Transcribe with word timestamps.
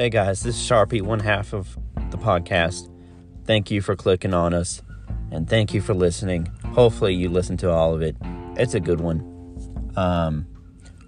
Hey 0.00 0.08
guys, 0.08 0.42
this 0.42 0.56
is 0.56 0.62
Sharpy, 0.62 1.02
one 1.02 1.20
half 1.20 1.52
of 1.52 1.76
the 2.10 2.16
podcast. 2.16 2.88
Thank 3.44 3.70
you 3.70 3.82
for 3.82 3.94
clicking 3.94 4.32
on 4.32 4.54
us 4.54 4.80
and 5.30 5.46
thank 5.46 5.74
you 5.74 5.82
for 5.82 5.92
listening. 5.92 6.46
Hopefully, 6.72 7.14
you 7.14 7.28
listen 7.28 7.58
to 7.58 7.70
all 7.70 7.92
of 7.92 8.00
it. 8.00 8.16
It's 8.56 8.72
a 8.72 8.80
good 8.80 9.02
one. 9.02 9.20
Um, 9.96 10.46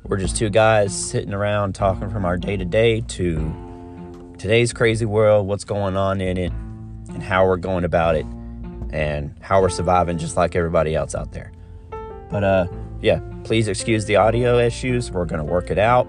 we're 0.05 0.19
just 0.19 0.37
two 0.37 0.51
guys 0.51 0.95
sitting 0.95 1.33
around 1.33 1.75
talking 1.75 2.11
from 2.11 2.27
our 2.27 2.37
day 2.37 2.59
to 2.59 2.67
day 2.67 3.01
to 3.01 4.35
today's 4.37 4.75
crazy 4.75 5.07
world, 5.07 5.47
what's 5.47 5.65
going 5.65 5.97
on 5.97 6.21
in 6.21 6.37
it, 6.37 6.53
and 6.53 7.23
how 7.23 7.47
we're 7.47 7.57
going 7.57 7.85
about 7.85 8.15
it, 8.15 8.27
and 8.91 9.35
how 9.41 9.63
we're 9.63 9.71
surviving 9.71 10.19
just 10.19 10.37
like 10.37 10.55
everybody 10.55 10.95
else 10.95 11.15
out 11.15 11.33
there. 11.33 11.51
But 12.29 12.45
uh, 12.45 12.67
yeah, 13.01 13.21
please 13.45 13.69
excuse 13.69 14.05
the 14.05 14.17
audio 14.17 14.59
issues. 14.59 15.11
We're 15.11 15.25
gonna 15.25 15.45
work 15.45 15.71
it 15.71 15.79
out. 15.79 16.07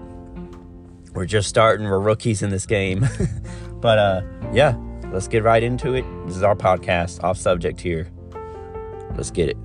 We're 1.14 1.26
just 1.26 1.48
starting. 1.48 1.86
We're 1.86 2.00
rookies 2.00 2.42
in 2.42 2.50
this 2.50 2.66
game. 2.66 3.06
but 3.80 3.98
uh, 3.98 4.22
yeah, 4.52 4.76
let's 5.12 5.28
get 5.28 5.44
right 5.44 5.62
into 5.62 5.94
it. 5.94 6.04
This 6.26 6.36
is 6.36 6.42
our 6.42 6.56
podcast, 6.56 7.22
off 7.22 7.38
subject 7.38 7.80
here. 7.80 8.08
Let's 9.16 9.30
get 9.30 9.48
it. 9.48 9.56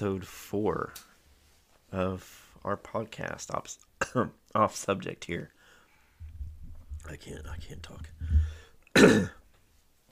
Episode 0.00 0.26
four 0.26 0.94
of 1.92 2.56
our 2.64 2.78
podcast. 2.78 3.54
Off, 3.54 3.76
off 4.54 4.74
subject 4.74 5.26
here. 5.26 5.50
I 7.06 7.16
can't. 7.16 7.46
I 7.46 7.56
can't 7.58 7.82
talk. 7.82 8.08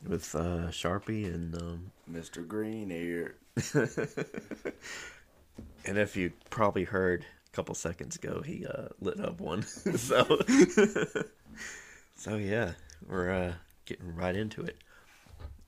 With 0.07 0.35
uh, 0.35 0.69
Sharpy 0.69 1.33
and 1.33 1.55
um, 1.55 1.93
Mr. 2.13 2.47
Green 2.47 2.91
here. 2.91 3.37
and 5.87 5.97
if 5.97 6.17
you 6.17 6.35
probably 6.51 6.85
heard 6.85 7.25
a 7.51 7.57
couple 7.57 7.75
seconds 7.75 8.17
ago, 8.17 8.43
he 8.45 8.67
uh, 8.67 8.89
lit 9.01 9.19
up 9.19 9.41
one. 9.41 9.63
so, 9.63 10.39
so 12.15 12.37
yeah, 12.37 12.73
we're 13.07 13.31
uh, 13.31 13.53
getting 13.87 14.15
right 14.15 14.37
into 14.37 14.61
it. 14.61 14.77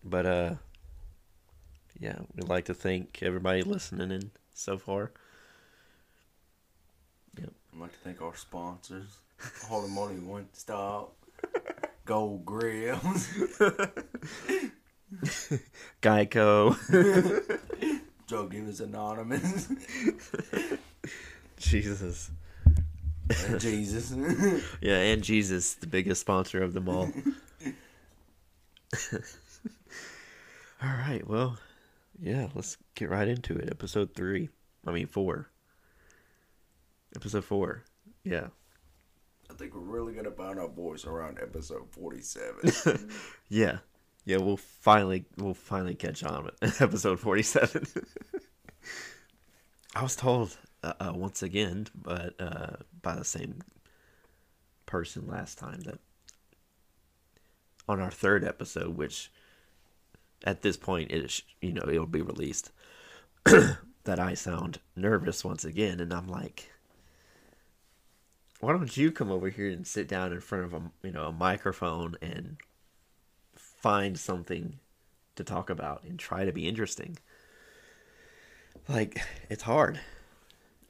But 0.05 0.27
uh, 0.27 0.55
yeah, 2.01 2.19
we'd 2.35 2.49
like 2.49 2.65
to 2.65 2.75
thank 2.75 3.19
everybody 3.23 3.63
listening 3.63 4.11
in 4.11 4.31
so 4.55 4.79
far. 4.79 5.13
Yep. 7.39 7.53
I'd 7.75 7.81
like 7.81 7.93
to 7.93 7.99
thank 7.99 8.23
our 8.23 8.35
sponsors. 8.35 9.19
Holy 9.69 9.91
moly, 9.91 10.15
one 10.17 10.49
stop. 10.55 11.15
Gold 12.07 12.47
Grills. 12.47 13.29
Geico. 16.03 16.77
Drug 18.27 18.51
Dealers 18.51 18.81
Anonymous. 18.81 19.69
Jesus. 21.59 22.31
and 23.47 23.61
Jesus. 23.61 24.15
Yeah, 24.81 24.97
and 24.97 25.23
Jesus, 25.23 25.75
the 25.75 25.87
biggest 25.87 26.23
sponsor 26.23 26.63
of 26.63 26.73
them 26.73 26.89
all. 26.89 27.13
all 30.83 30.89
right, 30.89 31.27
well, 31.27 31.59
yeah, 32.21 32.49
let's 32.55 32.77
get 32.95 33.11
right 33.11 33.29
into 33.29 33.57
it. 33.57 33.69
Episode 33.71 34.15
three. 34.15 34.51
I 34.87 34.93
mean, 34.93 35.07
four. 35.07 35.51
Episode 37.17 37.45
four. 37.45 37.85
Yeah. 38.25 38.49
I 39.51 39.55
think 39.55 39.75
we're 39.75 39.81
really 39.81 40.13
going 40.13 40.27
to 40.27 40.31
find 40.31 40.59
our 40.59 40.69
voice 40.69 41.05
around 41.05 41.39
episode 41.41 41.91
47. 41.91 43.11
Yeah. 43.49 43.79
Yeah, 44.27 44.37
we'll 44.37 44.59
finally 44.59 45.25
we'll 45.39 45.55
finally 45.55 45.95
catch 45.95 46.23
on 46.23 46.45
with 46.45 46.81
episode 46.83 47.19
47. 47.19 47.87
I 49.97 50.03
was 50.03 50.15
told 50.15 50.57
uh, 50.85 50.93
uh, 51.01 51.13
once 51.15 51.43
again, 51.43 51.89
but 51.95 52.35
uh, 52.39 52.77
by 53.03 53.17
the 53.17 53.25
same 53.25 53.61
person 54.87 55.27
last 55.27 55.59
time 55.59 55.81
that 55.81 55.99
on 57.89 57.99
our 57.99 58.11
third 58.11 58.45
episode, 58.45 58.97
which 58.97 59.33
at 60.45 60.63
this 60.63 60.77
point 60.77 61.11
it 61.11 61.25
is, 61.25 61.43
you 61.61 61.73
know 61.73 61.85
it'll 61.89 62.07
be 62.07 62.23
released, 62.23 62.71
that 63.45 64.19
I 64.21 64.35
sound 64.35 64.81
nervous 64.97 65.45
once 65.45 65.65
again, 65.65 66.01
and 66.01 66.13
I'm 66.13 66.29
like, 66.29 66.71
why 68.61 68.73
don't 68.73 68.97
you 68.97 69.11
come 69.11 69.31
over 69.31 69.49
here 69.49 69.71
and 69.71 69.87
sit 69.87 70.09
down 70.09 70.33
in 70.33 70.41
front 70.41 70.65
of 70.65 70.75
a 70.75 70.83
you 71.03 71.13
know 71.13 71.25
a 71.25 71.33
microphone 71.33 72.17
and 72.21 72.57
find 73.55 74.19
something 74.19 74.79
to 75.37 75.45
talk 75.45 75.71
about 75.71 76.05
and 76.05 76.19
try 76.19 76.45
to 76.45 76.53
be 76.53 76.69
interesting. 76.69 77.19
Like 78.89 79.21
it's 79.49 79.63
hard, 79.63 80.01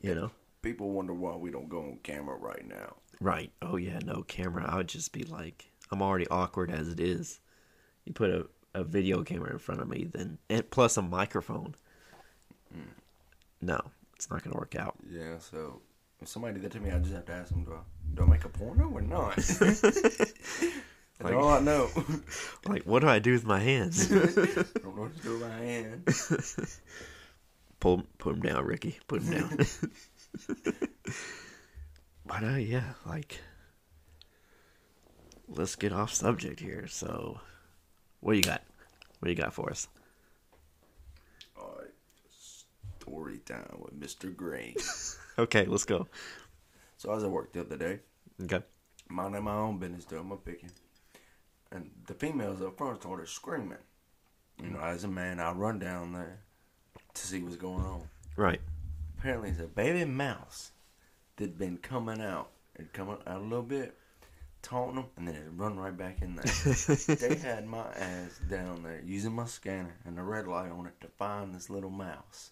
you 0.01 0.15
know. 0.15 0.31
People 0.63 0.91
wonder 0.91 1.15
why 1.15 1.37
we 1.37 1.51
don't 1.51 1.69
go 1.69 1.79
on 1.79 1.99
camera 2.03 2.37
right 2.37 2.67
now. 2.69 2.97
Right. 3.21 3.53
Oh 3.63 3.77
yeah, 3.77 3.99
no 4.05 4.23
camera. 4.23 4.65
I 4.69 4.77
would 4.77 4.89
just 4.89 5.13
be 5.13 5.23
like 5.23 5.71
I'm 5.91 6.03
already 6.03 6.27
awkward 6.29 6.71
as 6.71 6.89
it 6.89 7.01
is. 7.01 7.41
You 8.05 8.13
put 8.13 8.31
a, 8.31 8.47
a 8.75 8.85
video 8.85 9.23
camera 9.25 9.51
in 9.53 9.59
front 9.59 9.81
of 9.81 9.89
me 9.89 10.05
then 10.13 10.39
and 10.49 10.69
plus 10.71 10.97
a 10.97 11.03
microphone. 11.03 11.75
No, 13.63 13.79
it's 14.17 14.31
not 14.31 14.43
gonna 14.43 14.57
work 14.57 14.75
out. 14.77 14.95
Yeah, 15.11 15.39
so 15.39 15.81
if 16.21 16.29
somebody 16.29 16.55
did 16.55 16.63
that 16.65 16.73
to 16.73 16.81
me, 16.81 16.91
I 16.91 16.99
just 16.99 17.13
have 17.13 17.27
to 17.27 17.33
ask 17.33 17.51
them, 17.51 17.65
do 17.65 17.73
I, 17.73 17.79
do 18.15 18.23
I 18.23 18.27
make 18.27 18.45
a 18.45 18.49
porno 18.49 18.89
or 18.89 19.01
not? 19.03 19.37
That's 19.37 19.83
Like- 21.21 21.35
all 21.35 21.49
I 21.51 21.61
know. 21.61 21.89
Like 22.67 22.85
what 22.85 23.01
do 23.01 23.09
I 23.09 23.19
do 23.19 23.33
with 23.33 23.45
my 23.45 23.59
hands? 23.61 24.09
Don't 24.09 24.97
know 24.97 25.03
what 25.03 25.17
to 25.17 25.23
do 25.23 25.33
with 25.39 25.43
my 25.43 25.57
hand. 25.57 26.05
Pull 27.81 28.05
put 28.19 28.37
him 28.37 28.43
down, 28.43 28.65
Ricky. 28.65 28.99
Put 29.09 29.23
him 29.23 29.33
down. 29.41 29.59
but 32.27 32.45
uh, 32.45 32.57
yeah, 32.57 32.93
like 33.07 33.41
let's 35.49 35.77
get 35.77 35.93
off 35.93 36.13
subject 36.15 36.61
here. 36.61 36.87
So, 36.87 37.41
what 38.21 38.37
you 38.37 38.43
got? 38.43 38.63
What 39.21 39.29
you 39.31 39.35
got 39.35 39.53
for 39.53 39.71
us? 39.71 39.89
All 41.59 41.75
right. 41.79 41.91
Story 42.31 43.39
time 43.39 43.79
with 43.79 43.99
Mr. 43.99 44.35
Green. 44.35 44.75
Okay, 45.39 45.65
let's 45.65 45.85
go. 45.87 46.07
So 46.99 47.11
I 47.11 47.15
was 47.15 47.25
at 47.25 47.31
work 47.31 47.53
the 47.55 47.61
other 47.63 47.77
day. 47.79 48.01
Okay. 48.43 48.63
minding 49.09 49.45
my 49.45 49.55
own 49.55 49.79
business, 49.79 50.05
doing 50.05 50.29
my 50.29 50.37
picking. 50.45 50.71
And 51.73 51.91
the 52.07 52.13
females 52.13 52.61
up 52.61 52.77
front 52.77 53.01
started 53.01 53.27
screaming. 53.27 53.79
You 54.63 54.71
know, 54.71 54.81
as 54.81 55.05
a 55.05 55.09
man, 55.09 55.41
I 55.41 55.53
run 55.53 55.79
down 55.79 56.13
there 56.13 56.41
to 57.15 57.27
see 57.27 57.43
what's 57.43 57.57
going 57.57 57.83
on. 57.85 58.03
Right. 58.37 58.61
Apparently, 59.19 59.49
it's 59.51 59.61
a 59.61 59.67
baby 59.67 60.05
mouse 60.05 60.73
that'd 61.37 61.57
been 61.57 61.79
coming 61.79 62.21
out. 62.21 62.51
It'd 62.77 62.93
come 62.93 63.09
out 63.09 63.23
a 63.25 63.39
little 63.39 63.63
bit, 63.63 63.97
taunting 64.63 64.97
them, 64.97 65.05
and 65.17 65.29
then 65.29 65.35
it'd 65.37 65.59
run 65.59 65.79
right 65.79 65.97
back 65.97 66.23
in 66.23 66.37
there. 66.37 67.17
they 67.17 67.37
had 67.37 67.67
my 67.67 67.87
ass 67.97 68.41
down 68.49 68.83
there 68.83 69.03
using 69.05 69.33
my 69.33 69.47
scanner 69.47 69.97
and 70.05 70.17
the 70.17 70.23
red 70.23 70.47
light 70.47 70.71
on 70.71 70.87
it 70.87 71.01
to 71.01 71.09
find 71.09 71.55
this 71.55 71.71
little 71.71 71.91
mouse. 71.91 72.51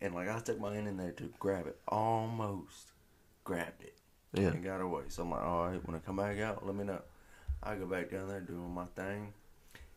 And 0.00 0.14
like 0.14 0.28
I 0.28 0.38
stuck 0.38 0.58
my 0.58 0.74
hand 0.74 0.88
in 0.88 0.96
there 0.96 1.12
to 1.12 1.32
grab 1.38 1.66
it, 1.66 1.78
almost 1.88 2.92
grabbed 3.44 3.82
it 3.82 3.98
Yeah. 4.32 4.48
and 4.48 4.64
got 4.64 4.80
away. 4.80 5.02
So 5.08 5.22
I'm 5.22 5.30
like, 5.30 5.42
all 5.42 5.66
right, 5.68 5.86
when 5.86 5.96
I 5.96 5.98
come 5.98 6.16
back 6.16 6.38
out, 6.38 6.66
let 6.66 6.74
me 6.74 6.84
know. 6.84 7.02
I 7.62 7.74
go 7.74 7.86
back 7.86 8.10
down 8.10 8.28
there 8.28 8.40
doing 8.40 8.72
my 8.72 8.86
thing. 8.96 9.34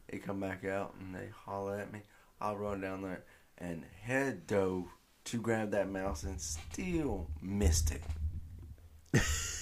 They 0.09 0.17
come 0.17 0.39
back 0.41 0.65
out 0.65 0.95
and 0.99 1.15
they 1.15 1.29
holler 1.45 1.79
at 1.79 1.93
me. 1.93 2.01
I'll 2.41 2.57
run 2.57 2.81
down 2.81 3.01
there 3.03 3.23
and 3.57 3.83
head 4.01 4.45
dove 4.47 4.87
to 5.25 5.37
grab 5.41 5.71
that 5.71 5.89
mouse 5.89 6.23
and 6.23 6.41
still 6.41 7.29
missed 7.41 7.91
it. 7.91 8.01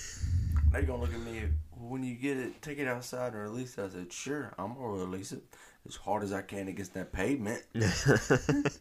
they 0.72 0.84
gonna 0.84 1.02
look 1.02 1.14
at 1.14 1.20
me 1.22 1.44
when 1.72 2.04
you 2.04 2.16
get 2.16 2.38
it, 2.38 2.62
take 2.62 2.80
it 2.80 2.88
outside 2.88 3.34
and 3.34 3.42
release 3.42 3.78
it. 3.78 3.84
I 3.84 3.90
said, 3.90 4.14
sure, 4.14 4.54
I'm 4.58 4.74
gonna 4.74 4.88
release 4.88 5.32
it 5.32 5.44
as 5.88 5.96
hard 5.96 6.24
as 6.24 6.32
I 6.32 6.42
can 6.42 6.68
against 6.68 6.94
that 6.94 7.12
pavement. 7.12 7.64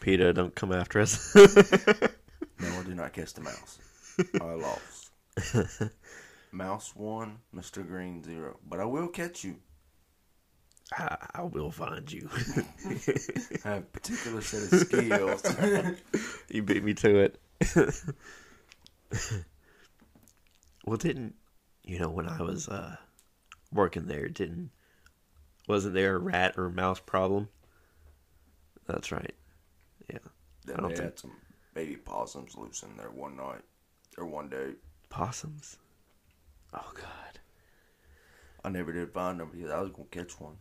Peter, 0.00 0.32
don't 0.32 0.54
come 0.54 0.72
after 0.72 1.00
us. 1.00 1.34
No, 2.60 2.68
I 2.68 2.82
do 2.84 2.94
not 2.94 3.12
catch 3.12 3.34
the 3.34 3.40
mouse. 3.40 3.78
I 4.40 4.54
lost. 4.54 5.10
Mouse 6.52 6.94
one, 6.94 7.38
Mr. 7.54 7.86
Green 7.86 8.22
zero. 8.22 8.58
But 8.66 8.78
I 8.78 8.84
will 8.84 9.08
catch 9.08 9.42
you. 9.42 9.56
I, 10.92 11.16
I 11.34 11.42
will 11.42 11.72
find 11.72 12.10
you. 12.10 12.30
I 13.64 13.68
have 13.68 13.78
a 13.78 13.86
particular 13.92 14.40
set 14.40 14.72
of 14.72 14.86
skills. 14.86 15.92
you 16.48 16.62
beat 16.62 16.84
me 16.84 16.94
to 16.94 17.18
it. 17.18 17.40
Well, 20.84 20.96
didn't 20.96 21.34
you 21.84 21.98
know 21.98 22.08
when 22.10 22.28
I 22.28 22.40
was 22.42 22.68
uh, 22.68 22.96
working 23.72 24.06
there? 24.06 24.28
Didn't 24.28 24.70
wasn't 25.68 25.94
there 25.94 26.16
a 26.16 26.18
rat 26.18 26.54
or 26.56 26.68
mouse 26.70 27.00
problem? 27.00 27.48
That's 28.86 29.10
right. 29.12 29.34
Yeah, 30.10 30.18
Then 30.66 30.76
I 30.76 30.80
don't 30.80 30.90
they 30.90 30.96
think- 30.96 31.10
had 31.10 31.18
some 31.18 31.32
baby 31.74 31.96
possums 31.96 32.54
loose 32.56 32.82
in 32.82 32.96
there 32.96 33.10
one 33.10 33.36
night 33.36 33.62
or 34.18 34.26
one 34.26 34.48
day. 34.48 34.74
possums. 35.08 35.76
Oh 36.72 36.92
God. 36.94 37.38
I 38.64 38.68
never 38.68 38.92
did 38.92 39.12
find 39.12 39.38
them 39.40 39.50
because 39.52 39.70
I 39.70 39.80
was 39.80 39.90
gonna 39.90 40.08
catch 40.10 40.38
one 40.40 40.56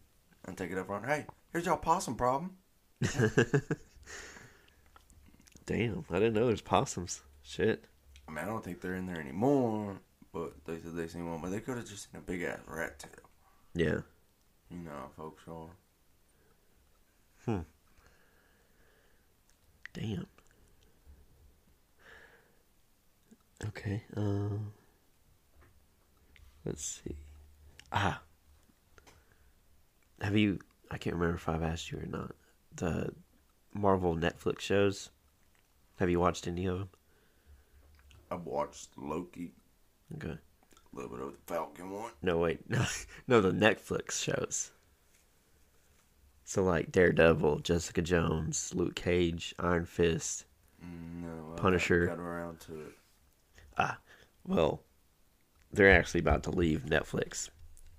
and 0.46 0.58
take 0.58 0.72
it 0.72 0.78
up 0.78 0.88
front. 0.88 1.06
Hey, 1.06 1.26
here's 1.52 1.66
your 1.66 1.78
possum 1.78 2.16
problem. 2.16 2.58
Damn, 5.66 6.04
I 6.10 6.16
didn't 6.20 6.34
know 6.34 6.48
there's 6.48 6.62
possums. 6.62 7.22
Shit. 7.42 7.86
I 8.28 8.32
mean, 8.32 8.44
I 8.44 8.48
don't 8.48 8.64
think 8.64 8.82
they're 8.82 8.96
in 8.96 9.06
there 9.06 9.20
anymore, 9.20 10.00
but 10.34 10.54
they 10.66 10.80
said 10.80 10.96
they 10.96 11.08
seen 11.08 11.30
one. 11.30 11.42
But 11.42 11.52
they 11.52 11.60
could 11.60 11.78
have 11.78 11.88
just 11.88 12.12
seen 12.12 12.20
a 12.20 12.22
big 12.22 12.42
ass 12.42 12.60
rat 12.68 13.00
tail. 13.00 13.30
Yeah. 13.76 14.02
You 14.70 14.80
know 14.84 14.92
how 14.92 15.10
folks 15.16 15.44
are. 15.48 15.70
Hmm. 17.46 17.62
Damn. 19.94 20.26
Okay. 23.68 24.04
Um. 24.18 24.74
let's 26.66 27.02
see. 27.04 27.16
Ah. 27.92 28.22
Have 30.22 30.36
you? 30.36 30.60
I 30.90 30.98
can't 30.98 31.16
remember 31.16 31.36
if 31.36 31.48
I've 31.48 31.64
asked 31.64 31.92
you 31.92 32.00
or 32.00 32.06
not. 32.06 32.32
The 32.76 33.14
Marvel 33.74 34.16
Netflix 34.16 34.62
shows. 34.62 35.10
Have 36.00 36.10
you 36.10 36.20
watched 36.20 36.48
any 36.48 36.66
of 36.66 36.80
them? 36.80 36.90
I've 38.32 38.46
watched 38.46 38.90
Loki, 38.98 39.52
Okay. 40.16 40.38
a 40.38 40.96
little 40.96 41.10
bit 41.10 41.20
of 41.20 41.32
the 41.32 41.38
Falcon 41.46 41.90
one. 41.92 42.12
No, 42.22 42.38
wait. 42.38 42.60
No, 42.70 42.86
no, 43.28 43.42
the 43.42 43.52
Netflix 43.52 44.24
shows. 44.24 44.72
So 46.46 46.64
like 46.64 46.92
Daredevil, 46.92 47.60
Jessica 47.60 48.02
Jones, 48.02 48.74
Luke 48.76 48.96
Cage, 48.96 49.56
Iron 49.60 49.86
Fist. 49.86 50.46
No, 50.82 51.54
I 51.54 51.60
Punisher. 51.60 52.08
Got 52.08 52.20
around 52.20 52.60
to 52.62 52.74
it. 52.74 52.94
Ah, 53.78 53.98
well, 54.46 54.82
they're 55.72 55.92
actually 55.92 56.20
about 56.20 56.44
to 56.44 56.52
leave 56.52 56.86
Netflix. 56.86 57.50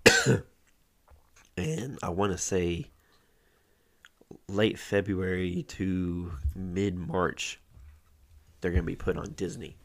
and 1.56 1.98
I 2.02 2.10
want 2.10 2.32
to 2.32 2.38
say 2.38 2.90
late 4.48 4.78
February 4.78 5.64
to 5.68 6.32
mid 6.54 6.96
March, 6.96 7.60
they're 8.60 8.70
going 8.70 8.82
to 8.82 8.86
be 8.86 8.96
put 8.96 9.16
on 9.16 9.32
Disney. 9.32 9.76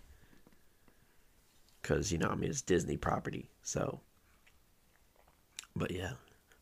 Because, 1.90 2.12
you 2.12 2.20
know, 2.20 2.30
I 2.30 2.36
mean, 2.36 2.52
it's 2.52 2.62
Disney 2.62 2.98
property. 2.98 3.50
So, 3.64 4.00
but 5.76 5.90
yeah. 5.90 6.12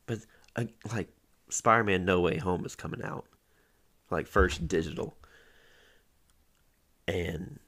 But, 0.05 0.19
uh, 0.55 0.63
like, 0.93 1.09
Spider 1.49 1.83
Man 1.83 2.05
No 2.05 2.21
Way 2.21 2.37
Home 2.37 2.65
is 2.65 2.75
coming 2.75 3.03
out. 3.03 3.25
Like, 4.09 4.25
first 4.25 4.69
digital. 4.69 5.17
And 7.09 7.59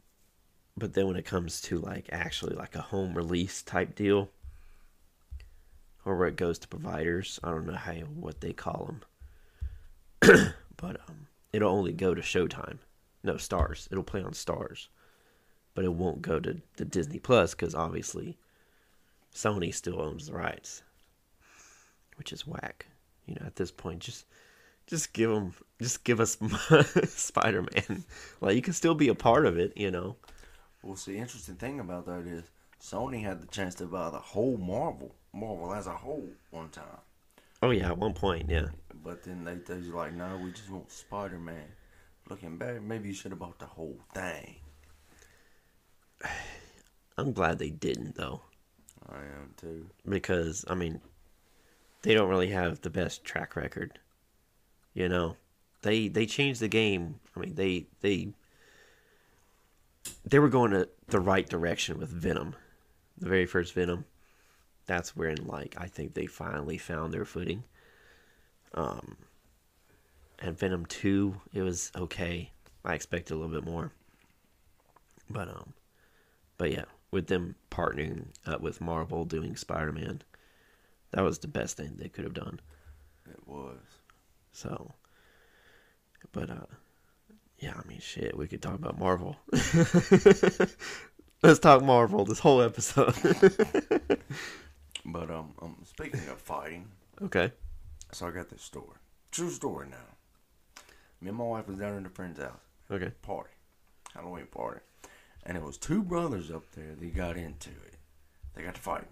but 0.78 0.94
then 0.94 1.08
when 1.08 1.18
it 1.18 1.26
comes 1.26 1.60
to 1.64 1.80
like 1.80 2.08
actually 2.14 2.56
like 2.56 2.74
a 2.76 2.82
home 2.82 3.14
release 3.14 3.62
type 3.62 3.96
deal 3.96 4.30
or 6.06 6.16
where 6.16 6.30
it 6.30 6.38
goes 6.38 6.58
to 6.58 6.70
providers 6.70 7.38
i 7.44 7.50
don't 7.50 7.68
know 7.68 7.74
how 7.74 7.92
what 7.94 8.40
they 8.40 8.54
call 8.54 8.96
them 10.22 10.54
but 10.78 11.02
um 11.10 11.28
it'll 11.52 11.70
only 11.70 11.92
go 11.92 12.16
to 12.16 12.22
showtime 12.22 12.78
no 13.24 13.34
Starz 13.34 13.90
it'll 13.92 14.06
play 14.06 14.24
on 14.24 14.32
Starz 14.32 14.88
but 15.75 15.86
it 15.86 15.94
won't 15.94 16.21
go 16.21 16.39
to 16.39 16.62
the 16.77 16.86
disney 16.86 17.19
plus 17.19 17.54
because 17.54 17.75
obviously 17.75 18.38
sony 19.33 19.74
still 19.74 20.01
owns 20.01 20.27
the 20.27 20.33
rights 20.33 20.81
which 22.16 22.33
is 22.33 22.48
whack 22.48 22.86
you 23.25 23.36
know 23.36 23.45
at 23.45 23.56
this 23.56 23.71
point 23.71 24.00
just 24.00 24.25
just 24.88 25.13
give 25.13 25.30
them 25.30 25.54
just 25.81 26.04
give 26.04 26.19
us 26.19 26.38
spider-man 27.06 28.04
like 28.42 28.56
you 28.56 28.62
can 28.62 28.74
still 28.74 28.95
be 28.95 29.07
a 29.07 29.16
part 29.16 29.45
of 29.45 29.57
it 29.57 29.71
you 29.75 29.92
know 29.92 30.16
Well, 30.81 30.95
see, 30.95 31.18
interesting 31.18 31.56
thing 31.56 31.80
about 31.80 32.06
that 32.06 32.25
is 32.25 32.50
Sony 32.81 33.21
had 33.21 33.42
the 33.42 33.48
chance 33.48 33.75
to 33.75 33.86
buy 33.86 34.10
the 34.10 34.18
whole 34.19 34.57
Marvel, 34.57 35.13
Marvel 35.33 35.74
as 35.74 35.88
a 35.88 35.92
whole, 35.92 36.27
one 36.51 36.69
time. 36.69 36.86
Oh 37.62 37.71
yeah, 37.71 37.89
at 37.89 37.98
one 37.98 38.13
point, 38.13 38.50
yeah. 38.50 38.68
But 39.04 39.24
then 39.24 39.44
they 39.44 39.56
they 39.56 39.75
was 39.77 39.88
like, 39.89 40.13
no, 40.13 40.39
we 40.42 40.51
just 40.51 40.69
want 40.69 40.89
Spider 40.89 41.38
Man. 41.38 41.68
Looking 42.30 42.57
back, 42.57 42.81
maybe 42.81 43.10
you 43.10 43.13
should 43.13 43.31
have 43.31 43.39
bought 43.39 43.60
the 43.60 43.66
whole 43.66 44.00
thing. 44.13 44.56
I'm 47.18 47.33
glad 47.33 47.60
they 47.60 47.69
didn't 47.69 48.16
though, 48.16 48.42
I 49.07 49.18
am 49.18 49.54
too. 49.57 49.88
because 50.07 50.66
I 50.68 50.75
mean, 50.75 51.01
they 52.01 52.13
don't 52.13 52.30
really 52.30 52.50
have 52.50 52.81
the 52.81 52.89
best 52.89 53.24
track 53.24 53.56
record. 53.56 54.00
You 54.94 55.10
know, 55.10 55.36
they 55.81 56.07
they 56.07 56.25
changed 56.25 56.62
the 56.62 56.68
game. 56.68 57.19
I 57.36 57.39
mean, 57.39 57.56
they 57.56 57.88
they 58.01 58.30
they 60.25 60.39
were 60.39 60.50
going 60.50 60.71
to 60.71 60.88
the 61.07 61.19
right 61.19 61.48
direction 61.48 62.00
with 62.00 62.10
Venom, 62.10 62.56
the 63.18 63.30
very 63.30 63.45
first 63.45 63.74
Venom. 63.74 64.06
That's 64.86 65.16
when 65.16 65.45
like 65.45 65.75
I 65.77 65.88
think 65.88 66.13
they 66.13 66.25
finally 66.25 66.77
found 66.77 67.13
their 67.13 67.25
footing. 67.25 67.63
Um, 68.74 69.18
and 70.39 70.57
Venom 70.57 70.86
two, 70.86 71.36
it 71.54 71.62
was 71.62 71.92
okay. 71.95 72.51
I 72.86 72.94
expected 72.94 73.33
a 73.33 73.38
little 73.38 73.54
bit 73.54 73.69
more, 73.69 73.92
but 75.30 75.50
um, 75.50 75.74
but 76.60 76.72
yeah, 76.72 76.86
with 77.10 77.26
them 77.26 77.56
partnering 77.72 78.28
up 78.46 78.62
with 78.62 78.80
Marvel 78.82 79.26
doing 79.26 79.56
Spider 79.56 79.92
Man, 79.92 80.22
that 81.10 81.24
was 81.24 81.40
the 81.40 81.48
best 81.48 81.76
thing 81.78 81.96
they 81.98 82.10
could 82.10 82.26
have 82.26 82.36
done. 82.36 82.60
It 83.28 83.48
was. 83.48 83.80
So, 84.52 84.94
but 86.32 86.52
uh, 86.52 86.68
yeah, 87.58 87.74
I 87.76 87.88
mean, 87.88 88.00
shit, 88.00 88.38
we 88.38 88.48
could 88.48 88.62
talk 88.62 88.76
about 88.76 89.00
Marvel. 89.00 89.38
Let's 91.42 91.60
talk 91.60 91.82
Marvel 91.82 92.26
this 92.26 92.40
whole 92.40 92.62
episode. 92.62 93.16
But 95.06 95.32
um, 95.32 95.54
um, 95.62 95.78
speaking 95.86 96.28
of 96.30 96.40
fighting, 96.40 96.88
okay. 97.22 97.52
so 98.12 98.28
I 98.28 98.32
got 98.32 98.50
this 98.50 98.62
story. 98.62 98.98
True 99.32 99.50
story 99.50 99.88
now. 99.90 100.84
Me 101.22 101.30
and 101.30 101.38
my 101.38 101.46
wife 101.46 101.68
was 101.68 101.78
down 101.78 101.98
at 101.98 102.06
a 102.06 102.10
friend's 102.10 102.40
house. 102.40 102.60
Okay. 102.92 103.12
party, 103.22 103.50
Halloween 104.14 104.48
party, 104.48 104.81
and 105.46 105.58
it 105.58 105.64
was 105.64 105.78
two 105.78 106.04
brothers 106.04 106.52
up 106.52 106.64
there. 106.76 106.96
They 107.00 107.08
got 107.08 107.38
into 107.38 107.69
it. 107.69 107.96
They 108.56 108.64
got 108.64 108.76
to 108.76 108.81
fight. 108.81 109.06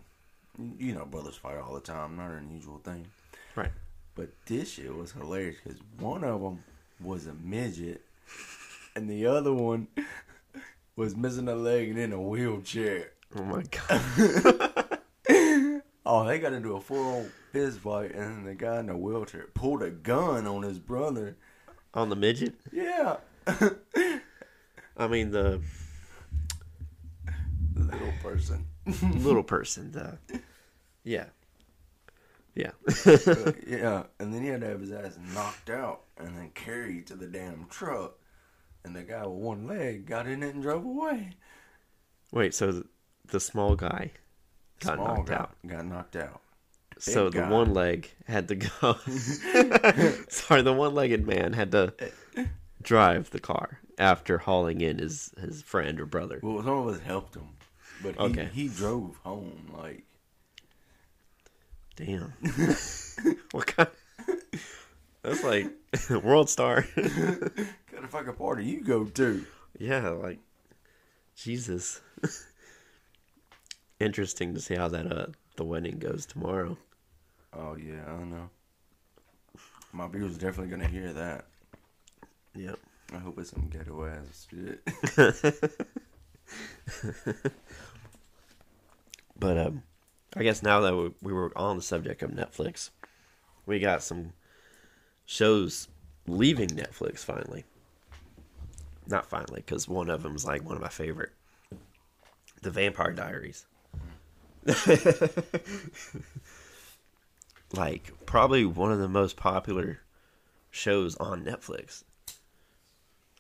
You 0.78 0.96
know, 0.96 1.06
brothers 1.06 1.36
fight 1.36 1.58
all 1.58 1.74
the 1.74 1.82
time. 1.82 2.18
Not 2.18 2.32
an 2.32 2.38
unusual 2.38 2.80
thing. 2.80 3.08
Right. 3.56 3.72
But 4.16 4.30
this 4.46 4.72
shit 4.72 4.96
was 4.96 5.12
hilarious 5.12 5.58
because 5.64 5.80
one 6.00 6.24
of 6.24 6.42
them 6.42 6.64
was 7.00 7.28
a 7.28 7.34
midget, 7.34 8.02
and 8.96 9.08
the 9.10 9.28
other 9.28 9.54
one 9.54 9.88
was 10.96 11.16
missing 11.16 11.48
a 11.48 11.56
leg 11.56 11.90
and 11.90 12.00
in 12.00 12.14
a 12.14 12.22
wheelchair. 12.22 13.12
Oh 13.36 13.44
my 13.44 13.64
god. 13.64 14.94
Oh, 16.10 16.26
they 16.26 16.40
got 16.40 16.54
into 16.54 16.78
a 16.78 16.80
full 16.80 17.26
fist 17.52 17.80
fight, 17.80 18.16
and 18.16 18.48
the 18.48 18.56
guy 18.56 18.80
in 18.80 18.86
the 18.86 18.96
wheelchair 18.96 19.48
pulled 19.54 19.84
a 19.84 19.90
gun 19.90 20.48
on 20.48 20.64
his 20.64 20.80
brother. 20.80 21.36
On 21.94 22.08
the 22.08 22.16
midget? 22.16 22.56
Yeah, 22.72 23.18
I 24.98 25.08
mean, 25.10 25.32
the 25.32 25.62
person. 28.18 28.66
little 29.20 29.44
person. 29.44 29.92
The 29.92 30.18
yeah. 31.04 31.26
Yeah. 32.56 32.72
yeah, 33.68 34.04
and 34.20 34.34
then 34.34 34.42
he 34.42 34.48
had 34.48 34.62
to 34.62 34.68
have 34.68 34.82
his 34.82 34.92
ass 34.92 35.18
knocked 35.34 35.70
out 35.70 36.02
and 36.18 36.36
then 36.36 36.50
carried 36.56 37.06
to 37.08 37.16
the 37.16 37.28
damn 37.28 37.68
truck. 37.70 38.16
And 38.84 38.96
the 38.96 39.04
guy 39.04 39.26
with 39.26 39.38
one 39.38 39.68
leg 39.68 40.08
got 40.08 40.28
in 40.28 40.42
it 40.42 40.56
and 40.56 40.64
drove 40.64 40.84
away. 40.84 41.32
Wait, 42.32 42.56
so 42.56 42.84
the, 43.28 43.40
small 43.40 43.76
guy 43.76 44.12
got 44.80 44.96
Small 44.96 45.16
knocked 45.18 45.30
guy 45.30 45.36
out. 45.36 45.56
Got 45.68 45.86
knocked 45.86 46.16
out. 46.16 46.42
So 47.00 47.30
the 47.30 47.40
guy. 47.40 47.50
one 47.50 47.74
leg 47.74 48.10
had 48.26 48.48
to 48.48 48.56
go. 48.56 48.70
Sorry, 50.30 50.62
the 50.62 50.74
one-legged 50.74 51.28
man 51.28 51.54
had 51.54 51.72
to 51.72 51.94
drive 52.82 53.30
the 53.30 53.40
car 53.40 53.82
after 53.98 54.40
hauling 54.40 54.82
in 54.82 54.98
his 54.98 55.32
his 55.40 55.62
friend 55.62 56.00
or 56.00 56.06
brother. 56.06 56.40
Well, 56.42 56.64
some 56.64 56.74
of 56.74 56.88
us 56.88 57.00
helped 57.02 57.36
him, 57.36 57.50
but 58.02 58.16
he, 58.16 58.22
Okay. 58.22 58.50
he 58.54 58.68
drove 58.68 59.18
home. 59.24 59.72
Like, 59.78 60.04
Damn. 61.96 62.34
what 63.52 63.68
kind? 63.68 63.90
That's 65.24 65.44
like 65.44 65.68
World 66.24 66.50
Star. 66.50 66.84
kind 66.96 68.04
of 68.04 68.10
fucking 68.10 68.34
party 68.34 68.66
you 68.66 68.82
go 68.84 69.06
to? 69.06 69.46
yeah, 69.80 70.10
like 70.10 70.40
Jesus. 71.36 72.02
Interesting 74.00 74.54
to 74.54 74.60
see 74.62 74.76
how 74.76 74.88
that 74.90 75.12
uh 75.12 75.26
the 75.56 75.64
wedding 75.66 75.98
goes 75.98 76.26
tomorrow. 76.28 76.78
Oh 77.52 77.76
yeah, 77.76 78.04
I 78.06 78.12
don't 78.12 78.30
know. 78.30 78.50
My 79.92 80.08
viewers 80.08 80.36
are 80.36 80.40
definitely 80.40 80.70
gonna 80.70 80.88
hear 80.88 81.12
that. 81.14 81.46
Yep. 82.56 82.78
I 83.14 83.18
hope 83.18 83.40
it's 83.40 83.50
some 83.52 83.70
ghetto 83.70 84.06
ass 84.06 84.48
shit. 84.52 84.82
But 89.40 89.58
um, 89.58 89.84
I 90.36 90.44
guess 90.44 90.62
now 90.64 90.82
that 90.82 90.96
we, 90.96 91.12
we 91.22 91.34
were 91.34 91.52
on 91.58 91.78
the 91.78 91.82
subject 91.82 92.22
of 92.22 92.32
Netflix, 92.32 92.90
we 93.66 93.80
got 93.80 94.04
some 94.04 94.34
shows 95.26 95.88
leaving 96.28 96.70
Netflix 96.70 97.20
finally. 97.20 97.66
Not 99.08 99.26
finally, 99.26 99.64
because 99.66 99.88
one 99.88 100.10
of 100.10 100.24
them 100.24 100.36
is 100.36 100.46
like 100.46 100.64
one 100.66 100.76
of 100.76 100.82
my 100.82 100.90
favorite. 100.90 101.32
The 102.62 102.72
Vampire 102.72 103.14
Diaries. 103.14 103.66
like 107.74 108.12
probably 108.26 108.66
one 108.66 108.92
of 108.92 109.00
the 109.00 109.08
most 109.08 109.38
popular 109.38 110.00
shows 110.70 111.16
on 111.16 111.46
Netflix. 111.46 112.04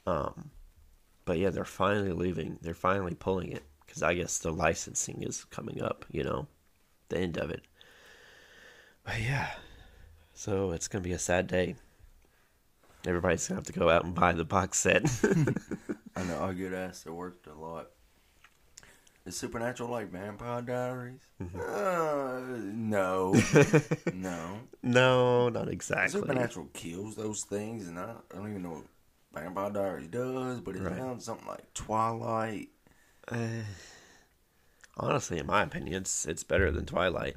Um, 0.05 0.51
but 1.25 1.37
yeah, 1.37 1.49
they're 1.49 1.65
finally 1.65 2.13
leaving. 2.13 2.59
They're 2.61 2.73
finally 2.73 3.15
pulling 3.15 3.51
it 3.51 3.63
because 3.97 4.03
I 4.03 4.13
guess 4.13 4.37
the 4.39 4.51
licensing 4.51 5.23
is 5.23 5.45
coming 5.45 5.81
up. 5.81 6.05
You 6.11 6.23
know, 6.23 6.47
the 7.09 7.17
end 7.19 7.37
of 7.37 7.49
it. 7.49 7.61
But 9.03 9.21
yeah, 9.21 9.51
so 10.33 10.71
it's 10.71 10.87
gonna 10.87 11.03
be 11.03 11.13
a 11.13 11.19
sad 11.19 11.47
day. 11.47 11.75
Everybody's 13.05 13.47
gonna 13.47 13.59
have 13.59 13.65
to 13.67 13.73
go 13.73 13.89
out 13.89 14.03
and 14.03 14.13
buy 14.13 14.33
the 14.33 14.43
box 14.45 14.79
set. 14.79 15.03
I 16.15 16.23
know 16.23 16.43
I 16.43 16.53
get 16.53 16.73
asked 16.73 17.03
to 17.03 17.13
work 17.13 17.37
a 17.47 17.59
lot. 17.59 17.87
Is 19.25 19.35
Supernatural 19.37 19.89
like 19.89 20.09
Vampire 20.11 20.61
Diaries? 20.61 21.19
Mm-hmm. 21.41 21.59
Uh, 21.59 22.57
no, 22.73 23.33
no. 24.13 24.59
no, 24.83 25.49
not 25.49 25.67
exactly. 25.69 26.21
Supernatural 26.21 26.67
kills 26.73 27.15
those 27.15 27.43
things, 27.43 27.87
and 27.87 27.99
I, 27.99 28.13
I 28.31 28.35
don't 28.35 28.49
even 28.49 28.63
know 28.63 28.69
what 29.31 29.41
Vampire 29.43 29.69
Diaries 29.69 30.07
does, 30.07 30.61
but 30.61 30.75
it 30.75 30.81
Right. 30.81 30.97
sounds 30.97 31.25
something 31.25 31.47
like 31.47 31.73
Twilight. 31.73 32.69
Uh, 33.27 33.63
honestly, 34.95 35.37
in 35.37 35.45
my 35.45 35.63
opinion, 35.63 36.01
it's 36.01 36.25
it's 36.25 36.43
better 36.43 36.71
than 36.71 36.85
Twilight. 36.85 37.35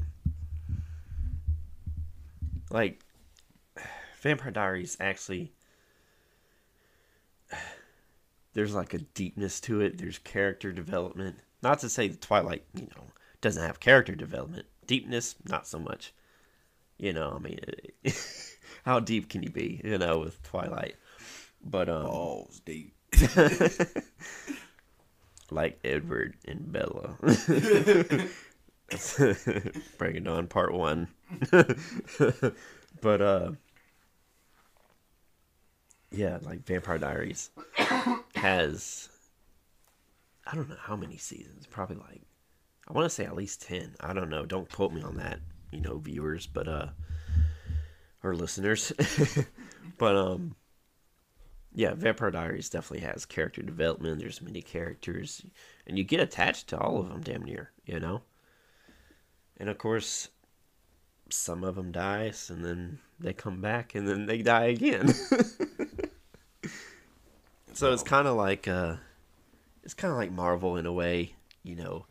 Like, 2.70 3.02
Vampire 4.20 4.50
Diaries 4.52 4.96
actually, 5.00 5.52
there's 8.54 8.74
like 8.74 8.94
a 8.94 8.98
deepness 8.98 9.60
to 9.62 9.80
it. 9.80 9.98
There's 9.98 10.18
character 10.18 10.72
development. 10.72 11.36
Not 11.62 11.78
to 11.80 11.88
say 11.88 12.08
that 12.08 12.20
Twilight, 12.20 12.64
you 12.74 12.88
know, 12.96 13.04
doesn't 13.40 13.62
have 13.62 13.80
character 13.80 14.14
development. 14.14 14.66
Deepness, 14.86 15.36
not 15.48 15.66
so 15.66 15.78
much. 15.78 16.12
You 16.98 17.12
know, 17.12 17.32
I 17.36 17.38
mean, 17.38 17.58
how 18.84 19.00
deep 19.00 19.28
can 19.28 19.42
you 19.42 19.50
be? 19.50 19.80
You 19.84 19.98
know, 19.98 20.18
with 20.20 20.42
Twilight, 20.42 20.96
but 21.64 21.88
um, 21.88 22.04
Balls 22.04 22.60
deep. 22.64 22.94
like 25.52 25.78
Edward 25.84 26.36
and 26.46 26.72
Bella. 26.72 27.16
Breaking 29.98 30.24
Dawn 30.24 30.46
Part 30.48 30.72
One. 30.74 31.08
but 33.00 33.22
uh, 33.22 33.52
yeah, 36.10 36.38
like 36.42 36.66
Vampire 36.66 36.98
Diaries 36.98 37.50
has 38.34 39.08
I 40.46 40.54
don't 40.54 40.68
know 40.68 40.76
how 40.80 40.96
many 40.96 41.16
seasons. 41.16 41.66
Probably 41.66 41.96
like 41.96 42.22
I 42.88 42.92
want 42.92 43.06
to 43.06 43.10
say 43.14 43.24
at 43.24 43.36
least 43.36 43.62
ten. 43.62 43.94
I 44.00 44.12
don't 44.12 44.30
know. 44.30 44.44
Don't 44.44 44.70
quote 44.70 44.92
me 44.92 45.02
on 45.02 45.16
that, 45.18 45.38
you 45.70 45.80
know, 45.80 45.98
viewers, 45.98 46.46
but 46.46 46.66
uh, 46.66 46.88
or 48.24 48.34
listeners. 48.34 48.92
but 49.98 50.16
um, 50.16 50.56
yeah, 51.74 51.94
Vampire 51.94 52.30
Diaries 52.30 52.68
definitely 52.68 53.06
has 53.06 53.24
character 53.24 53.62
development. 53.62 54.18
There's 54.18 54.42
many 54.42 54.60
characters, 54.62 55.42
and 55.86 55.96
you 55.96 56.04
get 56.04 56.20
attached 56.20 56.68
to 56.68 56.78
all 56.78 56.98
of 56.98 57.08
them, 57.08 57.20
damn 57.20 57.44
near, 57.44 57.70
you 57.84 58.00
know. 58.00 58.22
And 59.56 59.68
of 59.68 59.78
course, 59.78 60.28
some 61.28 61.62
of 61.62 61.76
them 61.76 61.92
dies, 61.92 62.50
and 62.50 62.64
then 62.64 62.98
they 63.20 63.32
come 63.32 63.60
back, 63.60 63.94
and 63.94 64.08
then 64.08 64.26
they 64.26 64.42
die 64.42 64.64
again. 64.66 65.14
so 67.72 67.92
it's 67.92 68.02
kind 68.02 68.26
of 68.26 68.36
like 68.36 68.66
uh, 68.66 68.96
it's 69.84 69.94
kind 69.94 70.10
of 70.10 70.18
like 70.18 70.32
Marvel 70.32 70.76
in 70.76 70.86
a 70.86 70.92
way, 70.92 71.34
you 71.62 71.76
know. 71.76 72.06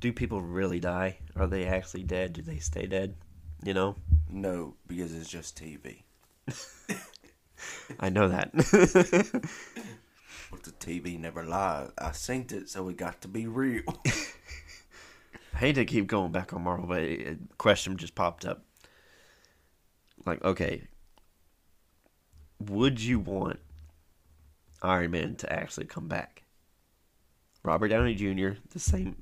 Do 0.00 0.12
people 0.12 0.40
really 0.40 0.80
die? 0.80 1.18
Are 1.36 1.48
they 1.48 1.66
actually 1.66 2.04
dead? 2.04 2.32
Do 2.32 2.40
they 2.40 2.58
stay 2.58 2.86
dead? 2.86 3.14
You 3.64 3.74
know, 3.74 3.96
No, 4.30 4.74
because 4.86 5.12
it's 5.12 5.28
just 5.28 5.58
TV. 5.60 6.02
I 8.00 8.08
know 8.08 8.28
that. 8.28 8.52
But 10.50 10.62
the 10.62 10.70
TV 10.72 11.18
never 11.18 11.44
lies. 11.44 11.90
I 11.98 12.10
synced 12.10 12.52
it, 12.52 12.68
so 12.70 12.88
it 12.88 12.96
got 12.96 13.20
to 13.22 13.28
be 13.28 13.46
real. 13.46 13.82
I 15.54 15.58
hate 15.58 15.74
to 15.74 15.84
keep 15.84 16.06
going 16.06 16.32
back 16.32 16.52
on 16.52 16.62
Marvel, 16.62 16.86
but 16.86 17.02
a 17.02 17.36
question 17.58 17.96
just 17.96 18.14
popped 18.14 18.46
up. 18.46 18.64
Like, 20.24 20.42
okay, 20.44 20.84
would 22.60 23.00
you 23.00 23.18
want 23.18 23.58
Iron 24.82 25.10
Man 25.10 25.36
to 25.36 25.52
actually 25.52 25.86
come 25.86 26.08
back? 26.08 26.44
Robert 27.62 27.88
Downey 27.88 28.14
Jr., 28.14 28.60
the 28.70 28.78
same, 28.78 29.16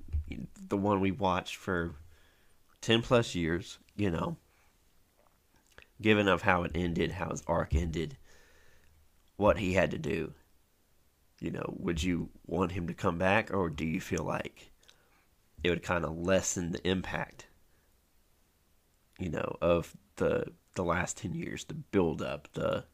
the 0.68 0.76
one 0.76 1.00
we 1.00 1.10
watched 1.10 1.56
for 1.56 1.94
10 2.82 3.02
plus 3.02 3.34
years, 3.34 3.78
you 3.96 4.10
know, 4.10 4.36
given 6.00 6.28
of 6.28 6.42
how 6.42 6.62
it 6.62 6.72
ended, 6.74 7.12
how 7.12 7.30
his 7.30 7.42
arc 7.46 7.74
ended, 7.74 8.16
what 9.36 9.58
he 9.58 9.74
had 9.74 9.90
to 9.90 9.98
do, 9.98 10.32
you 11.40 11.50
know, 11.50 11.74
would 11.78 12.02
you 12.02 12.30
want 12.46 12.72
him 12.72 12.86
to 12.86 12.94
come 12.94 13.18
back, 13.18 13.52
or 13.52 13.68
do 13.68 13.84
you 13.84 14.00
feel 14.00 14.24
like 14.24 14.70
it 15.62 15.70
would 15.70 15.82
kind 15.82 16.04
of 16.04 16.16
lessen 16.16 16.72
the 16.72 16.86
impact, 16.88 17.46
you 19.18 19.28
know, 19.28 19.56
of 19.60 19.96
the 20.16 20.52
the 20.74 20.84
last 20.84 21.16
ten 21.16 21.34
years, 21.34 21.64
the 21.64 21.74
build 21.74 22.22
up, 22.22 22.48
the 22.54 22.84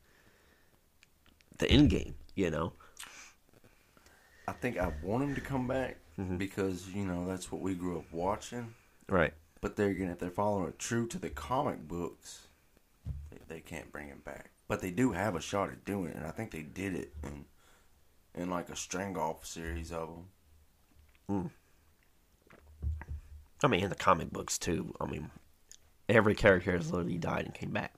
the 1.58 1.70
end 1.70 1.90
game, 1.90 2.14
you 2.34 2.50
know. 2.50 2.72
I 4.48 4.52
think 4.52 4.76
I 4.78 4.92
want 5.02 5.22
him 5.22 5.34
to 5.34 5.40
come 5.40 5.68
back 5.68 5.98
Mm-hmm. 6.20 6.36
because 6.36 6.90
you 6.90 7.06
know 7.06 7.26
that's 7.26 7.50
what 7.50 7.62
we 7.62 7.74
grew 7.74 7.98
up 7.98 8.04
watching. 8.12 8.74
Right. 9.08 9.32
But 9.60 9.76
they're 9.76 9.94
gonna 9.94 10.12
if 10.12 10.18
they're 10.18 10.30
following 10.30 10.68
it 10.68 10.78
true 10.78 11.06
to 11.08 11.18
the 11.18 11.30
comic 11.30 11.88
books, 11.88 12.48
they, 13.30 13.38
they 13.48 13.60
can't 13.60 13.90
bring 13.90 14.08
him 14.08 14.20
back. 14.24 14.50
But 14.72 14.80
they 14.80 14.90
do 14.90 15.12
have 15.12 15.36
a 15.36 15.40
shot 15.42 15.68
at 15.68 15.84
doing 15.84 16.12
it, 16.12 16.16
and 16.16 16.24
I 16.24 16.30
think 16.30 16.50
they 16.50 16.62
did 16.62 16.94
it 16.94 17.12
in 17.22 17.44
in 18.34 18.48
like 18.48 18.70
a 18.70 18.74
string 18.74 19.18
off 19.18 19.44
series 19.44 19.92
of 19.92 20.08
them. 21.28 21.50
I 23.62 23.66
mean, 23.66 23.84
in 23.84 23.90
the 23.90 23.94
comic 23.94 24.30
books 24.30 24.56
too. 24.56 24.94
I 24.98 25.04
mean, 25.04 25.30
every 26.08 26.34
character 26.34 26.72
has 26.72 26.90
literally 26.90 27.18
died 27.18 27.44
and 27.44 27.52
came 27.54 27.72
back. 27.72 27.92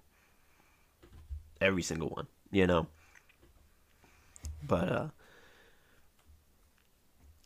Every 1.60 1.82
single 1.84 2.08
one, 2.08 2.26
you 2.50 2.66
know. 2.66 2.88
But 4.66 4.88
uh 4.88 5.08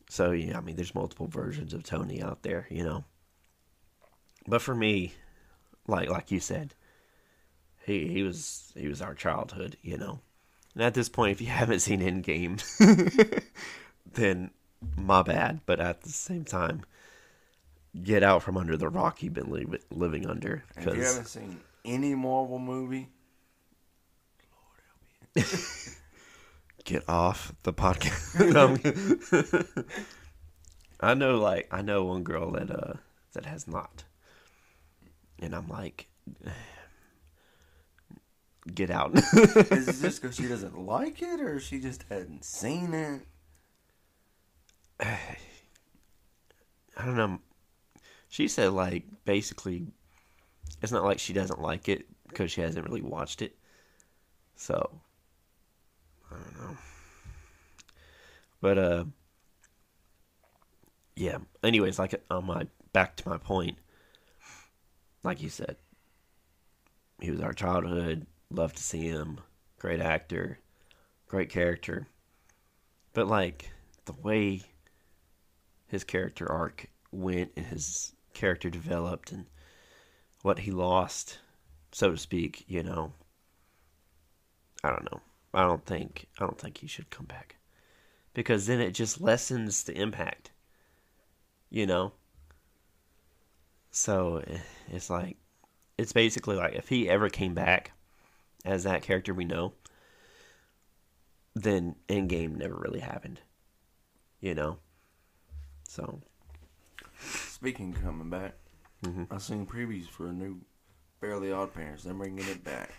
so 0.09 0.31
yeah, 0.31 0.57
I 0.57 0.61
mean 0.61 0.75
there's 0.75 0.95
multiple 0.95 1.27
versions 1.27 1.75
of 1.75 1.83
Tony 1.83 2.19
out 2.19 2.41
there, 2.41 2.65
you 2.71 2.83
know. 2.83 3.03
But 4.47 4.63
for 4.63 4.73
me, 4.73 5.13
like 5.85 6.09
like 6.09 6.31
you 6.31 6.39
said, 6.39 6.73
he 7.89 8.07
he 8.07 8.23
was 8.23 8.71
he 8.75 8.87
was 8.87 9.01
our 9.01 9.15
childhood, 9.15 9.77
you 9.81 9.97
know. 9.97 10.19
And 10.75 10.83
at 10.83 10.93
this 10.93 11.09
point 11.09 11.31
if 11.31 11.41
you 11.41 11.47
haven't 11.61 11.79
seen 11.79 12.01
Endgame, 12.01 12.61
then 14.13 14.51
my 14.95 15.23
bad, 15.23 15.61
but 15.65 15.79
at 15.79 16.01
the 16.01 16.09
same 16.09 16.45
time 16.45 16.83
get 18.03 18.21
out 18.21 18.43
from 18.43 18.55
under 18.55 18.77
the 18.77 18.87
rock 18.87 19.23
you've 19.23 19.33
been 19.33 19.51
li- 19.51 19.65
living 19.89 20.27
under 20.27 20.63
if 20.77 20.85
you 20.85 20.91
haven't 20.91 21.25
seen 21.25 21.59
any 21.83 22.13
Marvel 22.13 22.59
movie, 22.59 23.09
get 26.85 27.03
off 27.09 27.51
the 27.63 27.73
podcast. 27.73 28.53
I 31.01 31.13
know, 31.15 31.37
like 31.37 31.67
I 31.71 31.81
know 31.81 32.05
one 32.05 32.23
girl 32.23 32.51
that 32.51 32.69
uh 32.69 32.93
that 33.33 33.45
has 33.45 33.67
not, 33.67 34.03
and 35.39 35.55
I'm 35.55 35.67
like, 35.67 36.07
get 38.75 38.89
out. 38.89 39.15
is 39.15 39.87
it 39.87 40.01
just 40.01 40.21
because 40.21 40.35
she 40.35 40.47
doesn't 40.47 40.77
like 40.77 41.21
it, 41.21 41.39
or 41.39 41.59
she 41.59 41.79
just 41.79 42.03
hadn't 42.09 42.43
seen 42.43 42.93
it? 42.93 43.21
I 44.99 45.37
don't 47.05 47.17
know. 47.17 47.39
She 48.27 48.47
said 48.47 48.73
like 48.73 49.05
basically, 49.25 49.87
it's 50.81 50.91
not 50.91 51.03
like 51.03 51.19
she 51.19 51.33
doesn't 51.33 51.61
like 51.61 51.89
it 51.89 52.05
because 52.27 52.51
she 52.51 52.61
hasn't 52.61 52.85
really 52.85 53.01
watched 53.01 53.41
it. 53.41 53.55
So 54.55 55.01
I 56.29 56.35
don't 56.35 56.59
know. 56.59 56.77
But 58.61 58.77
uh, 58.77 59.05
yeah. 61.15 61.37
Anyways, 61.63 61.99
like 61.99 62.21
on 62.29 62.45
my 62.45 62.67
back 62.93 63.15
to 63.17 63.29
my 63.29 63.37
point, 63.37 63.77
like 65.23 65.41
you 65.41 65.49
said, 65.49 65.77
he 67.21 67.31
was 67.31 67.41
our 67.41 67.53
childhood. 67.53 68.25
Love 68.51 68.73
to 68.73 68.81
see 68.81 69.07
him. 69.07 69.39
Great 69.77 69.99
actor, 69.99 70.59
great 71.27 71.49
character. 71.49 72.07
But 73.13 73.27
like 73.27 73.71
the 74.05 74.13
way 74.13 74.63
his 75.87 76.03
character 76.03 76.51
arc 76.51 76.87
went 77.11 77.51
and 77.55 77.67
his 77.67 78.13
character 78.33 78.69
developed 78.69 79.31
and 79.31 79.45
what 80.41 80.59
he 80.59 80.71
lost, 80.71 81.39
so 81.91 82.11
to 82.11 82.17
speak, 82.17 82.65
you 82.67 82.81
know. 82.81 83.13
I 84.83 84.89
don't 84.89 85.11
know. 85.11 85.21
I 85.53 85.63
don't 85.63 85.85
think 85.85 86.27
I 86.39 86.45
don't 86.45 86.59
think 86.59 86.77
he 86.79 86.87
should 86.87 87.11
come 87.11 87.25
back. 87.27 87.57
Because 88.33 88.65
then 88.65 88.79
it 88.79 88.91
just 88.91 89.21
lessens 89.21 89.83
the 89.83 89.93
impact. 89.93 90.51
You 91.69 91.85
know? 91.85 92.13
So 93.91 94.37
eh, 94.47 94.59
it's 94.91 95.09
like 95.09 95.37
it's 95.99 96.13
basically 96.13 96.55
like 96.55 96.73
if 96.73 96.89
he 96.89 97.07
ever 97.07 97.29
came 97.29 97.53
back 97.53 97.91
as 98.65 98.83
that 98.83 99.01
character 99.01 99.33
we 99.33 99.45
know, 99.45 99.73
then 101.55 101.95
Endgame 102.07 102.55
never 102.57 102.75
really 102.75 102.99
happened. 102.99 103.41
You 104.39 104.55
know? 104.55 104.79
So 105.87 106.21
Speaking 107.19 107.93
of 107.93 108.01
coming 108.01 108.29
back, 108.29 108.55
Mhm. 109.03 109.27
I 109.31 109.37
seen 109.37 109.65
previews 109.65 110.07
for 110.07 110.27
a 110.27 110.33
new 110.33 110.61
Fairly 111.19 111.51
Odd 111.51 111.73
Parents. 111.73 112.03
They're 112.03 112.13
bringing 112.13 112.47
it 112.47 112.63
back, 112.63 112.91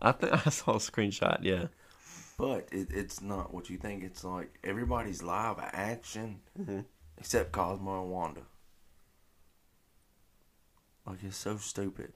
I 0.00 0.12
think 0.12 0.32
I 0.46 0.50
saw 0.50 0.72
a 0.72 0.78
screenshot, 0.78 1.38
yeah. 1.42 1.66
but 2.38 2.68
it, 2.72 2.88
it's 2.90 3.20
not 3.20 3.52
what 3.52 3.68
you 3.70 3.76
think. 3.78 4.02
It's 4.04 4.24
like 4.24 4.58
everybody's 4.64 5.22
live 5.22 5.58
action 5.58 6.40
Mhm. 6.58 6.84
except 7.18 7.52
Cosmo 7.52 8.02
and 8.02 8.10
Wanda. 8.10 8.42
Like 11.06 11.22
it's 11.22 11.36
so 11.36 11.56
stupid. 11.58 12.12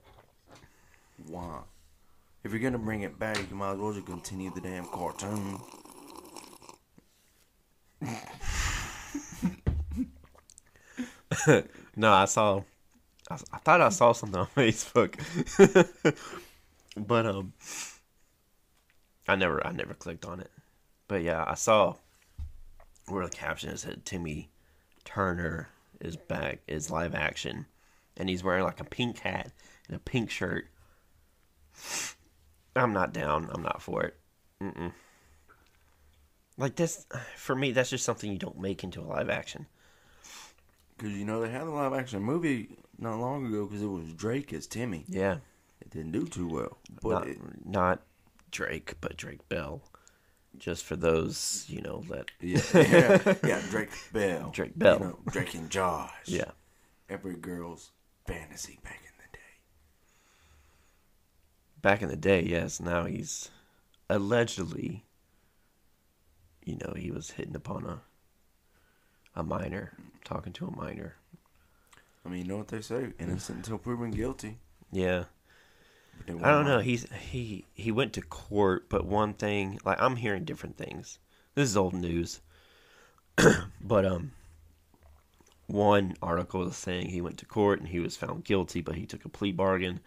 Why? 1.27 1.61
If 2.43 2.51
you're 2.51 2.59
gonna 2.59 2.77
bring 2.77 3.01
it 3.01 3.19
back, 3.19 3.37
you 3.49 3.55
might 3.55 3.73
as 3.73 3.79
well 3.79 3.93
just 3.93 4.07
continue 4.07 4.51
the 4.53 4.61
damn 4.61 4.85
cartoon. 4.85 5.59
No, 11.95 12.11
I 12.11 12.25
saw. 12.25 12.61
I, 13.29 13.35
I 13.53 13.57
thought 13.59 13.81
I 13.81 13.89
saw 13.89 14.11
something 14.13 14.39
on 14.39 14.47
Facebook, 14.55 15.15
but 16.97 17.25
um, 17.25 17.53
I 19.27 19.35
never, 19.35 19.65
I 19.65 19.71
never 19.71 19.93
clicked 19.93 20.25
on 20.25 20.39
it. 20.39 20.49
But 21.07 21.23
yeah, 21.23 21.43
I 21.45 21.55
saw 21.55 21.95
where 23.07 23.25
the 23.25 23.31
caption 23.31 23.69
is 23.69 23.81
said 23.81 24.05
Timmy 24.05 24.49
Turner 25.03 25.69
is 25.99 26.15
back, 26.15 26.59
is 26.67 26.89
live 26.89 27.13
action, 27.13 27.65
and 28.17 28.29
he's 28.29 28.43
wearing 28.43 28.63
like 28.63 28.79
a 28.79 28.85
pink 28.85 29.19
hat 29.19 29.51
and 29.87 29.95
a 29.95 29.99
pink 29.99 30.29
shirt. 30.29 30.67
I'm 32.75 32.93
not 32.93 33.13
down. 33.13 33.49
I'm 33.53 33.61
not 33.63 33.81
for 33.81 34.03
it. 34.03 34.15
Mm-mm. 34.61 34.91
Like 36.57 36.75
this, 36.75 37.05
for 37.35 37.55
me, 37.55 37.71
that's 37.71 37.89
just 37.89 38.05
something 38.05 38.31
you 38.31 38.37
don't 38.37 38.59
make 38.59 38.83
into 38.83 39.01
a 39.01 39.03
live 39.03 39.29
action. 39.29 39.65
Because 40.97 41.13
you 41.17 41.25
know 41.25 41.41
they 41.41 41.49
had 41.49 41.63
a 41.63 41.71
live 41.71 41.93
action 41.93 42.21
movie 42.21 42.69
not 42.99 43.19
long 43.19 43.45
ago 43.47 43.65
because 43.65 43.81
it 43.81 43.87
was 43.87 44.13
Drake 44.13 44.53
as 44.53 44.67
Timmy. 44.67 45.03
Yeah, 45.07 45.37
It 45.81 45.89
didn't 45.89 46.11
do 46.11 46.25
too 46.27 46.47
well, 46.47 46.77
but 47.01 47.09
not, 47.09 47.27
it, 47.27 47.37
not 47.65 48.01
Drake, 48.51 48.95
but 49.01 49.17
Drake 49.17 49.47
Bell. 49.49 49.81
Just 50.59 50.83
for 50.83 50.95
those, 50.97 51.65
you 51.67 51.81
know, 51.81 52.03
that 52.09 52.29
yeah, 52.41 52.61
yeah, 52.75 53.35
yeah, 53.43 53.61
Drake 53.69 53.89
Bell, 54.13 54.51
Drake 54.53 54.77
Bell. 54.77 54.99
you 54.99 55.05
know, 55.05 55.19
Drake 55.31 55.53
and 55.55 55.69
Josh, 55.69 56.11
yeah. 56.25 56.51
every 57.09 57.35
girl's 57.35 57.91
fantasy 58.27 58.77
back 58.83 58.99
in 58.99 59.01
the 59.03 59.07
day. 59.07 59.10
Back 61.81 62.01
in 62.01 62.09
the 62.09 62.15
day, 62.15 62.43
yes. 62.43 62.79
Now 62.79 63.05
he's 63.05 63.49
allegedly, 64.09 65.03
you 66.63 66.77
know, 66.77 66.93
he 66.95 67.11
was 67.11 67.31
hitting 67.31 67.55
upon 67.55 67.85
a 67.85 68.01
a 69.33 69.43
minor, 69.43 69.93
talking 70.23 70.53
to 70.53 70.67
a 70.67 70.75
minor. 70.75 71.15
I 72.25 72.29
mean, 72.29 72.43
you 72.43 72.47
know 72.47 72.57
what 72.57 72.67
they 72.67 72.81
say: 72.81 73.13
innocent 73.19 73.59
until 73.59 73.77
proven 73.77 74.11
guilty. 74.11 74.57
Yeah, 74.91 75.25
I 76.27 76.51
don't 76.51 76.65
know. 76.65 76.79
He's 76.79 77.07
he 77.29 77.65
he 77.73 77.91
went 77.91 78.13
to 78.13 78.21
court, 78.21 78.89
but 78.89 79.05
one 79.05 79.33
thing, 79.33 79.79
like 79.85 80.01
I'm 80.01 80.17
hearing 80.17 80.43
different 80.43 80.77
things. 80.77 81.19
This 81.55 81.69
is 81.69 81.77
old 81.77 81.93
news, 81.93 82.41
but 83.81 84.05
um, 84.05 84.31
one 85.67 86.15
article 86.21 86.67
is 86.67 86.75
saying 86.75 87.07
he 87.07 87.21
went 87.21 87.37
to 87.39 87.45
court 87.45 87.79
and 87.79 87.89
he 87.89 87.99
was 87.99 88.17
found 88.17 88.43
guilty, 88.43 88.81
but 88.81 88.95
he 88.95 89.05
took 89.05 89.25
a 89.25 89.29
plea 89.29 89.51
bargain, 89.51 89.99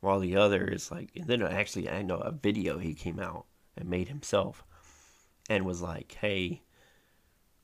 while 0.00 0.20
the 0.20 0.36
other 0.36 0.64
is 0.64 0.90
like, 0.90 1.10
and 1.16 1.26
then 1.26 1.42
actually 1.42 1.88
I 1.88 2.02
know 2.02 2.18
a 2.18 2.32
video 2.32 2.78
he 2.78 2.94
came 2.94 3.18
out 3.18 3.46
and 3.76 3.88
made 3.88 4.08
himself, 4.08 4.64
and 5.48 5.64
was 5.64 5.82
like, 5.82 6.16
hey, 6.20 6.62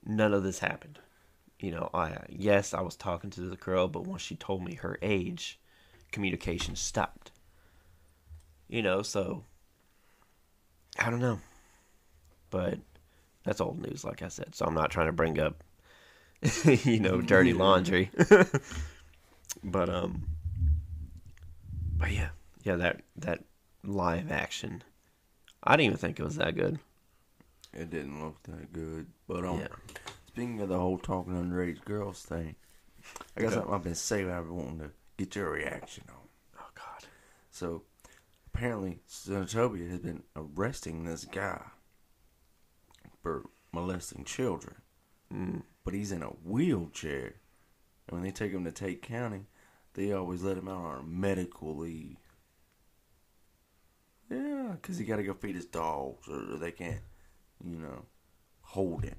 none 0.05 0.35
of 0.35 0.43
this 0.43 0.59
happened. 0.59 0.99
You 1.61 1.71
know, 1.71 1.91
I 1.95 2.19
yes, 2.29 2.75
I 2.75 2.81
was 2.81 2.97
talking 2.97 3.31
to 3.31 3.41
the 3.43 3.57
girl, 3.57 3.89
but 3.89 4.07
once 4.07 4.23
she 4.23 4.37
told 4.37 4.65
me 4.65 4.75
her 4.75 4.99
age, 5.03 5.59
communication 6.13 6.77
stopped. 6.77 7.31
You 8.69 8.83
know, 8.83 9.03
so 9.03 9.45
I 10.99 11.11
don't 11.11 11.21
know. 11.21 11.41
But 12.51 12.79
that's 13.45 13.61
old 13.61 13.81
news, 13.81 14.05
like 14.05 14.23
I 14.23 14.29
said. 14.29 14.55
So 14.55 14.65
I'm 14.65 14.75
not 14.75 14.91
trying 14.91 15.07
to 15.07 15.13
bring 15.13 15.39
up, 15.39 15.63
you 16.65 17.01
know, 17.01 17.21
dirty 17.21 17.53
laundry. 17.55 18.11
but 19.65 19.89
um, 19.89 20.27
but 21.99 22.11
yeah, 22.11 22.29
yeah, 22.63 22.77
that 22.77 23.01
that 23.17 23.45
live 23.83 24.31
action, 24.31 24.83
I 25.63 25.77
didn't 25.77 25.87
even 25.87 25.99
think 25.99 26.19
it 26.21 26.25
was 26.25 26.37
that 26.37 26.55
good. 26.57 26.79
It 27.73 27.91
didn't 27.91 28.23
look 28.23 28.43
that 28.45 28.73
good. 28.73 29.07
But 29.27 29.45
um, 29.45 29.59
Yeah, 29.61 29.69
speaking 30.29 30.61
of 30.61 30.69
the 30.69 30.79
whole 30.79 30.99
talking 30.99 31.35
underage 31.35 31.85
girls 31.85 32.23
thing, 32.23 32.57
I 33.37 33.41
got 33.41 33.49
Okay. 33.49 33.55
something 33.57 33.75
I've 33.75 33.83
been 33.85 33.95
saving. 33.95 34.33
I've 34.33 34.45
been 34.47 34.57
wanting 34.57 34.79
to 34.81 34.91
get 35.17 35.35
your 35.37 35.51
reaction 35.51 36.05
on. 36.09 36.29
oh 36.61 36.71
god, 36.75 37.05
So 37.51 37.83
apparently, 38.55 39.01
Senatobia 39.09 39.91
has 39.91 40.01
been 40.01 40.23
arresting 40.37 41.05
this 41.05 41.25
guy 41.25 41.63
for 43.23 43.45
molesting 43.73 44.25
children, 44.25 44.77
mm, 45.33 45.63
but 45.85 45.95
he's 45.95 46.13
in 46.13 46.23
a 46.23 46.27
wheelchair. 46.29 47.35
And 48.07 48.19
when 48.19 48.23
they 48.23 48.31
take 48.31 48.53
him 48.53 48.65
to 48.65 48.73
Tate 48.73 49.03
County, 49.03 49.47
they 49.95 50.13
always 50.13 50.43
let 50.43 50.59
him 50.59 50.69
out 50.69 50.85
on 50.85 51.21
medical 51.21 51.77
leave. 51.77 52.17
Yeah, 54.31 54.73
because 54.81 54.99
he 54.99 55.05
got 55.05 55.17
to 55.17 55.23
go 55.23 55.35
feed 55.35 55.55
his 55.55 55.67
dogs, 55.67 56.29
or 56.29 56.59
they 56.59 56.73
can't, 56.73 57.01
you 57.65 57.79
know, 57.79 58.05
hold 58.63 59.05
him. 59.05 59.17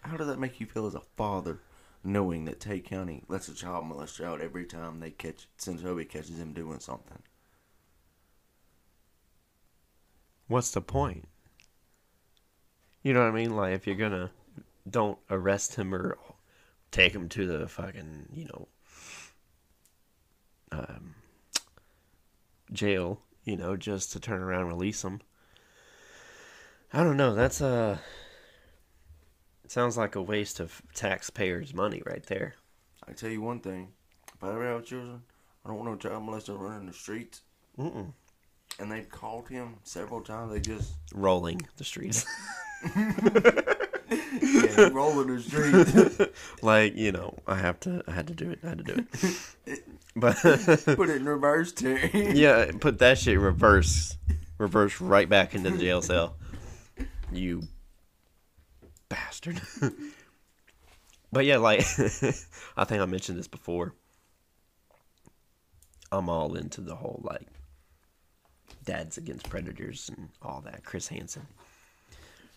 How 0.00 0.16
does 0.16 0.28
that 0.28 0.38
make 0.38 0.60
you 0.60 0.66
feel 0.66 0.86
as 0.86 0.94
a 0.94 1.02
father, 1.16 1.60
knowing 2.04 2.44
that 2.44 2.60
Tate 2.60 2.84
County 2.84 3.24
lets 3.28 3.48
a 3.48 3.54
child 3.54 3.86
molest 3.86 4.16
child 4.16 4.40
every 4.40 4.64
time 4.64 5.00
they 5.00 5.10
catch 5.10 5.48
since 5.56 5.82
Senatobia 5.82 6.08
catches 6.08 6.38
him 6.38 6.52
doing 6.52 6.78
something? 6.78 7.18
what's 10.52 10.70
the 10.70 10.80
point? 10.80 11.26
You 13.02 13.14
know 13.14 13.20
what 13.20 13.28
I 13.28 13.32
mean? 13.32 13.56
Like 13.56 13.74
if 13.74 13.86
you're 13.86 13.96
gonna 13.96 14.30
don't 14.88 15.18
arrest 15.30 15.74
him 15.76 15.94
or 15.94 16.18
take 16.92 17.12
him 17.12 17.28
to 17.30 17.46
the 17.46 17.66
fucking 17.66 18.28
you 18.32 18.44
know 18.44 18.68
um, 20.70 21.14
jail, 22.72 23.20
you 23.44 23.56
know, 23.56 23.76
just 23.76 24.12
to 24.12 24.20
turn 24.20 24.40
around 24.40 24.62
and 24.62 24.68
release 24.68 25.02
him. 25.02 25.20
I 26.92 27.02
don't 27.02 27.16
know. 27.16 27.34
That's 27.34 27.60
a 27.60 28.00
It 29.64 29.70
sounds 29.70 29.96
like 29.96 30.14
a 30.14 30.22
waste 30.22 30.60
of 30.60 30.82
taxpayers' 30.94 31.74
money 31.74 32.02
right 32.06 32.24
there. 32.26 32.54
I 33.06 33.12
tell 33.12 33.30
you 33.30 33.40
one 33.40 33.60
thing: 33.60 33.88
if 34.34 34.42
I 34.42 34.50
ever 34.50 34.66
have 34.66 34.84
children, 34.84 35.22
I 35.64 35.68
don't 35.68 35.78
want 35.78 35.90
no 35.90 35.96
child 35.96 36.26
molester 36.26 36.58
running 36.58 36.86
the 36.86 36.92
streets. 36.92 37.42
Mm-mm. 37.78 38.12
And 38.78 38.90
they've 38.90 39.08
called 39.08 39.48
him 39.48 39.76
several 39.84 40.20
times. 40.22 40.52
They 40.52 40.60
just 40.60 40.94
Rolling 41.14 41.66
the 41.76 41.84
streets, 41.84 42.24
yeah, 44.40 44.88
rolling 44.92 45.34
the 45.34 45.42
streets. 45.42 46.32
like 46.62 46.96
you 46.96 47.12
know, 47.12 47.38
I 47.46 47.56
have 47.56 47.80
to. 47.80 48.02
I 48.06 48.12
had 48.12 48.26
to 48.28 48.34
do 48.34 48.50
it. 48.50 48.60
I 48.64 48.68
had 48.70 48.78
to 48.78 48.84
do 48.84 49.06
it. 49.66 49.84
But 50.14 50.36
Put 50.42 51.08
it 51.08 51.16
in 51.16 51.24
reverse, 51.24 51.72
Terry. 51.72 52.10
yeah, 52.34 52.70
put 52.78 52.98
that 52.98 53.16
shit 53.16 53.38
reverse, 53.38 54.18
reverse 54.58 55.00
right 55.00 55.26
back 55.26 55.54
into 55.54 55.70
the 55.70 55.78
jail 55.78 56.02
cell. 56.02 56.36
You 57.32 57.62
bastard. 59.08 59.62
but 61.32 61.46
yeah, 61.46 61.56
like 61.56 61.80
I 62.76 62.84
think 62.84 63.00
I 63.00 63.06
mentioned 63.06 63.38
this 63.38 63.48
before. 63.48 63.94
I'm 66.10 66.28
all 66.28 66.56
into 66.56 66.82
the 66.82 66.94
whole 66.96 67.22
like 67.24 67.48
dads 68.84 69.16
against 69.16 69.48
predators 69.48 70.10
and 70.14 70.28
all 70.42 70.60
that. 70.66 70.84
Chris 70.84 71.08
Hansen. 71.08 71.46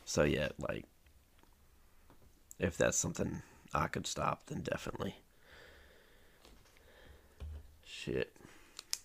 So 0.03 0.23
yeah, 0.23 0.49
like 0.59 0.83
if 2.59 2.77
that's 2.77 2.97
something 2.97 3.41
I 3.73 3.87
could 3.87 4.07
stop, 4.07 4.47
then 4.47 4.61
definitely. 4.61 5.15
Shit. 7.85 8.35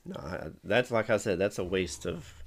No, 0.05 0.17
I, 0.19 0.49
that's 0.65 0.91
like 0.91 1.11
I 1.11 1.17
said. 1.17 1.39
That's 1.39 1.59
a 1.59 1.65
waste 1.65 2.07
of 2.07 2.43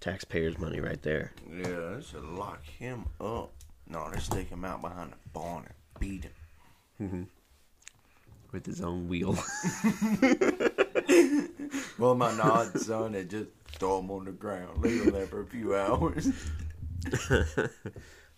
taxpayers' 0.00 0.58
money 0.58 0.80
right 0.80 1.02
there. 1.02 1.32
Yeah, 1.48 1.96
they 1.96 2.02
should 2.02 2.24
lock 2.24 2.64
him 2.64 3.06
up. 3.20 3.52
No, 3.88 4.08
they 4.10 4.18
stick 4.20 4.48
him 4.48 4.64
out 4.64 4.80
behind 4.80 5.12
the 5.12 5.16
barn 5.32 5.64
and 5.66 6.00
beat 6.00 6.24
him. 6.24 6.32
Mm-hmm. 7.02 7.22
with 8.52 8.64
his 8.66 8.80
own 8.80 9.08
wheel. 9.08 9.36
Well, 11.98 12.14
my 12.16 12.36
nod 12.36 12.78
son, 12.80 13.12
they 13.12 13.24
just 13.24 13.50
throw 13.78 14.00
him 14.00 14.10
on 14.10 14.24
the 14.24 14.32
ground, 14.32 14.82
leave 14.82 15.04
him 15.04 15.12
there 15.12 15.26
for 15.26 15.42
a 15.42 15.46
few 15.46 15.76
hours. 15.76 16.28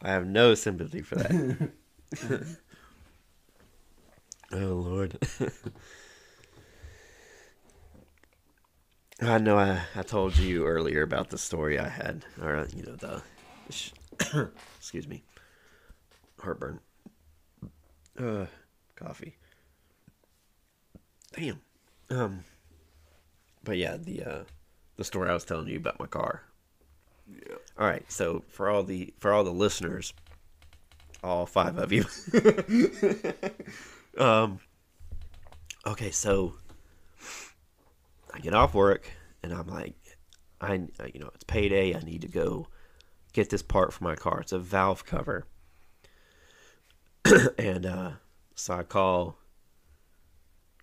I 0.02 0.10
have 0.10 0.26
no 0.26 0.54
sympathy 0.54 1.00
for 1.00 1.16
that. 1.16 1.70
oh 4.52 4.56
Lord. 4.56 5.18
I 9.20 9.38
know 9.38 9.58
I, 9.58 9.82
I 9.94 10.02
told 10.02 10.36
you 10.36 10.66
earlier 10.66 11.02
about 11.02 11.30
the 11.30 11.38
story 11.38 11.78
I 11.78 11.88
had, 11.88 12.24
or 12.42 12.66
you 12.74 12.82
know 12.82 12.96
the, 12.96 13.22
sh- 13.70 13.92
excuse 14.78 15.08
me, 15.08 15.22
heartburn, 16.38 16.80
uh, 18.18 18.46
coffee. 18.94 19.36
Damn. 21.32 21.60
Um. 22.10 22.44
But 23.64 23.76
yeah, 23.78 23.96
the 23.96 24.22
uh, 24.24 24.44
the 24.96 25.04
story 25.04 25.28
I 25.28 25.34
was 25.34 25.44
telling 25.44 25.68
you 25.68 25.76
about 25.76 25.98
my 25.98 26.06
car. 26.06 26.42
Yeah. 27.28 27.56
All 27.78 27.86
right, 27.86 28.10
so 28.10 28.44
for 28.48 28.70
all 28.70 28.82
the 28.82 29.12
for 29.18 29.32
all 29.32 29.44
the 29.44 29.52
listeners, 29.52 30.12
all 31.22 31.46
five 31.46 31.78
of 31.78 31.92
you. 31.92 32.04
um 34.18 34.60
okay, 35.86 36.10
so 36.10 36.54
I 38.32 38.38
get 38.40 38.54
off 38.54 38.74
work 38.74 39.10
and 39.42 39.52
I'm 39.52 39.66
like 39.66 39.94
I 40.60 40.74
you 40.74 41.20
know, 41.20 41.30
it's 41.34 41.44
payday, 41.44 41.94
I 41.94 42.00
need 42.00 42.22
to 42.22 42.28
go 42.28 42.68
get 43.32 43.50
this 43.50 43.62
part 43.62 43.92
for 43.92 44.04
my 44.04 44.16
car. 44.16 44.40
It's 44.40 44.52
a 44.52 44.58
valve 44.58 45.04
cover. 45.04 45.46
and 47.58 47.86
uh 47.86 48.10
so 48.54 48.74
I 48.74 48.82
call 48.82 49.38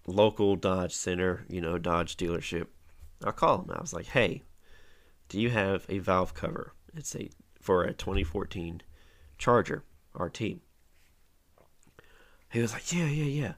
local 0.06 0.56
Dodge 0.56 0.94
Center, 0.94 1.46
you 1.50 1.62
know, 1.62 1.78
Dodge 1.78 2.18
dealership. 2.18 2.68
I 3.24 3.32
call 3.32 3.60
them. 3.60 3.76
I 3.76 3.82
was 3.82 3.94
like, 3.94 4.08
"Hey, 4.08 4.44
do 5.30 5.40
you 5.40 5.50
have 5.50 5.86
a 5.90 6.00
valve 6.00 6.34
cover? 6.34 6.74
It's 6.94 7.16
a 7.16 7.30
for 7.60 7.84
a 7.84 7.94
2014 7.94 8.82
Charger 9.38 9.84
RT." 10.16 10.40
He 10.40 10.62
was 12.62 12.74
like, 12.74 12.92
"Yeah, 12.94 13.06
yeah, 13.06 13.24
yeah. 13.24 13.54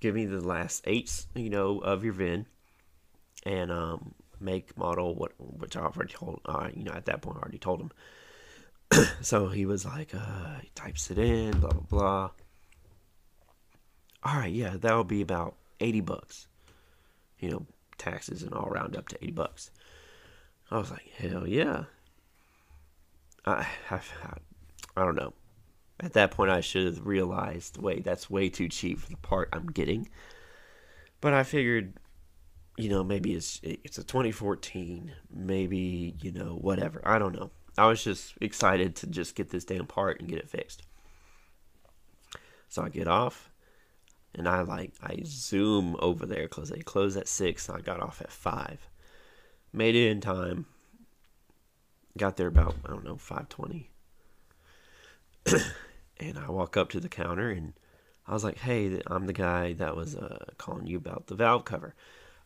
Give 0.00 0.14
me 0.14 0.26
the 0.26 0.40
last 0.40 0.84
eight, 0.86 1.26
you 1.34 1.50
know, 1.50 1.78
of 1.78 2.04
your 2.04 2.12
VIN, 2.12 2.46
and 3.44 3.72
um, 3.72 4.14
make, 4.40 4.76
model, 4.76 5.14
what 5.14 5.32
which 5.38 5.76
I 5.76 5.80
already 5.80 6.12
told. 6.12 6.40
Uh, 6.44 6.68
you 6.74 6.84
know, 6.84 6.92
at 6.92 7.06
that 7.06 7.22
point, 7.22 7.38
I 7.38 7.40
already 7.40 7.58
told 7.58 7.80
him. 7.80 7.90
so 9.22 9.48
he 9.48 9.66
was 9.66 9.84
like, 9.84 10.14
uh, 10.14 10.58
he 10.60 10.70
types 10.74 11.10
it 11.10 11.18
in, 11.18 11.58
blah 11.58 11.70
blah 11.70 11.80
blah. 11.88 12.30
All 14.24 14.36
right, 14.36 14.52
yeah, 14.52 14.76
that 14.78 14.94
will 14.94 15.04
be 15.04 15.20
about 15.20 15.56
80 15.80 16.00
bucks. 16.00 16.46
You 17.38 17.50
know, 17.50 17.66
taxes 17.98 18.42
and 18.42 18.54
all 18.54 18.70
round 18.70 18.96
up 18.96 19.08
to 19.08 19.22
80 19.22 19.32
bucks. 19.32 19.70
I 20.70 20.78
was 20.78 20.90
like, 20.90 21.06
hell 21.16 21.46
yeah. 21.46 21.84
I, 23.44 23.66
I, 23.90 24.00
I 24.96 25.04
don't 25.04 25.16
know. 25.16 25.34
At 26.00 26.14
that 26.14 26.32
point, 26.32 26.50
I 26.50 26.60
should 26.60 26.86
have 26.86 27.06
realized, 27.06 27.78
wait, 27.78 28.04
that's 28.04 28.28
way 28.28 28.48
too 28.48 28.68
cheap 28.68 28.98
for 28.98 29.08
the 29.08 29.16
part 29.16 29.48
I'm 29.52 29.66
getting. 29.66 30.08
But 31.20 31.34
I 31.34 31.44
figured, 31.44 31.94
you 32.76 32.88
know, 32.88 33.04
maybe 33.04 33.32
it's 33.34 33.60
it's 33.62 33.98
a 33.98 34.04
2014, 34.04 35.12
maybe 35.32 36.14
you 36.20 36.32
know, 36.32 36.58
whatever. 36.60 37.00
I 37.04 37.18
don't 37.18 37.34
know. 37.34 37.50
I 37.78 37.86
was 37.86 38.02
just 38.02 38.34
excited 38.40 38.96
to 38.96 39.06
just 39.06 39.34
get 39.34 39.50
this 39.50 39.64
damn 39.64 39.86
part 39.86 40.20
and 40.20 40.28
get 40.28 40.38
it 40.38 40.50
fixed. 40.50 40.82
So 42.68 42.82
I 42.82 42.88
get 42.88 43.06
off, 43.06 43.50
and 44.34 44.48
I 44.48 44.62
like 44.62 44.92
I 45.00 45.20
zoom 45.24 45.96
over 46.00 46.26
there 46.26 46.48
because 46.48 46.70
they 46.70 46.80
close 46.80 47.16
at 47.16 47.28
six. 47.28 47.68
And 47.68 47.78
I 47.78 47.80
got 47.80 48.00
off 48.00 48.20
at 48.20 48.32
five. 48.32 48.88
Made 49.72 49.94
it 49.94 50.10
in 50.10 50.20
time. 50.20 50.66
Got 52.18 52.36
there 52.36 52.48
about 52.48 52.74
I 52.84 52.88
don't 52.88 53.04
know 53.04 53.16
five 53.16 53.48
twenty. 53.48 53.90
and 56.18 56.38
I 56.38 56.50
walk 56.50 56.76
up 56.76 56.90
to 56.90 57.00
the 57.00 57.08
counter 57.08 57.50
and 57.50 57.74
I 58.26 58.32
was 58.32 58.44
like, 58.44 58.58
"Hey, 58.58 59.00
I'm 59.06 59.26
the 59.26 59.32
guy 59.32 59.74
that 59.74 59.96
was 59.96 60.16
uh, 60.16 60.46
calling 60.58 60.86
you 60.86 60.96
about 60.96 61.26
the 61.26 61.34
valve 61.34 61.64
cover." 61.64 61.94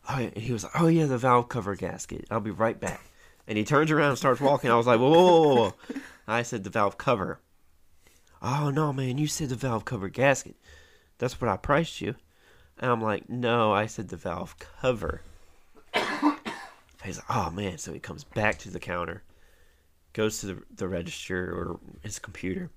Oh, 0.09 0.15
and 0.15 0.35
he 0.35 0.51
was 0.51 0.63
like, 0.63 0.79
"Oh 0.79 0.87
yeah, 0.87 1.05
the 1.05 1.17
valve 1.17 1.49
cover 1.49 1.75
gasket. 1.75 2.25
I'll 2.29 2.39
be 2.39 2.51
right 2.51 2.79
back." 2.79 3.01
And 3.47 3.57
he 3.57 3.63
turns 3.63 3.89
around 3.89 4.09
and 4.09 4.17
starts 4.17 4.41
walking. 4.41 4.69
I 4.69 4.75
was 4.75 4.87
like, 4.87 4.99
"Whoa, 4.99 5.09
whoa, 5.09 5.55
whoa, 5.55 5.55
whoa!" 5.55 6.01
I 6.27 6.43
said 6.43 6.63
the 6.63 6.69
valve 6.69 6.97
cover. 6.97 7.39
Oh 8.41 8.69
no, 8.69 8.93
man! 8.93 9.17
You 9.17 9.27
said 9.27 9.49
the 9.49 9.55
valve 9.55 9.85
cover 9.85 10.09
gasket. 10.09 10.55
That's 11.19 11.39
what 11.39 11.49
I 11.49 11.57
priced 11.57 12.01
you. 12.01 12.15
And 12.79 12.89
I'm 12.89 13.01
like, 13.01 13.29
no, 13.29 13.73
I 13.73 13.85
said 13.85 14.07
the 14.07 14.15
valve 14.17 14.55
cover. 14.57 15.21
He's 17.03 17.17
like, 17.17 17.29
oh 17.29 17.51
man. 17.51 17.77
So 17.77 17.93
he 17.93 17.99
comes 17.99 18.23
back 18.23 18.57
to 18.59 18.71
the 18.71 18.79
counter, 18.79 19.23
goes 20.13 20.39
to 20.39 20.47
the, 20.47 20.63
the 20.73 20.87
register 20.87 21.51
or 21.51 21.79
his 22.01 22.19
computer. 22.19 22.71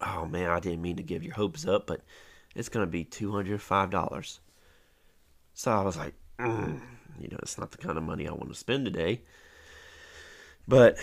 Oh 0.00 0.26
man, 0.26 0.50
I 0.50 0.60
didn't 0.60 0.82
mean 0.82 0.96
to 0.96 1.02
give 1.02 1.22
your 1.22 1.34
hopes 1.34 1.66
up, 1.66 1.86
but 1.86 2.00
it's 2.54 2.68
to 2.68 2.86
be 2.86 3.04
$205. 3.04 4.38
So 5.54 5.70
I 5.72 5.82
was 5.82 5.96
like, 5.96 6.14
mm, 6.38 6.80
you 7.20 7.28
know, 7.28 7.38
it's 7.42 7.58
not 7.58 7.70
the 7.70 7.78
kind 7.78 7.96
of 7.96 8.04
money 8.04 8.26
I 8.28 8.32
want 8.32 8.48
to 8.48 8.54
spend 8.54 8.84
today. 8.84 9.22
But, 10.66 10.96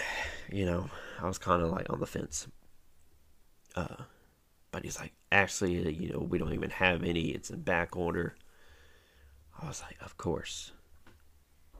you 0.52 0.66
know, 0.66 0.90
I 1.22 1.28
was 1.28 1.38
kind 1.38 1.62
of 1.62 1.70
like 1.70 1.90
on 1.90 2.00
the 2.00 2.08
fence. 2.08 2.48
Uh, 3.76 4.04
but 4.72 4.84
he's 4.84 5.00
like, 5.00 5.14
actually, 5.32 5.86
uh, 5.86 5.90
you 5.90 6.12
know, 6.12 6.20
we 6.20 6.38
don't 6.38 6.54
even 6.54 6.72
have 6.72 7.04
any. 7.04 7.30
It's 7.30 7.50
in 7.50 7.62
back 7.62 7.96
order. 7.96 8.36
I 9.62 9.68
was 9.68 9.82
like, 9.82 9.98
of 10.02 10.18
course. 10.18 10.72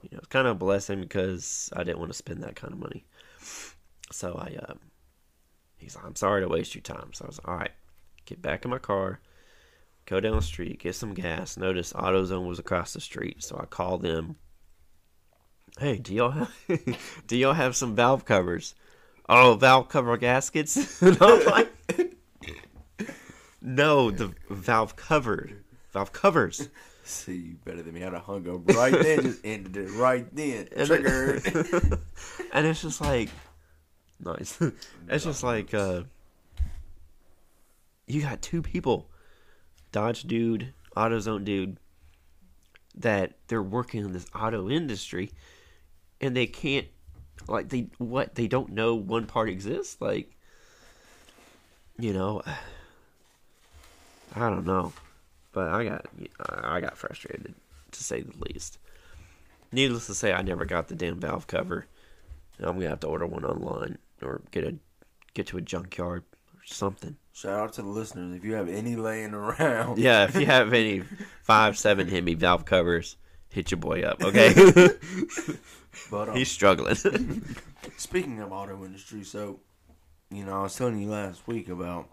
You 0.02 0.10
know, 0.12 0.18
it's 0.18 0.28
kind 0.28 0.46
of 0.46 0.56
a 0.56 0.58
blessing 0.58 1.00
because 1.00 1.70
I 1.74 1.84
didn't 1.84 1.98
want 1.98 2.10
to 2.10 2.16
spend 2.16 2.42
that 2.42 2.56
kind 2.56 2.72
of 2.72 2.78
money. 2.78 3.04
So 4.10 4.34
I, 4.34 4.56
uh, 4.62 4.74
he's 5.82 5.96
like, 5.96 6.04
I'm 6.04 6.16
sorry 6.16 6.40
to 6.42 6.48
waste 6.48 6.74
your 6.74 6.82
time. 6.82 7.10
So 7.12 7.24
I 7.24 7.28
was 7.28 7.38
like, 7.38 7.48
all 7.48 7.56
right, 7.56 7.70
get 8.24 8.40
back 8.40 8.64
in 8.64 8.70
my 8.70 8.78
car, 8.78 9.20
go 10.06 10.20
down 10.20 10.36
the 10.36 10.42
street, 10.42 10.78
get 10.78 10.94
some 10.94 11.14
gas. 11.14 11.56
Notice 11.56 11.92
AutoZone 11.92 12.48
was 12.48 12.58
across 12.58 12.92
the 12.92 13.00
street, 13.00 13.42
so 13.42 13.58
I 13.60 13.66
called 13.66 14.02
them. 14.02 14.36
Hey, 15.78 15.96
do 15.96 16.14
y'all 16.14 16.30
have 16.30 16.52
do 17.26 17.36
y'all 17.36 17.54
have 17.54 17.74
some 17.74 17.96
valve 17.96 18.24
covers? 18.24 18.74
Oh, 19.28 19.54
valve 19.54 19.88
cover 19.88 20.16
gaskets. 20.16 21.00
and 21.02 21.16
I'm 21.20 21.44
like, 21.46 21.72
no, 23.60 24.10
the 24.10 24.34
valve 24.50 24.96
covered. 24.96 25.64
Valve 25.92 26.12
covers. 26.12 26.68
See, 27.04 27.36
you 27.36 27.56
better 27.64 27.82
than 27.82 27.94
me. 27.94 28.04
I'd 28.04 28.12
have 28.12 28.22
hung 28.22 28.48
up 28.48 28.76
right 28.76 28.92
then, 28.92 29.22
just 29.22 29.40
ended 29.44 29.76
it 29.76 29.90
right 29.92 30.26
then. 30.34 30.68
Triggered. 30.86 31.44
and 32.52 32.66
it's 32.66 32.82
just 32.82 33.00
like 33.00 33.28
nice. 34.24 34.58
it's 35.08 35.24
just 35.24 35.42
like 35.42 35.74
uh 35.74 36.02
you 38.06 38.20
got 38.20 38.42
two 38.42 38.62
people, 38.62 39.08
Dodge 39.90 40.24
dude, 40.24 40.72
AutoZone 40.96 41.44
dude, 41.44 41.78
that 42.96 43.34
they're 43.46 43.62
working 43.62 44.04
in 44.04 44.12
this 44.12 44.26
auto 44.34 44.68
industry 44.68 45.30
and 46.20 46.36
they 46.36 46.46
can't 46.46 46.86
like 47.48 47.68
they 47.68 47.88
what 47.98 48.34
they 48.34 48.46
don't 48.46 48.70
know 48.70 48.94
one 48.94 49.26
part 49.26 49.48
exists? 49.48 49.96
Like 50.00 50.30
you 51.98 52.12
know 52.12 52.42
I 54.34 54.48
don't 54.48 54.66
know. 54.66 54.92
But 55.52 55.68
I 55.68 55.84
got 55.84 56.06
I 56.48 56.80
got 56.80 56.96
frustrated 56.96 57.54
to 57.92 58.04
say 58.04 58.22
the 58.22 58.32
least. 58.52 58.78
Needless 59.70 60.06
to 60.06 60.14
say 60.14 60.32
I 60.32 60.42
never 60.42 60.64
got 60.64 60.88
the 60.88 60.94
damn 60.94 61.20
valve 61.20 61.46
cover. 61.46 61.86
I'm 62.58 62.74
gonna 62.74 62.90
have 62.90 63.00
to 63.00 63.06
order 63.06 63.26
one 63.26 63.44
online 63.44 63.98
or 64.22 64.42
get 64.50 64.64
a 64.64 64.74
get 65.34 65.46
to 65.48 65.56
a 65.56 65.60
junkyard 65.60 66.22
or 66.54 66.60
something 66.64 67.16
Shout 67.34 67.58
out 67.58 67.72
to 67.74 67.82
the 67.82 67.88
listeners. 67.88 68.36
If 68.36 68.44
you 68.44 68.52
have 68.54 68.68
any 68.68 68.94
laying 68.94 69.32
around, 69.34 69.98
yeah 69.98 70.24
if 70.24 70.34
you 70.36 70.46
have 70.46 70.72
any 70.72 71.00
five 71.42 71.78
seven 71.78 72.08
Hemi 72.08 72.34
valve 72.34 72.64
covers 72.64 73.16
hit 73.48 73.70
your 73.70 73.78
boy 73.78 74.02
up 74.02 74.22
okay 74.22 74.52
But 76.10 76.30
um, 76.30 76.36
he's 76.36 76.50
struggling 76.50 76.94
speaking 77.96 78.40
of 78.40 78.52
auto 78.52 78.84
industry, 78.84 79.24
so 79.24 79.60
you 80.30 80.44
know, 80.44 80.60
I 80.60 80.62
was 80.62 80.74
telling 80.74 80.98
you 81.00 81.08
last 81.10 81.46
week 81.46 81.68
about 81.68 82.08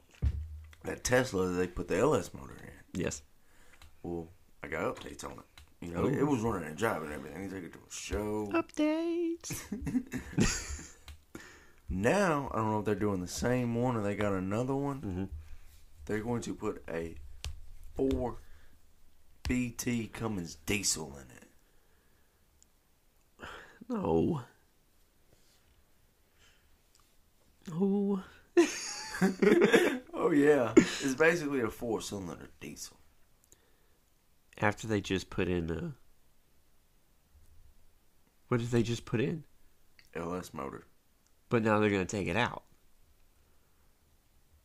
that 0.84 1.04
Tesla 1.06 1.48
that 1.48 1.54
they 1.54 1.68
put 1.68 1.88
the 1.88 1.98
LS 1.98 2.34
motor 2.34 2.56
in. 2.62 3.02
yes 3.02 3.22
Well, 4.04 4.28
I 4.64 4.68
got 4.68 4.96
updates 4.96 5.24
on 5.24 5.32
it. 5.32 5.86
You 5.86 5.94
know, 5.94 6.08
it, 6.08 6.16
it 6.20 6.24
was 6.28 6.42
running 6.42 6.68
a 6.68 6.76
job 6.76 7.04
and 7.04 7.14
everything. 7.14 7.48
They 7.48 7.56
took 7.56 7.66
it 7.66 7.74
to 7.74 7.80
a 7.80 7.92
show. 7.92 8.50
updates 8.52 9.64
Now, 11.90 12.50
I 12.54 12.58
don't 12.58 12.72
know 12.72 12.80
if 12.80 12.86
they're 12.86 12.96
doing 12.96 13.22
the 13.22 13.28
same 13.28 13.74
one 13.76 13.96
or 13.96 14.02
they 14.04 14.16
got 14.16 14.34
another 14.34 14.76
one. 14.76 15.02
Mhm. 15.02 15.30
They're 16.06 16.22
going 16.22 16.42
to 16.44 16.54
put 16.54 16.84
a 16.88 17.16
4 17.96 18.38
BT 19.48 20.08
Cummins 20.08 20.56
diesel 20.66 21.18
in 21.18 21.32
it. 21.32 21.50
no 23.90 24.44
no 27.72 28.22
oh 30.14 30.32
yeah, 30.32 30.74
it's 30.76 31.16
basically 31.16 31.62
a 31.62 31.70
four-cylinder 31.70 32.50
diesel. 32.60 32.98
After 34.60 34.88
they 34.88 35.02
just 35.02 35.30
put 35.30 35.48
in 35.48 35.70
a. 35.70 35.94
What 38.48 38.60
did 38.60 38.70
they 38.72 38.84
just 38.84 39.06
put 39.06 39.22
in? 39.22 39.44
LS 40.16 40.54
motor. 40.54 40.86
But 41.50 41.64
now 41.64 41.80
they're 41.80 41.90
gonna 41.90 42.06
take 42.06 42.28
it 42.28 42.38
out. 42.38 42.64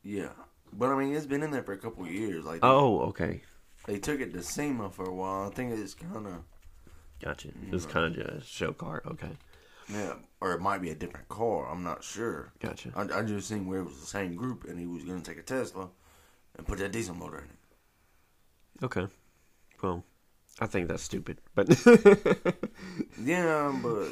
Yeah, 0.02 0.28
but 0.72 0.90
I 0.90 0.98
mean, 0.98 1.14
it's 1.14 1.26
been 1.26 1.42
in 1.42 1.50
there 1.50 1.62
for 1.62 1.72
a 1.72 1.78
couple 1.78 2.04
of 2.04 2.10
years. 2.10 2.44
Like, 2.44 2.60
Oh, 2.62 3.00
okay. 3.08 3.40
they 3.86 3.98
took 3.98 4.20
it 4.20 4.32
to 4.34 4.42
SEMA 4.42 4.90
for 4.90 5.04
a 5.06 5.14
while. 5.14 5.48
I 5.48 5.50
think 5.54 5.72
it's 5.72 5.94
kind 5.94 6.26
of 6.26 6.42
Gotcha. 7.22 7.48
It 7.48 7.70
was 7.72 7.86
kind 7.86 8.18
of 8.18 8.26
a 8.26 8.42
show 8.44 8.72
car. 8.72 9.02
Okay. 9.06 9.30
yeah, 9.88 10.14
or 10.42 10.52
it 10.52 10.60
might 10.60 10.82
be 10.82 10.90
a 10.90 10.94
different 10.94 11.28
car. 11.28 11.70
I'm 11.70 11.82
not 11.82 12.04
sure. 12.04 12.52
Gotcha. 12.60 12.90
I, 12.94 13.20
I 13.20 13.22
just 13.22 13.48
seen 13.48 13.66
where 13.66 13.80
it 13.80 13.84
was 13.84 13.98
the 14.00 14.06
same 14.06 14.34
group, 14.34 14.64
and 14.64 14.78
he 14.78 14.86
was 14.86 15.04
gonna 15.04 15.20
take 15.22 15.38
a 15.38 15.42
Tesla 15.42 15.88
and 16.56 16.66
put 16.66 16.78
that 16.80 16.92
diesel 16.92 17.14
motor 17.14 17.38
in 17.38 17.44
it. 17.44 18.84
Okay. 18.84 19.06
Well, 19.82 20.04
I 20.60 20.66
think 20.66 20.88
that's 20.88 21.02
stupid, 21.02 21.38
but 21.54 21.68
Yeah, 23.22 23.74
but 23.82 24.08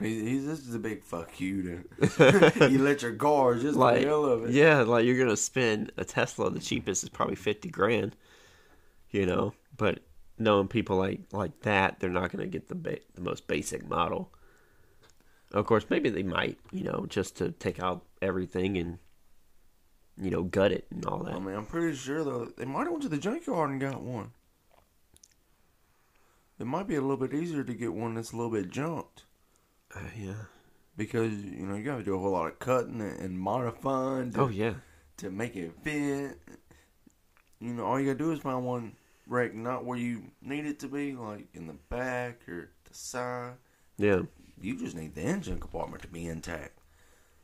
he's, 0.00 0.22
he's 0.22 0.46
this 0.46 0.60
is 0.60 0.74
a 0.74 0.78
big 0.78 1.02
fuck 1.02 1.40
you 1.40 1.84
to 1.98 2.68
you 2.70 2.78
let 2.78 3.02
your 3.02 3.14
car 3.14 3.54
just 3.54 3.76
like, 3.76 4.00
the 4.00 4.06
hell 4.06 4.24
of 4.24 4.44
it. 4.44 4.50
yeah, 4.50 4.82
like 4.82 5.04
you're 5.04 5.18
gonna 5.18 5.36
spend 5.36 5.92
a 5.96 6.04
Tesla. 6.04 6.50
The 6.50 6.60
cheapest 6.60 7.02
is 7.02 7.08
probably 7.08 7.36
fifty 7.36 7.68
grand. 7.68 8.16
You 9.10 9.26
know, 9.26 9.54
but 9.76 10.00
knowing 10.38 10.68
people 10.68 10.96
like 10.96 11.20
like 11.32 11.60
that, 11.60 12.00
they're 12.00 12.10
not 12.10 12.30
gonna 12.30 12.46
get 12.46 12.68
the 12.68 12.74
ba- 12.74 13.00
the 13.14 13.20
most 13.20 13.46
basic 13.46 13.88
model. 13.88 14.32
Of 15.52 15.66
course, 15.66 15.86
maybe 15.88 16.10
they 16.10 16.22
might, 16.22 16.58
you 16.72 16.84
know, 16.84 17.06
just 17.08 17.36
to 17.36 17.52
take 17.52 17.82
out 17.82 18.04
everything 18.20 18.76
and 18.76 18.98
you 20.20 20.30
know 20.30 20.42
gut 20.42 20.72
it 20.72 20.86
and 20.90 21.04
all 21.06 21.22
oh, 21.22 21.24
that. 21.24 21.34
I 21.34 21.38
mean, 21.38 21.54
I'm 21.54 21.66
pretty 21.66 21.96
sure 21.96 22.24
though 22.24 22.46
they 22.56 22.64
might 22.64 22.84
have 22.84 22.90
went 22.90 23.02
to 23.02 23.08
the 23.08 23.18
junkyard 23.18 23.70
and 23.70 23.80
got 23.80 24.02
one. 24.02 24.32
It 26.58 26.66
might 26.66 26.88
be 26.88 26.96
a 26.96 27.00
little 27.00 27.16
bit 27.16 27.32
easier 27.32 27.62
to 27.62 27.72
get 27.72 27.94
one 27.94 28.14
that's 28.14 28.32
a 28.32 28.36
little 28.36 28.50
bit 28.50 28.68
junked 28.68 29.24
Uh, 29.94 30.00
yeah. 30.16 30.34
because 30.96 31.32
you 31.32 31.64
know 31.66 31.74
you 31.76 31.84
got 31.84 31.96
to 31.98 32.04
do 32.04 32.14
a 32.14 32.18
whole 32.18 32.32
lot 32.32 32.46
of 32.46 32.58
cutting 32.58 33.00
and 33.00 33.18
and 33.20 33.38
modifying 33.38 34.32
to, 34.32 34.40
Oh 34.42 34.48
yeah. 34.48 34.74
to 35.18 35.30
make 35.30 35.56
it 35.56 35.72
fit. 35.82 36.38
You 37.60 37.74
know, 37.74 37.84
all 37.84 37.98
you 37.98 38.06
gotta 38.06 38.18
do 38.18 38.30
is 38.32 38.38
find 38.40 38.64
one 38.64 38.92
wreck 39.26 39.54
not 39.54 39.84
where 39.84 39.98
you 39.98 40.22
need 40.42 40.64
it 40.66 40.78
to 40.80 40.88
be, 40.88 41.12
like 41.14 41.48
in 41.54 41.66
the 41.66 41.72
back 41.88 42.48
or 42.48 42.70
the 42.84 42.94
side. 42.94 43.54
Yeah. 43.96 44.22
You 44.60 44.78
just 44.78 44.94
need 44.96 45.14
the 45.14 45.22
engine 45.22 45.58
compartment 45.60 46.02
to 46.02 46.08
be 46.08 46.26
intact. 46.26 46.78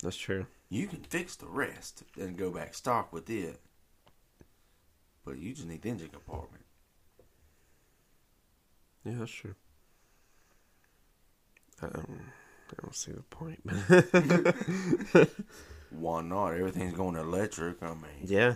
That's 0.03 0.17
true. 0.17 0.47
You 0.69 0.87
can 0.87 1.03
fix 1.03 1.37
the 1.37 1.47
rest 1.47 2.03
and 2.19 2.37
go 2.37 2.51
back 2.51 2.75
stock 2.75 3.13
with 3.13 3.29
it. 3.31 3.61
But 5.25 5.39
you 5.39 5.53
just 5.55 5.67
need 5.67 5.83
the 5.83 5.89
engine 5.91 6.09
compartment. 6.09 6.65
Yeah, 9.05 9.15
that's 9.19 9.31
true. 9.31 9.55
I 11.85 11.97
don't, 11.97 12.21
I 12.71 12.83
don't 12.83 12.95
see 12.95 13.13
the 13.13 13.23
point. 13.23 13.61
Why 15.91 16.23
not? 16.23 16.55
Everything's 16.55 16.95
going 16.95 17.17
electric. 17.17 17.83
I 17.83 17.89
mean, 17.89 18.25
yeah, 18.25 18.55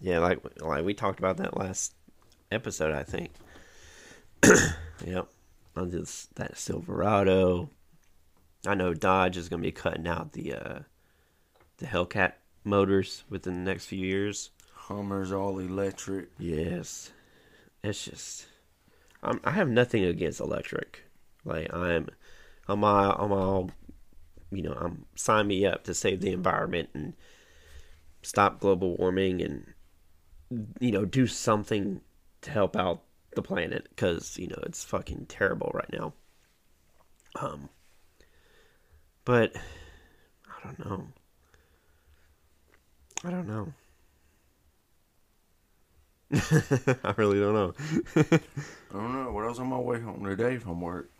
yeah, 0.00 0.18
like 0.18 0.40
like 0.60 0.84
we 0.84 0.94
talked 0.94 1.18
about 1.18 1.36
that 1.38 1.56
last 1.56 1.94
episode, 2.50 2.94
I 2.94 3.02
think. 3.02 3.32
yep, 5.04 5.28
on 5.76 5.90
this 5.90 6.28
that 6.36 6.56
Silverado. 6.56 7.70
I 8.66 8.74
know 8.74 8.92
Dodge 8.94 9.36
is 9.36 9.48
going 9.48 9.62
to 9.62 9.66
be 9.66 9.72
cutting 9.72 10.06
out 10.06 10.32
the 10.32 10.54
uh, 10.54 10.78
the 11.78 11.86
Hellcat 11.86 12.32
motors 12.64 13.24
within 13.28 13.64
the 13.64 13.70
next 13.70 13.86
few 13.86 14.04
years. 14.04 14.50
Hummer's 14.72 15.32
all 15.32 15.58
electric. 15.58 16.30
Yes, 16.38 17.10
it's 17.82 18.04
just 18.04 18.46
I'm, 19.22 19.40
I 19.44 19.50
have 19.52 19.68
nothing 19.68 20.04
against 20.04 20.40
electric. 20.40 21.04
Like 21.44 21.72
I'm, 21.72 22.08
I'm 22.68 22.84
all, 22.84 23.12
I'm 23.12 23.32
all, 23.32 23.70
you 24.50 24.62
know, 24.62 24.72
I'm 24.72 25.06
sign 25.14 25.46
me 25.46 25.66
up 25.66 25.84
to 25.84 25.94
save 25.94 26.20
the 26.20 26.32
environment 26.32 26.90
and 26.94 27.14
stop 28.22 28.60
global 28.60 28.96
warming 28.96 29.40
and 29.40 29.72
you 30.80 30.90
know 30.90 31.04
do 31.04 31.26
something 31.26 32.00
to 32.42 32.50
help 32.50 32.76
out 32.76 33.02
the 33.34 33.42
planet 33.42 33.86
because 33.90 34.38
you 34.38 34.48
know 34.48 34.58
it's 34.64 34.84
fucking 34.84 35.26
terrible 35.28 35.70
right 35.74 35.92
now. 35.92 36.12
Um, 37.40 37.68
but 39.24 39.54
I 40.46 40.64
don't 40.64 40.78
know. 40.84 41.08
I 43.24 43.30
don't 43.30 43.48
know. 43.48 43.72
I 47.04 47.14
really 47.16 47.40
don't 47.40 47.54
know. 47.54 47.74
I 48.16 48.40
don't 48.92 49.12
know. 49.12 49.32
When 49.32 49.44
I 49.44 49.48
was 49.48 49.58
on 49.58 49.68
my 49.68 49.78
way 49.78 50.00
home 50.00 50.24
today 50.24 50.58
from 50.58 50.80
work, 50.80 51.10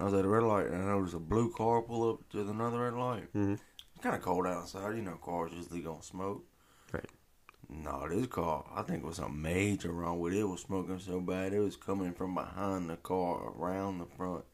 I 0.00 0.04
was 0.04 0.14
at 0.14 0.24
a 0.24 0.28
red 0.28 0.42
light, 0.42 0.66
and 0.66 0.82
I 0.82 0.86
noticed 0.86 1.14
a 1.14 1.18
blue 1.18 1.50
car 1.52 1.82
pull 1.82 2.10
up 2.14 2.28
to 2.30 2.40
another 2.40 2.80
red 2.80 2.94
light. 2.94 3.32
Mhm. 3.34 3.58
It's 3.94 4.02
kind 4.02 4.16
of 4.16 4.22
cold 4.22 4.46
outside. 4.46 4.96
You 4.96 5.02
know, 5.02 5.16
cars 5.16 5.52
usually 5.52 5.82
gonna 5.82 6.02
smoke. 6.02 6.44
Right. 6.92 7.04
No, 7.68 8.08
this 8.08 8.26
car, 8.26 8.64
I 8.74 8.82
think 8.82 9.04
it 9.04 9.06
was 9.06 9.16
something 9.16 9.40
major 9.42 9.92
wrong 9.92 10.18
with 10.18 10.32
it. 10.32 10.40
It 10.40 10.44
was 10.48 10.62
smoking 10.62 10.98
so 10.98 11.20
bad, 11.20 11.52
it 11.52 11.60
was 11.60 11.76
coming 11.76 12.12
from 12.14 12.34
behind 12.34 12.88
the 12.90 12.96
car, 12.96 13.52
around 13.56 13.98
the 13.98 14.06
front, 14.06 14.44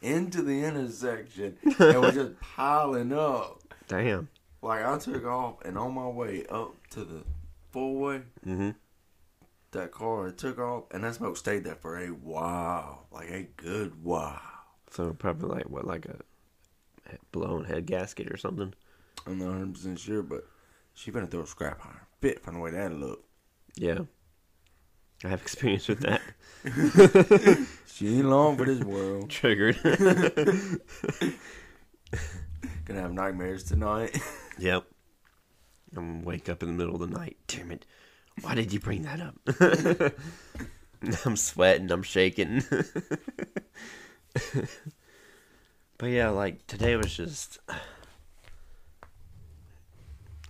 into 0.00 0.42
the 0.42 0.64
intersection, 0.64 1.58
and 1.62 2.00
was 2.00 2.14
just 2.14 2.40
piling 2.56 3.12
up. 3.12 3.60
Damn. 3.86 4.28
Like 4.62 4.84
I 4.84 4.98
took 4.98 5.24
off, 5.26 5.62
and 5.64 5.76
on 5.78 5.94
my 5.94 6.08
way 6.08 6.44
up 6.46 6.74
to 6.90 7.04
the 7.04 7.22
four 7.70 7.94
way, 8.00 8.22
Mm-hmm. 8.44 8.70
that 9.72 9.92
car 9.92 10.28
it 10.28 10.38
took 10.38 10.58
off, 10.58 10.84
and 10.90 11.04
that 11.04 11.14
smoke 11.14 11.36
stayed 11.36 11.64
there 11.64 11.76
for 11.76 11.98
a 11.98 12.08
while, 12.08 13.06
like 13.12 13.30
a 13.30 13.42
good 13.56 14.02
while. 14.02 14.40
So 14.90 15.12
probably 15.12 15.48
like 15.48 15.68
what, 15.68 15.86
like 15.86 16.06
a 16.06 16.16
blown 17.32 17.64
head 17.64 17.86
gasket 17.86 18.30
or 18.30 18.36
something. 18.36 18.72
I'm 19.26 19.38
not 19.38 19.48
100 19.48 19.74
percent 19.74 19.98
sure, 19.98 20.22
but 20.22 20.46
she 20.94 21.10
better 21.10 21.26
throw 21.26 21.42
a 21.42 21.46
scrap 21.46 21.80
iron 21.84 21.96
fit 22.20 22.42
from 22.42 22.54
the 22.54 22.60
way 22.60 22.70
that 22.70 22.92
looked. 22.92 23.24
Yeah. 23.74 24.00
I 25.24 25.28
have 25.28 25.40
experience 25.42 25.88
with 25.88 26.00
that. 26.00 26.22
She 27.96 28.18
ain't 28.18 28.28
long 28.28 28.58
for 28.58 28.66
this 28.66 28.84
world. 28.84 29.30
Triggered. 29.40 29.78
Gonna 32.84 33.00
have 33.00 33.14
nightmares 33.14 33.64
tonight. 33.64 34.20
yep. 34.58 34.84
I'm 35.96 36.18
gonna 36.18 36.26
wake 36.26 36.50
up 36.50 36.62
in 36.62 36.68
the 36.68 36.74
middle 36.74 37.02
of 37.02 37.10
the 37.10 37.18
night. 37.18 37.38
Damn 37.46 37.70
it. 37.70 37.86
Why 38.42 38.54
did 38.54 38.70
you 38.70 38.80
bring 38.80 39.04
that 39.04 39.18
up? 39.22 39.34
I'm 41.24 41.36
sweating. 41.36 41.90
I'm 41.90 42.02
shaking. 42.02 42.62
but 45.98 46.06
yeah, 46.06 46.30
like 46.30 46.66
today 46.66 46.96
was 46.96 47.16
just. 47.16 47.58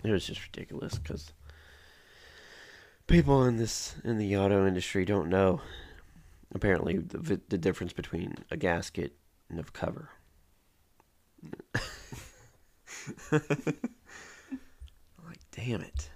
It 0.03 0.11
was 0.11 0.25
just 0.25 0.43
ridiculous 0.43 0.97
because 0.97 1.33
people 3.07 3.43
in 3.43 3.57
this 3.57 3.95
in 4.03 4.17
the 4.17 4.37
auto 4.37 4.67
industry 4.67 5.05
don't 5.05 5.29
know 5.29 5.61
apparently 6.53 6.97
the 6.97 7.41
the 7.49 7.57
difference 7.57 7.93
between 7.93 8.35
a 8.51 8.57
gasket 8.57 9.15
and 9.49 9.59
a 9.59 9.63
cover. 9.63 10.09
like, 13.31 13.41
damn 15.51 15.81
it. 15.81 16.09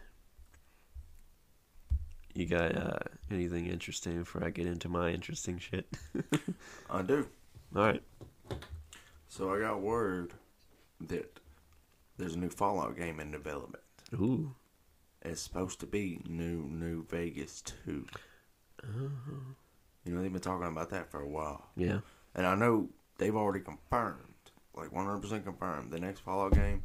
You 2.33 2.45
got 2.45 2.75
uh, 2.77 2.99
anything 3.29 3.67
interesting 3.67 4.19
before 4.19 4.43
I 4.43 4.49
get 4.49 4.65
into 4.65 4.87
my 4.87 5.09
interesting 5.09 5.59
shit? 5.59 5.85
I 6.89 7.01
do. 7.01 7.27
All 7.75 7.83
right. 7.83 8.03
So 9.27 9.53
I 9.53 9.59
got 9.59 9.81
word 9.81 10.33
that 11.07 11.39
there's 12.17 12.35
a 12.35 12.39
new 12.39 12.49
Fallout 12.49 12.97
game 12.97 13.19
in 13.19 13.31
development. 13.31 13.83
Ooh. 14.13 14.53
It's 15.23 15.41
supposed 15.41 15.79
to 15.81 15.85
be 15.85 16.19
New 16.27 16.63
New 16.69 17.05
Vegas 17.05 17.61
2. 17.85 18.05
Uh-huh. 18.83 19.07
You 20.03 20.13
know 20.13 20.21
they've 20.21 20.31
been 20.31 20.41
talking 20.41 20.67
about 20.67 20.89
that 20.89 21.11
for 21.11 21.21
a 21.21 21.27
while, 21.27 21.67
Yeah. 21.75 21.99
and 22.33 22.47
I 22.47 22.55
know 22.55 22.89
they've 23.19 23.35
already 23.35 23.63
confirmed, 23.63 24.17
like 24.73 24.89
100% 24.91 25.43
confirmed, 25.43 25.91
the 25.91 25.99
next 25.99 26.21
Fallout 26.21 26.53
game 26.53 26.81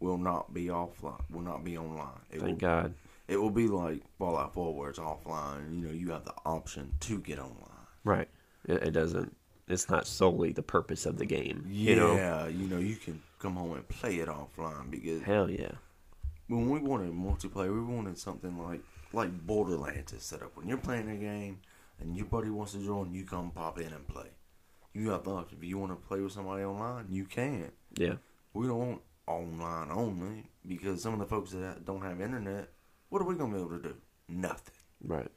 will 0.00 0.16
not 0.16 0.54
be 0.54 0.66
offline, 0.66 1.20
will 1.30 1.42
not 1.42 1.62
be 1.62 1.76
online. 1.76 2.20
It 2.30 2.38
will 2.40 2.46
Thank 2.46 2.60
God. 2.60 2.94
It 3.28 3.36
will 3.36 3.50
be 3.50 3.68
like 3.68 4.02
Fallout 4.18 4.54
4 4.54 4.74
where 4.74 4.88
it's 4.90 4.98
offline. 4.98 5.74
You 5.78 5.86
know, 5.88 5.92
you 5.92 6.10
have 6.12 6.24
the 6.24 6.34
option 6.46 6.94
to 7.00 7.18
get 7.18 7.38
online. 7.38 7.86
Right. 8.04 8.28
It, 8.66 8.82
it 8.82 8.90
doesn't. 8.92 9.36
It's 9.66 9.88
not 9.88 10.06
solely 10.06 10.52
the 10.52 10.62
purpose 10.62 11.06
of 11.06 11.16
the 11.16 11.24
game. 11.26 11.64
Yeah, 11.68 11.90
You 11.90 11.96
know. 11.96 12.46
you 12.48 12.68
know, 12.68 12.78
you 12.78 12.96
can 12.96 13.22
come 13.38 13.56
home 13.56 13.72
and 13.72 13.88
play 13.88 14.16
it 14.16 14.28
offline 14.28 14.90
because 14.90 15.22
Hell 15.22 15.50
yeah. 15.50 15.72
when 16.48 16.68
we 16.68 16.80
wanted 16.80 17.12
multiplayer, 17.12 17.72
we 17.72 17.94
wanted 17.94 18.18
something 18.18 18.58
like 18.62 18.80
like 19.12 19.30
Borderlands 19.46 20.12
is 20.12 20.22
set 20.24 20.42
up. 20.42 20.56
When 20.56 20.68
you're 20.68 20.76
playing 20.76 21.08
a 21.08 21.16
game 21.16 21.60
and 22.00 22.16
your 22.16 22.26
buddy 22.26 22.50
wants 22.50 22.72
to 22.72 22.84
join, 22.84 23.14
you 23.14 23.24
come 23.24 23.52
pop 23.52 23.78
in 23.78 23.92
and 23.92 24.06
play. 24.06 24.28
You 24.92 25.10
have 25.10 25.24
the 25.24 25.30
option. 25.30 25.58
If 25.60 25.64
you 25.64 25.78
want 25.78 25.92
to 25.92 26.08
play 26.08 26.20
with 26.20 26.32
somebody 26.32 26.64
online, 26.64 27.06
you 27.10 27.24
can. 27.24 27.70
Yeah. 27.96 28.14
We 28.52 28.66
don't 28.66 28.78
want 28.78 29.00
online 29.26 29.90
only 29.90 30.44
because 30.66 31.02
some 31.02 31.14
of 31.14 31.20
the 31.20 31.26
folks 31.26 31.52
that 31.52 31.84
don't 31.84 32.02
have 32.02 32.20
internet, 32.20 32.68
what 33.08 33.22
are 33.22 33.24
we 33.24 33.34
gonna 33.36 33.54
be 33.54 33.60
able 33.60 33.70
to 33.78 33.82
do? 33.82 33.94
Nothing. 34.28 34.74
Right. 35.02 35.30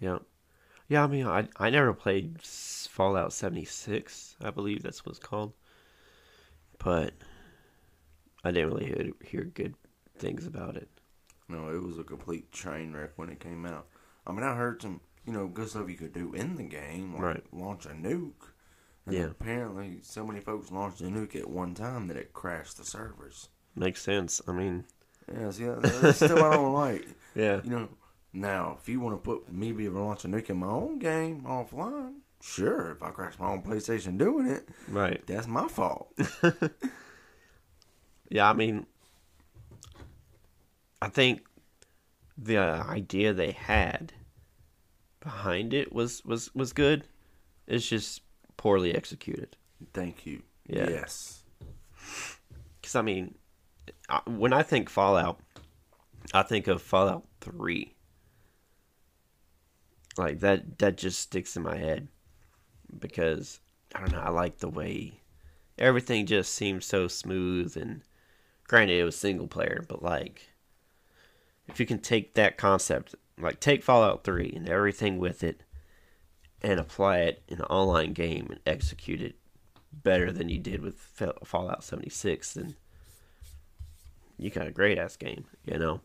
Yeah. 0.00 0.18
Yeah, 0.88 1.04
I 1.04 1.06
mean, 1.08 1.26
I 1.26 1.48
I 1.58 1.68
never 1.68 1.92
played 1.92 2.40
Fallout 2.42 3.34
76. 3.34 4.34
I 4.40 4.50
believe 4.50 4.82
that's 4.82 5.04
what 5.04 5.10
it's 5.10 5.18
called. 5.18 5.52
But 6.78 7.14
I 8.44 8.52
didn't 8.52 8.68
really 8.72 8.86
hear, 8.86 9.12
hear 9.24 9.44
good 9.44 9.74
things 10.18 10.46
about 10.46 10.76
it. 10.76 10.88
No, 11.48 11.70
it 11.70 11.82
was 11.82 11.98
a 11.98 12.04
complete 12.04 12.52
train 12.52 12.92
wreck 12.92 13.12
when 13.16 13.30
it 13.30 13.40
came 13.40 13.64
out. 13.64 13.86
I 14.26 14.32
mean, 14.32 14.42
I 14.42 14.54
heard 14.56 14.82
some, 14.82 15.00
you 15.24 15.32
know, 15.32 15.46
good 15.48 15.70
stuff 15.70 15.88
you 15.88 15.96
could 15.96 16.12
do 16.12 16.34
in 16.34 16.56
the 16.56 16.64
game, 16.64 17.14
like 17.14 17.22
Right. 17.22 17.42
launch 17.50 17.86
a 17.86 17.90
nuke. 17.90 18.50
And 19.06 19.16
Yeah. 19.16 19.28
apparently, 19.30 20.00
so 20.02 20.26
many 20.26 20.40
folks 20.40 20.70
launched 20.70 21.00
a 21.00 21.04
nuke 21.04 21.34
at 21.36 21.48
one 21.48 21.74
time 21.74 22.08
that 22.08 22.16
it 22.18 22.34
crashed 22.34 22.76
the 22.76 22.84
servers. 22.84 23.48
Makes 23.76 24.02
sense. 24.02 24.40
I 24.48 24.52
mean, 24.52 24.84
Yeah, 25.32 25.50
see, 25.50 25.64
that's 25.66 26.18
still 26.18 26.42
I 26.42 26.50
don't 26.50 26.72
like. 26.74 27.06
yeah. 27.34 27.60
You 27.62 27.70
know, 27.70 27.88
now 28.34 28.76
if 28.80 28.88
you 28.88 29.00
want 29.00 29.14
to 29.14 29.18
put 29.24 29.50
me 29.52 29.72
be 29.72 29.84
able 29.86 29.96
to 29.96 30.02
launch 30.04 30.24
a 30.24 30.28
nuke 30.28 30.50
in 30.50 30.58
my 30.58 30.66
own 30.66 30.98
game 30.98 31.42
offline, 31.46 32.16
sure. 32.42 32.90
If 32.92 33.02
I 33.02 33.10
crash 33.10 33.38
my 33.38 33.48
own 33.48 33.62
PlayStation 33.62 34.18
doing 34.18 34.46
it, 34.46 34.68
Right. 34.88 35.24
that's 35.26 35.46
my 35.46 35.68
fault. 35.68 36.12
Yeah, 38.30 38.48
I 38.50 38.54
mean, 38.54 38.86
I 41.00 41.08
think 41.08 41.42
the 42.36 42.56
uh, 42.56 42.82
idea 42.84 43.32
they 43.32 43.52
had 43.52 44.12
behind 45.20 45.72
it 45.74 45.92
was 45.92 46.24
was 46.24 46.52
was 46.54 46.72
good. 46.72 47.06
It's 47.66 47.86
just 47.86 48.22
poorly 48.56 48.94
executed. 48.94 49.56
Thank 49.92 50.26
you. 50.26 50.42
Yeah. 50.66 50.88
Yes. 50.88 51.44
Because 52.80 52.96
I 52.96 53.02
mean, 53.02 53.34
uh, 54.08 54.20
when 54.26 54.52
I 54.52 54.62
think 54.62 54.88
Fallout, 54.88 55.38
I 56.32 56.42
think 56.42 56.66
of 56.66 56.82
Fallout 56.82 57.24
Three. 57.40 57.93
Like 60.16 60.40
that, 60.40 60.78
that 60.78 60.96
just 60.96 61.20
sticks 61.20 61.56
in 61.56 61.62
my 61.62 61.76
head 61.76 62.08
because 62.98 63.60
I 63.94 64.00
don't 64.00 64.12
know. 64.12 64.20
I 64.20 64.30
like 64.30 64.58
the 64.58 64.68
way 64.68 65.20
everything 65.78 66.26
just 66.26 66.54
seems 66.54 66.86
so 66.86 67.08
smooth 67.08 67.76
and 67.76 68.02
granted 68.68 68.98
it 68.98 69.04
was 69.04 69.16
single 69.16 69.48
player, 69.48 69.84
but 69.88 70.02
like 70.02 70.48
if 71.66 71.80
you 71.80 71.86
can 71.86 71.98
take 71.98 72.34
that 72.34 72.56
concept, 72.56 73.14
like 73.38 73.60
take 73.60 73.82
Fallout 73.82 74.24
Three 74.24 74.52
and 74.54 74.68
everything 74.68 75.18
with 75.18 75.42
it, 75.42 75.62
and 76.62 76.80
apply 76.80 77.18
it 77.18 77.42
in 77.48 77.58
an 77.58 77.66
online 77.66 78.12
game 78.14 78.46
and 78.50 78.60
execute 78.66 79.20
it 79.20 79.36
better 79.92 80.32
than 80.32 80.48
you 80.48 80.58
did 80.58 80.80
with 80.80 80.96
Fallout 81.44 81.84
76, 81.84 82.54
then 82.54 82.74
you 84.38 84.50
got 84.50 84.66
a 84.66 84.72
great 84.72 84.98
ass 84.98 85.16
game, 85.16 85.44
you 85.64 85.78
know? 85.78 86.00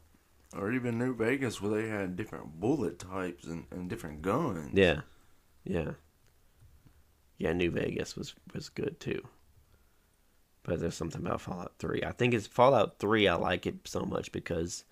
Or 0.56 0.72
even 0.72 0.98
New 0.98 1.14
Vegas 1.16 1.62
where 1.62 1.82
they 1.82 1.90
had 1.90 2.16
different 2.16 2.60
bullet 2.60 2.98
types 2.98 3.46
and, 3.46 3.66
and 3.72 3.90
different 3.90 4.22
guns. 4.22 4.72
Yeah, 4.74 5.02
yeah, 5.64 5.92
yeah. 7.38 7.54
New 7.54 7.70
Vegas 7.70 8.16
was 8.16 8.34
was 8.54 8.70
good 8.70 9.00
too, 9.00 9.28
but 10.64 10.80
there's 10.80 10.96
something 10.96 11.22
about 11.22 11.42
Fallout 11.42 11.74
3. 11.78 12.04
I 12.04 12.12
think 12.12 12.34
it's 12.34 12.48
Fallout 12.48 12.98
3. 12.98 13.28
I 13.28 13.36
like 13.36 13.68
it 13.68 13.88
so 13.88 14.02
much 14.02 14.32
because 14.32 14.86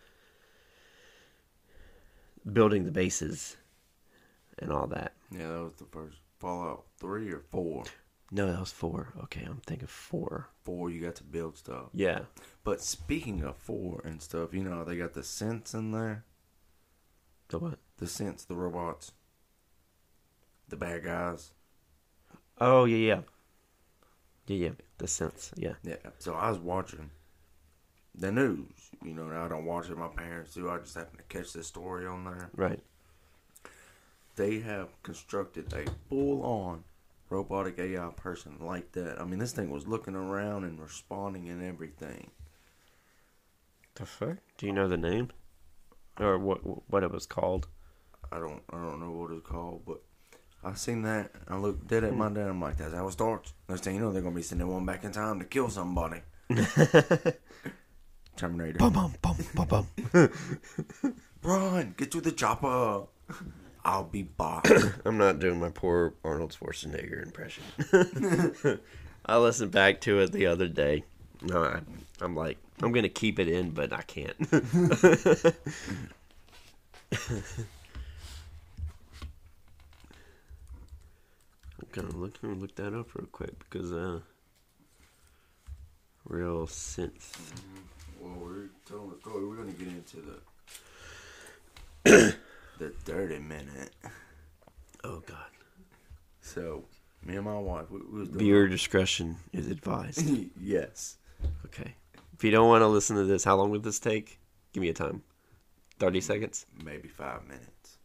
building 2.54 2.86
the 2.86 2.91
bases 2.91 3.58
and 4.60 4.72
all 4.72 4.88
that. 4.88 5.13
Yeah, 5.32 5.48
that 5.48 5.63
was 5.63 5.74
the 5.78 5.86
first 5.86 6.17
Fallout 6.39 6.86
three 7.00 7.32
or 7.32 7.41
four. 7.52 7.84
No, 8.30 8.52
that 8.52 8.60
was 8.60 8.72
four. 8.72 9.13
Okay, 9.24 9.44
I'm 9.46 9.62
thinking 9.66 9.88
four. 9.88 10.50
Four, 10.63 10.90
you 10.90 11.02
got 11.02 11.16
to 11.16 11.24
build 11.24 11.58
stuff. 11.58 11.90
Yeah. 11.94 12.22
But 12.63 12.82
speaking 12.82 13.42
of 13.44 13.56
four 13.56 14.02
and 14.04 14.22
stuff, 14.22 14.54
you 14.54 14.63
know 14.63 14.84
they 14.84 14.98
got 14.98 15.13
the 15.13 15.22
synths 15.22 15.74
in 15.74 15.92
there. 15.92 16.26
The 17.48 17.60
what? 17.60 17.80
The 17.98 18.06
synths, 18.06 18.46
the 18.46 18.56
robots, 18.56 19.13
the 20.68 20.76
bad 20.76 21.06
guys. 21.06 21.54
Oh 22.60 22.86
yeah, 22.86 22.98
yeah, 22.98 23.22
yeah, 24.48 24.58
yeah. 24.58 24.72
The 24.98 25.06
synths. 25.06 25.54
Yeah. 25.56 25.76
Yeah. 25.84 25.96
So 26.20 26.34
I 26.34 26.50
was 26.50 26.60
watching 26.60 27.12
the 28.13 28.32
news. 28.32 28.90
You 29.04 29.13
know, 29.13 29.30
I 29.32 29.48
don't 29.48 29.66
watch 29.66 29.90
it. 29.90 29.98
My 29.98 30.10
parents 30.10 30.54
do. 30.54 30.70
I 30.70 30.80
just 30.80 30.96
happen 30.96 31.18
to 31.18 31.24
catch 31.24 31.54
this 31.54 31.68
story 31.68 32.06
on 32.06 32.26
there. 32.26 32.50
Right. 32.56 32.82
They 34.36 34.60
have 34.60 34.90
constructed 35.02 35.74
a 35.74 35.86
full-on 36.10 36.84
robotic 37.30 37.80
AI 37.80 38.10
person 38.16 38.58
like 38.60 38.94
that. 38.94 39.20
I 39.22 39.26
mean, 39.26 39.40
this 39.40 39.52
thing 39.52 39.70
was 39.70 39.88
looking 39.88 40.16
around 40.16 40.63
and 40.63 40.80
responding 40.80 41.50
and 41.50 41.63
everything. 41.63 42.32
The 43.96 44.06
fuck? 44.06 44.38
Do 44.58 44.66
you 44.68 44.74
know 44.74 44.88
the 44.88 44.98
name, 44.98 45.32
or 46.20 46.38
what 46.38 46.60
what 46.90 47.04
it 47.04 47.12
was 47.12 47.26
called? 47.26 47.68
I 48.32 48.38
don't 48.40 48.62
I 48.70 48.78
don't 48.78 49.00
know 49.00 49.12
what 49.12 49.32
it's 49.32 49.48
called, 49.48 49.84
but 49.86 50.02
I 50.63 50.74
seen 50.76 51.02
that. 51.04 51.32
I 51.48 51.58
looked 51.58 51.88
dead 51.88 52.04
at 52.04 52.16
my 52.16 52.28
hmm. 52.28 52.36
dad. 52.36 52.48
I'm 52.48 52.62
like, 52.62 52.78
that's 52.78 52.94
how 52.94 53.08
it 53.08 53.12
starts. 53.12 53.54
Next 53.68 53.84
thing 53.84 53.96
you 53.96 54.02
know, 54.02 54.12
they're 54.12 54.22
gonna 54.22 54.36
be 54.36 54.44
sending 54.44 54.68
one 54.68 54.86
back 54.86 55.04
in 55.04 55.12
time 55.12 55.40
to 55.40 55.46
kill 55.46 55.70
somebody. 55.70 56.22
Terminator. 58.36 58.78
Bum 58.78 58.94
bum 58.94 59.13
bum 59.22 59.36
bum 59.56 59.68
bum. 59.68 59.88
Run! 61.44 61.96
Get 61.98 62.12
to 62.12 62.22
the 62.22 62.32
chopper. 62.32 63.08
I'll 63.86 64.04
be 64.04 64.24
back. 64.24 64.68
I'm 65.06 65.18
not 65.18 65.40
doing 65.40 65.60
my 65.60 65.70
poor 65.70 66.13
Arnold 66.24 66.56
Schwarzenegger 66.60 67.24
impression. 67.24 67.63
I 69.26 69.38
listened 69.38 69.72
back 69.72 70.02
to 70.02 70.20
it 70.20 70.32
the 70.32 70.48
other 70.48 70.68
day. 70.68 71.04
No, 71.42 71.63
I, 71.63 71.80
I'm 72.22 72.36
like, 72.36 72.58
I'm 72.82 72.92
gonna 72.92 73.10
keep 73.10 73.40
it 73.40 73.48
in, 73.48 73.72
but 73.72 73.94
I 73.94 74.02
can't. 74.02 74.36
I'm 81.80 81.88
gonna 81.92 82.16
look 82.16 82.42
gonna 82.42 82.56
look 82.56 82.76
that 82.76 82.94
up 82.94 83.13
real 83.16 83.28
quick 83.32 83.58
because 83.60 83.92
uh, 83.92 84.20
real 86.28 86.68
synth. 86.68 87.52
well, 88.20 88.34
we're 88.40 88.70
telling 88.88 89.12
the 89.12 89.18
story. 89.20 89.46
We're 89.46 89.56
gonna 89.56 89.72
get 89.72 89.88
into 89.88 90.40
the 92.06 92.38
the 92.78 92.94
dirty 93.06 93.40
minute. 93.40 93.92
Oh 95.04 95.22
God. 95.26 95.38
So, 96.42 96.86
me 97.26 97.36
and 97.36 97.46
my 97.46 97.58
wife, 97.58 97.90
we, 97.92 98.00
we 98.00 98.20
was 98.20 98.30
doing 98.30 98.40
Viewer 98.40 98.68
discretion 98.68 99.38
is 99.54 99.68
advised. 99.68 100.24
yes. 100.62 101.18
Okay. 101.66 101.96
If 102.34 102.44
you 102.44 102.52
don't 102.52 102.68
want 102.70 102.82
to 102.82 102.88
listen 102.88 103.16
to 103.18 103.26
this, 103.26 103.44
how 103.44 103.56
long 103.58 103.70
would 103.72 103.84
this 103.84 104.00
take? 104.00 104.40
Give 104.74 104.82
me 104.82 104.90
a 104.90 104.94
time. 104.94 105.24
30 106.00 106.22
seconds? 106.22 106.66
Maybe 106.84 107.08
five 107.08 107.42
minutes. 107.48 107.98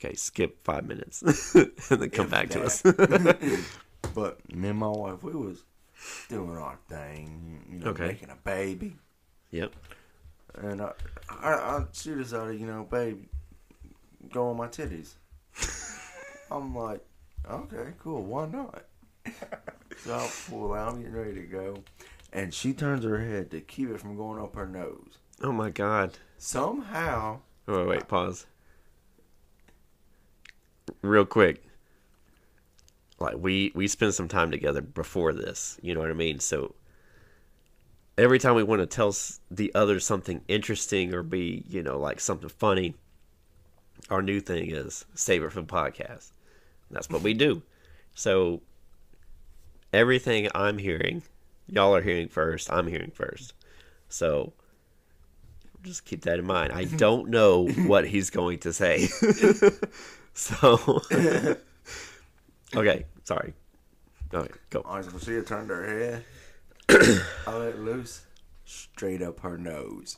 Okay, 0.00 0.14
skip 0.14 0.62
five 0.64 0.86
minutes 0.86 1.22
and 1.54 1.72
then 2.00 2.10
come 2.10 2.26
If 2.26 2.30
back 2.30 2.50
to 2.50 2.60
that. 2.60 2.66
us. 3.46 3.60
But 4.14 4.54
me 4.54 4.68
and 4.68 4.78
my 4.78 4.88
wife, 4.88 5.22
we 5.24 5.32
was 5.32 5.64
doing 6.28 6.56
our 6.56 6.78
thing, 6.88 7.64
you 7.72 7.78
know, 7.80 7.86
Okay. 7.90 8.08
making 8.08 8.30
a 8.30 8.36
baby. 8.44 8.94
yep. 9.50 9.72
And 10.56 10.82
I, 10.82 10.92
I, 11.28 11.52
I 11.54 11.84
she 11.92 12.14
decided, 12.14 12.60
you 12.60 12.66
know, 12.66 12.86
babe, 12.88 13.24
go 14.32 14.48
on 14.48 14.56
my 14.56 14.68
titties. 14.68 15.14
I'm 16.50 16.74
like, 16.74 17.00
okay, 17.50 17.92
cool, 18.00 18.22
why 18.22 18.46
not? 18.46 18.84
so 19.98 20.14
I 20.14 20.30
pull 20.48 20.74
out, 20.74 20.92
I'm 20.92 20.98
getting 21.00 21.16
ready 21.16 21.34
to 21.34 21.46
go, 21.46 21.76
and 22.32 22.52
she 22.52 22.72
turns 22.72 23.04
her 23.04 23.18
head 23.18 23.50
to 23.52 23.60
keep 23.60 23.90
it 23.90 24.00
from 24.00 24.16
going 24.16 24.40
up 24.40 24.54
her 24.54 24.66
nose. 24.66 25.18
Oh 25.42 25.52
my 25.52 25.70
God. 25.70 26.18
Somehow, 26.38 27.40
Oh, 27.66 27.78
wait, 27.78 27.88
wait, 27.88 28.08
pause. 28.08 28.46
Real 31.02 31.24
quick. 31.24 31.64
Like 33.18 33.36
we 33.38 33.72
we 33.74 33.86
spent 33.86 34.14
some 34.14 34.28
time 34.28 34.50
together 34.50 34.82
before 34.82 35.32
this, 35.32 35.78
you 35.80 35.94
know 35.94 36.00
what 36.00 36.10
I 36.10 36.14
mean? 36.14 36.40
So 36.40 36.74
every 38.18 38.38
time 38.38 38.54
we 38.54 38.62
want 38.62 38.80
to 38.80 38.86
tell 38.86 39.14
the 39.50 39.72
other 39.74 40.00
something 40.00 40.42
interesting 40.48 41.14
or 41.14 41.22
be, 41.22 41.64
you 41.68 41.82
know, 41.82 41.98
like 41.98 42.20
something 42.20 42.48
funny, 42.48 42.96
our 44.10 44.22
new 44.22 44.40
thing 44.40 44.70
is 44.70 45.04
save 45.14 45.42
it 45.42 45.52
for 45.52 45.60
the 45.60 45.66
podcast. 45.66 46.30
That's 46.90 47.08
what 47.08 47.22
we 47.22 47.34
do. 47.34 47.62
So 48.14 48.60
everything 49.92 50.48
I'm 50.54 50.78
hearing, 50.78 51.22
y'all 51.66 51.94
are 51.94 52.02
hearing 52.02 52.28
first, 52.28 52.70
I'm 52.70 52.86
hearing 52.86 53.10
first. 53.10 53.54
So 54.08 54.52
just 55.82 56.04
keep 56.04 56.22
that 56.22 56.38
in 56.38 56.46
mind. 56.46 56.72
I 56.72 56.84
don't 56.96 57.28
know 57.28 57.66
what 57.68 58.06
he's 58.06 58.30
going 58.30 58.58
to 58.60 58.72
say. 58.72 59.06
so 60.34 61.02
Okay, 62.76 63.06
sorry. 63.22 63.54
All 64.32 64.40
right, 64.40 64.50
go. 64.70 64.82
I 64.84 64.96
was 64.98 65.24
she 65.24 65.34
had 65.34 65.46
turned 65.46 65.70
her 65.70 65.86
head. 65.86 66.24
I 67.46 67.56
let 67.56 67.78
loose, 67.78 68.26
straight 68.64 69.22
up 69.22 69.40
her 69.40 69.56
nose. 69.56 70.16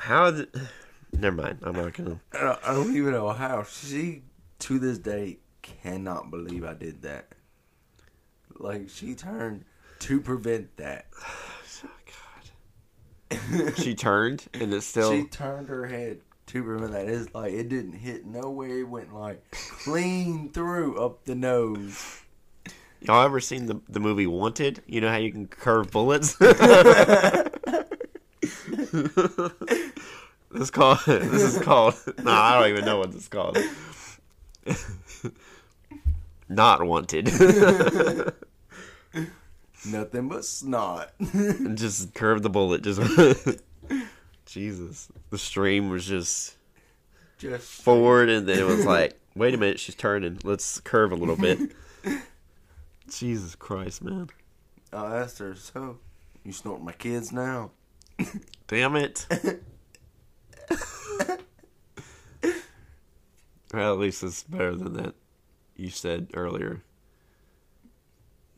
How 0.00 0.30
did 0.30 0.48
Never 1.12 1.36
mind. 1.36 1.58
I'm 1.62 1.74
not 1.74 1.92
gonna. 1.92 2.20
Uh, 2.32 2.38
I 2.38 2.40
don't- 2.40 2.58
I 2.64 2.74
don't 2.74 2.96
even 2.96 3.12
know 3.12 3.28
how 3.30 3.64
she, 3.64 4.22
to 4.60 4.78
this 4.78 4.98
day, 4.98 5.38
cannot 5.62 6.30
believe 6.30 6.64
I 6.64 6.74
did 6.74 7.02
that. 7.02 7.32
like 8.58 8.88
she 8.90 9.14
turned 9.14 9.64
to 10.00 10.20
prevent 10.20 10.76
that. 10.76 11.06
Oh, 11.82 11.88
God. 13.30 13.76
she 13.78 13.94
turned 13.94 14.44
and 14.54 14.72
it 14.74 14.82
still. 14.82 15.10
She 15.12 15.24
turned 15.24 15.68
her 15.68 15.86
head 15.86 16.20
to 16.46 16.62
prevent 16.62 16.92
that. 16.92 17.08
It's 17.08 17.34
like 17.34 17.52
it 17.54 17.68
didn't 17.70 17.94
hit 17.94 18.26
nowhere. 18.26 18.80
It 18.80 18.88
went 18.88 19.14
like 19.14 19.42
clean 19.50 20.50
through 20.50 20.98
up 21.02 21.24
the 21.24 21.34
nose. 21.34 22.20
Y'all 23.00 23.24
ever 23.24 23.40
seen 23.40 23.64
the 23.66 23.80
the 23.88 23.98
movie 24.00 24.26
Wanted? 24.26 24.82
You 24.86 25.00
know 25.00 25.08
how 25.08 25.16
you 25.16 25.32
can 25.32 25.46
curve 25.46 25.90
bullets. 25.90 26.36
this 30.50 30.62
is 30.62 30.70
called. 30.70 30.98
This 31.06 31.42
is 31.42 31.62
called. 31.62 31.94
No, 32.22 32.32
I 32.32 32.58
don't 32.58 32.70
even 32.70 32.84
know 32.84 32.98
what 32.98 33.12
this 33.12 33.22
is 33.22 33.28
called. 33.28 33.58
Not 36.48 36.84
wanted. 36.84 37.26
Nothing 39.86 40.28
but 40.28 40.44
snot. 40.44 41.12
just 41.74 42.12
curve 42.14 42.42
the 42.42 42.50
bullet. 42.50 42.82
Just 42.82 43.00
Jesus, 44.46 45.08
the 45.30 45.38
stream 45.38 45.90
was 45.90 46.04
just 46.04 46.56
Just 47.38 47.66
forward, 47.82 48.28
and 48.28 48.48
then 48.48 48.58
it 48.58 48.66
was 48.66 48.84
like, 48.84 49.18
wait 49.36 49.54
a 49.54 49.56
minute, 49.56 49.78
she's 49.78 49.94
turning. 49.94 50.38
Let's 50.42 50.80
curve 50.80 51.12
a 51.12 51.14
little 51.14 51.36
bit. 51.36 51.72
Jesus 53.08 53.54
Christ, 53.54 54.02
man! 54.02 54.28
Oh, 54.92 55.04
I 55.06 55.20
asked 55.20 55.38
her, 55.38 55.54
so 55.54 55.98
you 56.44 56.52
snort 56.52 56.82
my 56.82 56.92
kids 56.92 57.32
now? 57.32 57.70
Damn 58.66 58.96
it! 58.96 59.26
well, 63.72 63.92
at 63.92 63.98
least 63.98 64.22
it's 64.22 64.42
better 64.44 64.74
than 64.74 64.94
that. 64.94 65.14
You 65.76 65.90
said 65.90 66.28
earlier. 66.34 66.82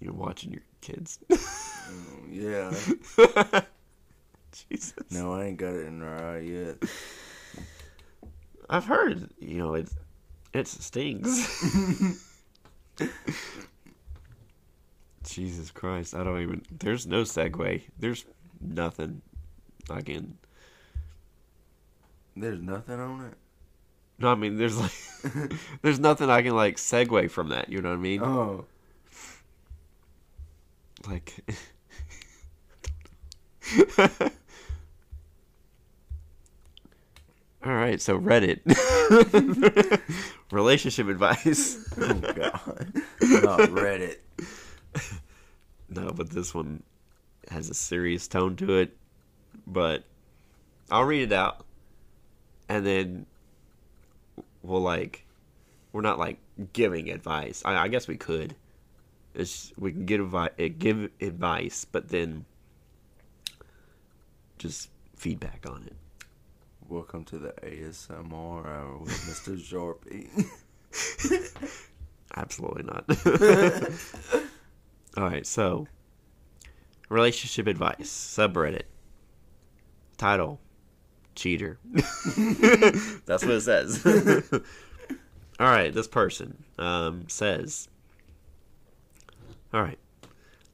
You're 0.00 0.12
watching 0.12 0.52
your 0.52 0.62
kids. 0.80 1.18
Yeah. 2.30 2.72
Jesus. 4.70 4.94
No, 5.10 5.34
I 5.34 5.44
ain't 5.44 5.58
got 5.58 5.74
it 5.74 5.86
in 5.86 6.00
her 6.00 6.34
eye 6.34 6.40
yet. 6.40 6.82
I've 8.70 8.86
heard, 8.86 9.28
you 9.38 9.58
know, 9.58 9.74
it 9.74 9.90
it 10.54 10.66
stings. 10.66 11.46
Jesus 15.24 15.70
Christ, 15.70 16.14
I 16.14 16.24
don't 16.24 16.40
even 16.40 16.62
there's 16.70 17.06
no 17.06 17.22
segue. 17.22 17.82
There's 17.98 18.24
nothing 18.60 19.20
I 19.90 20.00
can 20.00 20.38
There's 22.36 22.60
nothing 22.60 22.98
on 22.98 23.26
it. 23.26 23.34
No, 24.18 24.28
I 24.28 24.34
mean 24.34 24.56
there's 24.56 24.78
like 24.78 24.92
there's 25.82 25.98
nothing 25.98 26.30
I 26.30 26.42
can 26.42 26.54
like 26.54 26.76
segue 26.76 27.30
from 27.30 27.48
that, 27.50 27.68
you 27.68 27.80
know 27.82 27.90
what 27.90 27.96
I 27.96 28.00
mean? 28.00 28.22
Oh, 28.22 28.64
Like 31.08 31.44
All 37.64 37.74
right, 37.74 38.00
so 38.00 38.18
Reddit. 38.18 38.60
Relationship 40.50 41.06
advice. 41.08 41.88
oh 41.96 42.14
God, 42.14 42.92
not 43.20 43.60
Reddit. 43.70 44.16
No, 45.88 46.10
but 46.10 46.30
this 46.30 46.52
one 46.54 46.82
has 47.50 47.70
a 47.70 47.74
serious 47.74 48.26
tone 48.26 48.56
to 48.56 48.78
it. 48.78 48.96
But 49.66 50.02
I'll 50.90 51.04
read 51.04 51.22
it 51.22 51.32
out, 51.32 51.64
and 52.72 52.86
then 52.86 53.26
we'll 54.62 54.80
like, 54.80 55.26
we're 55.92 56.00
not 56.00 56.18
like 56.18 56.38
giving 56.72 57.10
advice. 57.10 57.62
I, 57.66 57.76
I 57.76 57.88
guess 57.88 58.08
we 58.08 58.16
could. 58.16 58.56
It's 59.34 59.74
we 59.76 59.92
can 59.92 60.06
give 60.06 60.22
advice, 60.22 60.52
eh, 60.58 60.68
give 60.68 61.10
advice, 61.20 61.84
but 61.84 62.08
then 62.08 62.46
just 64.56 64.88
feedback 65.16 65.66
on 65.68 65.82
it. 65.86 65.96
Welcome 66.88 67.24
to 67.24 67.38
the 67.38 67.52
ASMR 67.62 68.66
hour 68.66 68.96
with 68.96 69.10
Mr. 69.28 69.60
Sharpy. 69.60 70.30
Absolutely 72.36 72.84
not. 72.84 73.04
All 75.18 75.24
right, 75.24 75.46
so 75.46 75.86
relationship 77.10 77.66
advice 77.66 77.98
subreddit 78.00 78.84
title 80.16 80.58
cheater. 81.34 81.78
That's 83.26 83.44
what 83.44 83.54
it 83.54 83.60
says. 83.62 84.04
All 85.60 85.66
right, 85.68 85.92
this 85.92 86.08
person 86.08 86.64
um, 86.78 87.28
says, 87.28 87.88
"All 89.72 89.82
right, 89.82 89.98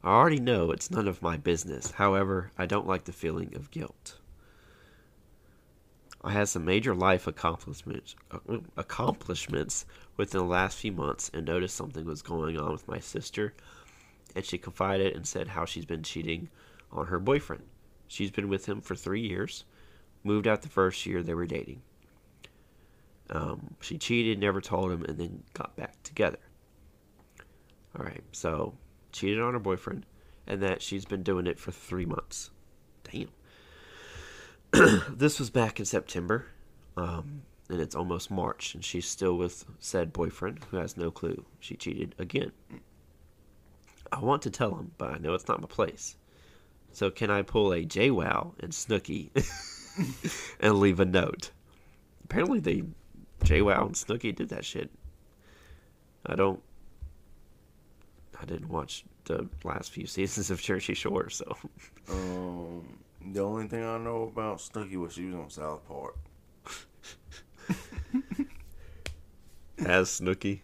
I 0.02 0.08
already 0.08 0.40
know 0.40 0.70
it's 0.70 0.90
none 0.90 1.08
of 1.08 1.22
my 1.22 1.36
business. 1.36 1.92
However, 1.92 2.50
I 2.56 2.66
don't 2.66 2.86
like 2.86 3.04
the 3.04 3.12
feeling 3.12 3.54
of 3.54 3.70
guilt." 3.70 4.18
I 6.22 6.32
had 6.32 6.48
some 6.48 6.64
major 6.64 6.94
life 6.94 7.26
accomplishments 7.26 8.16
uh, 8.30 8.58
accomplishments 8.76 9.86
within 10.16 10.40
the 10.40 10.46
last 10.46 10.76
few 10.76 10.90
months 10.90 11.30
and 11.32 11.46
noticed 11.46 11.76
something 11.76 12.04
was 12.04 12.22
going 12.22 12.58
on 12.58 12.72
with 12.72 12.88
my 12.88 12.98
sister 12.98 13.54
and 14.34 14.44
she 14.44 14.58
confided 14.58 15.14
and 15.14 15.26
said 15.26 15.48
how 15.48 15.64
she's 15.64 15.84
been 15.84 16.02
cheating 16.02 16.48
on 16.90 17.06
her 17.06 17.18
boyfriend. 17.18 17.64
She's 18.08 18.30
been 18.30 18.48
with 18.48 18.66
him 18.66 18.80
for 18.80 18.94
3 18.94 19.20
years, 19.20 19.64
moved 20.24 20.46
out 20.46 20.62
the 20.62 20.68
first 20.68 21.04
year 21.06 21.22
they 21.22 21.34
were 21.34 21.46
dating. 21.46 21.82
Um, 23.30 23.74
she 23.80 23.98
cheated, 23.98 24.38
never 24.38 24.60
told 24.60 24.90
him, 24.90 25.04
and 25.04 25.18
then 25.18 25.42
got 25.52 25.76
back 25.76 26.02
together. 26.02 26.38
All 27.98 28.04
right, 28.04 28.22
so 28.32 28.74
cheated 29.12 29.40
on 29.40 29.52
her 29.52 29.58
boyfriend, 29.58 30.06
and 30.46 30.62
that 30.62 30.82
she's 30.82 31.04
been 31.04 31.22
doing 31.22 31.46
it 31.46 31.58
for 31.58 31.72
three 31.72 32.06
months. 32.06 32.50
Damn 33.10 33.28
this 35.10 35.38
was 35.38 35.48
back 35.48 35.78
in 35.80 35.86
September, 35.86 36.46
um, 36.96 37.42
and 37.70 37.80
it's 37.80 37.94
almost 37.94 38.30
March, 38.30 38.74
and 38.74 38.84
she's 38.84 39.08
still 39.08 39.34
with 39.36 39.64
said 39.78 40.12
boyfriend 40.12 40.64
who 40.70 40.76
has 40.76 40.96
no 40.96 41.10
clue 41.10 41.44
she 41.58 41.74
cheated 41.74 42.14
again. 42.18 42.52
I 44.12 44.20
want 44.20 44.42
to 44.42 44.50
tell 44.50 44.74
him, 44.74 44.92
but 44.98 45.10
I 45.10 45.18
know 45.18 45.34
it's 45.34 45.48
not 45.48 45.60
my 45.60 45.66
place. 45.66 46.16
So 46.92 47.10
can 47.10 47.30
I 47.30 47.42
pull 47.42 47.72
a 47.72 47.84
JWoww 47.84 48.54
and 48.60 48.72
Snooki 48.72 49.30
and 50.60 50.78
leave 50.78 51.00
a 51.00 51.04
note? 51.04 51.50
Apparently, 52.24 52.60
they 52.60 52.82
JWoww 53.44 53.86
and 53.86 53.94
Snooki 53.94 54.34
did 54.34 54.48
that 54.50 54.64
shit. 54.64 54.90
I 56.26 56.34
don't. 56.34 56.60
I 58.40 58.44
didn't 58.44 58.68
watch 58.68 59.04
the 59.24 59.48
last 59.64 59.90
few 59.90 60.06
seasons 60.16 60.50
of 60.50 60.60
Jersey 60.60 60.94
Shore, 60.94 61.30
so 61.30 61.56
Um, 62.10 62.98
the 63.32 63.40
only 63.40 63.66
thing 63.68 63.84
I 63.84 63.98
know 63.98 64.24
about 64.24 64.58
Snooki 64.58 64.96
was 64.96 65.14
she 65.14 65.26
was 65.26 65.34
on 65.34 65.50
South 65.50 65.86
Park. 65.88 66.16
as 69.78 70.20
Snooki, 70.20 70.60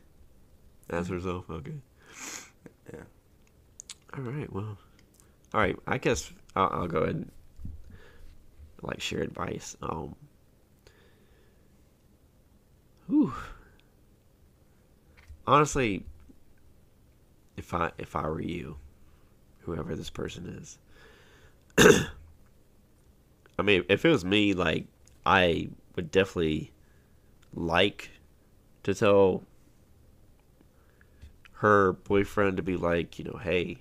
as 0.90 1.08
herself. 1.08 1.48
Okay. 1.50 1.74
Yeah. 2.92 3.00
All 4.16 4.22
right. 4.22 4.52
Well. 4.52 4.78
All 5.52 5.60
right. 5.60 5.76
I 5.86 5.98
guess 5.98 6.32
I'll, 6.56 6.70
I'll 6.72 6.88
go 6.88 6.98
ahead 6.98 7.14
and 7.16 7.30
like 8.84 9.00
share 9.00 9.22
advice. 9.22 9.76
Um. 9.82 10.14
Whew. 13.08 13.34
Honestly, 15.46 16.04
if 17.56 17.74
I 17.74 17.90
if 17.98 18.16
I 18.16 18.26
were 18.28 18.40
you, 18.40 18.76
whoever 19.60 19.94
this 19.94 20.10
person 20.10 20.58
is, 20.58 20.78
I 23.58 23.62
mean, 23.62 23.84
if 23.88 24.04
it 24.04 24.08
was 24.08 24.24
me, 24.24 24.54
like 24.54 24.86
I 25.26 25.68
would 25.96 26.10
definitely 26.10 26.72
like 27.54 28.10
to 28.84 28.94
tell 28.94 29.42
her 31.54 31.92
boyfriend 31.92 32.56
to 32.56 32.62
be 32.62 32.76
like, 32.76 33.18
you 33.18 33.24
know, 33.24 33.38
hey, 33.42 33.78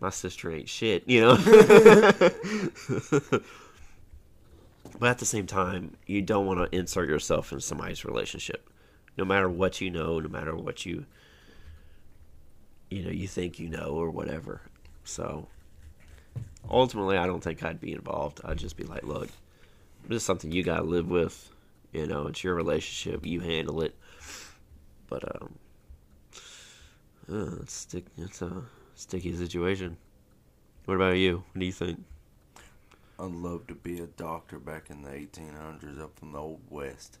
my 0.00 0.10
sister 0.10 0.50
ain't 0.50 0.68
shit, 0.68 1.04
you 1.06 1.20
know. 1.20 1.36
but 4.98 5.08
at 5.08 5.18
the 5.18 5.26
same 5.26 5.46
time, 5.46 5.96
you 6.06 6.22
don't 6.22 6.46
want 6.46 6.58
to 6.60 6.76
insert 6.76 7.08
yourself 7.08 7.52
in 7.52 7.60
somebody's 7.60 8.04
relationship, 8.04 8.68
no 9.16 9.24
matter 9.24 9.48
what 9.48 9.80
you 9.80 9.90
know, 9.90 10.20
no 10.20 10.28
matter 10.28 10.54
what 10.54 10.84
you, 10.86 11.06
you 12.90 13.02
know, 13.02 13.10
you 13.10 13.26
think 13.26 13.58
you 13.58 13.68
know 13.68 13.88
or 13.88 14.10
whatever. 14.10 14.62
So 15.04 15.48
ultimately, 16.68 17.16
I 17.16 17.26
don't 17.26 17.42
think 17.42 17.64
I'd 17.64 17.80
be 17.80 17.92
involved. 17.92 18.40
I'd 18.44 18.58
just 18.58 18.76
be 18.76 18.84
like, 18.84 19.04
look, 19.04 19.28
this 20.08 20.16
is 20.16 20.22
something 20.22 20.52
you 20.52 20.62
gotta 20.62 20.82
live 20.82 21.08
with. 21.08 21.50
You 21.92 22.06
know, 22.06 22.26
it's 22.28 22.42
your 22.42 22.54
relationship. 22.54 23.26
You 23.26 23.40
handle 23.40 23.82
it. 23.82 23.94
But 25.08 25.24
um, 25.36 25.54
uh, 27.30 27.56
it's 27.60 27.74
stick. 27.74 28.04
It's 28.16 28.40
a 28.40 28.62
sticky 28.94 29.36
situation. 29.36 29.96
What 30.86 30.94
about 30.94 31.18
you? 31.18 31.44
What 31.52 31.60
do 31.60 31.66
you 31.66 31.72
think? 31.72 32.02
I'd 33.22 33.30
love 33.30 33.68
to 33.68 33.74
be 33.76 34.00
a 34.00 34.08
doctor 34.08 34.58
back 34.58 34.90
in 34.90 35.02
the 35.02 35.10
1800s 35.10 36.02
up 36.02 36.18
in 36.22 36.32
the 36.32 36.40
old 36.40 36.60
west. 36.68 37.18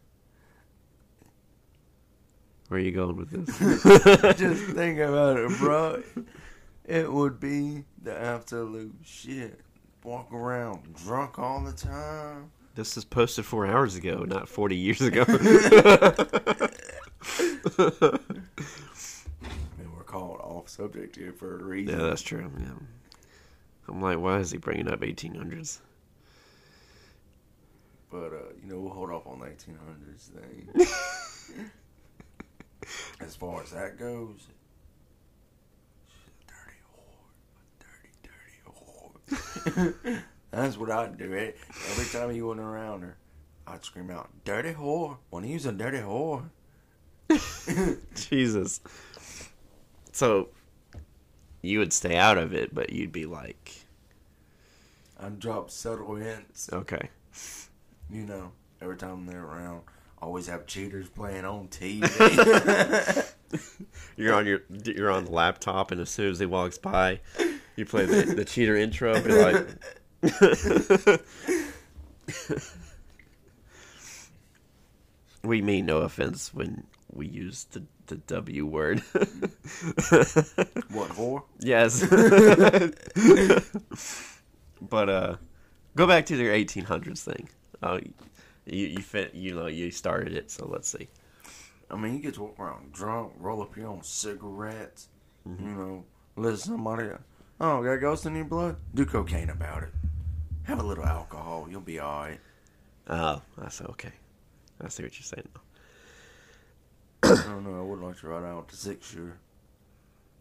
Where 2.66 2.80
are 2.80 2.82
you 2.82 2.90
going 2.90 3.16
with 3.16 3.30
this? 3.30 3.56
Just 4.36 4.64
think 4.74 4.98
about 4.98 5.36
it, 5.36 5.48
bro. 5.58 6.02
It 6.84 7.12
would 7.12 7.38
be 7.38 7.84
the 8.02 8.18
absolute 8.18 8.96
shit. 9.04 9.60
Walk 10.02 10.32
around 10.32 10.96
drunk 10.96 11.38
all 11.38 11.62
the 11.62 11.72
time. 11.72 12.50
This 12.74 12.96
is 12.96 13.04
posted 13.04 13.44
four 13.44 13.66
hours 13.66 13.94
ago, 13.94 14.24
not 14.26 14.48
40 14.48 14.74
years 14.74 15.02
ago. 15.02 15.24
And 17.78 18.18
we're 19.96 20.02
called 20.04 20.40
off 20.40 20.68
subject 20.68 21.14
here 21.14 21.32
for 21.32 21.60
a 21.60 21.62
reason. 21.62 21.96
yeah, 21.96 22.06
that's 22.06 22.22
true. 22.22 22.50
Yeah. 22.58 22.72
I'm 23.88 24.02
like, 24.02 24.18
why 24.18 24.38
is 24.38 24.50
he 24.50 24.58
bringing 24.58 24.88
up 24.88 25.00
1800s? 25.00 25.78
But 28.12 28.34
uh, 28.34 28.52
you 28.62 28.68
know, 28.68 28.78
we'll 28.78 28.92
hold 28.92 29.10
off 29.10 29.26
on 29.26 29.38
the 29.40 29.46
1800s 29.46 30.28
thing. 30.28 30.68
as 33.20 33.34
far 33.34 33.62
as 33.62 33.70
that 33.70 33.98
goes, 33.98 34.48
she's 36.06 36.28
a 36.28 36.44
dirty 36.46 36.80
whore, 36.92 37.30
a 37.56 37.64
dirty, 37.82 38.12
dirty 38.22 38.60
whore. 38.68 40.22
That's 40.50 40.76
what 40.76 40.90
I'd 40.90 41.16
do. 41.16 41.32
It 41.32 41.56
every 41.92 42.04
time 42.04 42.34
he 42.34 42.42
went 42.42 42.60
around 42.60 43.00
her, 43.00 43.16
I'd 43.66 43.82
scream 43.82 44.10
out, 44.10 44.28
"Dirty 44.44 44.74
whore!" 44.74 45.16
When 45.30 45.44
he 45.44 45.54
was 45.54 45.64
a 45.64 45.72
dirty 45.72 45.98
whore. 45.98 46.50
Jesus. 48.14 48.80
So, 50.12 50.50
you 51.62 51.78
would 51.78 51.94
stay 51.94 52.16
out 52.18 52.36
of 52.36 52.52
it, 52.52 52.74
but 52.74 52.92
you'd 52.92 53.12
be 53.12 53.24
like, 53.24 53.72
I'd 55.18 55.38
drop 55.38 55.70
subtle 55.70 56.16
hints. 56.16 56.68
okay. 56.70 57.08
You 58.12 58.26
know, 58.26 58.52
every 58.82 58.98
time 58.98 59.24
they're 59.24 59.42
around, 59.42 59.80
always 60.20 60.46
have 60.46 60.66
cheaters 60.66 61.08
playing 61.08 61.46
on 61.46 61.68
TV. 61.68 62.02
You're 64.16 64.34
on 64.34 64.46
your 64.46 64.60
you're 64.84 65.10
on 65.10 65.24
the 65.24 65.30
laptop, 65.30 65.90
and 65.90 66.00
as 66.00 66.10
soon 66.10 66.30
as 66.30 66.38
he 66.38 66.46
walks 66.46 66.78
by, 66.78 67.20
you 67.76 67.84
play 67.84 68.06
the, 68.06 68.34
the 68.34 68.44
cheater 68.44 68.76
intro. 68.76 69.20
Be 69.20 69.32
like, 69.32 69.66
we 75.42 75.60
mean 75.62 75.86
no 75.86 75.98
offense 75.98 76.54
when 76.54 76.86
we 77.10 77.26
use 77.26 77.64
the 77.72 77.82
the 78.06 78.16
W 78.16 78.66
word. 78.66 79.00
what 80.90 81.10
whore? 81.10 81.42
yes, 81.60 82.02
but 84.80 85.08
uh, 85.08 85.36
go 85.96 86.06
back 86.06 86.26
to 86.26 86.36
your 86.36 86.54
1800s 86.54 87.20
thing. 87.20 87.48
Uh, 87.82 87.98
you 88.64 88.86
you 88.86 88.98
fit 88.98 89.34
you 89.34 89.54
know 89.54 89.66
you 89.66 89.90
started 89.90 90.34
it, 90.34 90.50
so 90.50 90.66
let's 90.66 90.88
see. 90.88 91.08
I 91.90 91.96
mean, 91.96 92.14
you 92.14 92.20
get 92.20 92.34
to 92.34 92.42
walk 92.42 92.58
around 92.58 92.92
drunk, 92.92 93.32
roll 93.38 93.60
up 93.60 93.76
your 93.76 93.88
own 93.88 94.02
cigarettes, 94.02 95.08
you 95.44 95.66
know, 95.66 96.04
listen 96.36 96.56
to 96.56 96.76
somebody, 96.76 97.10
oh, 97.60 97.82
got 97.82 97.96
ghost 97.96 98.24
in 98.24 98.34
your 98.34 98.46
blood? 98.46 98.76
Do 98.94 99.04
cocaine 99.04 99.50
about 99.50 99.82
it. 99.82 99.90
Have 100.62 100.80
a 100.80 100.82
little 100.82 101.04
alcohol, 101.04 101.66
you'll 101.68 101.82
be 101.82 102.00
alright. 102.00 102.40
Oh, 103.08 103.42
that's 103.58 103.82
okay. 103.82 104.12
I 104.80 104.88
see 104.88 105.02
what 105.02 105.18
you're 105.18 105.24
saying. 105.24 105.48
Though. 105.52 107.34
I 107.34 107.42
don't 107.44 107.64
know, 107.64 107.78
I 107.78 107.82
would 107.82 108.00
like 108.00 108.18
to 108.20 108.28
ride 108.28 108.44
out 108.44 108.68
the 108.68 108.76
six 108.76 109.10
shooter. 109.10 109.38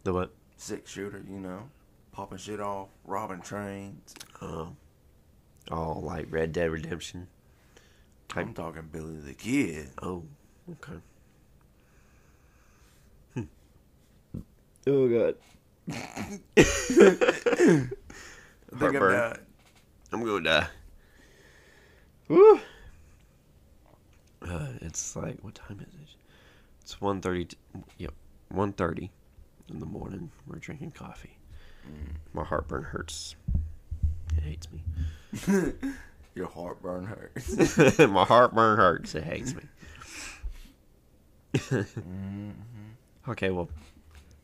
The 0.04 0.14
what? 0.14 0.32
Six 0.56 0.90
shooter, 0.90 1.22
you 1.28 1.40
know, 1.40 1.70
popping 2.12 2.38
shit 2.38 2.62
off, 2.62 2.90
robbing 3.04 3.42
trains. 3.42 4.14
Um, 4.40 4.78
all 5.70 6.02
like 6.02 6.28
Red 6.30 6.54
Dead 6.54 6.72
Redemption. 6.72 7.28
Type. 8.30 8.46
I'm 8.48 8.54
talking 8.54 8.88
Billy 8.92 9.20
the 9.20 9.34
Kid. 9.34 9.90
Oh, 10.02 10.24
okay. 10.72 11.00
Hmm. 13.34 14.40
Oh 14.88 15.08
god. 15.10 15.36
I 15.92 16.40
think 16.64 17.92
I'm 18.72 18.80
Heartburn. 18.80 19.12
done. 19.12 19.40
I'm 20.14 20.24
gonna 20.26 20.44
die. 20.44 20.68
Woo. 22.30 22.60
Uh, 24.42 24.68
it's 24.82 25.16
like 25.16 25.38
what 25.42 25.56
time 25.56 25.80
is 25.82 25.94
it? 25.94 26.16
It's 26.82 26.96
1.30 26.96 27.54
Yep, 27.98 28.14
1.30 28.54 29.10
in 29.70 29.80
the 29.80 29.86
morning. 29.86 30.32
We're 30.48 30.58
drinking 30.60 30.92
coffee. 30.92 31.38
My 32.34 32.44
heartburn 32.44 32.84
hurts. 32.84 33.36
It 34.38 34.44
hates 34.44 34.72
me. 34.72 34.84
Your 36.36 36.48
heartburn 36.48 37.06
hurts. 37.06 38.00
My 38.00 38.24
heartburn 38.24 38.78
hurts. 38.78 39.16
It 39.16 39.24
hates 39.24 39.54
me. 39.54 39.64
Okay, 43.28 43.50
well, 43.52 43.70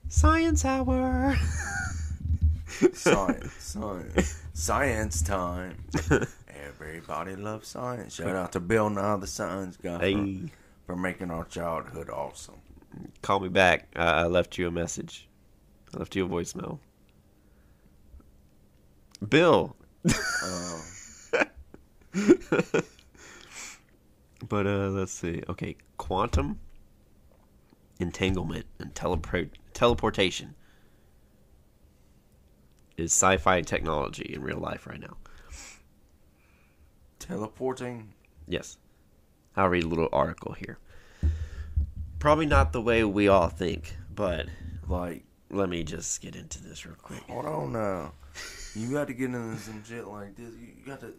science 0.09 0.65
hour. 0.65 1.35
science, 2.93 3.53
science, 3.59 4.43
science 4.53 5.21
time. 5.21 5.83
Everybody 6.65 7.35
loves 7.35 7.69
science. 7.69 8.15
Shout 8.15 8.35
out 8.35 8.51
to 8.51 8.59
Bill 8.59 8.89
Nye, 8.89 9.15
the 9.17 9.27
science 9.27 9.77
guy, 9.77 9.99
hey, 9.99 10.51
for 10.85 10.95
making 10.95 11.31
our 11.31 11.45
childhood 11.45 12.09
awesome. 12.09 12.61
call 13.21 13.39
me 13.39 13.49
back. 13.49 13.87
Uh, 13.95 13.99
I 13.99 14.23
left 14.27 14.57
you 14.57 14.67
a 14.67 14.71
message. 14.71 15.27
I 15.93 15.99
left 15.99 16.15
you 16.15 16.25
a 16.25 16.29
voicemail. 16.29 16.79
Bill. 19.27 19.75
Uh, 20.43 20.81
But 24.47 24.67
uh, 24.67 24.89
let's 24.89 25.11
see. 25.11 25.41
Okay, 25.49 25.75
quantum 25.97 26.59
entanglement 27.99 28.65
and 28.79 28.93
teleport 28.93 29.49
teleportation 29.73 30.55
is 32.95 33.11
sci-fi 33.11 33.61
technology 33.61 34.31
in 34.33 34.41
real 34.41 34.59
life 34.59 34.85
right 34.87 34.99
now. 34.99 35.17
teleporting. 37.19 38.13
Yes. 38.47 38.77
I'll 39.55 39.69
read 39.69 39.83
a 39.83 39.87
little 39.87 40.09
article 40.13 40.53
here. 40.53 40.77
Probably 42.19 42.45
not 42.45 42.73
the 42.73 42.81
way 42.81 43.03
we 43.03 43.27
all 43.27 43.47
think, 43.49 43.97
but 44.13 44.47
Like, 44.87 45.23
let 45.49 45.69
me 45.69 45.83
just 45.83 46.21
get 46.21 46.35
into 46.35 46.61
this 46.63 46.85
real 46.85 46.95
quick. 47.01 47.21
hold 47.29 47.45
on 47.45 47.73
now. 47.73 48.11
You 48.75 48.91
got 48.91 49.07
to 49.07 49.13
get 49.13 49.25
into 49.25 49.57
some 49.57 49.83
shit 49.83 50.05
like 50.07 50.35
this. 50.35 50.51
You 50.59 50.85
got 50.85 51.01
to. 51.01 51.13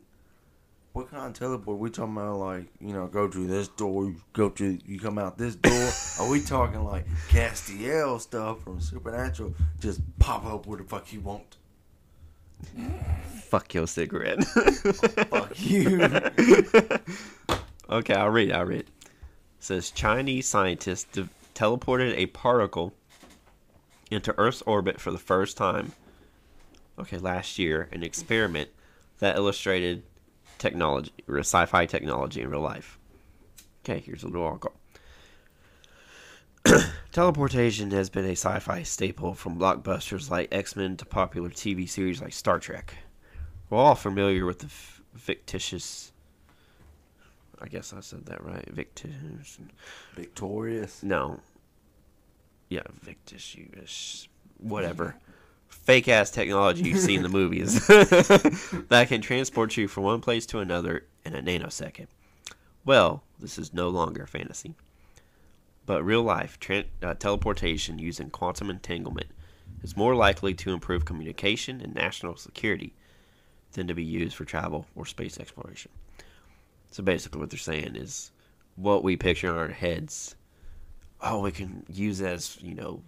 What 0.93 1.11
kind 1.11 1.27
of 1.27 1.39
teleport? 1.39 1.79
We 1.79 1.91
talking 1.91 2.17
about 2.17 2.39
like 2.39 2.67
you 2.81 2.93
know 2.93 3.07
go 3.07 3.29
through 3.29 3.47
this 3.47 3.69
door, 3.69 4.07
you 4.07 4.17
go 4.33 4.49
through, 4.49 4.79
you 4.87 4.99
come 4.99 5.19
out 5.19 5.39
this 5.39 5.55
door. 5.55 5.91
Are 6.19 6.29
we 6.31 6.41
talking 6.41 6.83
like 6.85 7.07
Castiel 7.29 8.21
stuff 8.21 8.63
from 8.63 8.81
Supernatural? 8.81 9.55
Just 9.81 10.01
pop 10.19 10.45
up 10.45 10.67
where 10.67 10.79
the 10.79 10.85
fuck 10.85 11.13
you 11.13 11.21
want. 11.21 11.57
Fuck 13.43 13.75
your 13.75 13.87
cigarette. 13.87 14.43
Fuck 14.45 15.53
you. 15.61 16.03
okay, 17.91 18.15
I'll 18.15 18.31
read. 18.31 18.53
I'll 18.53 18.67
read. 18.67 18.81
It 18.81 18.91
says 19.61 19.91
Chinese 19.91 20.49
scientists 20.49 21.05
de- 21.05 21.29
teleported 21.55 22.15
a 22.17 22.27
particle 22.27 22.93
into 24.11 24.35
Earth's 24.39 24.63
orbit 24.63 25.01
for 25.01 25.11
the 25.11 25.19
first 25.19 25.57
time. 25.57 25.93
Okay, 26.99 27.19
last 27.19 27.59
year, 27.59 27.89
an 27.93 28.03
experiment 28.03 28.71
that 29.19 29.37
illustrated 29.37 30.03
technology, 30.59 31.13
or 31.29 31.39
sci-fi 31.39 31.87
technology 31.87 32.41
in 32.41 32.51
real 32.51 32.61
life. 32.61 32.99
Okay, 33.85 34.01
here's 34.01 34.23
a 34.23 34.29
little 34.29 34.45
article. 34.45 34.75
Teleportation 37.13 37.91
has 37.93 38.11
been 38.11 38.25
a 38.25 38.33
sci-fi 38.33 38.83
staple 38.83 39.35
from 39.35 39.59
blockbusters 39.59 40.31
like 40.31 40.53
X-Men 40.53 40.97
to 40.99 41.05
popular 41.05 41.51
TV 41.51 41.89
series 41.89 42.21
like 42.21 42.33
Star 42.33 42.59
Trek. 42.59 42.95
We're 43.71 43.79
all 43.79 43.95
familiar 43.95 44.45
with 44.45 44.61
the 44.61 44.67
f- 44.67 45.03
fictitious. 45.17 46.13
I 47.61 47.69
guess 47.69 47.93
I 47.93 48.01
said 48.01 48.27
that 48.27 48.43
right. 48.45 48.69
Fictitious. 48.75 49.59
Victorious. 50.15 51.03
No. 51.03 51.41
Yeah, 52.69 52.83
fictitious. 53.01 54.29
Whatever. 54.59 55.17
Fake 55.69 56.09
ass 56.09 56.31
technology 56.31 56.83
you 56.83 56.97
see 56.97 57.15
in 57.15 57.23
the 57.23 57.29
movies 57.29 57.87
that 57.87 59.07
can 59.09 59.21
transport 59.21 59.77
you 59.77 59.89
from 59.89 60.05
one 60.05 60.21
place 60.21 60.45
to 60.47 60.59
another 60.59 61.07
in 61.25 61.35
a 61.35 61.43
nanosecond. 61.43 62.09
Well, 62.85 63.23
this 63.39 63.59
is 63.59 63.73
no 63.73 63.89
longer 63.89 64.27
fantasy. 64.27 64.75
But 65.87 66.05
real 66.05 66.23
life 66.23 66.61
tran 66.61 66.85
uh, 67.03 67.15
teleportation 67.15 67.99
using 67.99 68.29
quantum 68.29 68.69
entanglement 68.69 69.29
is 69.83 69.97
more 69.97 70.15
likely 70.15 70.53
to 70.55 70.75
improve 70.75 71.05
communication 71.05 71.81
and 71.81 71.95
national 71.95 72.37
security 72.37 72.93
than 73.73 73.87
to 73.87 73.95
be 73.95 74.05
used 74.05 74.37
for 74.37 74.45
travel 74.45 74.87
or 74.95 75.07
space 75.07 75.39
exploration. 75.39 75.91
So 76.91 77.03
basically, 77.03 77.41
what 77.41 77.51
they're 77.51 77.59
saying 77.59 77.97
is 77.97 78.33
what 78.77 79.03
we 79.05 79.17
picture 79.17 79.49
in 79.49 79.57
our 79.57 79.69
heads. 79.69 80.35
Oh, 81.21 81.41
we 81.41 81.51
can 81.51 81.85
use 81.89 82.21
as 82.23 82.57
you 82.61 82.75
know. 82.75 83.03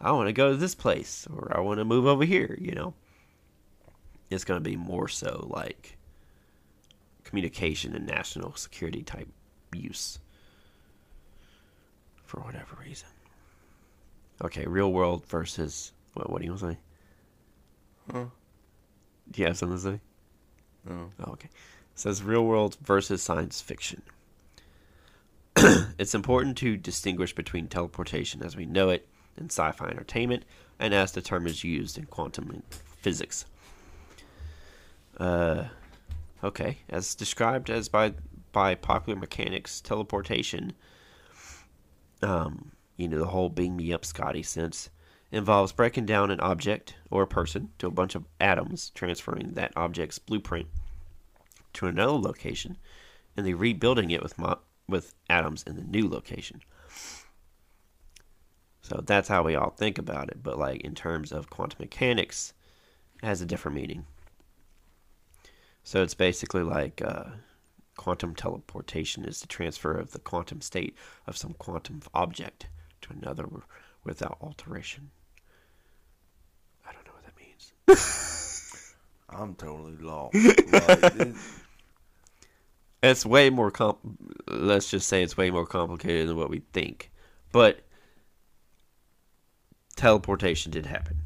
I 0.00 0.12
want 0.12 0.28
to 0.28 0.32
go 0.32 0.50
to 0.50 0.56
this 0.56 0.74
place, 0.74 1.26
or 1.32 1.52
I 1.54 1.60
want 1.60 1.78
to 1.78 1.84
move 1.84 2.06
over 2.06 2.24
here. 2.24 2.56
You 2.60 2.72
know, 2.72 2.94
it's 4.30 4.44
going 4.44 4.62
to 4.62 4.70
be 4.70 4.76
more 4.76 5.08
so 5.08 5.46
like 5.50 5.98
communication 7.24 7.94
and 7.94 8.06
national 8.06 8.54
security 8.54 9.02
type 9.02 9.28
use 9.74 10.18
for 12.24 12.40
whatever 12.40 12.76
reason. 12.84 13.08
Okay, 14.42 14.66
real 14.66 14.92
world 14.92 15.26
versus 15.26 15.92
what? 16.14 16.30
What 16.30 16.40
do 16.40 16.44
you 16.46 16.52
want 16.52 16.60
to 16.60 16.68
say? 16.72 16.78
Huh? 18.12 18.24
Do 19.30 19.42
you 19.42 19.46
have 19.46 19.58
something 19.58 19.76
to 19.76 19.82
say? 19.82 20.00
No. 20.88 21.10
Oh, 21.20 21.32
okay. 21.32 21.48
It 21.52 21.98
says 21.98 22.22
real 22.22 22.44
world 22.44 22.76
versus 22.82 23.22
science 23.22 23.60
fiction. 23.60 24.02
it's 25.98 26.14
important 26.14 26.56
to 26.58 26.76
distinguish 26.76 27.34
between 27.34 27.68
teleportation 27.68 28.42
as 28.42 28.56
we 28.56 28.66
know 28.66 28.90
it 28.90 29.08
in 29.36 29.46
sci 29.46 29.70
fi 29.72 29.86
entertainment 29.86 30.44
and 30.78 30.94
as 30.94 31.12
the 31.12 31.22
term 31.22 31.46
is 31.46 31.64
used 31.64 31.98
in 31.98 32.06
quantum 32.06 32.62
physics. 33.00 33.44
Uh, 35.18 35.64
okay. 36.42 36.78
As 36.88 37.14
described 37.14 37.70
as 37.70 37.88
by 37.88 38.14
by 38.52 38.74
popular 38.74 39.18
mechanics, 39.18 39.80
teleportation, 39.80 40.72
um, 42.22 42.72
you 42.96 43.06
know, 43.06 43.18
the 43.18 43.26
whole 43.26 43.48
beam 43.48 43.76
me 43.76 43.92
up 43.92 44.04
Scotty 44.04 44.42
sense, 44.42 44.90
involves 45.30 45.72
breaking 45.72 46.06
down 46.06 46.30
an 46.30 46.40
object 46.40 46.94
or 47.10 47.22
a 47.22 47.28
person 47.28 47.70
to 47.78 47.86
a 47.86 47.92
bunch 47.92 48.14
of 48.14 48.24
atoms, 48.40 48.90
transferring 48.94 49.52
that 49.52 49.72
object's 49.76 50.18
blueprint 50.18 50.66
to 51.74 51.86
another 51.86 52.12
location, 52.12 52.76
and 53.36 53.46
then 53.46 53.56
rebuilding 53.56 54.10
it 54.10 54.22
with 54.22 54.36
mo- 54.38 54.58
with 54.90 55.14
atoms 55.28 55.62
in 55.62 55.76
the 55.76 55.82
new 55.82 56.08
location. 56.08 56.60
So 58.82 59.02
that's 59.04 59.28
how 59.28 59.44
we 59.44 59.54
all 59.54 59.70
think 59.70 59.98
about 59.98 60.30
it, 60.30 60.42
but 60.42 60.58
like 60.58 60.80
in 60.80 60.94
terms 60.94 61.32
of 61.32 61.48
quantum 61.48 61.78
mechanics, 61.80 62.52
it 63.22 63.26
has 63.26 63.40
a 63.40 63.46
different 63.46 63.76
meaning. 63.76 64.06
So 65.84 66.02
it's 66.02 66.14
basically 66.14 66.62
like 66.62 67.00
uh, 67.04 67.24
quantum 67.96 68.34
teleportation 68.34 69.24
is 69.24 69.40
the 69.40 69.46
transfer 69.46 69.92
of 69.96 70.12
the 70.12 70.18
quantum 70.18 70.60
state 70.60 70.96
of 71.26 71.36
some 71.36 71.54
quantum 71.54 72.00
object 72.14 72.66
to 73.02 73.12
another 73.12 73.46
without 74.04 74.38
alteration. 74.40 75.10
I 76.86 76.92
don't 76.92 77.04
know 77.04 77.12
what 77.12 77.24
that 77.24 77.36
means. 77.38 78.94
I'm 79.28 79.54
totally 79.54 79.96
lost. 79.98 80.34
like, 80.34 81.34
It's 83.02 83.24
way 83.24 83.48
more 83.50 83.70
com. 83.70 83.96
Let's 84.48 84.90
just 84.90 85.08
say 85.08 85.22
it's 85.22 85.36
way 85.36 85.50
more 85.50 85.66
complicated 85.66 86.28
than 86.28 86.36
what 86.36 86.50
we 86.50 86.62
think, 86.72 87.10
but 87.52 87.80
teleportation 89.96 90.70
did 90.70 90.86
happen. 90.86 91.20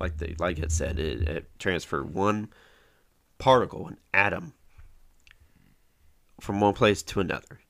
Like 0.00 0.18
the 0.18 0.34
like 0.38 0.58
it 0.58 0.72
said, 0.72 0.98
it, 0.98 1.28
it 1.28 1.50
transferred 1.58 2.12
one 2.12 2.48
particle, 3.38 3.86
an 3.86 3.98
atom, 4.12 4.54
from 6.40 6.60
one 6.60 6.74
place 6.74 7.02
to 7.04 7.20
another. 7.20 7.60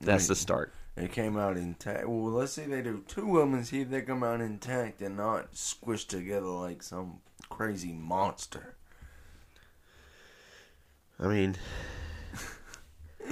That's 0.00 0.26
the 0.26 0.36
start. 0.36 0.72
it 0.96 1.12
came 1.12 1.38
out 1.38 1.56
intact. 1.56 2.06
Well, 2.06 2.32
let's 2.32 2.52
see. 2.52 2.64
They 2.64 2.82
do 2.82 3.02
two 3.08 3.38
of 3.38 3.46
them 3.46 3.54
and 3.54 3.66
see 3.66 3.80
if 3.80 3.90
they 3.90 4.02
come 4.02 4.22
out 4.22 4.42
intact 4.42 5.00
and 5.00 5.16
not 5.16 5.52
squished 5.54 6.08
together 6.08 6.46
like 6.46 6.82
some 6.82 7.20
crazy 7.48 7.92
monster. 7.92 8.76
I 11.20 11.26
mean, 11.28 11.56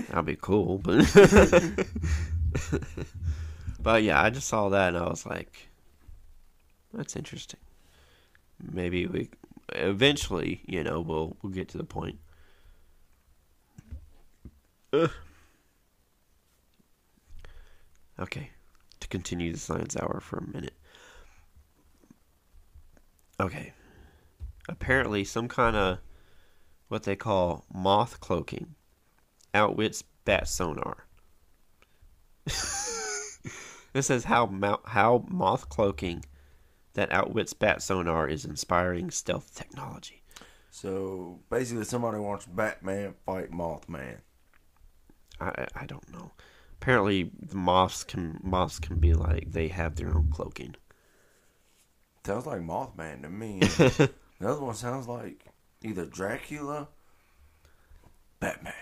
that'd 0.08 0.24
be 0.24 0.36
cool, 0.40 0.78
but 0.78 1.04
but 3.80 4.02
yeah, 4.02 4.22
I 4.22 4.30
just 4.30 4.48
saw 4.48 4.68
that 4.68 4.88
and 4.94 4.98
I 4.98 5.08
was 5.08 5.26
like, 5.26 5.68
that's 6.94 7.16
interesting. 7.16 7.60
Maybe 8.60 9.06
we 9.06 9.30
eventually, 9.70 10.60
you 10.66 10.84
know, 10.84 11.00
we'll 11.00 11.36
we'll 11.42 11.52
get 11.52 11.68
to 11.70 11.78
the 11.78 11.84
point. 11.84 12.18
Ugh. 14.92 15.10
Okay, 18.20 18.50
to 19.00 19.08
continue 19.08 19.52
the 19.52 19.58
science 19.58 19.96
hour 19.96 20.20
for 20.20 20.36
a 20.36 20.46
minute. 20.46 20.74
Okay, 23.40 23.72
apparently 24.68 25.24
some 25.24 25.48
kind 25.48 25.74
of 25.74 25.98
what 26.92 27.04
they 27.04 27.16
call 27.16 27.64
moth 27.72 28.20
cloaking 28.20 28.74
outwits 29.54 30.02
bat 30.26 30.46
sonar. 30.46 31.06
this 32.44 34.06
says 34.06 34.24
how 34.24 34.44
mo- 34.46 34.82
how 34.84 35.24
moth 35.28 35.70
cloaking 35.70 36.22
that 36.92 37.10
outwits 37.10 37.54
bat 37.54 37.80
sonar 37.80 38.28
is 38.28 38.44
inspiring 38.44 39.10
stealth 39.10 39.54
technology. 39.54 40.22
So 40.70 41.40
basically, 41.50 41.84
somebody 41.84 42.18
wants 42.18 42.44
Batman 42.44 43.14
fight 43.24 43.50
Mothman. 43.50 44.18
I 45.40 45.48
I- 45.48 45.68
I 45.82 45.86
don't 45.86 46.12
know. 46.12 46.32
Apparently, 46.80 47.30
the 47.40 47.56
moths 47.56 48.04
can 48.04 48.38
moths 48.42 48.78
can 48.78 48.98
be 48.98 49.14
like 49.14 49.50
they 49.50 49.68
have 49.68 49.96
their 49.96 50.08
own 50.14 50.28
cloaking. 50.30 50.74
Sounds 52.26 52.44
like 52.44 52.60
Mothman 52.60 53.22
to 53.22 53.30
me. 53.30 53.60
the 53.60 54.10
other 54.42 54.60
one 54.60 54.74
sounds 54.74 55.08
like 55.08 55.46
either 55.84 56.04
Dracula, 56.04 56.88
Batman. 58.40 58.74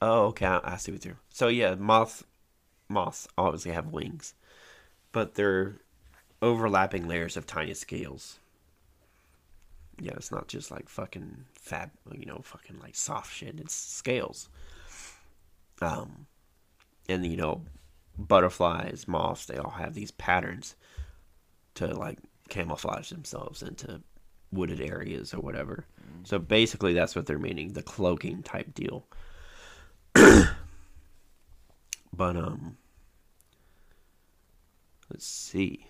Oh, 0.00 0.26
okay. 0.26 0.46
I, 0.46 0.60
I 0.64 0.76
see 0.76 0.92
what 0.92 1.04
you're. 1.04 1.18
So 1.30 1.48
yeah, 1.48 1.74
moth 1.76 2.24
moths 2.88 3.28
obviously 3.38 3.72
have 3.72 3.88
wings, 3.92 4.34
but 5.12 5.34
they're 5.34 5.76
overlapping 6.40 7.06
layers 7.06 7.36
of 7.36 7.46
tiny 7.46 7.74
scales. 7.74 8.38
Yeah, 10.00 10.12
it's 10.16 10.32
not 10.32 10.48
just 10.48 10.70
like 10.70 10.88
fucking 10.88 11.44
fab, 11.52 11.90
you 12.10 12.26
know, 12.26 12.40
fucking 12.42 12.80
like 12.80 12.96
soft 12.96 13.32
shit. 13.32 13.60
It's 13.60 13.74
scales. 13.74 14.48
Um, 15.80 16.26
and 17.08 17.24
you 17.24 17.36
know, 17.36 17.62
butterflies, 18.18 19.06
moths, 19.06 19.46
they 19.46 19.58
all 19.58 19.70
have 19.70 19.94
these 19.94 20.10
patterns 20.10 20.74
to 21.74 21.86
like 21.88 22.18
camouflage 22.48 23.10
themselves 23.10 23.62
into 23.62 24.02
wooded 24.52 24.80
areas 24.80 25.34
or 25.34 25.40
whatever. 25.40 25.86
So 26.24 26.38
basically, 26.38 26.92
that's 26.92 27.16
what 27.16 27.26
they're 27.26 27.38
meaning 27.38 27.72
the 27.72 27.82
cloaking 27.82 28.42
type 28.42 28.74
deal. 28.74 29.06
but 32.12 32.36
um 32.36 32.76
let's 35.10 35.26
see 35.26 35.86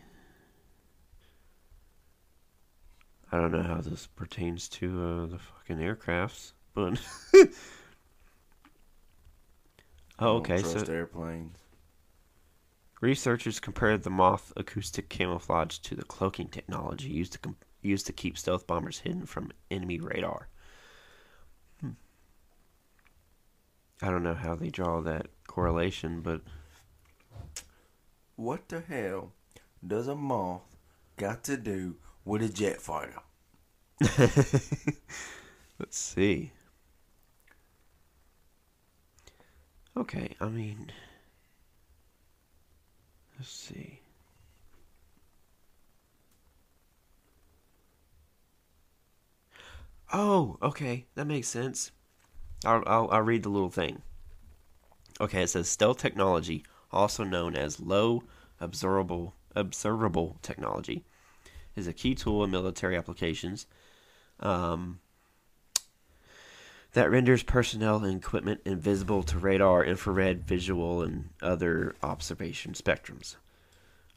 i 3.31 3.39
don't 3.39 3.53
know 3.53 3.63
how 3.63 3.81
this 3.81 4.07
pertains 4.07 4.69
to 4.69 5.03
uh, 5.03 5.27
the 5.27 5.39
fucking 5.39 5.79
aircrafts 5.79 6.53
but 6.75 7.01
oh 10.19 10.37
okay 10.37 10.63
so 10.63 10.81
airplanes. 10.93 11.59
researchers 13.01 13.59
compared 13.59 14.03
the 14.03 14.11
moth 14.11 14.53
acoustic 14.57 15.09
camouflage 15.09 15.79
to 15.79 15.95
the 15.95 16.05
cloaking 16.05 16.49
technology 16.49 17.09
used 17.09 17.33
to 17.33 17.39
com- 17.39 17.57
used 17.83 18.07
to 18.07 18.13
keep 18.13 18.39
stealth 18.39 18.67
bombers 18.67 19.01
hidden 19.01 19.27
from 19.27 19.53
enemy 19.71 19.99
radar 20.01 20.49
Hmm. 21.81 21.93
i 24.03 24.11
don't 24.11 24.23
know 24.23 24.35
how 24.35 24.55
they 24.55 24.69
draw 24.69 25.01
that 25.01 25.29
correlation 25.47 26.21
but 26.21 26.43
What 28.37 28.69
the 28.69 28.83
hell 28.83 29.33
does 29.87 30.07
a 30.07 30.15
moth 30.15 30.77
got 31.17 31.45
to 31.45 31.57
do 31.57 31.97
with 32.27 32.43
a 32.43 32.51
jet 32.51 32.83
fighter? 32.83 33.23
Let's 35.79 35.99
see. 35.99 36.53
Okay, 39.97 40.35
I 40.41 40.49
mean, 40.49 40.93
let's 43.39 43.51
see. 43.51 44.02
Oh, 50.13 50.59
okay, 50.63 51.07
that 51.15 51.27
makes 51.27 51.49
sense. 51.49 51.91
I'll, 52.65 52.83
I'll, 52.87 53.09
I'll 53.11 53.23
read 53.23 53.43
the 53.43 53.49
little 53.49 53.71
thing. 53.71 54.03
Okay, 55.21 55.43
it 55.43 55.49
says 55.49 55.69
stealth 55.69 55.99
technology, 55.99 56.65
also 56.91 57.25
known 57.25 57.57
as 57.57 57.81
low 57.81 58.25
observable 58.61 59.35
observable 59.55 60.39
technology, 60.43 61.05
is 61.77 61.87
a 61.87 61.93
key 61.93 62.15
tool 62.15 62.45
in 62.45 62.51
military 62.51 62.97
applications. 62.97 63.67
Um, 64.41 65.01
that 66.93 67.11
renders 67.11 67.43
personnel 67.43 68.05
and 68.05 68.17
equipment 68.17 68.61
invisible 68.67 69.23
to 69.23 69.39
radar, 69.39 69.83
infrared, 69.85 70.45
visual, 70.47 71.03
and 71.03 71.31
other 71.41 71.95
observation 72.03 72.73
spectrums. 72.73 73.37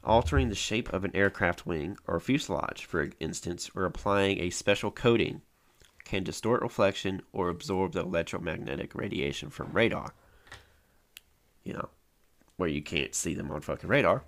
Altering 0.04 0.50
the 0.50 0.54
shape 0.54 0.92
of 0.92 1.04
an 1.04 1.16
aircraft 1.16 1.66
wing 1.66 1.96
or 2.06 2.20
fuselage, 2.20 2.84
for 2.84 3.10
instance, 3.18 3.70
or 3.74 3.86
applying 3.86 4.40
a 4.40 4.50
special 4.50 4.90
coating 4.90 5.40
can 6.06 6.24
distort 6.24 6.62
reflection 6.62 7.20
or 7.32 7.50
absorb 7.50 7.92
the 7.92 8.00
electromagnetic 8.00 8.94
radiation 8.94 9.50
from 9.50 9.72
radar. 9.72 10.14
You 11.64 11.74
know, 11.74 11.88
where 12.56 12.68
you 12.68 12.80
can't 12.80 13.14
see 13.14 13.34
them 13.34 13.50
on 13.50 13.60
fucking 13.60 13.90
radar. 13.90 14.22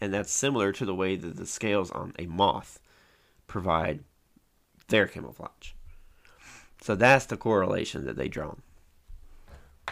And 0.00 0.14
that's 0.14 0.30
similar 0.30 0.70
to 0.72 0.84
the 0.84 0.94
way 0.94 1.16
that 1.16 1.36
the 1.36 1.46
scales 1.46 1.90
on 1.90 2.12
a 2.18 2.26
moth 2.26 2.78
provide 3.48 4.04
their 4.86 5.08
camouflage. 5.08 5.72
So 6.80 6.94
that's 6.94 7.26
the 7.26 7.36
correlation 7.36 8.04
that 8.06 8.16
they 8.16 8.28
drawn. 8.28 8.62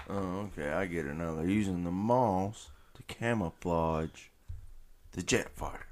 Oh, 0.09 0.49
okay, 0.53 0.71
I 0.71 0.87
get 0.87 1.07
it 1.07 1.15
now. 1.15 1.35
They're 1.35 1.49
using 1.49 1.83
the 1.83 1.91
moths 1.91 2.69
to 2.95 3.03
camouflage 3.03 4.29
the 5.11 5.23
jet 5.23 5.51
fighter. 5.51 5.89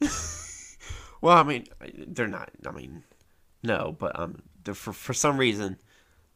Well, 1.22 1.38
I 1.38 1.44
mean, 1.44 1.66
they're 2.08 2.26
not. 2.26 2.50
I 2.66 2.72
mean, 2.72 3.04
no, 3.62 3.94
but 3.98 4.18
um, 4.18 4.42
for 4.74 4.92
for 4.92 5.12
some 5.14 5.38
reason, 5.38 5.78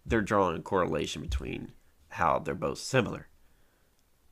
they're 0.05 0.21
drawing 0.23 0.57
a 0.59 0.63
correlation 0.63 1.23
between 1.23 1.73
how 2.11 2.39
they're 2.39 2.55
both 2.55 2.79
similar. 2.79 3.29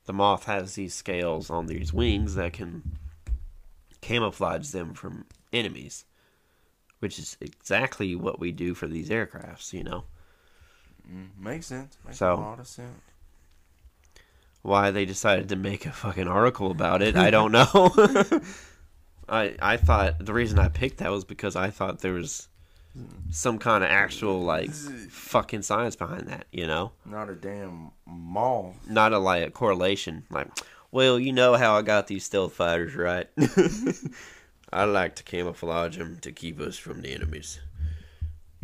The 0.05 0.13
moth 0.13 0.45
has 0.45 0.75
these 0.75 0.93
scales 0.93 1.49
on 1.49 1.65
these 1.65 1.91
wings 1.93 2.35
that 2.35 2.53
can 2.53 2.97
camouflage 4.01 4.69
them 4.69 4.93
from 4.93 5.25
enemies, 5.51 6.05
which 6.99 7.17
is 7.17 7.37
exactly 7.41 8.15
what 8.15 8.39
we 8.39 8.51
do 8.51 8.73
for 8.75 8.87
these 8.87 9.09
aircrafts. 9.09 9.73
You 9.73 9.83
know 9.83 10.03
Mm, 11.11 11.37
makes 11.39 11.67
sense. 11.67 11.97
Makes 12.03 12.17
So- 12.17 12.33
a 12.33 12.35
lot 12.35 12.59
of 12.59 12.67
sense. 12.67 12.99
why 14.63 14.89
they 14.89 15.05
decided 15.05 15.49
to 15.49 15.55
make 15.55 15.85
a 15.85 15.91
fucking 15.91 16.27
article 16.27 16.71
about 16.71 17.03
it. 17.03 17.15
I 17.15 17.29
don't 17.29 17.51
know. 17.59 17.91
I 19.29 19.55
I 19.61 19.77
thought 19.77 20.25
the 20.25 20.33
reason 20.33 20.57
I 20.59 20.67
picked 20.69 20.97
that 20.99 21.11
was 21.11 21.23
because 21.25 21.55
I 21.55 21.69
thought 21.69 21.99
there 21.99 22.13
was 22.13 22.47
some 23.29 23.57
kind 23.57 23.83
of 23.83 23.89
actual 23.89 24.41
like 24.41 24.71
fucking 24.71 25.61
science 25.61 25.95
behind 25.95 26.27
that, 26.27 26.45
you 26.51 26.67
know? 26.67 26.91
Not 27.05 27.29
a 27.29 27.35
damn 27.35 27.91
moth. 28.05 28.75
Not 28.87 29.13
a 29.13 29.19
like 29.19 29.47
a 29.47 29.51
correlation. 29.51 30.23
Like, 30.29 30.47
well, 30.91 31.19
you 31.19 31.33
know 31.33 31.55
how 31.55 31.77
I 31.77 31.81
got 31.81 32.07
these 32.07 32.23
stealth 32.23 32.53
fighters, 32.53 32.95
right? 32.95 33.27
I 34.71 34.85
like 34.85 35.15
to 35.15 35.23
camouflage 35.23 35.97
them 35.97 36.19
to 36.21 36.31
keep 36.31 36.59
us 36.59 36.77
from 36.77 37.01
the 37.01 37.13
enemies, 37.13 37.59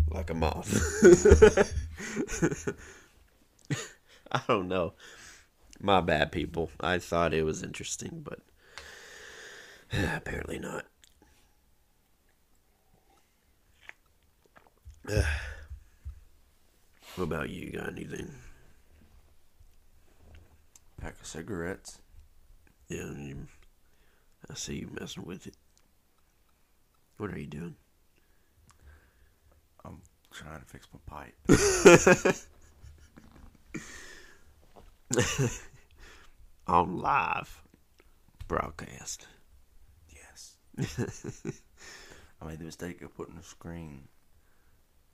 like 0.09 0.29
a 0.29 0.33
moth. 0.33 0.71
I 4.31 4.41
don't 4.47 4.67
know. 4.67 4.93
My 5.79 5.99
bad, 5.99 6.31
people. 6.31 6.69
I 6.79 6.99
thought 6.99 7.33
it 7.33 7.43
was 7.43 7.63
interesting, 7.63 8.21
but 8.23 8.39
apparently 10.15 10.59
not. 10.59 10.85
What 15.05 15.25
about 17.17 17.49
you? 17.49 17.71
Got 17.71 17.89
anything? 17.89 18.31
Pack 20.99 21.19
of 21.19 21.25
cigarettes. 21.25 21.99
Yeah, 22.87 23.11
you, 23.17 23.47
I 24.49 24.53
see 24.53 24.75
you 24.75 24.89
messing 24.99 25.25
with 25.25 25.47
it. 25.47 25.55
What 27.17 27.31
are 27.31 27.39
you 27.39 27.47
doing? 27.47 27.75
I'm 29.83 30.01
trying 30.31 30.59
to 30.59 30.65
fix 30.65 30.87
my 30.93 30.99
pipe. 31.05 31.35
On 36.67 36.99
live 36.99 37.61
broadcast. 38.47 39.27
yes. 40.13 40.57
I 42.41 42.45
made 42.45 42.59
the 42.59 42.65
mistake 42.65 43.01
of 43.01 43.15
putting 43.15 43.35
the 43.35 43.43
screen 43.43 44.07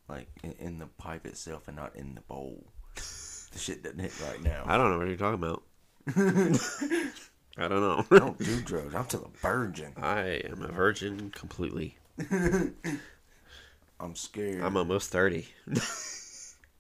like 0.10 0.28
in, 0.44 0.54
in 0.60 0.80
the 0.80 0.88
pipe 0.98 1.26
itself 1.26 1.68
and 1.68 1.76
not 1.78 1.96
in 1.96 2.16
the 2.16 2.22
bowl. 2.22 2.64
The 2.96 3.60
shit 3.60 3.84
doesn't 3.84 4.00
hit 4.00 4.14
right 4.22 4.42
now. 4.42 4.64
I 4.66 4.78
don't 4.78 4.92
know 4.92 4.98
what 5.00 5.08
you're 5.08 5.18
talking 5.18 5.42
about. 5.42 5.64
I 7.60 7.68
don't 7.68 7.82
know. 7.82 8.06
I 8.12 8.20
don't 8.20 8.38
do 8.38 8.62
drugs. 8.62 8.94
I'm 8.94 9.06
still 9.06 9.32
a 9.34 9.38
virgin. 9.40 9.94
I 9.98 10.42
am 10.46 10.62
a 10.62 10.68
virgin 10.72 11.32
completely. 11.32 11.98
I'm 14.00 14.16
scared. 14.16 14.64
I'm 14.64 14.78
almost 14.78 15.12
30. 15.12 15.48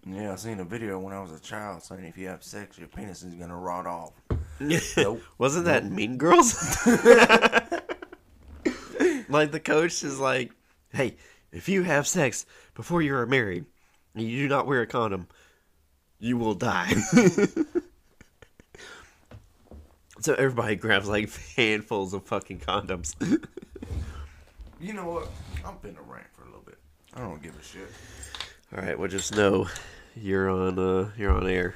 yeah, 0.05 0.33
I 0.33 0.35
seen 0.35 0.59
a 0.59 0.63
video 0.63 0.99
when 0.99 1.13
I 1.13 1.19
was 1.19 1.31
a 1.31 1.39
child 1.39 1.81
saying 1.81 2.03
if 2.05 2.15
you 2.17 2.27
have 2.27 2.43
sex, 2.43 2.77
your 2.77 2.87
penis 2.89 3.23
is 3.23 3.33
gonna 3.33 3.57
rot 3.57 3.85
off. 3.87 4.13
Nope. 4.97 5.21
Wasn't 5.37 5.65
that 5.65 5.85
Mean 5.85 6.17
Girls? 6.17 6.55
like 9.29 9.51
the 9.51 9.59
coach 9.63 10.03
is 10.03 10.19
like, 10.19 10.51
"Hey, 10.89 11.15
if 11.51 11.69
you 11.69 11.83
have 11.83 12.07
sex 12.07 12.45
before 12.73 13.01
you 13.01 13.15
are 13.15 13.25
married 13.25 13.65
and 14.13 14.23
you 14.23 14.43
do 14.43 14.47
not 14.47 14.67
wear 14.67 14.81
a 14.81 14.87
condom, 14.87 15.27
you 16.19 16.37
will 16.37 16.55
die." 16.55 16.93
so 20.19 20.33
everybody 20.33 20.75
grabs 20.75 21.07
like 21.07 21.29
handfuls 21.55 22.13
of 22.13 22.25
fucking 22.25 22.59
condoms. 22.59 23.15
You 24.79 24.93
know 24.93 25.05
what? 25.05 25.29
I'm 25.65 25.75
finna 25.77 26.07
rant 26.07 26.27
for 26.33 26.43
a 26.43 26.45
little 26.45 26.61
bit. 26.61 26.77
I 27.15 27.21
don't 27.21 27.41
give 27.41 27.57
a 27.59 27.63
shit. 27.63 27.89
All 28.75 28.83
right, 28.83 28.97
well 28.97 29.07
just 29.07 29.35
know 29.35 29.67
you're 30.15 30.49
on 30.49 30.77
uh 30.77 31.09
you're 31.17 31.31
on 31.31 31.47
air. 31.47 31.73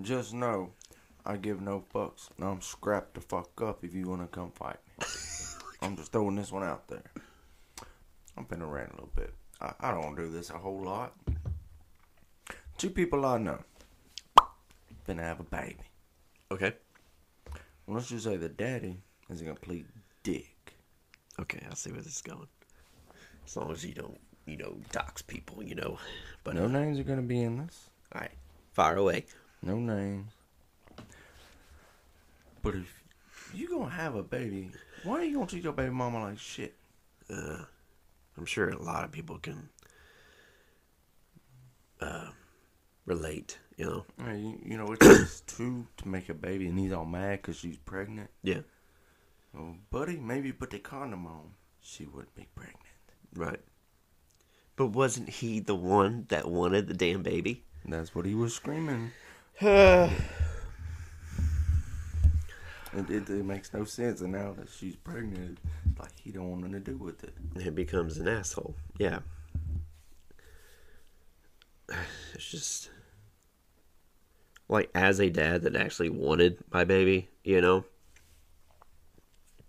Just 0.00 0.32
know, 0.32 0.70
I 1.26 1.36
give 1.36 1.60
no 1.60 1.82
fucks. 1.92 2.28
And 2.36 2.46
I'm 2.46 2.60
scrapped 2.60 3.14
the 3.14 3.20
fuck 3.20 3.60
up 3.60 3.82
if 3.82 3.94
you 3.94 4.08
wanna 4.08 4.28
come 4.28 4.52
fight 4.52 4.76
me. 4.86 5.06
I'm 5.82 5.96
just 5.96 6.12
throwing 6.12 6.36
this 6.36 6.52
one 6.52 6.62
out 6.62 6.86
there. 6.86 7.02
I'm 8.36 8.44
finna 8.46 8.70
rant 8.70 8.90
a 8.90 8.94
little 8.94 9.10
bit. 9.14 9.32
I, 9.60 9.72
I 9.80 9.90
don't 9.92 10.16
do 10.16 10.30
this 10.30 10.50
a 10.50 10.58
whole 10.58 10.82
lot. 10.82 11.14
Two 12.78 12.90
people 12.90 13.24
I 13.24 13.38
know 13.38 13.58
finna 15.06 15.20
have 15.20 15.40
a 15.40 15.44
baby. 15.44 15.76
Okay. 16.50 16.72
Let's 17.88 18.08
just 18.08 18.24
say 18.24 18.36
the 18.36 18.48
daddy 18.48 18.96
is 19.28 19.40
a 19.42 19.44
complete 19.44 19.86
dick. 20.22 20.74
Okay, 21.40 21.60
I 21.70 21.74
see 21.74 21.90
where 21.90 22.00
this 22.00 22.16
is 22.16 22.22
going. 22.22 22.46
As 23.44 23.56
long 23.56 23.70
as 23.72 23.84
you 23.84 23.94
don't, 23.94 24.18
you 24.46 24.56
know, 24.56 24.76
dox 24.92 25.22
people, 25.22 25.62
you 25.62 25.74
know. 25.74 25.98
But 26.44 26.54
No 26.54 26.68
names 26.68 26.98
are 26.98 27.04
gonna 27.04 27.22
be 27.22 27.40
in 27.42 27.58
this. 27.58 27.88
all 28.14 28.20
right, 28.20 28.30
fire 28.72 28.96
away. 28.96 29.26
No 29.62 29.76
names. 29.78 30.32
But 32.62 32.76
if 32.76 33.02
you 33.52 33.68
gonna 33.68 33.90
have 33.90 34.14
a 34.14 34.22
baby, 34.22 34.70
why 35.02 35.20
are 35.20 35.24
you 35.24 35.34
gonna 35.34 35.46
treat 35.46 35.64
your 35.64 35.72
baby 35.72 35.90
mama 35.90 36.20
like 36.22 36.38
shit? 36.38 36.74
Uh, 37.28 37.64
I'm 38.36 38.46
sure 38.46 38.68
a 38.68 38.82
lot 38.82 39.04
of 39.04 39.12
people 39.12 39.38
can 39.38 39.68
uh, 42.00 42.30
relate. 43.06 43.58
You 43.76 43.86
know. 43.86 44.04
Hey, 44.24 44.38
You, 44.38 44.58
you 44.64 44.76
know, 44.76 44.92
it 44.92 45.00
takes 45.00 45.40
two 45.46 45.86
to 45.98 46.08
make 46.08 46.28
a 46.28 46.34
baby, 46.34 46.66
and 46.68 46.78
he's 46.78 46.92
all 46.92 47.04
mad 47.04 47.42
because 47.42 47.56
she's 47.56 47.78
pregnant. 47.78 48.30
Yeah. 48.42 48.60
Well, 49.52 49.76
buddy, 49.90 50.16
maybe 50.16 50.52
put 50.52 50.70
the 50.70 50.78
condom 50.78 51.26
on. 51.26 51.52
She 51.80 52.06
wouldn't 52.06 52.34
be 52.34 52.48
pregnant. 52.54 52.78
Right. 53.34 53.60
But 54.76 54.88
wasn't 54.88 55.28
he 55.28 55.60
the 55.60 55.74
one 55.74 56.26
that 56.28 56.48
wanted 56.48 56.86
the 56.86 56.94
damn 56.94 57.22
baby? 57.22 57.64
That's 57.84 58.14
what 58.14 58.24
he 58.24 58.34
was 58.34 58.54
screaming. 58.54 59.10
It, 62.94 63.10
it, 63.10 63.30
it 63.30 63.44
makes 63.44 63.72
no 63.72 63.84
sense, 63.84 64.20
and 64.20 64.32
now 64.32 64.52
that 64.52 64.68
she's 64.68 64.96
pregnant, 64.96 65.58
like 65.98 66.12
he 66.22 66.30
don't 66.30 66.50
want 66.50 66.62
nothing 66.62 66.84
to 66.84 66.90
do 66.92 66.96
with 66.96 67.24
it. 67.24 67.34
It 67.56 67.74
becomes 67.74 68.18
an 68.18 68.28
asshole. 68.28 68.74
Yeah. 68.98 69.20
It's 72.34 72.50
just 72.50 72.90
like 74.68 74.90
as 74.94 75.20
a 75.20 75.30
dad 75.30 75.62
that 75.62 75.76
actually 75.76 76.10
wanted 76.10 76.58
my 76.70 76.84
baby, 76.84 77.28
you 77.44 77.60
know. 77.60 77.84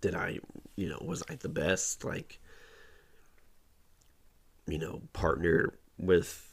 Did 0.00 0.14
I, 0.14 0.38
you 0.76 0.88
know, 0.88 0.98
was 1.02 1.22
I 1.30 1.36
the 1.36 1.48
best 1.48 2.04
like 2.04 2.40
you 4.66 4.78
know, 4.78 5.02
partner 5.12 5.74
with 5.98 6.48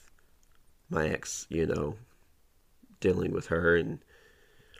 my 0.89 1.07
ex, 1.07 1.47
you 1.49 1.65
know, 1.65 1.95
dealing 2.99 3.31
with 3.31 3.47
her 3.47 3.75
and 3.75 3.99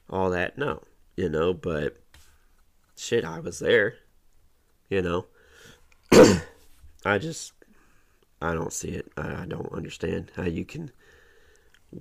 all 0.09 0.29
that? 0.31 0.57
No, 0.57 0.83
you 1.15 1.29
know, 1.29 1.53
but 1.53 1.97
shit, 2.95 3.23
I 3.25 3.39
was 3.39 3.59
there, 3.59 3.95
you 4.89 5.01
know. 5.01 5.25
I 7.05 7.17
just 7.17 7.53
I 8.41 8.53
don't 8.53 8.73
see 8.73 8.89
it. 8.89 9.11
I, 9.17 9.43
I 9.43 9.45
don't 9.45 9.71
understand 9.71 10.31
how 10.35 10.43
you 10.43 10.65
can 10.65 10.91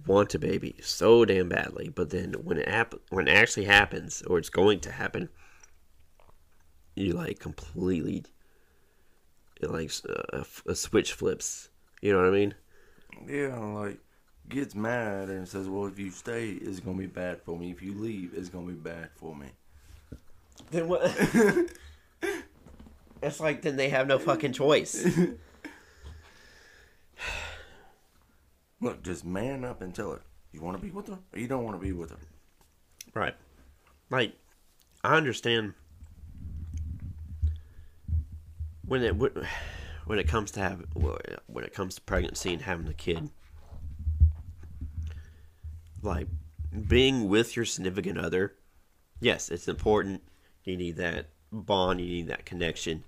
want 0.07 0.35
a 0.35 0.39
baby 0.39 0.77
so 0.81 1.25
damn 1.25 1.49
badly, 1.49 1.89
but 1.89 2.11
then 2.11 2.35
when 2.45 2.59
it 2.59 2.69
hap- 2.69 2.95
when 3.11 3.29
it 3.29 3.33
actually 3.37 3.67
happens 3.67 4.23
or 4.23 4.39
it's 4.39 4.51
going 4.51 4.81
to 4.81 4.93
happen, 4.93 5.29
you 6.95 7.13
like 7.13 7.39
completely 7.39 8.25
it 9.61 9.71
like 9.71 9.89
s- 9.89 10.05
uh, 10.07 10.23
a, 10.33 10.45
a 10.69 10.73
uh, 10.73 10.75
switch 10.75 11.13
flips. 11.13 11.69
You 12.01 12.13
know 12.13 12.19
what 12.19 12.29
I 12.29 12.31
mean? 12.31 12.55
Yeah, 13.29 13.59
like 13.59 13.99
gets 14.49 14.75
mad 14.75 15.29
and 15.29 15.47
says, 15.47 15.69
"Well, 15.69 15.87
if 15.87 15.99
you 15.99 16.11
stay, 16.11 16.51
it's 16.51 16.81
gonna 16.81 16.99
be 16.99 17.07
bad 17.07 17.43
for 17.43 17.59
me. 17.59 17.71
If 17.71 17.83
you 17.83 17.95
leave, 17.95 18.33
it's 18.35 18.49
gonna 18.49 18.67
be 18.67 18.73
bad 18.73 19.11
for 19.17 19.35
me." 19.37 19.49
Then 20.71 20.89
what? 20.89 21.03
it's 23.23 23.41
like 23.41 23.63
then 23.63 23.77
they 23.77 23.89
have 23.89 24.07
no 24.07 24.19
fucking 24.19 24.53
choice. 24.53 25.07
Look, 28.81 29.03
just 29.03 29.25
man 29.25 29.65
up 29.65 29.83
and 29.83 29.95
tell 29.95 30.13
her 30.13 30.21
you 30.53 30.61
want 30.61 30.77
to 30.77 30.83
be 30.83 30.91
with 30.91 31.09
her 31.09 31.19
or 31.33 31.39
you 31.39 31.47
don't 31.47 31.65
want 31.65 31.79
to 31.81 31.85
be 31.85 31.93
with 31.93 32.11
her. 32.11 32.19
Right. 33.15 33.35
Like, 34.11 34.35
I 35.05 35.17
understand 35.17 35.75
when 38.85 39.03
it 39.03 39.17
when- 39.17 39.47
when 40.07 40.19
it 40.19 40.27
comes 40.27 40.51
to 40.53 40.61
have 40.61 40.85
when 41.47 41.65
it 41.65 41.73
comes 41.73 41.95
to 41.95 42.01
pregnancy 42.01 42.53
and 42.53 42.63
having 42.63 42.89
a 42.89 42.95
kid. 42.95 43.31
Like 46.03 46.29
being 46.89 47.29
with 47.29 47.57
your 47.57 47.65
significant 47.65 48.19
other, 48.19 48.55
yes, 49.21 49.51
it's 49.51 49.69
important. 49.69 50.23
You 50.65 50.77
need 50.77 50.97
that 50.97 51.31
bond. 51.53 52.01
You 52.01 52.07
need 52.07 52.29
that 52.29 52.47
connection. 52.47 53.05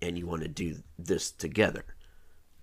and 0.00 0.18
you 0.18 0.26
want 0.26 0.42
to 0.42 0.48
do 0.48 0.76
this 0.98 1.30
together. 1.30 1.84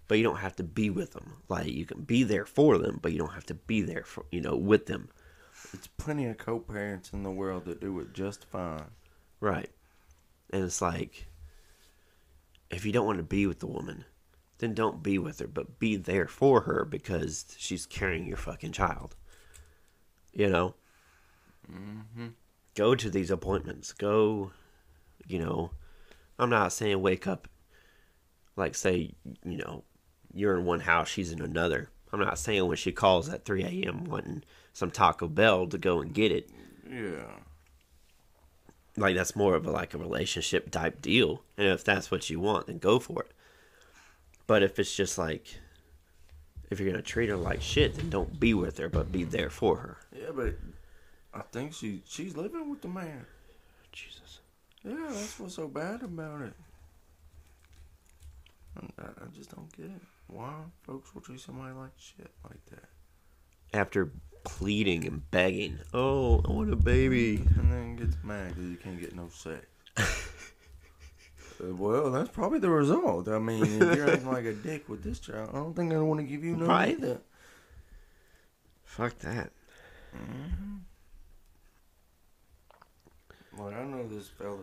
But 0.07 0.17
you 0.17 0.23
don't 0.23 0.37
have 0.37 0.55
to 0.57 0.63
be 0.63 0.89
with 0.89 1.13
them. 1.13 1.37
Like 1.49 1.67
you 1.67 1.85
can 1.85 2.01
be 2.03 2.23
there 2.23 2.45
for 2.45 2.77
them, 2.77 2.99
but 3.01 3.11
you 3.11 3.17
don't 3.17 3.33
have 3.33 3.45
to 3.47 3.55
be 3.55 3.81
there 3.81 4.03
for 4.03 4.25
you 4.31 4.41
know 4.41 4.55
with 4.55 4.85
them. 4.85 5.09
It's 5.73 5.87
plenty 5.87 6.25
of 6.27 6.37
co-parents 6.37 7.11
in 7.11 7.23
the 7.23 7.31
world 7.31 7.65
that 7.65 7.81
do 7.81 7.99
it 7.99 8.13
just 8.13 8.45
fine. 8.45 8.85
Right. 9.39 9.69
And 10.51 10.63
it's 10.63 10.81
like, 10.81 11.27
if 12.69 12.85
you 12.85 12.91
don't 12.91 13.05
want 13.05 13.17
to 13.17 13.23
be 13.23 13.47
with 13.47 13.59
the 13.59 13.67
woman, 13.67 14.05
then 14.59 14.73
don't 14.73 15.03
be 15.03 15.17
with 15.17 15.39
her, 15.39 15.47
but 15.47 15.79
be 15.79 15.95
there 15.95 16.27
for 16.27 16.61
her 16.61 16.85
because 16.85 17.55
she's 17.57 17.85
carrying 17.85 18.25
your 18.25 18.37
fucking 18.37 18.71
child. 18.71 19.15
You 20.33 20.49
know? 20.49 20.75
Mm-hmm. 21.71 22.27
Go 22.75 22.95
to 22.95 23.09
these 23.09 23.31
appointments. 23.31 23.93
Go, 23.93 24.51
you 25.27 25.39
know, 25.39 25.71
I'm 26.37 26.49
not 26.49 26.73
saying 26.73 27.01
wake 27.01 27.27
up, 27.27 27.47
like, 28.55 28.75
say, 28.75 29.13
you 29.43 29.57
know, 29.57 29.83
you're 30.33 30.57
in 30.57 30.65
one 30.65 30.81
house, 30.81 31.07
she's 31.07 31.31
in 31.31 31.41
another. 31.41 31.89
I'm 32.13 32.19
not 32.19 32.37
saying 32.39 32.65
when 32.67 32.77
she 32.77 32.91
calls 32.91 33.27
at 33.29 33.45
3 33.45 33.63
a.m. 33.63 34.05
wanting 34.05 34.43
some 34.73 34.91
Taco 34.91 35.27
Bell 35.27 35.67
to 35.67 35.77
go 35.77 35.99
and 36.01 36.13
get 36.13 36.31
it. 36.31 36.49
Yeah. 36.89 37.39
like 38.95 39.15
that's 39.15 39.35
more 39.35 39.55
of 39.55 39.65
a 39.65 39.71
like 39.71 39.93
a 39.93 39.97
relationship 39.97 40.69
type 40.71 41.01
deal 41.01 41.43
and 41.57 41.67
if 41.67 41.83
that's 41.83 42.11
what 42.11 42.29
you 42.29 42.39
want 42.39 42.67
then 42.67 42.77
go 42.77 42.99
for 42.99 43.23
it 43.23 43.31
but 44.47 44.63
if 44.63 44.79
it's 44.79 44.95
just 44.95 45.17
like 45.17 45.57
if 46.69 46.79
you're 46.79 46.89
gonna 46.89 47.01
treat 47.01 47.29
her 47.29 47.35
like 47.37 47.61
shit 47.61 47.95
then 47.95 48.09
don't 48.09 48.39
be 48.39 48.53
with 48.53 48.77
her 48.77 48.89
but 48.89 49.11
be 49.11 49.23
there 49.23 49.49
for 49.49 49.77
her 49.77 49.97
Yeah, 50.13 50.31
but 50.35 50.55
I 51.33 51.41
think 51.51 51.73
she 51.73 52.01
she's 52.07 52.35
living 52.35 52.69
with 52.69 52.81
the 52.81 52.87
man. 52.87 53.25
jesus 53.91 54.39
Yeah, 54.83 54.95
that's 55.09 55.39
what's 55.39 55.55
so 55.55 55.67
bad 55.67 56.03
about 56.03 56.41
it. 56.41 56.53
I, 58.99 59.03
I 59.03 59.27
just 59.33 59.55
don't 59.55 59.71
get 59.75 59.85
it. 59.85 60.01
Why 60.27 60.53
folks 60.83 61.13
will 61.13 61.21
treat 61.21 61.39
somebody 61.39 61.73
like 61.73 61.91
shit 61.97 62.31
like 62.43 62.63
that? 62.71 62.89
after 63.73 64.11
pleading 64.45 65.05
and 65.05 65.29
begging 65.31 65.77
oh 65.93 66.39
i 66.47 66.51
want 66.51 66.71
a 66.71 66.75
baby 66.77 67.37
And 67.57 67.71
then 67.71 67.95
gets 67.97 68.15
mad 68.23 68.49
because 68.49 68.69
you 68.69 68.77
can't 68.77 68.99
get 69.01 69.13
no 69.15 69.27
sex. 69.29 69.65
Well, 71.59 72.11
that's 72.11 72.29
probably 72.29 72.59
the 72.59 72.69
result. 72.69 73.27
I 73.27 73.39
mean, 73.39 73.83
if 73.83 73.93
you're 73.93 74.09
acting 74.11 74.27
like 74.29 74.45
a 74.45 74.53
dick 74.53 74.89
with 74.89 75.03
this 75.03 75.19
child, 75.19 75.49
I 75.53 75.57
don't 75.57 75.75
think 75.75 75.93
I 75.93 75.99
want 75.99 76.19
to 76.19 76.25
give 76.25 76.43
you 76.43 76.55
no 76.55 76.65
Right. 76.67 76.97
either. 76.97 77.19
fuck 78.83 79.17
that 79.19 79.51
Well, 83.57 83.69
I 83.73 83.83
know 83.85 84.07
this 84.07 84.27
fella, 84.29 84.57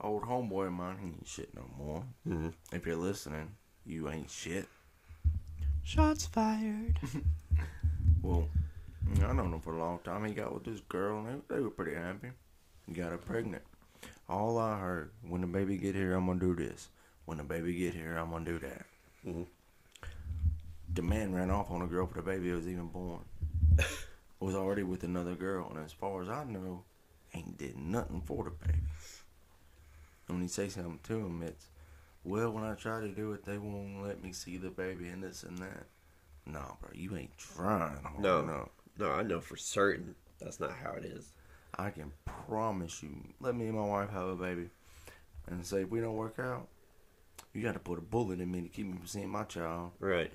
old 0.00 0.22
homeboy 0.22 0.68
of 0.68 0.72
mine, 0.72 0.98
he 1.00 1.06
ain't 1.08 1.26
shit 1.26 1.54
no 1.54 1.68
more. 1.76 2.04
hmm 2.24 2.48
If 2.72 2.86
you're 2.86 2.96
listening, 2.96 3.52
you 3.84 4.08
ain't 4.08 4.30
shit. 4.30 4.68
shots 5.82 6.26
fired 6.26 6.98
Well, 8.22 8.48
I 9.20 9.32
known 9.32 9.52
him 9.52 9.60
for 9.60 9.74
a 9.74 9.78
long 9.80 9.98
time. 10.04 10.24
He 10.24 10.32
got 10.32 10.54
with 10.54 10.64
this 10.64 10.80
girl, 10.88 11.18
and 11.26 11.42
they, 11.48 11.56
they 11.56 11.60
were 11.60 11.70
pretty 11.70 11.94
happy. 11.96 12.30
He 12.86 12.94
got 12.94 13.10
her 13.10 13.18
pregnant. 13.18 13.62
All 14.28 14.58
I 14.58 14.78
heard, 14.78 15.10
when 15.22 15.40
the 15.40 15.46
baby 15.46 15.76
get 15.76 15.94
here, 15.94 16.14
I'm 16.14 16.26
gonna 16.26 16.40
do 16.40 16.54
this. 16.54 16.88
When 17.24 17.38
the 17.38 17.44
baby 17.44 17.74
get 17.74 17.94
here, 17.94 18.16
I'm 18.16 18.30
gonna 18.30 18.44
do 18.44 18.58
that. 18.60 18.86
Mhm. 19.24 19.46
The 20.94 21.02
man 21.02 21.34
ran 21.34 21.50
off 21.50 21.70
on 21.70 21.80
the 21.80 21.86
girl 21.86 22.06
before 22.06 22.22
the 22.22 22.30
baby 22.30 22.52
was 22.52 22.68
even 22.68 22.88
born. 22.88 23.24
was 24.40 24.54
already 24.54 24.82
with 24.82 25.04
another 25.04 25.34
girl, 25.34 25.68
and 25.70 25.78
as 25.84 25.92
far 25.92 26.22
as 26.22 26.28
I 26.28 26.44
know, 26.44 26.84
ain't 27.34 27.56
did 27.58 27.76
nothing 27.78 28.20
for 28.22 28.44
the 28.44 28.50
baby. 28.50 28.78
And 30.28 30.36
when 30.36 30.42
he 30.42 30.48
say 30.48 30.68
something 30.68 31.00
to 31.04 31.18
him, 31.26 31.42
it's, 31.42 31.66
well, 32.24 32.50
when 32.50 32.64
I 32.64 32.74
try 32.74 33.00
to 33.00 33.08
do 33.08 33.32
it, 33.32 33.44
they 33.44 33.58
won't 33.58 34.02
let 34.02 34.22
me 34.22 34.32
see 34.32 34.56
the 34.56 34.70
baby 34.70 35.08
and 35.08 35.22
this 35.22 35.42
and 35.42 35.58
that. 35.58 35.86
Nah, 36.44 36.74
bro, 36.80 36.90
you 36.92 37.16
ain't 37.16 37.36
trying 37.38 38.02
hard 38.02 38.18
No. 38.20 38.40
enough. 38.40 38.68
no 38.98 39.10
i 39.12 39.22
know 39.22 39.40
for 39.40 39.56
certain 39.56 40.14
that's 40.40 40.58
not 40.60 40.72
how 40.72 40.92
it 40.92 41.04
is 41.04 41.32
I 41.78 41.90
can 41.90 42.12
promise 42.24 43.02
you, 43.02 43.16
let 43.40 43.54
me 43.54 43.66
and 43.66 43.76
my 43.76 43.84
wife 43.84 44.10
have 44.10 44.28
a 44.28 44.36
baby, 44.36 44.68
and 45.46 45.64
say 45.64 45.82
if 45.82 45.90
we 45.90 46.00
don't 46.00 46.16
work 46.16 46.38
out, 46.38 46.68
you 47.52 47.62
got 47.62 47.72
to 47.74 47.78
put 47.78 47.98
a 47.98 48.02
bullet 48.02 48.40
in 48.40 48.50
me 48.50 48.62
to 48.62 48.68
keep 48.68 48.86
me 48.86 48.96
from 48.96 49.06
seeing 49.06 49.28
my 49.28 49.44
child. 49.44 49.92
right 49.98 50.30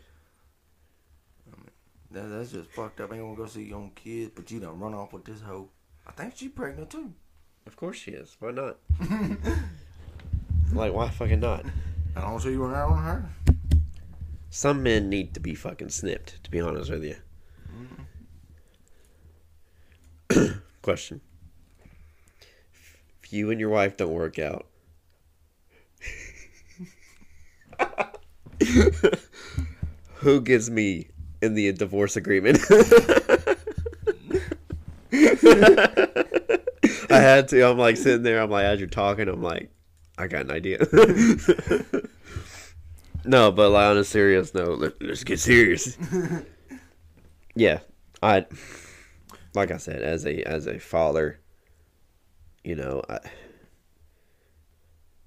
That, 2.12 2.30
that's 2.30 2.52
just 2.52 2.70
fucked 2.72 3.00
up. 3.02 3.12
Ain't 3.12 3.22
gonna 3.22 3.36
go 3.36 3.46
see 3.46 3.64
your 3.64 3.78
own 3.78 3.92
kid, 3.96 4.32
but 4.36 4.50
you 4.50 4.60
done 4.60 4.80
run 4.80 4.94
off 4.94 5.14
with 5.14 5.26
this 5.26 5.42
hoe. 5.42 5.70
I 6.08 6.12
think 6.12 6.36
she 6.36 6.48
pregnant 6.50 6.90
too. 6.90 7.14
of 7.66 7.76
course 7.76 7.98
she 7.98 8.12
is 8.12 8.38
why 8.40 8.52
not 8.52 8.78
like 10.74 10.94
why 10.94 11.10
fucking 11.10 11.42
not 11.42 11.66
I 12.16 12.22
don't 12.22 12.40
see 12.40 12.52
you 12.52 12.64
run 12.64 12.74
out 12.74 12.90
on 12.92 13.04
her. 13.04 13.30
Some 14.50 14.82
men 14.82 15.10
need 15.10 15.34
to 15.36 15.40
be 15.40 15.54
fucking 15.54 15.90
snipped, 15.90 16.44
to 16.44 16.50
be 16.50 16.60
honest 16.60 16.90
with 16.90 17.04
you. 17.04 17.16
Mm-hmm. 20.32 20.60
Question. 20.82 21.22
You 23.30 23.52
and 23.52 23.60
your 23.60 23.70
wife 23.70 23.98
don't 23.98 24.14
work 24.14 24.40
out, 24.40 24.66
who 30.16 30.42
gives 30.42 30.70
me 30.70 31.08
in 31.42 31.54
the 31.54 31.72
divorce 31.74 32.16
agreement? 32.16 32.60
I 37.10 37.20
had 37.20 37.48
to. 37.50 37.64
I'm 37.64 37.78
like 37.78 37.98
sitting 37.98 38.24
there. 38.24 38.42
I'm 38.42 38.50
like, 38.50 38.66
as 38.66 38.80
you're 38.80 38.90
talking, 38.90 39.28
I'm 39.28 39.44
like, 39.44 39.70
I 40.18 40.28
got 40.28 40.46
an 40.46 40.52
idea. 40.52 40.80
no, 43.26 43.52
but 43.52 43.70
like 43.70 43.92
on 43.92 43.98
a 43.98 44.04
serious 44.04 44.54
note, 44.54 44.80
let, 44.80 45.02
let's 45.02 45.24
get 45.24 45.40
serious. 45.40 45.98
yeah, 47.56 47.80
I, 48.22 48.46
like 49.54 49.72
I 49.72 49.78
said, 49.78 50.02
as 50.02 50.26
a 50.26 50.44
as 50.44 50.68
a 50.68 50.80
father, 50.80 51.40
you 52.68 52.76
know, 52.76 53.02
I, 53.08 53.20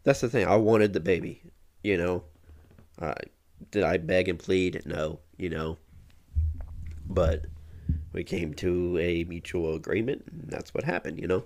that's 0.02 0.20
the 0.20 0.28
thing. 0.28 0.46
I 0.46 0.56
wanted 0.56 0.92
the 0.92 1.00
baby. 1.00 1.42
You 1.82 1.96
know, 1.96 2.24
I 3.00 3.14
did 3.70 3.82
I 3.82 3.96
beg 3.96 4.28
and 4.28 4.38
plead? 4.38 4.82
No, 4.84 5.20
you 5.38 5.48
know, 5.48 5.78
but 7.08 7.46
we 8.12 8.24
came 8.24 8.52
to 8.54 8.98
a 8.98 9.24
mutual 9.24 9.74
agreement, 9.74 10.24
and 10.30 10.50
that's 10.50 10.74
what 10.74 10.84
happened. 10.84 11.18
You 11.18 11.28
know. 11.28 11.44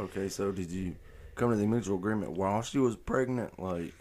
Okay, 0.00 0.28
so 0.28 0.50
did 0.50 0.72
you 0.72 0.96
come 1.36 1.50
to 1.50 1.56
the 1.56 1.66
mutual 1.66 1.96
agreement 1.96 2.32
while 2.32 2.62
she 2.62 2.78
was 2.78 2.96
pregnant? 2.96 3.60
Like, 3.60 3.94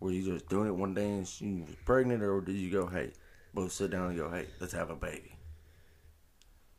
were 0.00 0.10
you 0.10 0.32
just 0.32 0.48
doing 0.48 0.68
it 0.68 0.74
one 0.74 0.94
day 0.94 1.10
and 1.10 1.28
she 1.28 1.64
was 1.66 1.76
pregnant, 1.84 2.22
or 2.22 2.40
did 2.40 2.56
you 2.56 2.70
go, 2.70 2.86
hey, 2.86 3.12
both 3.52 3.72
sit 3.72 3.90
down 3.90 4.08
and 4.08 4.16
go, 4.16 4.30
hey, 4.30 4.46
let's 4.58 4.72
have 4.72 4.88
a 4.88 4.96
baby? 4.96 5.36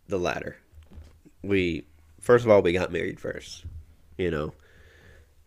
the 0.07 0.17
latter. 0.17 0.57
We 1.43 1.85
first 2.27 2.43
of 2.43 2.51
all 2.51 2.61
we 2.61 2.73
got 2.73 2.91
married 2.91 3.21
first. 3.21 3.63
You 4.17 4.29
know. 4.29 4.53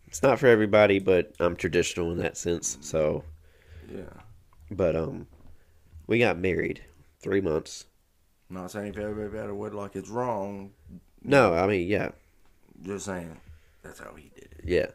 It's 0.07 0.23
not 0.23 0.39
for 0.39 0.47
everybody, 0.47 0.97
but 0.99 1.31
I'm 1.39 1.55
traditional 1.55 2.11
in 2.11 2.17
that 2.17 2.35
sense. 2.35 2.77
So, 2.81 3.23
Yeah. 3.87 4.21
but 4.71 4.95
um 4.95 5.27
we 6.07 6.17
got 6.17 6.37
married 6.39 6.83
3 7.19 7.39
months. 7.39 7.85
Not 8.49 8.71
saying 8.71 8.87
if 8.87 8.95
you 8.95 9.03
have 9.03 9.17
a 9.17 9.21
baby 9.21 9.37
out 9.37 9.49
of 9.51 9.55
wedlock 9.57 9.95
it's 9.95 10.09
wrong. 10.09 10.73
No, 11.21 11.53
I 11.53 11.67
mean, 11.67 11.87
yeah. 11.87 12.09
Just 12.81 13.05
saying 13.05 13.39
that's 13.83 13.99
how 13.99 14.15
he 14.15 14.31
did 14.35 14.49
it. 14.57 14.61
Yeah. 14.65 14.87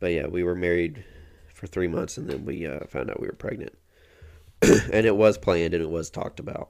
But 0.00 0.12
yeah, 0.12 0.26
we 0.26 0.42
were 0.42 0.54
married 0.54 1.02
for 1.48 1.66
3 1.66 1.88
months 1.88 2.18
and 2.18 2.28
then 2.28 2.44
we 2.44 2.66
uh, 2.66 2.84
found 2.88 3.10
out 3.10 3.20
we 3.20 3.26
were 3.26 3.32
pregnant. 3.32 3.72
and 4.62 5.06
it 5.06 5.16
was 5.16 5.38
planned 5.38 5.72
and 5.72 5.82
it 5.82 5.90
was 5.90 6.10
talked 6.10 6.40
about. 6.40 6.68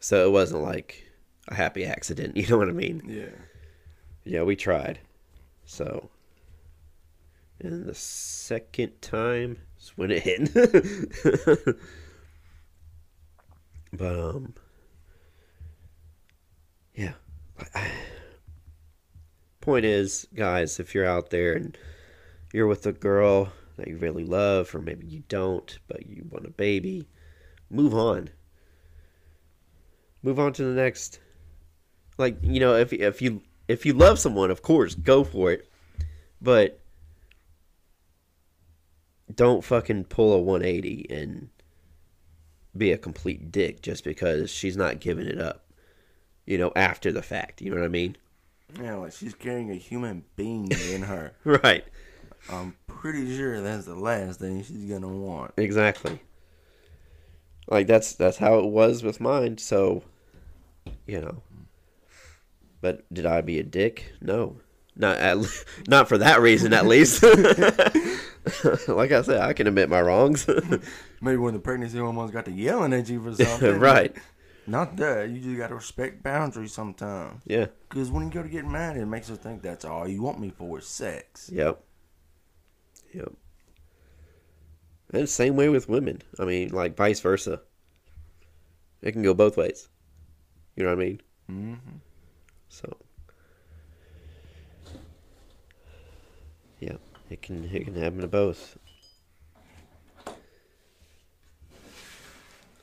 So 0.00 0.26
it 0.26 0.30
wasn't 0.30 0.62
like 0.62 1.05
a 1.48 1.54
happy 1.54 1.84
accident, 1.84 2.36
you 2.36 2.46
know 2.48 2.58
what 2.58 2.68
I 2.68 2.72
mean? 2.72 3.02
Yeah. 3.06 3.30
Yeah, 4.24 4.42
we 4.42 4.56
tried. 4.56 4.98
So, 5.64 6.10
and 7.60 7.86
the 7.86 7.94
second 7.94 9.00
time 9.00 9.58
is 9.78 9.92
when 9.96 10.10
it 10.10 10.22
hit. 10.22 10.52
but 13.92 14.18
um, 14.18 14.54
yeah. 16.94 17.12
Point 19.60 19.84
is, 19.84 20.26
guys, 20.34 20.80
if 20.80 20.94
you're 20.94 21.06
out 21.06 21.30
there 21.30 21.54
and 21.54 21.76
you're 22.52 22.66
with 22.66 22.86
a 22.86 22.92
girl 22.92 23.52
that 23.76 23.88
you 23.88 23.96
really 23.96 24.24
love, 24.24 24.74
or 24.74 24.80
maybe 24.80 25.06
you 25.06 25.22
don't, 25.28 25.78
but 25.88 26.06
you 26.06 26.24
want 26.30 26.46
a 26.46 26.50
baby, 26.50 27.06
move 27.70 27.94
on. 27.94 28.30
Move 30.22 30.38
on 30.38 30.52
to 30.54 30.64
the 30.64 30.72
next. 30.74 31.20
Like 32.18 32.38
you 32.42 32.60
know, 32.60 32.74
if 32.74 32.92
if 32.92 33.20
you 33.20 33.42
if 33.68 33.84
you 33.84 33.92
love 33.92 34.18
someone, 34.18 34.50
of 34.50 34.62
course, 34.62 34.94
go 34.94 35.24
for 35.24 35.52
it. 35.52 35.68
But 36.40 36.80
don't 39.34 39.64
fucking 39.64 40.04
pull 40.04 40.32
a 40.34 40.38
180 40.38 41.06
and 41.10 41.48
be 42.76 42.92
a 42.92 42.98
complete 42.98 43.50
dick 43.50 43.82
just 43.82 44.04
because 44.04 44.50
she's 44.50 44.76
not 44.76 45.00
giving 45.00 45.26
it 45.26 45.40
up. 45.40 45.64
You 46.44 46.58
know, 46.58 46.72
after 46.76 47.10
the 47.10 47.22
fact. 47.22 47.60
You 47.60 47.70
know 47.70 47.76
what 47.76 47.84
I 47.84 47.88
mean? 47.88 48.16
Yeah, 48.80 48.94
like 48.96 49.12
she's 49.12 49.34
carrying 49.34 49.70
a 49.70 49.74
human 49.74 50.24
being 50.36 50.70
in 50.90 51.02
her. 51.02 51.32
Right. 51.44 51.84
I'm 52.48 52.76
pretty 52.86 53.36
sure 53.36 53.60
that's 53.60 53.86
the 53.86 53.94
last 53.94 54.40
thing 54.40 54.62
she's 54.62 54.84
gonna 54.84 55.08
want. 55.08 55.52
Exactly. 55.56 56.20
Like 57.68 57.86
that's 57.86 58.14
that's 58.14 58.36
how 58.36 58.58
it 58.60 58.66
was 58.66 59.02
with 59.02 59.20
mine. 59.20 59.58
So, 59.58 60.04
you 61.06 61.20
know. 61.20 61.42
But 62.80 63.12
did 63.12 63.26
I 63.26 63.40
be 63.40 63.58
a 63.58 63.62
dick? 63.62 64.12
No, 64.20 64.60
not 64.96 65.16
at, 65.18 65.38
not 65.88 66.08
for 66.08 66.18
that 66.18 66.40
reason 66.40 66.72
at 66.72 66.86
least. 66.86 67.22
like 68.88 69.12
I 69.12 69.22
said, 69.22 69.40
I 69.40 69.52
can 69.52 69.66
admit 69.66 69.88
my 69.88 70.00
wrongs. 70.00 70.46
Maybe 71.20 71.36
when 71.36 71.54
the 71.54 71.60
pregnancy 71.60 71.98
hormones 71.98 72.30
got 72.30 72.44
to 72.46 72.52
yelling 72.52 72.92
at 72.92 73.08
you 73.08 73.22
for 73.22 73.34
something. 73.34 73.78
right. 73.78 74.14
Not 74.66 74.96
that. 74.96 75.30
You 75.30 75.40
just 75.40 75.56
gotta 75.56 75.76
respect 75.76 76.22
boundaries 76.22 76.72
sometimes. 76.72 77.42
Yeah. 77.46 77.66
Because 77.88 78.10
when 78.10 78.24
you 78.24 78.30
go 78.30 78.42
to 78.42 78.48
get 78.48 78.66
mad, 78.66 78.96
it 78.96 79.06
makes 79.06 79.28
her 79.28 79.36
think 79.36 79.62
that's 79.62 79.84
all 79.84 80.08
you 80.08 80.22
want 80.22 80.40
me 80.40 80.50
for 80.50 80.78
is 80.78 80.86
sex. 80.86 81.48
Yep. 81.52 81.80
Yep. 83.14 83.32
And 85.12 85.28
same 85.28 85.54
way 85.54 85.68
with 85.68 85.88
women. 85.88 86.20
I 86.38 86.44
mean, 86.44 86.70
like 86.70 86.96
vice 86.96 87.20
versa. 87.20 87.60
It 89.02 89.12
can 89.12 89.22
go 89.22 89.34
both 89.34 89.56
ways. 89.56 89.88
You 90.74 90.82
know 90.82 90.90
what 90.90 91.00
I 91.00 91.04
mean? 91.04 91.20
Mm-hmm. 91.50 91.96
So. 92.76 92.94
Yeah, 96.78 96.96
it 97.30 97.40
can 97.40 97.64
it 97.72 97.84
can 97.86 97.94
happen 97.94 98.20
to 98.20 98.26
both. 98.26 98.76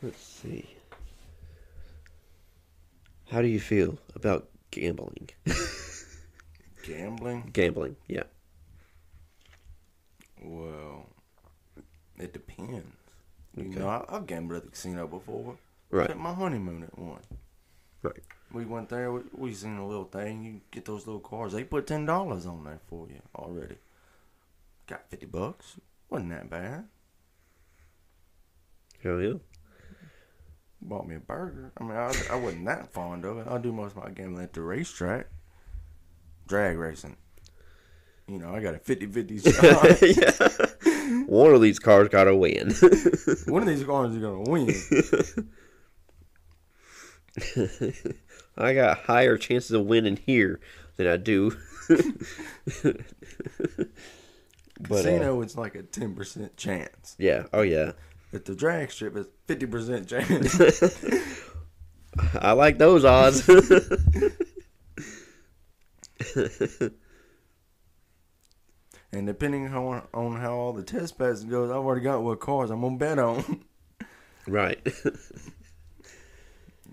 Let's 0.01 0.19
see. 0.19 0.67
How 3.29 3.43
do 3.43 3.47
you 3.47 3.59
feel 3.59 3.99
about 4.15 4.49
gambling? 4.71 5.29
Gambling? 6.83 7.51
gambling, 7.53 7.95
yeah. 8.07 8.23
Well, 10.41 11.05
it 12.17 12.33
depends. 12.33 12.83
You 13.55 13.65
know, 13.65 13.87
I, 13.87 14.03
I've 14.09 14.25
gambled 14.25 14.57
at 14.57 14.63
the 14.63 14.71
casino 14.71 15.05
before. 15.05 15.55
Right. 15.91 16.09
At 16.09 16.17
my 16.17 16.33
honeymoon 16.33 16.81
at 16.81 16.97
one. 16.97 17.21
Right. 18.01 18.23
We 18.53 18.65
went 18.65 18.89
there. 18.89 19.11
We, 19.11 19.21
we 19.33 19.53
seen 19.53 19.77
a 19.77 19.87
little 19.87 20.05
thing. 20.05 20.43
You 20.43 20.61
get 20.71 20.85
those 20.85 21.07
little 21.07 21.21
cars. 21.21 21.53
They 21.53 21.63
put 21.63 21.87
ten 21.87 22.05
dollars 22.05 22.45
on 22.45 22.63
there 22.63 22.79
for 22.87 23.07
you 23.09 23.21
already. 23.35 23.77
Got 24.87 25.09
fifty 25.09 25.25
bucks. 25.25 25.77
Wasn't 26.09 26.29
that 26.29 26.49
bad. 26.49 26.85
Hell 29.01 29.19
yeah. 29.19 29.33
Bought 30.81 31.07
me 31.07 31.15
a 31.15 31.19
burger. 31.19 31.71
I 31.77 31.83
mean, 31.83 31.93
I, 31.93 32.13
I 32.31 32.35
wasn't 32.35 32.65
that 32.65 32.93
fond 32.93 33.25
of 33.25 33.37
it. 33.39 33.47
I 33.49 33.57
do 33.57 33.71
most 33.71 33.97
of 33.97 34.03
my 34.03 34.09
gambling 34.11 34.43
at 34.43 34.53
the 34.53 34.61
racetrack. 34.61 35.27
Drag 36.47 36.77
racing. 36.77 37.17
You 38.27 38.37
know, 38.39 38.53
I 38.53 38.61
got 38.61 38.75
a 38.75 38.79
50-50 38.79 39.43
shot. 39.55 40.01
yeah. 40.01 41.25
One 41.27 41.53
of 41.53 41.61
these 41.61 41.79
cars 41.79 42.09
got 42.09 42.25
to 42.25 42.35
win. 42.35 42.71
One 43.47 43.63
of 43.63 43.67
these 43.67 43.83
cars 43.83 44.13
is 44.13 44.21
gonna 44.21 44.41
win. 44.41 44.67
I 48.57 48.73
got 48.73 48.99
higher 48.99 49.37
chances 49.37 49.71
of 49.71 49.85
winning 49.85 50.19
here 50.25 50.59
than 50.97 51.07
I 51.07 51.17
do. 51.17 51.57
but 51.89 52.95
uh, 54.79 54.87
Casino, 54.87 55.41
it's 55.41 55.57
like 55.57 55.75
a 55.75 55.83
ten 55.83 56.15
percent 56.15 56.55
chance. 56.57 57.15
yeah, 57.17 57.43
oh 57.51 57.61
yeah, 57.61 57.93
At 58.31 58.45
the 58.45 58.55
drag 58.55 58.91
strip, 58.91 59.15
it's 59.17 59.29
fifty 59.47 59.65
percent 59.65 60.07
chance. 60.07 60.59
I 62.39 62.51
like 62.51 62.77
those 62.77 63.03
odds. 63.05 63.49
and 69.11 69.25
depending 69.25 69.73
on 69.73 70.03
on 70.13 70.39
how 70.39 70.53
all 70.53 70.73
the 70.73 70.83
test 70.83 71.17
passes 71.17 71.43
goes, 71.43 71.71
I've 71.71 71.77
already 71.77 72.01
got 72.01 72.21
what 72.21 72.39
cars 72.39 72.69
I'm 72.69 72.81
gonna 72.81 72.97
bet 72.97 73.17
on. 73.17 73.63
right. 74.47 74.79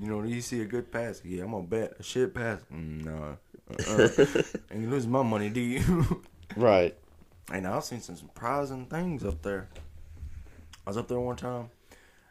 You 0.01 0.07
know, 0.07 0.23
you 0.23 0.41
see 0.41 0.63
a 0.63 0.65
good 0.65 0.91
pass, 0.91 1.21
yeah, 1.25 1.45
I'm 1.45 1.51
gonna 1.51 1.65
bet 1.65 1.97
a 1.99 2.03
shit 2.03 2.35
pass. 2.35 2.61
Mm, 2.73 3.05
no, 3.05 3.37
uh-uh. 3.71 4.43
and 4.71 4.83
you 4.83 4.89
lose 4.89 5.07
my 5.07 5.23
money, 5.23 5.51
do 5.51 5.61
you? 5.61 6.23
right. 6.57 6.97
and 7.53 7.67
I've 7.67 7.85
seen 7.85 8.01
some 8.01 8.17
surprising 8.17 8.87
things 8.87 9.25
up 9.25 9.43
there. 9.43 9.69
I 10.87 10.91
was 10.91 10.97
up 10.97 11.09
there 11.09 11.21
one 11.21 11.37
time, 11.37 11.69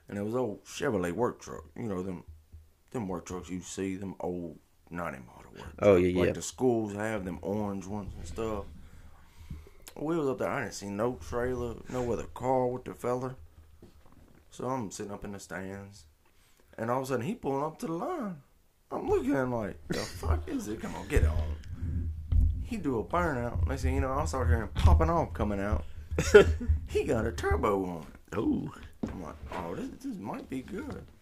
and 0.07 0.17
it 0.17 0.24
was 0.24 0.36
old 0.36 0.65
Chevrolet 0.65 1.11
work 1.11 1.39
truck. 1.41 1.65
You 1.76 1.84
know 1.84 2.01
them, 2.01 2.24
them 2.89 3.07
work 3.07 3.28
trucks 3.28 3.49
you 3.49 3.61
see, 3.61 3.97
them 3.97 4.15
old 4.20 4.57
ninety 4.89 5.20
model 5.20 5.51
work. 5.55 5.70
Oh, 5.80 5.93
trucks, 5.93 6.07
yeah, 6.07 6.20
like 6.20 6.28
yeah. 6.28 6.34
the 6.34 6.41
schools 6.41 6.95
have 6.95 7.24
them 7.24 7.38
orange 7.43 7.86
ones 7.86 8.13
and 8.17 8.26
stuff. 8.26 8.65
We 9.95 10.17
was 10.17 10.28
up 10.28 10.39
there. 10.39 10.49
I 10.49 10.61
didn't 10.61 10.74
see 10.74 10.89
no 10.89 11.20
trailer, 11.30 11.76
no 11.89 12.11
other 12.11 12.24
car 12.24 12.65
with 12.67 12.86
the 12.86 12.95
fella. 12.95 13.36
So 14.49 14.65
I'm 14.65 14.89
sitting 14.89 15.11
up 15.11 15.24
in 15.24 15.34
the 15.34 15.39
stands, 15.39 16.05
and 16.80 16.90
all 16.90 17.00
of 17.00 17.04
a 17.04 17.08
sudden 17.08 17.26
he 17.26 17.36
pulling 17.36 17.64
up 17.64 17.78
to 17.80 17.86
the 17.88 17.94
line. 17.94 18.38
I'm 18.92 19.08
looking 19.08 19.36
at 19.36 19.44
him 19.44 19.54
like, 19.54 19.78
the 19.90 20.00
fuck 20.00 20.48
is 20.48 20.68
it? 20.68 20.82
Come 20.82 20.96
on, 20.96 21.08
get 21.08 21.26
on. 21.26 22.10
He 22.64 22.78
do 22.78 23.00
a 23.00 23.04
burnout. 23.04 23.68
Next 23.68 23.84
thing 23.84 23.96
you 23.96 24.02
know, 24.02 24.12
I 24.14 24.26
start 24.26 24.48
hearing 24.48 24.70
popping 24.74 25.10
off 25.10 25.34
coming 25.34 25.60
out. 25.60 25.84
he 26.88 27.04
got 27.04 27.26
a 27.26 27.32
turbo 27.32 27.86
on. 27.86 28.08
Oh. 28.36 28.72
I'm 29.12 29.24
like, 29.24 29.36
oh, 29.54 29.76
this, 29.76 29.90
this 30.04 30.18
might 30.18 30.50
be 30.50 30.62
good. 30.62 31.06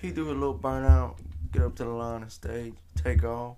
he 0.00 0.10
do 0.10 0.30
a 0.30 0.32
little 0.32 0.58
burnout, 0.58 1.18
get 1.52 1.62
up 1.62 1.76
to 1.76 1.84
the 1.84 1.90
line 1.90 2.22
of 2.22 2.32
stage, 2.32 2.74
take 2.96 3.24
off. 3.24 3.56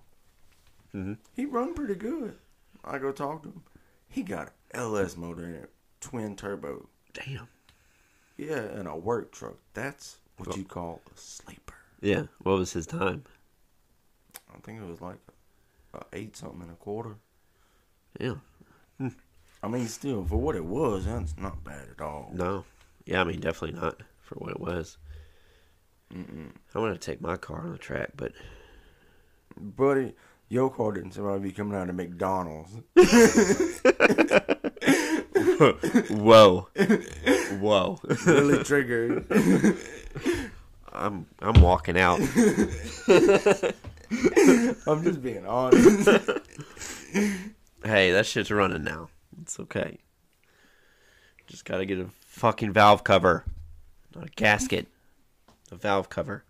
Mhm. 0.95 1.19
He 1.35 1.45
run 1.47 1.75
pretty 1.75 1.95
good. 1.95 2.37
I 2.85 2.99
go 2.99 3.13
talk 3.13 3.43
to 3.43 3.49
him. 3.49 3.63
He 4.09 4.23
got 4.23 4.53
an 4.73 4.81
LS 4.81 5.17
motor 5.17 5.45
in 5.45 5.55
it, 5.55 5.71
twin 6.01 6.37
turbo. 6.37 6.89
Damn. 7.13 7.49
Yeah, 8.37 8.59
and 8.59 8.89
a 8.89 8.97
work 8.97 9.33
truck. 9.33 9.57
That's 9.75 10.19
what 10.37 10.57
you 10.57 10.65
call 10.65 11.01
a 11.07 11.19
sleeper. 11.19 11.75
Yeah. 12.01 12.25
What 12.43 12.59
was 12.59 12.73
his 12.73 12.87
time? 12.87 13.25
I 14.55 14.59
think 14.61 14.81
it 14.81 14.87
was 14.87 15.01
like 15.01 15.19
a 15.95 16.03
eight 16.13 16.37
something 16.37 16.63
and 16.63 16.71
a 16.71 16.75
quarter. 16.75 17.17
Yeah. 18.21 18.35
I 19.63 19.69
mean, 19.69 19.89
still 19.89 20.25
for 20.25 20.37
what 20.37 20.57
it 20.57 20.65
was, 20.65 21.07
that's 21.07 21.37
not 21.39 21.65
bad 21.65 21.89
at 21.91 22.01
all. 22.01 22.31
No. 22.35 22.65
Yeah, 23.07 23.21
I 23.21 23.25
mean, 23.25 23.41
definitely 23.41 23.81
not 23.81 24.01
for 24.21 24.37
what 24.37 24.51
it 24.51 24.61
was. 24.61 24.99
Mm-mm. 26.15 26.51
I 26.75 26.79
want 26.79 27.01
to 27.01 27.05
take 27.05 27.21
my 27.21 27.37
car 27.37 27.63
on 27.63 27.73
the 27.73 27.79
track, 27.79 28.11
but 28.17 28.33
Buddy, 29.57 30.15
your 30.49 30.71
car 30.71 30.93
didn't 30.93 31.13
survive 31.13 31.45
you 31.45 31.53
coming 31.53 31.77
out 31.77 31.89
of 31.89 31.95
McDonald's. 31.95 32.73
whoa, 36.11 36.69
whoa! 37.53 37.99
really 38.27 38.63
triggered. 38.65 39.27
I'm 40.93 41.27
I'm 41.41 41.61
walking 41.61 41.99
out. 41.99 42.21
I'm 44.87 45.03
just 45.03 45.23
being 45.23 45.47
honest. 45.47 46.09
Hey, 47.85 48.13
that 48.13 48.27
shit's 48.27 48.51
running 48.51 48.85
now. 48.85 49.09
It's 49.43 49.59
okay. 49.61 49.99
Just 51.47 51.65
gotta 51.65 51.85
get 51.85 51.99
a 51.99 52.07
fucking 52.27 52.73
valve 52.73 53.05
cover, 53.05 53.45
not 54.15 54.27
a 54.27 54.31
gasket. 54.31 54.87
A 55.71 55.77
valve 55.77 56.09
cover. 56.09 56.45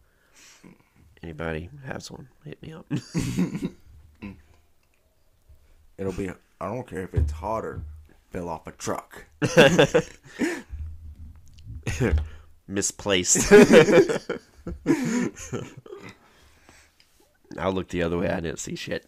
Anybody 1.22 1.70
has 1.86 2.10
one? 2.10 2.28
Hit 2.44 2.62
me 2.62 2.72
up. 2.72 2.86
It'll 5.96 6.12
be. 6.12 6.30
I 6.60 6.66
don't 6.66 6.86
care 6.86 7.02
if 7.02 7.14
it's 7.14 7.32
hotter. 7.32 7.82
Fell 8.30 8.48
off 8.48 8.66
a 8.66 8.72
truck. 8.72 9.26
Misplaced. 12.68 13.52
I'll 17.58 17.72
look 17.72 17.88
the 17.88 18.02
other 18.02 18.18
way. 18.18 18.28
I 18.28 18.40
didn't 18.40 18.58
see 18.58 18.74
shit. 18.76 19.06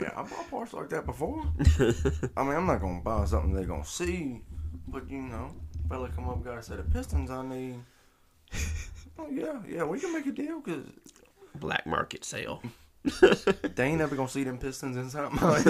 Yeah, 0.00 0.10
I 0.16 0.22
bought 0.22 0.50
parts 0.50 0.72
like 0.74 0.88
that 0.90 1.06
before. 1.06 1.42
I 2.36 2.42
mean, 2.42 2.54
I'm 2.56 2.66
not 2.66 2.80
gonna 2.80 3.00
buy 3.00 3.24
something 3.24 3.54
they're 3.54 3.64
gonna 3.64 3.84
see, 3.84 4.42
but 4.88 5.08
you 5.10 5.22
know, 5.22 5.54
fella 5.88 6.08
come 6.10 6.28
up, 6.28 6.44
got 6.44 6.58
a 6.58 6.62
set 6.62 6.78
of 6.78 6.92
pistons 6.92 7.30
I 7.30 7.42
need. 7.46 7.76
Oh 9.18 9.28
yeah, 9.30 9.60
yeah, 9.68 9.84
we 9.84 9.98
can 10.00 10.12
make 10.12 10.26
a 10.26 10.32
deal 10.32 10.60
because 10.60 10.84
Black 11.54 11.86
market 11.86 12.24
sale. 12.24 12.62
they 13.20 13.84
ain't 13.84 14.00
ever 14.00 14.16
gonna 14.16 14.28
see 14.28 14.44
them 14.44 14.58
pistons 14.58 14.96
inside 14.96 15.32
mine. 15.32 15.64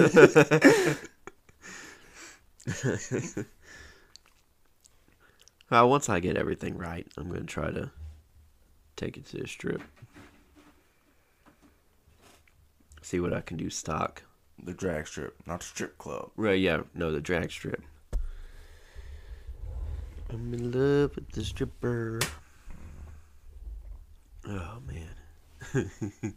Well, 5.71 5.89
once 5.89 6.09
I 6.09 6.19
get 6.19 6.35
everything 6.35 6.77
right, 6.77 7.07
I'm 7.17 7.29
gonna 7.29 7.45
try 7.45 7.71
to 7.71 7.89
take 8.97 9.15
it 9.15 9.25
to 9.27 9.37
the 9.37 9.47
strip. 9.47 9.81
See 13.01 13.19
what 13.21 13.33
I 13.33 13.39
can 13.41 13.55
do 13.57 13.69
stock. 13.69 14.23
the 14.63 14.73
drag 14.73 15.07
strip, 15.07 15.35
not 15.47 15.61
the 15.61 15.65
strip 15.65 15.97
club. 15.97 16.31
Right, 16.35 16.59
yeah, 16.59 16.81
no, 16.93 17.11
the 17.11 17.21
drag 17.21 17.51
strip. 17.51 17.81
I'm 20.29 20.53
in 20.53 20.71
love 20.71 21.15
with 21.15 21.31
the 21.31 21.43
stripper. 21.43 22.19
Oh 24.47 24.77
man. 24.85 25.09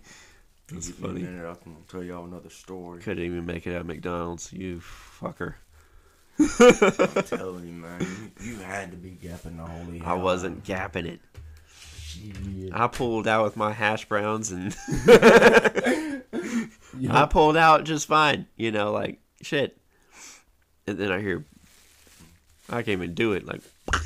That's 0.68 0.88
Give 0.88 1.00
me 1.00 1.04
a 1.04 1.08
funny. 1.08 1.22
minute, 1.22 1.50
I 1.50 1.54
can 1.62 1.76
tell 1.88 2.02
y'all 2.02 2.24
another 2.24 2.50
story. 2.50 3.00
Couldn't 3.02 3.24
even 3.24 3.44
make 3.44 3.66
it 3.66 3.74
at 3.74 3.84
McDonald's. 3.84 4.52
You 4.52 4.80
fucker. 4.80 5.54
I'm 6.38 7.22
telling 7.24 7.66
you, 7.66 7.72
man, 7.72 8.32
you, 8.40 8.52
you 8.52 8.56
had 8.58 8.90
to 8.90 8.96
be 8.96 9.10
gapping 9.10 9.56
the 9.56 9.64
holy. 9.64 10.02
I 10.02 10.14
wasn't 10.14 10.64
gapping 10.64 11.06
it. 11.06 11.20
Shit. 11.66 12.72
I 12.72 12.86
pulled 12.86 13.26
out 13.26 13.44
with 13.44 13.56
my 13.56 13.72
hash 13.72 14.04
browns 14.06 14.52
and 14.52 14.76
I 17.10 17.26
pulled 17.28 17.56
out 17.56 17.84
just 17.84 18.06
fine. 18.06 18.46
You 18.56 18.70
know, 18.70 18.92
like 18.92 19.20
shit. 19.42 19.76
And 20.86 20.98
then 20.98 21.10
I 21.10 21.20
hear, 21.20 21.44
I 22.68 22.82
can't 22.82 22.88
even 22.88 23.14
do 23.14 23.32
it. 23.32 23.46
Like, 23.46 23.62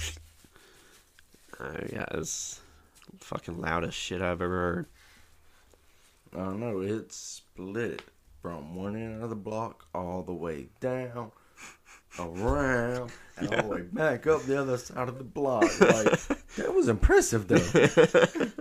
yeah, 1.92 2.04
it's 2.12 2.60
fucking 3.20 3.60
loudest 3.60 3.98
shit 3.98 4.22
I've 4.22 4.42
ever 4.42 4.48
heard. 4.48 4.86
I 6.34 6.44
don't 6.44 6.60
know. 6.60 6.80
It 6.80 7.12
split 7.12 8.02
from 8.42 8.76
one 8.76 8.94
end 8.94 9.22
of 9.22 9.30
the 9.30 9.36
block 9.36 9.86
all 9.94 10.22
the 10.22 10.32
way 10.32 10.66
down, 10.80 11.32
around, 12.18 13.10
and 13.36 13.54
all 13.54 13.62
the 13.62 13.68
way 13.68 13.82
back 13.82 14.26
up 14.26 14.42
the 14.42 14.60
other 14.60 14.76
side 14.76 15.08
of 15.08 15.18
the 15.18 15.24
block. 15.24 15.62
Like 15.80 16.20
that 16.56 16.74
was 16.74 16.88
impressive, 16.88 17.48
though. 17.48 17.58
the 17.58 18.52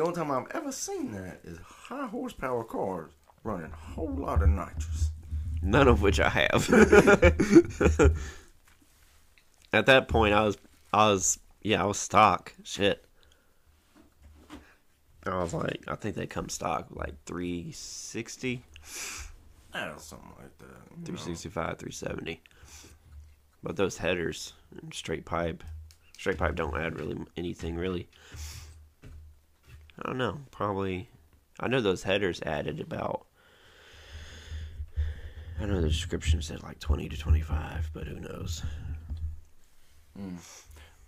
only 0.00 0.14
time 0.14 0.30
I've 0.30 0.50
ever 0.54 0.72
seen 0.72 1.12
that 1.12 1.40
is 1.44 1.58
high 1.64 2.06
horsepower 2.06 2.64
cars 2.64 3.12
running 3.44 3.72
a 3.72 3.76
whole 3.76 4.14
lot 4.14 4.42
of 4.42 4.48
nitrous. 4.48 5.10
None 5.62 5.88
of 5.88 6.02
which 6.02 6.20
I 6.20 6.28
have. 6.28 6.68
At 9.72 9.86
that 9.86 10.08
point, 10.08 10.34
I 10.34 10.44
was, 10.44 10.56
I 10.92 11.10
was, 11.10 11.38
yeah, 11.62 11.82
I 11.82 11.86
was 11.86 11.98
stock. 11.98 12.52
Shit. 12.62 13.04
I 15.24 15.42
was 15.42 15.52
like, 15.52 15.82
I 15.88 15.96
think 15.96 16.14
they 16.14 16.26
come 16.26 16.48
stock 16.48 16.86
like 16.90 17.14
360, 17.26 18.62
Something 19.98 20.32
like 20.38 20.56
that. 20.58 20.64
you 20.90 20.96
know. 20.98 21.04
365, 21.04 21.78
370. 21.78 22.42
But 23.62 23.76
those 23.76 23.96
headers, 23.96 24.52
and 24.80 24.92
straight 24.94 25.24
pipe, 25.24 25.64
straight 26.18 26.38
pipe 26.38 26.54
don't 26.54 26.76
add 26.76 26.98
really 26.98 27.18
anything 27.36 27.76
really. 27.76 28.08
I 29.04 30.06
don't 30.06 30.18
know. 30.18 30.38
Probably, 30.50 31.08
I 31.58 31.68
know 31.68 31.80
those 31.80 32.02
headers 32.02 32.40
added 32.42 32.80
about. 32.80 33.26
I 35.58 35.64
know 35.64 35.80
the 35.80 35.88
description 35.88 36.42
said 36.42 36.62
like 36.62 36.78
20 36.80 37.08
to 37.08 37.16
25, 37.16 37.90
but 37.94 38.06
who 38.06 38.20
knows? 38.20 38.62
Mm. 40.18 40.36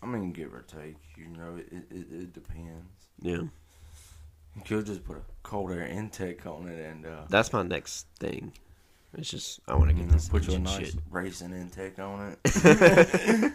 I 0.03 0.07
mean, 0.07 0.33
give 0.33 0.55
or 0.55 0.63
take. 0.63 0.97
You 1.17 1.29
know, 1.29 1.57
it, 1.59 1.85
it, 1.91 2.07
it 2.13 2.33
depends. 2.33 2.87
Yeah. 3.21 3.43
You 4.59 4.77
could 4.77 4.87
just 4.87 5.05
put 5.05 5.17
a 5.17 5.23
cold 5.43 5.71
air 5.73 5.87
intake 5.87 6.47
on 6.47 6.69
it 6.69 6.79
and 6.85 7.07
uh, 7.07 7.25
That's 7.29 7.53
my 7.53 7.63
next 7.63 8.07
thing. 8.19 8.53
It's 9.17 9.31
just 9.31 9.61
I 9.67 9.75
want 9.75 9.91
to 9.91 9.97
you 9.97 10.03
get 10.03 10.09
know, 10.11 10.15
this 10.15 10.29
put 10.29 10.47
you 10.47 10.53
a 10.53 10.57
engine 10.57 10.65
nice 10.65 10.91
shit. 10.93 11.01
racing 11.11 11.53
intake 11.53 11.99
on 11.99 12.37
it. 12.45 13.53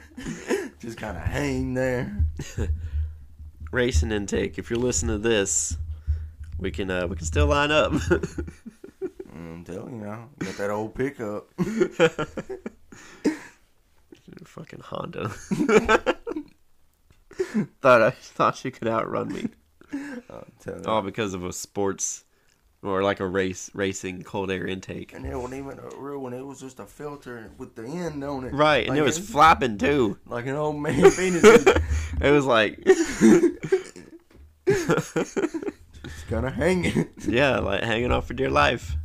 just 0.80 0.98
kind 0.98 1.16
of 1.16 1.24
hang 1.24 1.74
there. 1.76 2.26
Racing 3.72 4.12
intake. 4.12 4.58
If 4.60 4.70
you're 4.70 4.80
listening 4.80 5.22
to 5.22 5.28
this, 5.28 5.78
we 6.60 6.70
can 6.72 6.90
uh, 6.92 7.08
we 7.08 7.16
can 7.16 7.26
still 7.26 7.48
line 7.48 7.72
up. 7.72 7.92
I'm 9.34 9.64
telling 9.64 9.96
you 10.00 10.06
now, 10.06 10.30
got 10.40 10.56
that 10.58 10.70
old 10.70 10.94
pickup. 10.94 11.48
Fucking 14.46 14.82
Honda. 14.82 15.30
thought 17.82 18.02
I 18.04 18.12
thought 18.12 18.56
she 18.58 18.70
could 18.72 18.88
outrun 18.88 19.34
me. 19.34 19.50
I'm 19.94 20.86
All 20.86 21.02
because 21.02 21.34
of 21.34 21.44
a 21.46 21.54
sports 21.54 22.24
or 22.82 23.02
like 23.04 23.20
a 23.20 23.28
race 23.28 23.70
racing 23.74 24.24
cold 24.24 24.52
air 24.52 24.68
intake. 24.68 25.14
And 25.14 25.26
it 25.26 25.36
wasn't 25.36 25.66
even 25.66 25.80
a 25.80 25.96
real 25.98 26.20
one. 26.20 26.34
It 26.34 26.46
was 26.46 26.60
just 26.60 26.80
a 26.80 26.86
filter 26.86 27.52
with 27.58 27.76
the 27.76 27.84
end 27.86 28.24
on 28.24 28.44
it. 28.46 28.54
Right, 28.54 28.88
and 28.88 28.98
it 28.98 29.02
was 29.02 29.18
it- 29.18 29.24
flapping 29.24 29.78
too. 29.78 30.18
like 30.28 30.46
an 30.48 30.56
old 30.56 30.78
man 30.82 31.12
penis. 31.12 31.66
It 32.22 32.30
was 32.30 32.46
like 32.46 32.84
just 34.68 36.28
kind 36.30 36.46
of 36.46 36.54
hanging. 36.54 37.10
yeah, 37.28 37.58
like 37.60 37.84
hanging 37.84 38.12
off 38.12 38.28
for 38.28 38.34
dear 38.34 38.50
life. 38.52 38.96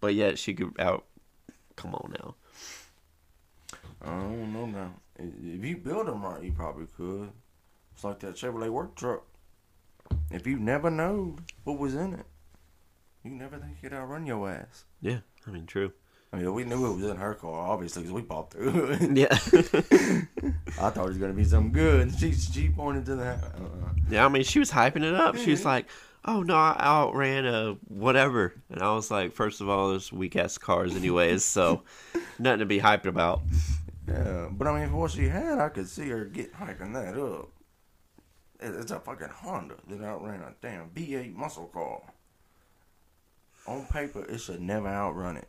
But 0.00 0.14
yet 0.14 0.38
she 0.38 0.54
could 0.54 0.78
out. 0.80 1.04
Come 1.76 1.94
on 1.94 2.12
now. 2.18 2.34
I 4.02 4.08
don't 4.10 4.52
know 4.52 4.66
now. 4.66 4.94
If 5.18 5.64
you 5.64 5.76
build 5.76 6.06
them 6.08 6.22
right, 6.22 6.42
you 6.42 6.52
probably 6.52 6.86
could. 6.96 7.30
It's 7.94 8.02
like 8.04 8.18
that 8.20 8.34
Chevrolet 8.34 8.70
work 8.70 8.96
truck. 8.96 9.24
If 10.30 10.46
you 10.46 10.58
never 10.58 10.90
know 10.90 11.36
what 11.64 11.78
was 11.78 11.94
in 11.94 12.14
it, 12.14 12.26
you 13.24 13.32
never 13.32 13.58
think 13.58 13.78
it 13.82 13.92
outrun 13.92 14.26
your 14.26 14.48
ass. 14.48 14.84
Yeah, 15.00 15.18
I 15.46 15.50
mean 15.50 15.66
true. 15.66 15.92
I 16.32 16.36
mean, 16.36 16.54
we 16.54 16.62
knew 16.62 16.86
it 16.86 16.94
was 16.94 17.10
in 17.10 17.16
her 17.16 17.34
car, 17.34 17.68
obviously, 17.70 18.02
because 18.02 18.12
we 18.12 18.22
bought 18.22 18.52
through 18.52 18.90
it. 18.92 19.10
Yeah. 19.16 19.32
I 20.80 20.90
thought 20.90 21.04
it 21.04 21.08
was 21.08 21.18
going 21.18 21.32
to 21.32 21.36
be 21.36 21.44
something 21.44 21.72
good. 21.72 22.16
She, 22.16 22.32
she 22.32 22.68
pointed 22.68 23.04
to 23.06 23.16
that. 23.16 23.42
Uh-uh. 23.42 23.90
Yeah, 24.08 24.24
I 24.24 24.28
mean, 24.28 24.44
she 24.44 24.60
was 24.60 24.70
hyping 24.70 25.02
it 25.02 25.14
up. 25.14 25.36
She 25.36 25.50
was 25.50 25.64
like, 25.64 25.86
"Oh 26.24 26.42
no, 26.42 26.54
I 26.54 26.76
outran 26.78 27.46
a 27.46 27.76
whatever," 27.88 28.54
and 28.70 28.80
I 28.80 28.94
was 28.94 29.10
like, 29.10 29.32
first 29.32 29.60
of 29.60 29.68
all, 29.68 29.90
there's 29.90 30.12
weak 30.12 30.36
ass 30.36 30.56
cars, 30.56 30.94
anyways, 30.94 31.44
so 31.44 31.82
nothing 32.38 32.60
to 32.60 32.66
be 32.66 32.78
hyped 32.78 33.06
about." 33.06 33.42
Yeah, 34.06 34.48
but 34.50 34.68
I 34.68 34.80
mean, 34.80 34.88
for 34.88 34.96
what 34.96 35.10
she 35.10 35.28
had, 35.28 35.58
I 35.58 35.68
could 35.68 35.88
see 35.88 36.08
her 36.10 36.24
get 36.24 36.52
hiking 36.54 36.92
that 36.92 37.18
up. 37.18 37.48
It- 38.60 38.74
It's 38.74 38.90
a 38.90 39.00
fucking 39.00 39.28
Honda 39.28 39.76
that 39.88 40.00
outran 40.02 40.40
a 40.42 40.54
damn 40.60 40.90
V8 40.90 41.34
muscle 41.34 41.66
car. 41.68 42.02
On 43.66 43.84
paper, 43.86 44.24
it 44.24 44.38
should 44.38 44.60
never 44.60 44.88
outrun 44.88 45.36
it. 45.36 45.48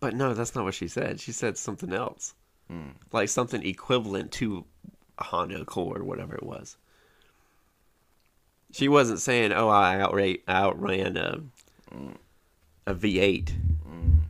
But 0.00 0.14
no, 0.14 0.34
that's 0.34 0.54
not 0.54 0.64
what 0.64 0.74
she 0.74 0.88
said. 0.88 1.20
She 1.20 1.32
said 1.32 1.56
something 1.56 1.92
else, 1.92 2.34
Mm. 2.70 2.94
like 3.12 3.28
something 3.28 3.62
equivalent 3.64 4.32
to 4.32 4.64
a 5.18 5.24
Honda 5.24 5.60
Accord 5.60 6.00
or 6.00 6.04
whatever 6.04 6.34
it 6.34 6.42
was. 6.42 6.76
She 8.72 8.88
wasn't 8.88 9.20
saying, 9.20 9.52
"Oh, 9.52 9.68
I 9.68 9.96
outra- 9.96 10.42
outran 10.48 11.16
a 11.16 11.42
a 12.86 12.94
V8." 12.94 13.54
Mm. 13.86 14.22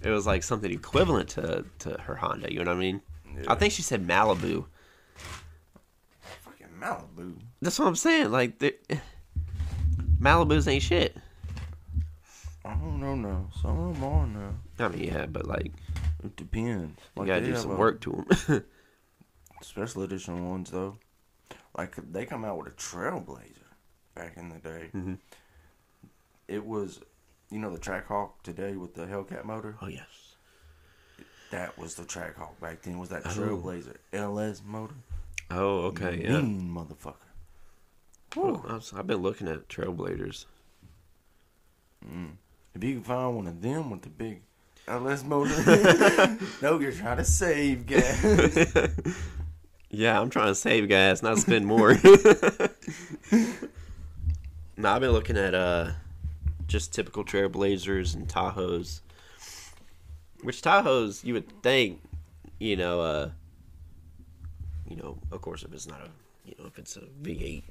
It 0.00 0.10
was 0.10 0.26
like 0.26 0.42
something 0.42 0.70
equivalent 0.70 1.28
to 1.30 1.64
to 1.80 1.98
her 2.02 2.14
Honda. 2.16 2.52
You 2.52 2.60
know 2.64 2.70
what 2.70 2.76
I 2.76 2.80
mean? 2.80 3.02
Yeah. 3.34 3.44
I 3.52 3.54
think 3.56 3.72
she 3.72 3.82
said 3.82 4.06
Malibu. 4.06 4.66
Malibu. 6.80 7.34
That's 7.60 7.78
what 7.78 7.88
I'm 7.88 7.96
saying. 7.96 8.30
Like, 8.30 8.58
the, 8.58 8.74
Malibu's 10.20 10.68
ain't 10.68 10.82
shit. 10.82 11.16
I 12.64 12.74
don't 12.74 13.00
know 13.00 13.14
now. 13.14 13.48
Some 13.62 13.78
of 13.78 13.94
them 13.94 14.04
are 14.04 14.26
now. 14.26 14.54
I 14.78 14.88
mean, 14.88 15.04
yeah, 15.04 15.26
but 15.26 15.46
like, 15.46 15.72
It 16.22 16.36
depends. 16.36 16.98
you 17.16 17.20
Like, 17.22 17.26
gotta 17.28 17.46
do 17.46 17.56
some 17.56 17.70
a- 17.72 17.76
work 17.76 18.00
to 18.02 18.26
them. 18.46 18.64
Special 19.62 20.02
edition 20.02 20.48
ones, 20.48 20.70
though. 20.70 20.98
Like, 21.76 21.96
they 22.12 22.26
come 22.26 22.44
out 22.44 22.58
with 22.58 22.68
a 22.68 22.70
Trailblazer 22.72 23.54
back 24.14 24.36
in 24.36 24.48
the 24.50 24.58
day. 24.58 24.90
Mhm. 24.94 25.18
It 26.46 26.64
was, 26.64 27.00
you 27.50 27.58
know, 27.58 27.70
the 27.70 27.78
Trackhawk 27.78 28.42
today 28.42 28.76
with 28.76 28.94
the 28.94 29.06
Hellcat 29.06 29.44
motor? 29.44 29.76
oh 29.82 29.86
yes. 29.88 30.06
That 31.50 31.78
was 31.78 31.94
the 31.94 32.04
Trackhawk 32.04 32.60
back 32.60 32.82
then. 32.82 32.98
Was 32.98 33.08
that 33.08 33.22
Oh. 33.24 33.30
Trailblazer 33.30 33.96
LS 34.12 34.62
motor? 34.64 34.94
Oh, 35.50 35.86
okay, 35.86 36.20
yeah. 36.22 36.40
Mean 36.40 36.70
motherfucker. 36.70 37.14
Well, 38.36 38.64
I've, 38.68 38.90
I've 38.94 39.06
been 39.06 39.22
looking 39.22 39.48
at 39.48 39.68
Trailblazers. 39.68 40.44
Mm. 42.06 42.32
If 42.74 42.84
you 42.84 42.94
can 42.94 43.02
find 43.02 43.36
one 43.36 43.46
of 43.46 43.60
them 43.62 43.90
with 43.90 44.02
the 44.02 44.10
big 44.10 44.42
LS 44.86 45.24
motor, 45.24 45.56
no, 46.62 46.78
you're 46.78 46.92
trying 46.92 47.16
to 47.16 47.24
save 47.24 47.86
gas. 47.86 48.22
yeah, 49.90 50.20
I'm 50.20 50.30
trying 50.30 50.48
to 50.48 50.54
save 50.54 50.88
gas, 50.88 51.22
not 51.22 51.38
spend 51.38 51.66
more. 51.66 51.94
no, 54.76 54.90
I've 54.90 55.00
been 55.00 55.12
looking 55.12 55.38
at 55.38 55.54
uh, 55.54 55.92
just 56.66 56.92
typical 56.92 57.24
Trailblazers 57.24 58.14
and 58.14 58.28
Tahoes. 58.28 59.00
Which 60.42 60.62
Tahoes 60.62 61.24
you 61.24 61.34
would 61.34 61.62
think, 61.62 62.00
you 62.60 62.76
know, 62.76 63.00
uh, 63.00 63.30
you 64.88 64.96
know, 64.96 65.18
of 65.30 65.40
course, 65.40 65.62
if 65.62 65.72
it's 65.72 65.86
not 65.86 66.00
a, 66.00 66.10
you 66.44 66.54
know, 66.58 66.66
if 66.66 66.78
it's 66.78 66.96
a 66.96 67.02
V8, 67.22 67.62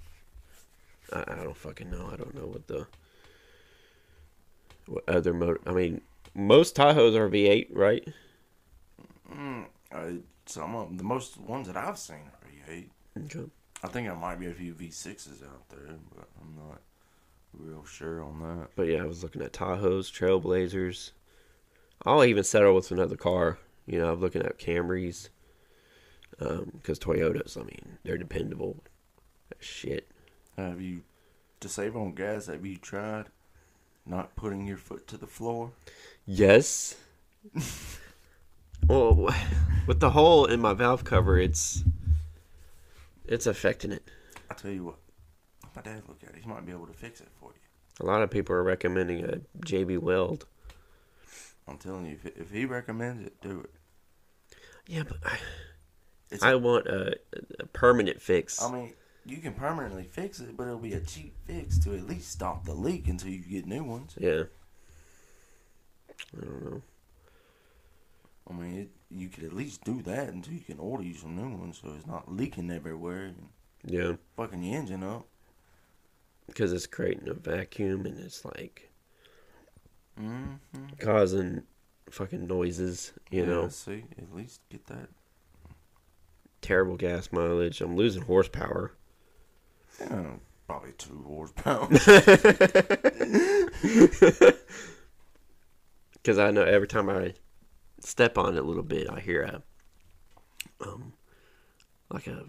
I, 1.13 1.23
I 1.27 1.35
don't 1.35 1.57
fucking 1.57 1.89
know. 1.89 2.09
I 2.11 2.15
don't 2.15 2.35
know 2.35 2.47
what 2.47 2.67
the 2.67 2.87
what 4.87 5.07
other 5.07 5.33
motor. 5.33 5.59
I 5.65 5.71
mean, 5.71 6.01
most 6.33 6.75
Tahoes 6.75 7.15
are 7.15 7.29
V8, 7.29 7.67
right? 7.71 8.07
mm, 9.33 9.65
uh, 9.91 10.21
some 10.45 10.75
of 10.75 10.97
the 10.97 11.03
most 11.03 11.37
ones 11.37 11.67
that 11.67 11.77
I've 11.77 11.97
seen 11.97 12.17
are 12.17 12.71
V8. 12.73 12.89
Okay. 13.25 13.49
I 13.83 13.87
think 13.87 14.07
there 14.07 14.15
might 14.15 14.39
be 14.39 14.47
a 14.47 14.53
few 14.53 14.73
V6s 14.73 15.43
out 15.43 15.69
there, 15.69 15.95
but 16.15 16.27
I'm 16.41 16.55
not 16.55 16.81
real 17.53 17.85
sure 17.85 18.23
on 18.23 18.39
that. 18.39 18.69
But 18.75 18.87
yeah, 18.87 19.03
I 19.03 19.05
was 19.05 19.23
looking 19.23 19.41
at 19.41 19.53
Tahoes, 19.53 20.11
Trailblazers. 20.11 21.11
I'll 22.05 22.23
even 22.23 22.43
settle 22.43 22.75
with 22.75 22.91
another 22.91 23.15
car. 23.15 23.57
You 23.85 23.99
know, 23.99 24.11
I'm 24.13 24.19
looking 24.19 24.43
at 24.43 24.59
Camrys. 24.59 25.29
Um, 26.39 26.71
because 26.73 26.99
Toyotas, 26.99 27.57
I 27.57 27.63
mean, 27.63 27.97
they're 28.03 28.17
dependable 28.17 28.77
shit. 29.59 30.07
Have 30.57 30.81
you 30.81 31.03
to 31.59 31.69
save 31.69 31.95
on 31.95 32.13
gas, 32.13 32.47
have 32.47 32.65
you 32.65 32.77
tried 32.77 33.25
not 34.05 34.35
putting 34.35 34.65
your 34.65 34.77
foot 34.77 35.07
to 35.07 35.17
the 35.17 35.27
floor? 35.27 35.71
Yes. 36.25 36.95
well, 38.87 39.33
with 39.87 39.99
the 39.99 40.11
hole 40.11 40.45
in 40.45 40.59
my 40.59 40.73
valve 40.73 41.03
cover, 41.03 41.37
it's 41.37 41.83
it's 43.25 43.45
affecting 43.45 43.91
it. 43.91 44.03
I 44.49 44.53
tell 44.53 44.71
you 44.71 44.85
what, 44.85 44.97
my 45.75 45.81
dad 45.81 46.03
look 46.07 46.21
at 46.23 46.29
it. 46.29 46.41
He 46.41 46.49
might 46.49 46.65
be 46.65 46.71
able 46.71 46.87
to 46.87 46.93
fix 46.93 47.19
it 47.21 47.29
for 47.39 47.49
you. 47.49 48.05
A 48.05 48.05
lot 48.05 48.21
of 48.21 48.29
people 48.29 48.55
are 48.55 48.63
recommending 48.63 49.25
a 49.25 49.39
JB 49.65 49.99
Weld. 49.99 50.45
I'm 51.67 51.77
telling 51.77 52.05
you, 52.05 52.17
if, 52.23 52.37
if 52.37 52.51
he 52.51 52.65
recommends 52.65 53.25
it, 53.25 53.41
do 53.41 53.59
it. 53.59 53.71
Yeah, 54.87 55.03
but 55.03 55.17
I, 55.25 55.37
It's 56.31 56.43
I 56.43 56.51
a- 56.51 56.57
want 56.57 56.87
a, 56.87 57.17
a 57.59 57.65
permanent 57.67 58.21
fix. 58.21 58.61
I 58.61 58.71
mean, 58.71 58.93
you 59.25 59.37
can 59.37 59.53
permanently 59.53 60.03
fix 60.03 60.39
it, 60.39 60.55
but 60.57 60.63
it'll 60.67 60.77
be 60.79 60.93
a 60.93 60.99
cheap 61.01 61.33
fix 61.45 61.77
to 61.79 61.93
at 61.95 62.05
least 62.07 62.31
stop 62.31 62.65
the 62.65 62.73
leak 62.73 63.07
until 63.07 63.29
you 63.29 63.39
get 63.39 63.65
new 63.65 63.83
ones. 63.83 64.13
yeah. 64.19 64.43
I 66.37 66.45
don't 66.45 66.63
know. 66.65 66.81
I 68.49 68.53
mean, 68.53 68.79
it, 68.79 68.89
you 69.09 69.27
could 69.29 69.43
at 69.43 69.53
least 69.53 69.83
do 69.83 70.01
that 70.03 70.29
until 70.29 70.53
you 70.53 70.61
can 70.61 70.79
order 70.79 71.03
you 71.03 71.13
some 71.13 71.35
new 71.35 71.57
ones, 71.57 71.79
so 71.81 71.93
it's 71.97 72.07
not 72.07 72.31
leaking 72.33 72.71
everywhere 72.71 73.25
and 73.25 73.49
Yeah, 73.85 74.13
fucking 74.35 74.63
your 74.63 74.79
engine 74.79 75.03
up. 75.03 75.25
because 76.47 76.71
it's 76.73 76.87
creating 76.87 77.27
a 77.29 77.33
vacuum 77.33 78.05
and 78.05 78.17
it's 78.19 78.43
like 78.45 78.89
Mm-hmm. 80.19 80.85
causing 80.99 81.61
fucking 82.09 82.47
noises. 82.47 83.13
You 83.29 83.45
know, 83.45 83.67
see, 83.69 84.05
at 84.17 84.33
least 84.33 84.61
get 84.69 84.85
that. 84.87 85.09
Terrible 86.61 86.97
gas 86.97 87.31
mileage. 87.31 87.81
I'm 87.81 87.95
losing 87.95 88.23
horsepower. 88.23 88.93
Yeah, 89.99 90.33
probably 90.67 90.91
two 90.97 91.23
horsepower. 91.25 91.87
Because 96.27 96.39
I 96.39 96.51
know 96.51 96.63
every 96.63 96.89
time 96.89 97.09
I 97.09 97.35
step 98.01 98.37
on 98.37 98.57
it 98.57 98.59
a 98.59 98.61
little 98.61 98.83
bit, 98.83 99.09
I 99.09 99.21
hear 99.21 99.43
a, 99.43 99.63
um, 100.85 101.13
like 102.11 102.27
a, 102.27 102.43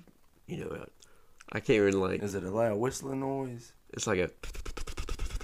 you 0.48 0.56
know, 0.56 0.66
a, 0.66 0.86
I 1.52 1.60
can't 1.60 1.76
even 1.76 2.01
like. 2.01 2.20
Is 2.24 2.35
it 2.35 2.43
a 2.43 2.51
loud 2.51 2.76
whistling 2.76 3.20
noise? 3.20 3.72
It's 3.90 4.09
like 4.09 4.18
a. 4.18 4.30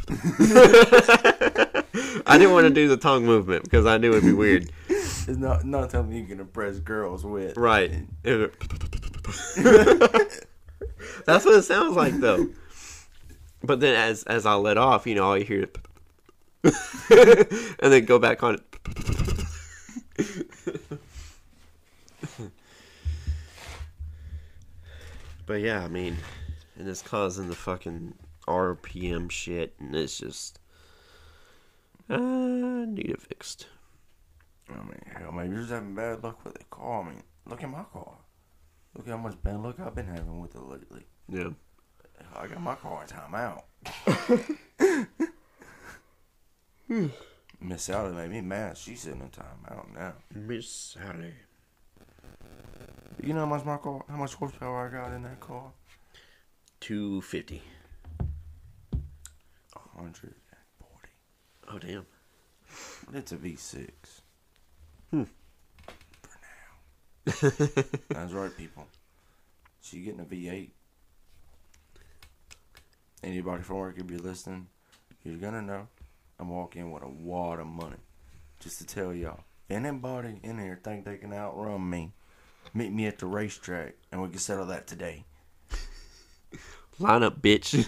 I 2.27 2.37
didn't 2.37 2.53
want 2.53 2.67
to 2.67 2.75
do 2.75 2.89
the 2.89 2.97
tongue 2.97 3.25
movement 3.25 3.63
because 3.63 3.87
I 3.87 3.99
knew 3.99 4.11
it'd 4.11 4.25
be 4.25 4.33
weird. 4.33 4.69
It's 5.27 5.39
not 5.39 5.65
not 5.65 5.91
something 5.91 6.15
you 6.15 6.27
can 6.27 6.41
impress 6.41 6.79
girls 6.79 7.25
with. 7.25 7.57
Right. 7.57 7.91
That's 11.27 11.45
what 11.45 11.55
it 11.55 11.63
sounds 11.63 11.97
like 11.97 12.21
though. 12.21 12.49
But 13.63 13.81
then 13.81 13.95
as 13.95 14.25
as 14.25 14.45
I 14.45 14.55
let 14.55 14.77
off, 14.77 15.07
you 15.07 15.15
know, 15.15 15.33
I 15.33 15.39
you 15.39 15.45
hear 15.45 15.69
and 17.11 17.93
then 17.93 18.05
go 18.05 18.19
back 18.19 18.43
on 18.43 18.57
it. 18.57 18.63
but 25.47 25.61
yeah, 25.61 25.83
I 25.83 25.89
mean, 25.89 26.17
and 26.79 26.89
it's 26.89 27.03
causing 27.03 27.49
the 27.49 27.55
fucking 27.55 28.15
RPM 28.47 29.31
shit, 29.31 29.75
and 29.79 29.95
it's 29.95 30.19
just 30.19 30.59
uh, 32.11 32.19
need 32.19 33.11
it 33.11 33.23
fixed. 33.23 33.69
I 34.69 34.77
mean, 34.77 35.03
hell, 35.17 35.33
maybe 35.33 35.51
you're 35.51 35.61
just 35.61 35.73
having 35.73 35.95
bad 35.95 36.23
luck 36.23 36.45
with 36.45 36.55
the 36.55 36.65
car. 36.71 37.03
I 37.03 37.09
mean, 37.09 37.23
look 37.47 37.63
at 37.63 37.71
my 37.71 37.85
car. 37.93 38.15
Look 38.97 39.09
how 39.09 39.17
much 39.17 39.43
bad 39.43 39.61
luck 39.61 39.81
I've 39.81 39.95
been 39.95 40.07
having 40.07 40.41
with 40.41 40.55
it 40.55 40.63
lately. 40.63 41.07
Yeah. 41.29 41.51
I 42.35 42.47
got 42.47 42.61
my 42.61 42.75
car 42.77 43.03
in 43.03 43.09
timeout. 43.09 43.63
Miss 47.61 47.83
Sally 47.83 48.15
made 48.15 48.31
me 48.31 48.41
mad. 48.41 48.77
She's 48.77 49.01
sitting 49.01 49.21
in 49.21 49.29
timeout 49.29 49.93
now. 49.95 50.15
Miss 50.35 50.69
Sally. 50.69 51.35
You 53.23 53.33
know 53.33 53.41
how 53.41 53.47
much 53.47 53.65
my 53.65 53.77
car, 53.79 54.05
how 54.09 54.17
much 54.17 54.35
horsepower 54.35 54.89
I 54.89 54.91
got 54.93 55.15
in 55.15 55.23
that 55.23 55.41
car? 55.41 55.73
Two 56.81 57.23
fifty. 57.23 57.63
A 58.21 59.79
hundred 59.97 60.35
and 60.51 60.65
forty. 60.79 61.11
Oh 61.69 61.79
damn. 61.79 62.07
It's 63.15 63.33
a 63.33 63.37
V6. 63.37 63.89
Hmm. 65.15 65.23
For 67.31 67.47
now. 67.47 68.09
That's 68.09 68.33
right, 68.33 68.57
people. 68.57 68.89
She 69.81 70.01
getting 70.01 70.19
a 70.19 70.25
V8. 70.25 70.71
Anybody 73.23 73.63
from 73.63 73.77
work, 73.77 73.95
if 73.97 74.11
you're 74.11 74.19
listening, 74.19 74.67
you're 75.23 75.37
gonna 75.37 75.63
know 75.63 75.87
I'm 76.41 76.49
walking 76.49 76.91
with 76.91 77.05
a 77.05 77.09
wad 77.09 77.61
of 77.61 77.69
money. 77.69 77.99
Just 78.59 78.79
to 78.79 78.87
tell 78.87 79.15
y'all, 79.15 79.45
anybody 79.71 80.41
in 80.43 80.59
here 80.59 80.81
think 80.83 81.05
they 81.05 81.17
can 81.17 81.33
outrun 81.33 81.89
me, 81.89 82.11
meet 82.75 82.93
me 82.93 83.07
at 83.07 83.19
the 83.19 83.27
racetrack, 83.27 83.95
and 84.11 84.21
we 84.21 84.31
can 84.31 84.41
settle 84.41 84.67
that 84.67 84.89
today. 84.89 85.25
Line 86.99 87.23
up, 87.23 87.41
bitch. 87.41 87.85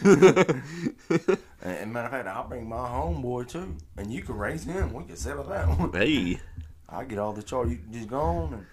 And, 1.62 1.78
and 1.78 1.92
matter 1.92 2.06
of 2.06 2.12
fact, 2.12 2.28
I'll 2.28 2.46
bring 2.46 2.68
my 2.68 2.76
homeboy 2.76 3.48
too, 3.48 3.76
and 3.96 4.12
you 4.12 4.22
can 4.22 4.36
race 4.36 4.62
him. 4.62 4.92
We 4.92 5.04
can 5.04 5.16
settle 5.16 5.42
that 5.44 5.66
one. 5.66 5.92
hey. 5.92 6.38
I 6.88 7.04
get 7.04 7.18
all 7.18 7.32
the 7.32 7.42
charge. 7.42 7.70
You 7.70 7.76
can 7.76 7.92
just 7.92 8.08
go 8.08 8.20
on 8.20 8.52
and 8.54 8.66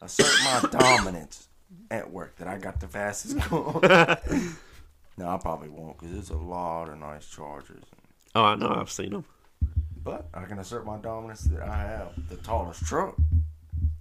assert 0.00 0.34
my 0.44 0.68
dominance 0.78 1.48
at 1.90 2.10
work 2.10 2.36
that 2.36 2.48
I 2.48 2.58
got 2.58 2.80
the 2.80 2.88
fastest 2.88 3.38
car. 3.42 3.80
no, 5.16 5.28
I 5.28 5.36
probably 5.38 5.68
won't 5.68 5.98
because 5.98 6.12
there's 6.14 6.30
a 6.30 6.36
lot 6.36 6.88
of 6.88 6.98
nice 6.98 7.26
chargers. 7.28 7.84
Oh, 8.34 8.44
I 8.44 8.54
know. 8.54 8.68
I've 8.68 8.90
seen 8.90 9.10
them. 9.10 9.24
But 10.04 10.28
I 10.32 10.44
can 10.44 10.58
assert 10.58 10.86
my 10.86 10.96
dominance 10.98 11.42
that 11.42 11.62
I 11.62 11.76
have 11.76 12.12
the 12.28 12.36
tallest 12.36 12.84
truck. 12.84 13.16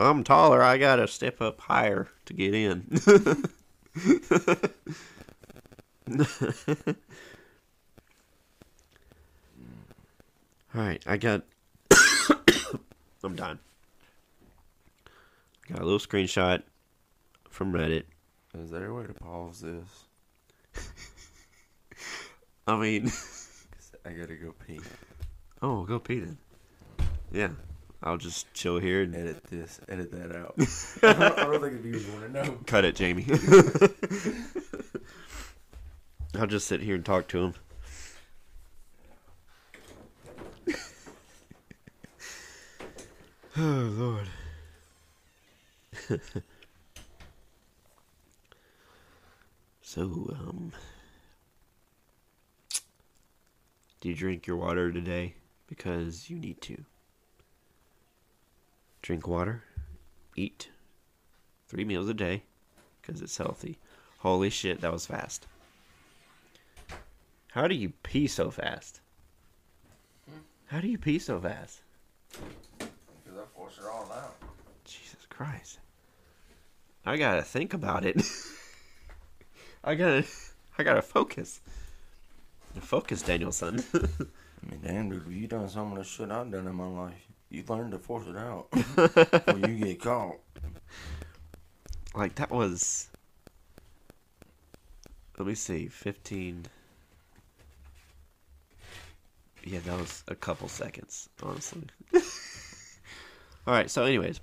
I'm 0.00 0.22
taller. 0.24 0.62
I 0.62 0.78
gotta 0.78 1.08
step 1.08 1.40
up 1.40 1.60
higher 1.60 2.08
to 2.26 2.34
get 2.34 2.54
in. 2.54 2.84
All 10.74 10.80
right, 10.80 11.02
I 11.06 11.18
got. 11.18 11.42
I'm 13.22 13.36
done. 13.36 13.58
Got 15.68 15.80
a 15.80 15.84
little 15.84 15.98
screenshot 15.98 16.62
from 17.50 17.72
Reddit. 17.72 18.04
Is 18.58 18.70
there 18.70 18.86
a 18.86 18.94
way 18.94 19.06
to 19.06 19.12
pause 19.12 19.60
this? 19.60 20.04
I 22.66 22.76
mean, 22.76 23.12
I 24.06 24.10
gotta 24.12 24.34
go 24.34 24.54
pee. 24.66 24.80
oh, 25.60 25.84
go 25.84 25.98
pee 25.98 26.20
then. 26.20 26.38
Yeah, 27.30 27.50
I'll 28.02 28.16
just 28.16 28.52
chill 28.54 28.78
here 28.78 29.02
and 29.02 29.14
Edit 29.14 29.44
this. 29.44 29.78
Edit 29.88 30.10
that 30.12 30.34
out. 30.34 30.54
I, 31.02 31.12
don't, 31.12 31.38
I 31.38 31.44
don't 31.44 31.60
think 31.60 31.82
the 31.82 31.90
viewers 31.90 32.06
want 32.08 32.32
to 32.32 32.44
know. 32.44 32.58
cut 32.66 32.84
it, 32.86 32.96
Jamie. 32.96 33.26
I'll 36.34 36.46
just 36.46 36.66
sit 36.66 36.80
here 36.80 36.94
and 36.94 37.04
talk 37.04 37.28
to 37.28 37.44
him. 37.44 37.54
Oh 43.56 43.60
Lord. 43.60 44.28
so, 49.82 50.02
um, 50.02 50.72
do 54.00 54.08
you 54.08 54.14
drink 54.14 54.46
your 54.46 54.56
water 54.56 54.90
today? 54.90 55.34
Because 55.66 56.30
you 56.30 56.38
need 56.38 56.60
to. 56.62 56.84
Drink 59.02 59.26
water, 59.26 59.64
eat 60.36 60.70
three 61.68 61.84
meals 61.84 62.08
a 62.08 62.14
day, 62.14 62.44
because 63.00 63.20
it's 63.20 63.36
healthy. 63.36 63.78
Holy 64.18 64.48
shit, 64.48 64.80
that 64.80 64.92
was 64.92 65.06
fast. 65.06 65.46
How 67.50 67.66
do 67.66 67.74
you 67.74 67.92
pee 68.02 68.28
so 68.28 68.50
fast? 68.50 69.00
How 70.66 70.80
do 70.80 70.88
you 70.88 70.96
pee 70.96 71.18
so 71.18 71.38
fast? 71.40 71.82
Because 73.82 73.88
I 73.88 73.98
force 73.98 74.10
it 74.10 74.12
all 74.12 74.18
out. 74.18 74.36
Jesus 74.84 75.26
Christ. 75.28 75.78
I 77.04 77.16
gotta 77.16 77.42
think 77.42 77.74
about 77.74 78.04
it. 78.04 78.22
I 79.84 79.94
gotta, 79.94 80.24
I 80.78 80.82
gotta 80.82 81.02
focus. 81.02 81.60
Focus, 82.80 83.22
Danielson. 83.22 83.82
I 83.94 84.70
mean, 84.70 84.80
damn, 84.82 85.10
dude, 85.10 85.26
if 85.26 85.32
you 85.32 85.46
done 85.46 85.68
some 85.68 85.92
of 85.92 85.98
the 85.98 86.04
shit 86.04 86.30
I've 86.30 86.50
done 86.50 86.66
in 86.66 86.74
my 86.74 86.86
life, 86.86 87.26
you 87.50 87.64
learn 87.68 87.90
to 87.90 87.98
force 87.98 88.26
it 88.26 88.36
out 88.36 88.70
before 88.70 89.58
you 89.58 89.76
get 89.76 90.00
caught. 90.00 90.36
like 92.14 92.36
that 92.36 92.50
was. 92.50 93.08
Let 95.38 95.48
me 95.48 95.54
see, 95.54 95.88
fifteen. 95.88 96.66
Yeah, 99.64 99.80
that 99.80 99.98
was 99.98 100.24
a 100.28 100.34
couple 100.34 100.68
seconds, 100.68 101.28
honestly. 101.42 101.82
All 103.66 103.74
right. 103.74 103.90
So, 103.90 104.04
anyways, 104.04 104.40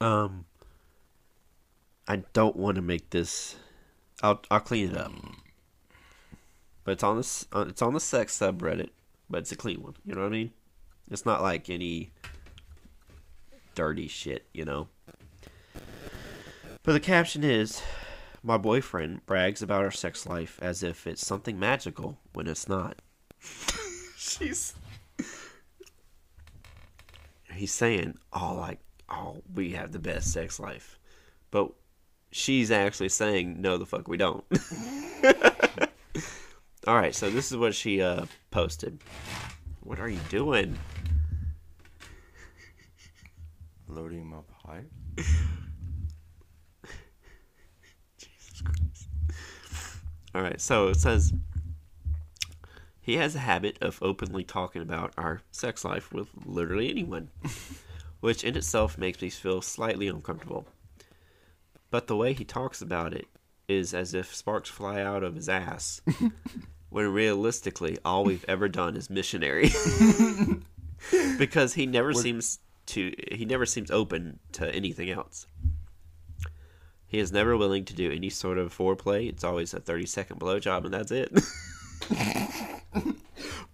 um, 0.00 0.44
I 2.08 2.16
don't 2.32 2.56
want 2.56 2.76
to 2.76 2.82
make 2.82 3.10
this 3.10 3.56
I'll 4.22 4.42
I'll 4.50 4.60
clean 4.60 4.90
it 4.90 4.96
up. 4.96 5.12
But 6.84 6.92
it's 6.92 7.02
on 7.02 7.16
this 7.16 7.46
uh, 7.52 7.66
it's 7.68 7.82
on 7.82 7.94
the 7.94 8.00
sex 8.00 8.38
subreddit, 8.38 8.90
but 9.28 9.38
it's 9.38 9.52
a 9.52 9.56
clean 9.56 9.82
one. 9.82 9.94
You 10.04 10.14
know 10.14 10.22
what 10.22 10.28
I 10.28 10.30
mean? 10.30 10.52
It's 11.10 11.26
not 11.26 11.42
like 11.42 11.68
any 11.68 12.10
dirty 13.74 14.08
shit, 14.08 14.46
you 14.52 14.64
know. 14.64 14.88
But 16.82 16.92
the 16.92 17.00
caption 17.00 17.42
is 17.42 17.82
my 18.42 18.56
boyfriend 18.56 19.26
brags 19.26 19.60
about 19.60 19.82
our 19.82 19.90
sex 19.90 20.26
life 20.26 20.58
as 20.62 20.82
if 20.82 21.06
it's 21.06 21.26
something 21.26 21.58
magical 21.58 22.18
when 22.32 22.46
it's 22.46 22.68
not. 22.68 23.02
She's 24.16 24.74
He's 27.56 27.72
saying, 27.72 28.18
"Oh, 28.32 28.54
like, 28.54 28.80
oh, 29.08 29.42
we 29.54 29.70
have 29.72 29.92
the 29.92 29.98
best 29.98 30.32
sex 30.32 30.60
life," 30.60 30.98
but 31.50 31.72
she's 32.30 32.70
actually 32.70 33.08
saying, 33.08 33.60
"No, 33.60 33.78
the 33.78 33.86
fuck, 33.86 34.06
we 34.08 34.16
don't." 34.16 34.44
All 36.86 36.94
right, 36.94 37.14
so 37.14 37.30
this 37.30 37.50
is 37.50 37.56
what 37.56 37.74
she 37.74 38.00
uh, 38.00 38.26
posted. 38.50 39.00
What 39.80 39.98
are 39.98 40.08
you 40.08 40.20
doing? 40.28 40.78
Loading 43.88 44.26
my 44.26 44.38
pipe. 44.62 44.90
Jesus 48.18 48.62
Christ. 48.62 49.08
All 50.34 50.42
right, 50.42 50.60
so 50.60 50.88
it 50.88 50.96
says 50.96 51.32
he 53.06 53.18
has 53.18 53.36
a 53.36 53.38
habit 53.38 53.78
of 53.80 54.02
openly 54.02 54.42
talking 54.42 54.82
about 54.82 55.12
our 55.16 55.40
sex 55.52 55.84
life 55.84 56.12
with 56.12 56.28
literally 56.44 56.90
anyone, 56.90 57.30
which 58.20 58.42
in 58.42 58.56
itself 58.56 58.98
makes 58.98 59.22
me 59.22 59.30
feel 59.30 59.62
slightly 59.62 60.08
uncomfortable. 60.08 60.66
But 61.88 62.08
the 62.08 62.16
way 62.16 62.32
he 62.32 62.44
talks 62.44 62.82
about 62.82 63.14
it 63.14 63.28
is 63.68 63.94
as 63.94 64.12
if 64.12 64.34
sparks 64.34 64.68
fly 64.68 65.02
out 65.02 65.22
of 65.22 65.36
his 65.36 65.48
ass, 65.48 66.00
when 66.90 67.12
realistically 67.12 67.96
all 68.04 68.24
we've 68.24 68.44
ever 68.48 68.68
done 68.68 68.96
is 68.96 69.08
missionary. 69.08 69.70
because 71.38 71.74
he 71.74 71.86
never 71.86 72.12
seems 72.12 72.58
to 72.86 73.14
he 73.30 73.44
never 73.44 73.66
seems 73.66 73.92
open 73.92 74.40
to 74.50 74.68
anything 74.74 75.10
else. 75.10 75.46
He 77.06 77.20
is 77.20 77.30
never 77.30 77.56
willing 77.56 77.84
to 77.84 77.94
do 77.94 78.10
any 78.10 78.30
sort 78.30 78.58
of 78.58 78.76
foreplay. 78.76 79.28
It's 79.28 79.44
always 79.44 79.72
a 79.74 79.78
30 79.78 80.06
second 80.06 80.40
blowjob 80.40 80.86
and 80.86 80.92
that's 80.92 81.12
it. 81.12 81.30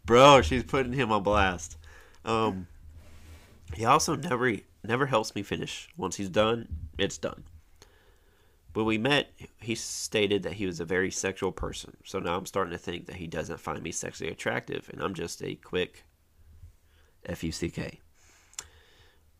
Bro, 0.04 0.42
she's 0.42 0.64
putting 0.64 0.92
him 0.92 1.12
on 1.12 1.22
blast. 1.22 1.76
Um, 2.24 2.66
he 3.74 3.84
also 3.84 4.16
never 4.16 4.56
never 4.84 5.06
helps 5.06 5.34
me 5.34 5.42
finish. 5.42 5.88
Once 5.96 6.16
he's 6.16 6.28
done, 6.28 6.68
it's 6.98 7.18
done. 7.18 7.44
When 8.74 8.86
we 8.86 8.98
met, 8.98 9.30
he 9.60 9.74
stated 9.74 10.42
that 10.42 10.54
he 10.54 10.66
was 10.66 10.80
a 10.80 10.84
very 10.84 11.10
sexual 11.10 11.52
person. 11.52 11.96
So 12.04 12.18
now 12.18 12.36
I'm 12.36 12.46
starting 12.46 12.72
to 12.72 12.78
think 12.78 13.06
that 13.06 13.16
he 13.16 13.26
doesn't 13.26 13.60
find 13.60 13.82
me 13.82 13.92
sexually 13.92 14.32
attractive, 14.32 14.88
and 14.92 15.02
I'm 15.02 15.14
just 15.14 15.42
a 15.42 15.54
quick 15.56 16.04
F 17.26 17.44
U 17.44 17.52
C 17.52 17.70
K. 17.70 18.00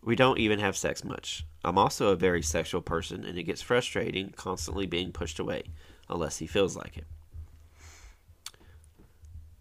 We 0.04 0.16
don't 0.16 0.38
even 0.38 0.58
have 0.58 0.76
sex 0.76 1.02
much. 1.02 1.46
I'm 1.64 1.78
also 1.78 2.08
a 2.08 2.16
very 2.16 2.42
sexual 2.42 2.82
person, 2.82 3.24
and 3.24 3.38
it 3.38 3.44
gets 3.44 3.62
frustrating 3.62 4.34
constantly 4.36 4.86
being 4.86 5.12
pushed 5.12 5.38
away, 5.38 5.64
unless 6.08 6.38
he 6.38 6.46
feels 6.46 6.76
like 6.76 6.96
it. 6.96 7.06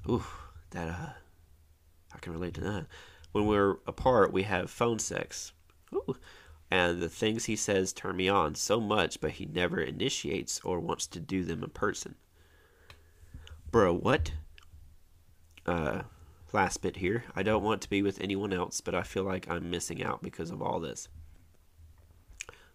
Ooh, 0.10 0.26
that 0.72 0.88
uh, 0.88 1.10
I 2.14 2.18
can 2.19 2.34
relate 2.34 2.53
to 2.56 2.61
that. 2.61 2.88
When 3.31 3.45
we're 3.45 3.77
apart, 3.88 4.34
we 4.34 4.43
have 4.43 4.69
phone 4.69 4.99
sex. 4.99 5.53
Ooh. 5.93 6.18
And 6.69 7.02
the 7.02 7.10
things 7.10 7.45
he 7.45 7.56
says 7.56 7.91
turn 7.91 8.15
me 8.15 8.30
on 8.30 8.56
so 8.56 8.80
much, 8.80 9.19
but 9.19 9.31
he 9.31 9.45
never 9.45 9.80
initiates 9.80 10.60
or 10.64 10.80
wants 10.80 11.06
to 11.07 11.19
do 11.19 11.43
them 11.43 11.64
in 11.64 11.69
person. 11.69 12.15
Bro, 13.72 13.95
what? 13.95 14.31
Uh, 15.65 16.03
last 16.53 16.81
bit 16.81 16.98
here. 16.98 17.26
I 17.35 17.43
don't 17.43 17.64
want 17.64 17.81
to 17.81 17.89
be 17.89 18.02
with 18.02 18.22
anyone 18.22 18.53
else, 18.53 18.81
but 18.81 18.95
I 18.95 19.03
feel 19.03 19.23
like 19.23 19.49
I'm 19.49 19.69
missing 19.69 20.03
out 20.03 20.22
because 20.22 20.52
of 20.52 20.61
all 20.61 20.80
this. 20.80 21.10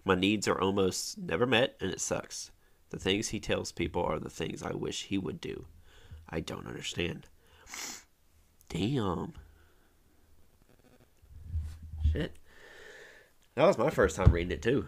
My 0.05 0.15
needs 0.15 0.47
are 0.47 0.61
almost 0.61 1.19
never 1.19 1.47
met, 1.47 1.77
and 1.81 1.91
it 1.91 2.01
sucks. 2.01 2.51
The 2.91 2.99
things 2.99 3.29
he 3.29 3.41
tells 3.41 3.73
people 3.73 4.05
are 4.05 4.19
the 4.19 4.31
things 4.31 4.63
I 4.63 4.73
wish 4.73 5.05
he 5.05 5.19
would 5.19 5.41
do. 5.41 5.67
I 6.29 6.41
don't 6.41 6.67
understand. 6.67 7.27
Damn. 8.69 9.33
Shit. 12.13 12.33
That 13.55 13.67
was 13.67 13.79
my 13.79 13.91
first 13.91 14.17
time 14.17 14.33
reading 14.33 14.53
it 14.53 14.63
too. 14.63 14.87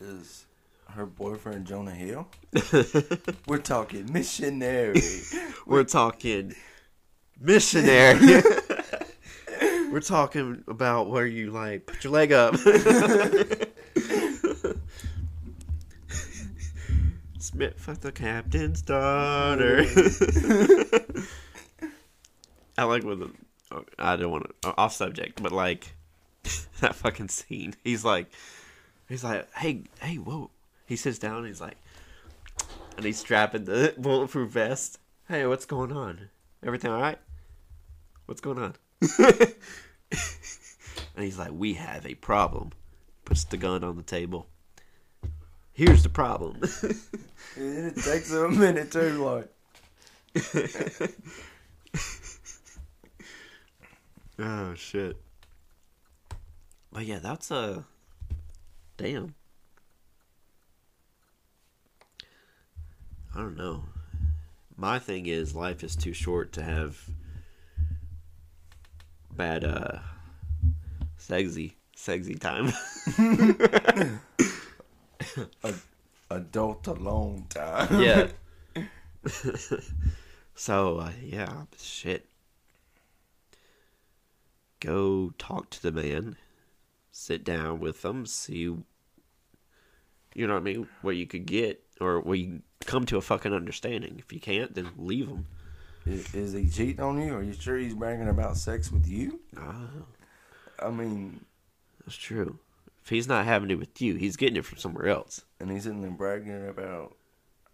Is 0.00 0.44
her 0.90 1.06
boyfriend 1.06 1.66
Jonah 1.66 1.92
Hill? 1.92 2.28
We're 3.46 3.58
talking 3.58 4.12
missionary. 4.12 5.00
We're 5.66 5.84
talking 5.84 6.54
missionary. 7.40 8.42
We're 9.90 10.00
talking 10.00 10.64
about 10.68 11.08
where 11.08 11.26
you 11.26 11.50
like 11.50 11.86
put 11.86 12.04
your 12.04 12.12
leg 12.12 12.32
up. 12.32 12.56
Smith 17.38 17.74
fuck 17.78 18.00
the 18.00 18.12
captain's 18.12 18.82
daughter. 18.82 19.84
I 22.78 22.84
like 22.84 23.04
when 23.04 23.20
the 23.20 23.30
I 23.98 24.16
don't 24.16 24.30
want 24.30 24.54
to 24.62 24.74
off 24.76 24.92
subject, 24.92 25.42
but 25.42 25.52
like 25.52 25.94
that 26.80 26.94
fucking 26.94 27.28
scene. 27.28 27.74
He's 27.82 28.04
like, 28.04 28.30
he's 29.08 29.24
like, 29.24 29.52
hey, 29.54 29.82
hey, 30.00 30.16
whoa. 30.16 30.50
He 30.86 30.96
sits 30.96 31.18
down. 31.18 31.38
And 31.38 31.46
he's 31.46 31.60
like, 31.60 31.76
and 32.96 33.04
he's 33.04 33.18
strapping 33.18 33.64
the 33.64 33.94
bulletproof 33.98 34.50
vest. 34.50 34.98
Hey, 35.28 35.46
what's 35.46 35.66
going 35.66 35.92
on? 35.92 36.28
Everything 36.64 36.90
all 36.90 37.00
right? 37.00 37.18
What's 38.26 38.40
going 38.40 38.58
on? 38.58 38.74
and 39.18 39.54
he's 41.16 41.38
like, 41.38 41.52
we 41.52 41.74
have 41.74 42.06
a 42.06 42.14
problem. 42.14 42.70
Puts 43.24 43.44
the 43.44 43.56
gun 43.56 43.82
on 43.82 43.96
the 43.96 44.02
table. 44.02 44.46
Here's 45.72 46.02
the 46.02 46.08
problem. 46.08 46.60
it 46.62 47.96
takes 47.96 48.30
him 48.32 48.44
a 48.44 48.48
minute 48.48 48.92
too, 48.92 49.24
like. 49.24 49.52
Oh 54.38 54.74
shit. 54.74 55.16
But 56.92 57.04
yeah, 57.04 57.18
that's 57.18 57.50
a 57.50 57.84
damn. 58.96 59.34
I 63.34 63.38
don't 63.38 63.56
know. 63.56 63.84
My 64.76 64.98
thing 64.98 65.26
is 65.26 65.54
life 65.54 65.84
is 65.84 65.96
too 65.96 66.12
short 66.12 66.52
to 66.52 66.62
have 66.62 66.98
bad 69.30 69.64
uh 69.64 69.98
sexy 71.18 71.76
sexy 71.94 72.34
time. 72.34 72.72
Adult 76.30 76.86
alone 76.86 77.46
time. 77.48 78.00
yeah. 78.00 78.28
so 80.54 80.98
uh, 80.98 81.12
yeah, 81.22 81.62
shit. 81.78 82.26
Go 84.86 85.32
talk 85.36 85.68
to 85.70 85.82
the 85.82 85.90
man. 85.90 86.36
Sit 87.10 87.42
down 87.42 87.80
with 87.80 88.02
them. 88.02 88.24
See, 88.24 88.54
you 88.58 88.86
know 90.34 90.52
what 90.54 90.60
I 90.60 90.62
mean. 90.62 90.88
What 91.02 91.16
you 91.16 91.26
could 91.26 91.44
get, 91.46 91.82
or 92.00 92.20
where 92.20 92.36
you 92.36 92.62
come 92.84 93.04
to 93.06 93.16
a 93.16 93.20
fucking 93.20 93.52
understanding. 93.52 94.16
If 94.18 94.32
you 94.32 94.38
can't, 94.38 94.74
then 94.74 94.90
leave 94.96 95.26
him. 95.26 95.46
Is, 96.04 96.32
is 96.34 96.52
he 96.52 96.68
cheating 96.68 97.00
on 97.00 97.20
you? 97.20 97.34
Are 97.34 97.42
you 97.42 97.52
sure 97.52 97.76
he's 97.78 97.94
bragging 97.94 98.28
about 98.28 98.56
sex 98.56 98.92
with 98.92 99.08
you? 99.08 99.40
Ah, 99.58 99.88
I 100.80 100.90
mean, 100.90 101.44
that's 102.04 102.16
true. 102.16 102.60
If 103.02 103.10
he's 103.10 103.26
not 103.26 103.44
having 103.44 103.70
it 103.72 103.78
with 103.78 104.00
you, 104.00 104.14
he's 104.14 104.36
getting 104.36 104.56
it 104.56 104.64
from 104.64 104.78
somewhere 104.78 105.08
else. 105.08 105.44
and 105.58 105.68
he's 105.70 105.82
sitting 105.82 106.02
there 106.02 106.10
bragging 106.12 106.68
about 106.68 107.16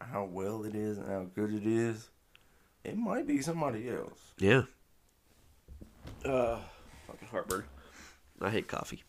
how 0.00 0.24
well 0.24 0.64
it 0.64 0.74
is 0.74 0.96
and 0.96 1.08
how 1.08 1.26
good 1.34 1.52
it 1.52 1.66
is. 1.66 2.08
It 2.84 2.96
might 2.96 3.26
be 3.26 3.42
somebody 3.42 3.90
else. 3.90 4.18
Yeah. 4.38 4.62
Uh, 6.24 6.58
heartburn. 7.32 7.64
I 8.40 8.50
hate 8.50 8.68
coffee. 8.68 9.02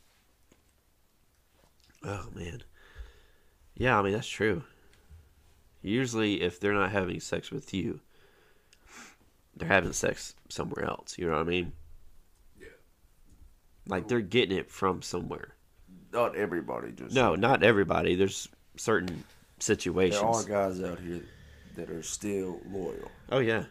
Oh 2.03 2.27
man. 2.33 2.63
Yeah, 3.75 3.99
I 3.99 4.01
mean 4.01 4.13
that's 4.13 4.27
true. 4.27 4.63
Usually, 5.81 6.41
if 6.41 6.59
they're 6.59 6.73
not 6.73 6.91
having 6.91 7.19
sex 7.19 7.51
with 7.51 7.73
you, 7.73 7.99
they're 9.55 9.67
having 9.67 9.93
sex 9.93 10.35
somewhere 10.49 10.85
else. 10.85 11.17
You 11.17 11.25
know 11.25 11.33
what 11.33 11.41
I 11.41 11.49
mean? 11.49 11.73
Yeah. 12.59 12.67
Like 13.87 14.07
they're 14.07 14.21
getting 14.21 14.57
it 14.57 14.71
from 14.71 15.01
somewhere. 15.01 15.55
Not 16.11 16.35
everybody 16.35 16.91
just. 16.91 17.13
No, 17.13 17.35
not 17.35 17.63
everybody. 17.63 18.15
There's 18.15 18.47
certain 18.77 19.23
situations. 19.59 20.45
There 20.45 20.55
are 20.57 20.69
guys 20.69 20.81
out 20.81 20.99
here 20.99 21.21
that 21.75 21.89
are 21.89 22.03
still 22.03 22.61
loyal. 22.69 23.11
Oh 23.31 23.39
yeah. 23.39 23.65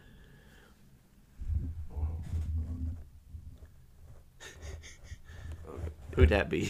Who'd 6.14 6.28
that 6.28 6.50
be? 6.50 6.66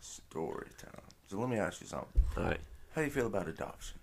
Story 0.00 0.68
time. 0.78 1.02
So 1.26 1.38
let 1.38 1.48
me 1.48 1.56
ask 1.56 1.80
you 1.80 1.86
something. 1.86 2.22
All 2.36 2.44
right. 2.44 2.60
How 2.94 3.02
do 3.02 3.04
you 3.04 3.10
feel 3.10 3.26
about 3.26 3.48
adoption? 3.48 3.98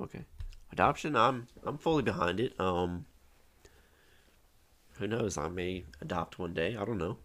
Okay. 0.00 0.24
Adoption, 0.72 1.14
I'm 1.14 1.46
I'm 1.64 1.76
fully 1.76 2.02
behind 2.02 2.40
it. 2.40 2.58
Um 2.58 3.04
who 4.94 5.06
knows, 5.06 5.36
I 5.38 5.48
may 5.48 5.84
adopt 6.00 6.38
one 6.38 6.54
day. 6.54 6.76
I 6.76 6.84
don't 6.84 6.98
know. 6.98 7.18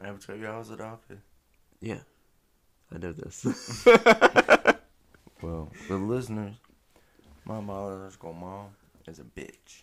I 0.00 0.08
ever 0.08 0.18
tell 0.18 0.36
you 0.36 0.46
I 0.46 0.58
was 0.58 0.70
adopted? 0.70 1.20
Yeah. 1.80 2.00
I 2.92 2.98
know 2.98 3.12
this. 3.12 3.86
Well, 5.40 5.70
the 5.86 5.96
listeners, 5.96 6.56
my 7.48 7.60
mother's 7.60 8.14
biological 8.16 8.34
mom 8.34 8.66
is 9.06 9.18
a 9.18 9.24
bitch. 9.24 9.82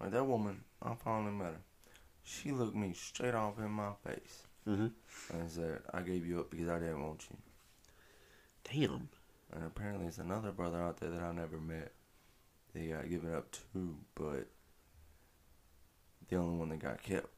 Like 0.00 0.12
that 0.12 0.24
woman, 0.24 0.62
I 0.80 0.94
finally 0.94 1.32
met 1.32 1.54
her. 1.54 1.60
She 2.22 2.52
looked 2.52 2.76
me 2.76 2.92
straight 2.94 3.34
off 3.34 3.58
in 3.58 3.70
my 3.70 3.90
face 4.06 4.44
mhm. 4.64 4.92
and 5.32 5.50
said, 5.50 5.82
"I 5.92 6.02
gave 6.02 6.24
you 6.24 6.40
up 6.40 6.50
because 6.50 6.68
I 6.68 6.78
didn't 6.78 7.02
want 7.02 7.26
you." 7.30 7.36
Damn. 8.62 9.08
And 9.52 9.64
apparently, 9.64 10.04
there's 10.04 10.18
another 10.18 10.52
brother 10.52 10.80
out 10.80 10.98
there 10.98 11.10
that 11.10 11.22
I 11.22 11.32
never 11.32 11.58
met. 11.58 11.90
They 12.72 12.88
got 12.88 13.08
given 13.08 13.34
up 13.34 13.50
to, 13.72 13.96
but 14.14 14.46
the 16.28 16.36
only 16.36 16.58
one 16.58 16.68
that 16.68 16.78
got 16.78 17.02
kept 17.02 17.32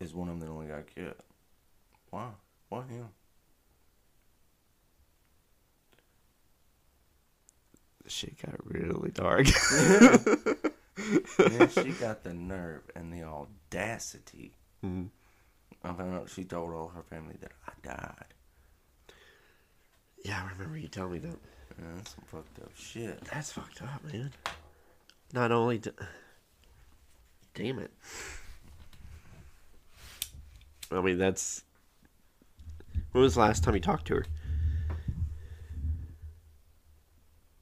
is 0.00 0.12
one 0.12 0.28
of 0.28 0.38
them 0.38 0.46
that 0.46 0.52
only 0.52 0.66
got 0.66 0.94
kept. 0.94 1.22
Why? 2.10 2.28
Why 2.68 2.82
him? 2.82 3.08
Shit 8.06 8.36
got 8.44 8.54
really 8.64 9.10
dark. 9.10 9.46
Man, 11.38 11.68
she 11.68 11.90
got 11.92 12.22
the 12.24 12.34
nerve 12.34 12.82
and 12.94 13.12
the 13.12 13.22
audacity. 13.22 14.52
Mhm. 14.84 15.08
I 15.84 15.92
found 15.92 16.14
out 16.14 16.30
she 16.30 16.44
told 16.44 16.72
all 16.72 16.88
her 16.88 17.02
family 17.02 17.36
that 17.40 17.52
I 17.66 17.72
died. 17.82 18.34
Yeah, 20.24 20.42
I 20.44 20.52
remember 20.52 20.78
you 20.78 20.88
telling 20.88 21.12
me 21.12 21.18
that. 21.20 21.38
Man, 21.78 21.96
that's 21.96 22.14
some 22.14 22.24
fucked 22.26 22.58
up 22.60 22.70
shit. 22.76 23.20
That's 23.24 23.52
fucked 23.52 23.82
up, 23.82 24.04
man. 24.12 24.32
Not 25.32 25.50
only 25.50 25.78
d 25.78 25.90
Damn 27.54 27.78
it. 27.78 27.90
I 30.90 31.00
mean, 31.00 31.18
that's. 31.18 31.62
When 33.12 33.22
was 33.22 33.34
the 33.34 33.40
last 33.40 33.64
time 33.64 33.74
you 33.74 33.80
talked 33.80 34.06
to 34.06 34.16
her? 34.16 34.26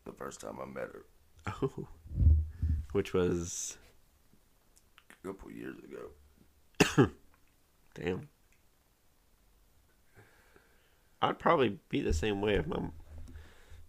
The 0.04 0.09
first 0.20 0.42
time 0.42 0.58
I 0.60 0.66
met 0.66 0.90
her 0.92 1.06
Oh. 1.62 1.88
Which 2.92 3.14
was. 3.14 3.78
a 5.10 5.14
couple 5.26 5.50
years 5.50 5.76
ago. 5.78 7.10
Damn. 7.94 8.28
I'd 11.22 11.38
probably 11.38 11.78
be 11.88 12.02
the 12.02 12.12
same 12.12 12.42
way 12.42 12.56
if 12.56 12.66
my 12.66 12.80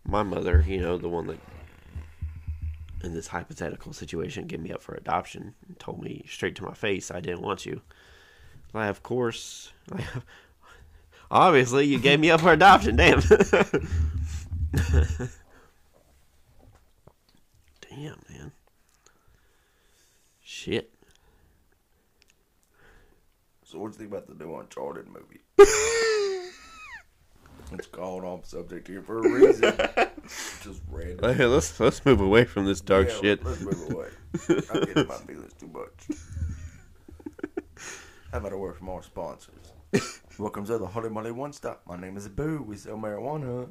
my 0.03 0.23
mother, 0.23 0.63
you 0.67 0.79
know, 0.79 0.97
the 0.97 1.09
one 1.09 1.27
that 1.27 1.39
in 3.03 3.13
this 3.13 3.27
hypothetical 3.27 3.91
situation 3.93 4.47
gave 4.47 4.59
me 4.61 4.71
up 4.71 4.81
for 4.81 4.95
adoption 4.95 5.53
and 5.67 5.77
told 5.79 6.01
me 6.01 6.23
straight 6.29 6.55
to 6.55 6.63
my 6.63 6.73
face 6.73 7.11
I 7.11 7.19
didn't 7.19 7.41
want 7.41 7.65
you. 7.65 7.81
Like, 8.73 8.89
of 8.89 9.03
course, 9.03 9.71
like, 9.89 10.05
obviously 11.31 11.85
you 11.87 11.99
gave 11.99 12.19
me 12.19 12.31
up 12.31 12.41
for 12.41 12.53
adoption. 12.53 12.95
Damn. 12.95 13.21
Damn, 18.01 18.17
man. 18.29 18.51
Shit. 20.43 20.91
So 23.63 23.77
what 23.77 23.91
do 23.91 23.93
you 23.93 23.99
think 23.99 24.11
about 24.11 24.25
the 24.27 24.43
new 24.43 24.55
Uncharted 24.55 25.05
movie? 25.07 25.41
it's 27.71 27.85
called 27.91 28.23
off 28.23 28.47
subject 28.47 28.87
here 28.87 29.03
for 29.03 29.19
a 29.19 29.29
reason. 29.29 29.77
Just 30.63 30.81
random. 30.89 31.35
Hey, 31.35 31.45
let's 31.45 31.79
let's 31.79 32.03
move 32.03 32.21
away 32.21 32.43
from 32.45 32.65
this 32.65 32.81
dark 32.81 33.07
Yeah, 33.07 33.19
shit. 33.21 33.45
Let's 33.45 33.61
move 33.61 33.91
away. 33.91 34.07
I'm 34.49 34.83
getting 34.83 35.07
my 35.07 35.15
feelings 35.27 35.53
too 35.59 35.67
much. 35.67 36.07
How 38.31 38.39
about 38.39 38.53
a 38.53 38.57
word 38.57 38.77
from 38.77 38.89
our 38.89 39.03
sponsors? 39.03 39.73
Welcome 40.39 40.65
to 40.65 40.79
the 40.79 40.87
Holy 40.87 41.09
Moly 41.09 41.31
One 41.31 41.53
Stop. 41.53 41.83
My 41.85 41.97
name 41.97 42.17
is 42.17 42.27
Boo. 42.27 42.63
We 42.63 42.77
sell 42.77 42.97
marijuana. 42.97 43.69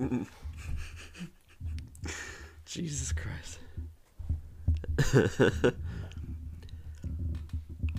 Jesus 2.72 3.12
Christ. 3.12 3.58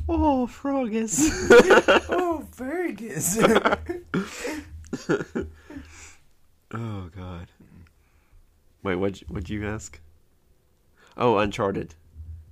oh, 0.10 0.48
Frogus. 0.52 1.30
Oh, 2.10 2.44
Vegas. 2.56 3.38
oh 6.74 7.10
God. 7.16 7.48
Wait, 8.82 8.96
what'd 8.96 9.22
you, 9.22 9.28
what'd 9.30 9.50
you 9.50 9.68
ask? 9.68 10.00
Oh, 11.16 11.38
Uncharted. 11.38 11.94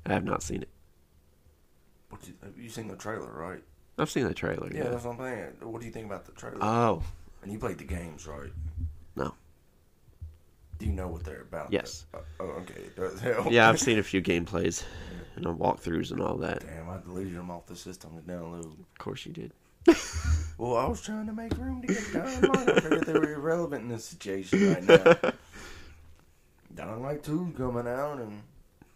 I 0.06 0.14
have 0.14 0.23
not 0.23 0.43
seen 0.43 0.61
it. 0.61 0.69
what 2.11 2.27
you, 2.27 2.35
have 2.43 2.56
you 2.56 2.69
seen 2.69 2.88
the 2.88 2.95
trailer, 2.95 3.31
right? 3.31 3.64
I've 3.98 4.11
seen 4.11 4.26
the 4.26 4.34
trailer. 4.35 4.69
Yeah, 4.72 4.84
Yeah. 4.84 4.89
that's 4.91 5.06
what 5.06 5.14
I'm 5.14 5.26
saying. 5.26 5.53
What 5.61 5.80
do 5.81 5.88
you 5.88 5.91
think 5.93 6.06
about 6.06 6.26
the 6.26 6.34
trailer? 6.34 6.60
Oh 6.61 7.02
and 7.41 7.52
you 7.52 7.57
played 7.57 7.80
the 7.80 7.84
games, 7.84 8.27
right? 8.27 8.52
You 10.82 10.91
know 10.91 11.08
what 11.08 11.24
they're 11.24 11.41
about? 11.41 11.72
Yes. 11.72 12.06
Uh, 12.14 12.20
oh, 12.40 12.45
okay. 12.62 12.82
It 12.82 12.95
does 12.95 13.20
help. 13.20 13.52
Yeah, 13.52 13.70
I've 13.70 13.80
seen 13.80 13.99
a 13.99 14.03
few 14.03 14.22
gameplays 14.22 14.84
and 15.36 15.45
walkthroughs 15.45 16.12
and 16.12 16.22
all 16.22 16.38
that. 16.38 16.62
Damn, 16.62 16.90
I 16.90 16.98
deleted 16.99 17.36
them 17.36 17.52
off 17.52 17.66
the 17.68 17.76
system 17.76 18.12
to 18.16 18.32
download. 18.32 18.66
Of 18.66 18.98
course 18.98 19.26
you 19.26 19.34
did. 19.34 19.53
Well, 20.62 20.78
I 20.78 20.88
was 20.88 21.02
trying 21.02 21.26
to 21.26 21.34
make 21.34 21.58
room 21.58 21.82
to 21.82 21.88
get 21.88 22.14
Light. 22.14 22.70
I 22.70 22.80
figured 22.82 23.08
they 23.08 23.14
were 23.14 23.34
irrelevant 23.34 23.82
in 23.82 23.90
this 23.90 24.06
situation 24.06 24.72
right 24.72 24.84
now. 24.84 25.32
Dying 26.76 27.02
Light 27.02 27.24
2 27.24 27.56
coming 27.58 27.88
out, 27.88 28.20
and 28.20 28.44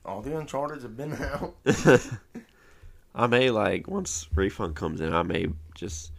all 0.06 0.22
the 0.22 0.38
Uncharted 0.38 0.84
have 0.84 0.96
been 0.96 1.14
out. 1.14 1.56
I 3.16 3.26
may 3.26 3.50
like 3.50 3.88
once 3.88 4.28
refund 4.36 4.76
comes 4.76 5.02
in, 5.02 5.12
I 5.12 5.24
may 5.24 5.48
just 5.74 6.12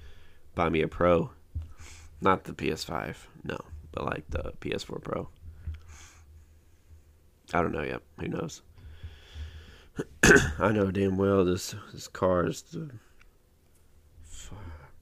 buy 0.56 0.68
me 0.68 0.82
a 0.82 0.88
pro, 0.88 1.30
not 2.20 2.42
the 2.42 2.52
PS5, 2.52 3.14
no, 3.44 3.58
but 3.92 4.04
like 4.04 4.24
the 4.30 4.52
PS4 4.60 5.00
Pro. 5.00 5.28
I 7.54 7.62
don't 7.62 7.72
know 7.72 7.82
yet. 7.82 8.02
Who 8.20 8.28
knows? 8.28 8.62
I 10.58 10.72
know 10.72 10.90
damn 10.90 11.16
well 11.16 11.44
this 11.44 11.74
this 11.92 12.08
car 12.08 12.46
is 12.46 12.62
the 12.62 12.90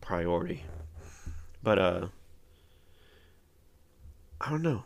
priority, 0.00 0.64
but 1.62 1.78
uh, 1.78 2.06
I 4.40 4.50
don't 4.50 4.62
know. 4.62 4.84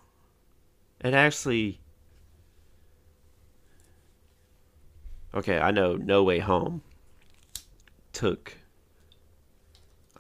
It 1.01 1.15
actually. 1.15 1.81
Okay, 5.35 5.59
I 5.59 5.71
know 5.71 5.97
No 5.97 6.25
Way 6.25 6.39
Home 6.39 6.83
took 8.13 8.57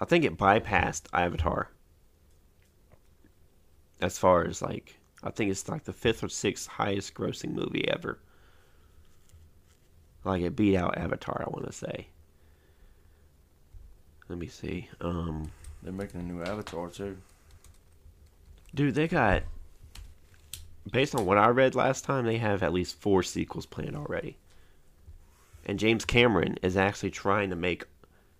I 0.01 0.05
think 0.05 0.25
it 0.25 0.37
bypassed 0.37 1.07
Avatar. 1.13 1.71
As 4.01 4.17
far 4.17 4.45
as 4.45 4.63
like 4.63 4.98
I 5.23 5.31
think 5.31 5.51
it's 5.51 5.69
like 5.69 5.85
the 5.85 5.93
fifth 5.93 6.23
or 6.23 6.29
sixth 6.29 6.67
highest 6.69 7.15
grossing 7.15 7.53
movie 7.53 7.89
ever. 7.89 8.19
Like 10.25 10.43
it 10.43 10.57
beat 10.57 10.77
out 10.77 10.99
Avatar, 10.99 11.45
I 11.47 11.51
wanna 11.51 11.73
say. 11.73 12.09
Let 14.29 14.39
me 14.39 14.47
see. 14.47 14.89
Um 15.01 15.51
They're 15.83 15.93
making 15.93 16.21
a 16.21 16.25
new 16.25 16.43
Avatar, 16.43 16.91
too. 16.91 17.17
dude, 18.75 18.95
they 18.95 19.09
got 19.09 19.43
based 20.91 21.15
on 21.15 21.27
what 21.27 21.39
I 21.39 21.49
read 21.49 21.75
last 21.75 22.05
time, 22.05 22.25
they 22.25 22.39
have 22.39 22.63
at 22.63 22.73
least 22.73 23.01
four 23.01 23.23
sequels 23.23 23.67
planned 23.67 23.97
already. 23.97 24.37
And 25.67 25.79
James 25.79 26.05
Cameron 26.05 26.57
is 26.63 26.77
actually 26.77 27.11
trying 27.11 27.51
to 27.51 27.57
make 27.57 27.85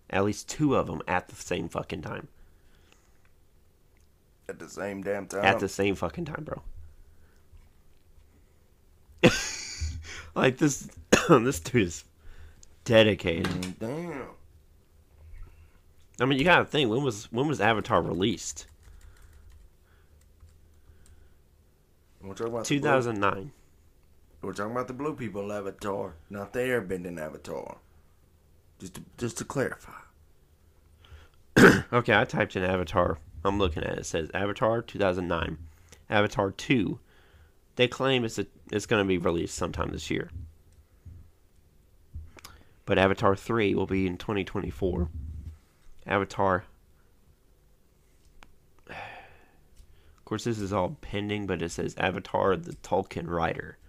at 0.09 0.23
least 0.25 0.49
two 0.49 0.75
of 0.75 0.87
them 0.87 1.01
at 1.07 1.27
the 1.27 1.35
same 1.35 1.69
fucking 1.69 2.01
time. 2.01 2.27
At 4.49 4.57
the 4.57 4.67
same 4.67 5.03
damn 5.03 5.27
time. 5.27 5.45
At 5.45 5.59
the 5.59 5.69
same 5.69 5.93
fucking 5.93 6.25
time, 6.25 6.43
bro. 6.43 6.63
like 10.35 10.57
this 10.57 10.89
this 11.29 11.59
dude 11.59 11.83
is 11.83 12.03
dedicated. 12.83 13.45
Mm, 13.45 13.79
Damn. 13.79 14.27
I 16.19 16.25
mean, 16.25 16.39
you 16.39 16.45
gotta 16.45 16.65
think 16.65 16.89
when 16.89 17.03
was 17.03 17.31
when 17.31 17.47
was 17.47 17.61
Avatar 17.61 18.01
released? 18.01 18.65
We're 22.23 22.33
talking 22.33 22.53
about 22.53 22.65
Two 22.65 22.79
blue- 22.79 22.89
We're 24.41 24.53
talking 24.53 24.71
about 24.71 24.87
the 24.87 24.93
blue 24.93 25.13
people 25.13 25.53
Avatar, 25.53 26.15
not 26.31 26.53
the 26.53 26.59
airbending 26.59 27.19
Avatar. 27.19 27.77
Just 28.79 28.95
to, 28.95 29.01
just 29.19 29.37
to 29.37 29.45
clarify. 29.45 29.91
Okay, 31.93 32.15
I 32.15 32.23
typed 32.25 32.55
in 32.55 32.63
Avatar. 32.63 33.19
I'm 33.43 33.57
looking 33.57 33.83
at 33.83 33.93
it. 33.93 33.99
It 33.99 34.05
says 34.05 34.29
Avatar 34.33 34.81
2009, 34.81 35.57
Avatar 36.09 36.51
2. 36.51 36.99
They 37.75 37.87
claim 37.87 38.25
it's 38.25 38.37
a, 38.37 38.45
it's 38.71 38.85
going 38.85 39.03
to 39.03 39.07
be 39.07 39.17
released 39.17 39.55
sometime 39.55 39.91
this 39.91 40.11
year. 40.11 40.29
But 42.85 42.97
Avatar 42.97 43.35
3 43.35 43.75
will 43.75 43.85
be 43.85 44.07
in 44.07 44.17
2024. 44.17 45.09
Avatar. 46.05 46.65
Of 50.17 50.31
course, 50.31 50.43
this 50.43 50.59
is 50.59 50.71
all 50.71 50.95
pending, 51.01 51.47
but 51.47 51.63
it 51.63 51.71
says 51.71 51.95
Avatar 51.97 52.55
the 52.55 52.73
Tulkun 52.73 53.27
Rider 53.27 53.79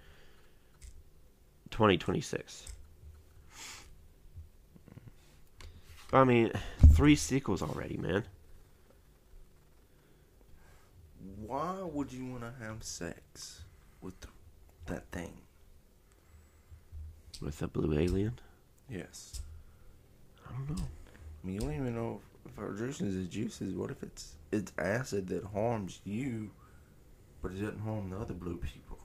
2026. 1.71 2.73
I 6.15 6.25
mean, 6.25 6.51
three 6.95 7.15
sequels 7.17 7.61
already, 7.61 7.99
man. 7.99 8.25
Why 11.47 11.83
would 11.83 12.13
you 12.13 12.27
want 12.27 12.43
to 12.43 12.65
have 12.65 12.83
sex 12.83 13.63
with 14.01 14.15
that 14.87 15.11
thing? 15.13 15.33
With 17.41 17.61
a 17.63 17.69
blue 17.69 17.99
alien? 17.99 18.39
Yes. 18.89 19.41
I 20.47 20.53
don't 20.53 20.71
know. 20.71 20.85
I 21.43 21.47
mean, 21.47 21.55
you 21.55 21.61
don't 21.61 21.75
even 21.75 21.95
know 21.95 22.21
if, 22.45 22.79
juices 22.79 23.15
is 23.15 23.29
juices. 23.29 23.75
What 23.75 23.91
if 23.91 24.03
it's 24.03 24.35
it's 24.53 24.73
acid 24.79 25.29
that 25.29 25.45
harms 25.45 26.01
you, 26.05 26.51
but 27.43 27.53
it 27.53 27.61
doesn't 27.61 27.81
harm 27.81 28.11
the 28.11 28.19
other 28.19 28.35
blue 28.35 28.57
people? 28.57 28.99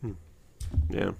Hmm. 0.00 0.12
Yeah. 0.90 1.12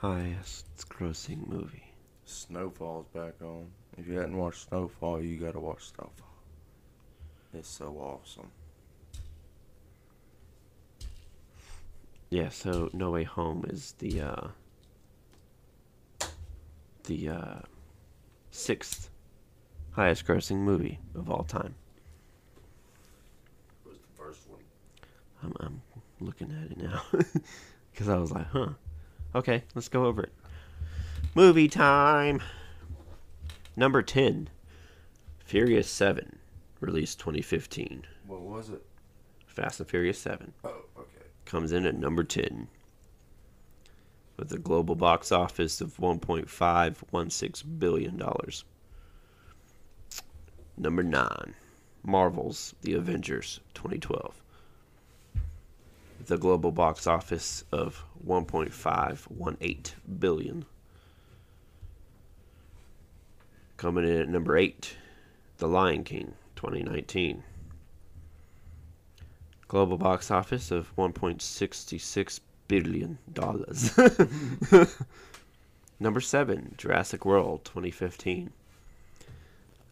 Highest 0.00 0.88
grossing 0.88 1.46
movie. 1.46 1.92
Snowfall's 2.24 3.04
back 3.08 3.34
on. 3.42 3.66
If 3.98 4.06
you 4.06 4.14
hadn't 4.14 4.38
watched 4.38 4.66
Snowfall, 4.66 5.20
you 5.20 5.36
gotta 5.36 5.60
watch 5.60 5.92
Snowfall. 5.94 6.26
It's 7.52 7.68
so 7.68 7.88
awesome. 7.98 8.50
Yeah, 12.30 12.48
so 12.48 12.88
No 12.94 13.10
Way 13.10 13.24
Home 13.24 13.66
is 13.68 13.92
the 13.98 14.22
uh 14.22 14.48
the 17.04 17.28
uh 17.28 17.58
sixth 18.52 19.10
highest 19.90 20.26
grossing 20.26 20.60
movie 20.60 20.98
of 21.14 21.28
all 21.28 21.44
time. 21.44 21.74
It 23.84 23.90
was 23.90 23.98
the 23.98 24.16
first 24.16 24.48
one. 24.48 24.60
I'm 25.42 25.52
I'm 25.60 25.82
looking 26.20 26.50
at 26.52 26.70
it 26.70 26.78
now 26.78 27.02
cuz 27.94 28.08
I 28.08 28.16
was 28.16 28.32
like, 28.32 28.46
"Huh. 28.46 28.70
Okay, 29.34 29.62
let's 29.74 29.88
go 29.88 30.06
over 30.06 30.22
it." 30.22 30.32
Movie 31.34 31.68
time. 31.68 32.42
Number 33.76 34.02
10. 34.02 34.48
Furious 35.38 35.88
7, 35.88 36.38
released 36.80 37.18
2015. 37.18 38.04
What 38.26 38.40
was 38.40 38.70
it? 38.70 38.84
Fast 39.46 39.80
and 39.80 39.88
Furious 39.88 40.18
7. 40.18 40.52
Oh, 40.64 40.68
okay. 40.96 41.26
comes 41.44 41.72
in 41.72 41.86
at 41.86 41.96
number 41.96 42.22
10 42.22 42.68
with 44.36 44.52
a 44.52 44.58
global 44.58 44.94
box 44.94 45.32
office 45.32 45.80
of 45.80 45.96
1.516 45.98 47.78
billion 47.78 48.16
dollars. 48.16 48.64
Number 50.76 51.02
9, 51.02 51.54
Marvel's 52.02 52.74
The 52.82 52.94
Avengers 52.94 53.60
2012 53.74 54.40
a 56.32 56.38
global 56.38 56.72
box 56.72 57.06
office 57.06 57.64
of 57.72 58.04
1.518 58.26 59.92
billion. 60.18 60.64
Coming 63.76 64.04
in 64.04 64.20
at 64.20 64.28
number 64.28 64.56
8, 64.56 64.96
The 65.58 65.68
Lion 65.68 66.04
King 66.04 66.34
2019 66.56 67.44
global 69.70 69.96
box 69.96 70.32
office 70.32 70.72
of 70.72 70.92
1.66 70.96 72.40
billion 72.66 73.18
dollars. 73.32 73.96
Number 76.00 76.20
7, 76.20 76.74
Jurassic 76.76 77.24
World 77.24 77.64
2015. 77.64 78.50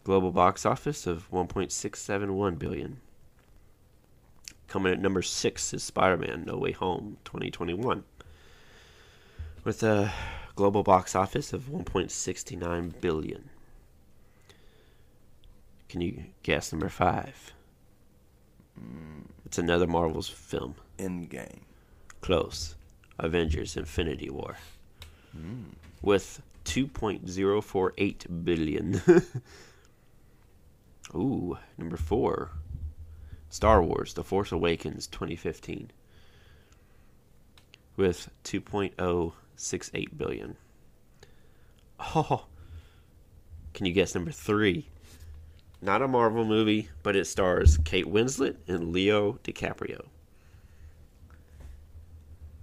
Global 0.03 0.31
box 0.33 0.65
office 0.65 1.07
of 1.07 1.31
1.671 1.31 2.59
billion. 2.59 2.99
Coming 4.69 4.93
at 4.93 5.01
number 5.01 5.23
6 5.23 5.73
is 5.73 5.83
Spider-Man 5.83 6.43
No 6.45 6.55
Way 6.55 6.73
Home 6.73 7.17
2021 7.25 8.03
with 9.63 9.81
a 9.81 10.13
global 10.55 10.83
box 10.83 11.15
office 11.15 11.53
of 11.53 11.63
1.69 11.63 13.01
billion. 13.01 13.49
Can 15.89 16.01
you 16.01 16.25
guess 16.43 16.71
number 16.71 16.87
5? 16.87 17.53
It's 19.45 19.57
another 19.57 19.87
Marvel's 19.87 20.29
film. 20.29 20.75
Endgame. 20.99 21.61
Close. 22.21 22.75
Avengers 23.17 23.75
Infinity 23.75 24.29
War. 24.29 24.57
With 26.03 26.43
2.048 26.65 28.45
billion. 28.45 29.01
Ooh, 31.15 31.57
number 31.77 31.97
4. 31.97 32.51
Star 33.49 33.81
Wars 33.81 34.13
The 34.13 34.23
Force 34.23 34.51
Awakens 34.51 35.07
2015. 35.07 35.91
With 37.97 38.29
2.068 38.43 40.17
billion. 40.17 40.55
Oh. 42.15 42.45
Can 43.73 43.85
you 43.85 43.93
guess 43.93 44.15
number 44.15 44.31
3? 44.31 44.87
Not 45.81 46.01
a 46.01 46.07
Marvel 46.07 46.45
movie, 46.45 46.89
but 47.03 47.15
it 47.15 47.25
stars 47.25 47.77
Kate 47.83 48.05
Winslet 48.05 48.57
and 48.67 48.91
Leo 48.93 49.33
DiCaprio. 49.43 50.05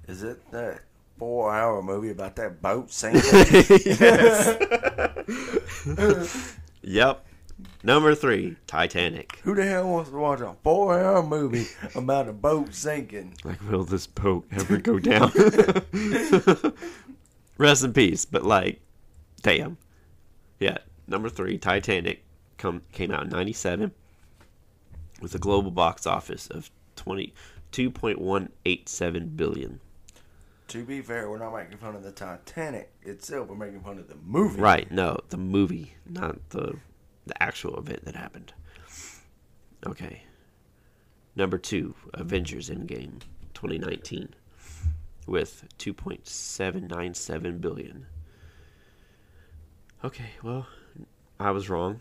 Is 0.07 0.23
it 0.23 0.51
that 0.53 0.83
four-hour 1.19 1.83
movie 1.83 2.11
about 2.11 2.37
that 2.37 2.63
boat 2.63 2.91
sinking? 2.93 3.23
Yep. 6.87 7.26
Number 7.83 8.15
three, 8.15 8.57
Titanic. 8.67 9.39
Who 9.45 9.55
the 9.55 9.65
hell 9.65 9.89
wants 9.89 10.11
to 10.11 10.17
watch 10.17 10.41
a 10.41 10.55
four-hour 10.63 11.23
movie 11.23 11.67
about 11.95 12.29
a 12.29 12.33
boat 12.33 12.75
sinking? 12.75 13.35
Like, 13.45 13.63
will 13.71 13.85
this 13.85 14.07
boat 14.07 14.47
ever 14.53 14.77
go 14.79 14.99
down? 14.99 15.33
Rest 17.59 17.85
in 17.85 17.93
peace. 17.93 18.25
But 18.25 18.45
like, 18.45 18.81
damn. 19.43 19.79
Yeah. 20.59 20.79
Number 21.07 21.29
three, 21.29 21.57
Titanic, 21.59 22.25
come 22.59 22.83
came 22.93 23.11
out 23.11 23.25
in 23.25 23.31
'97 23.31 23.93
with 25.21 25.35
a 25.35 25.39
global 25.39 25.71
box 25.71 26.07
office 26.07 26.49
of 26.49 26.71
20, 26.97 27.33
2.187 27.73 29.37
billion. 29.37 29.81
To 30.69 30.85
be 30.85 31.01
fair, 31.01 31.31
we're 31.31 31.39
not 31.39 31.55
making 31.55 31.79
fun 31.79 31.95
of 31.95 32.03
the 32.03 32.11
Titanic 32.11 32.93
itself. 33.03 33.49
We're 33.49 33.55
making 33.55 33.83
fun 33.83 33.99
of 33.99 34.09
the 34.09 34.17
movie. 34.25 34.61
Right? 34.61 34.91
No, 34.91 35.17
the 35.29 35.37
movie, 35.37 35.95
not 36.05 36.37
the 36.51 36.75
the 37.27 37.43
actual 37.43 37.79
event 37.79 38.05
that 38.05 38.17
happened. 38.17 38.53
Okay. 39.87 40.23
Number 41.35 41.59
two, 41.59 41.95
Avengers 42.15 42.71
Endgame, 42.71 43.21
2019, 43.53 44.35
with 45.27 45.65
2.797 45.79 47.61
billion. 47.61 48.07
Okay, 50.05 50.31
well, 50.43 50.67
I 51.39 51.51
was 51.51 51.69
wrong. 51.69 52.01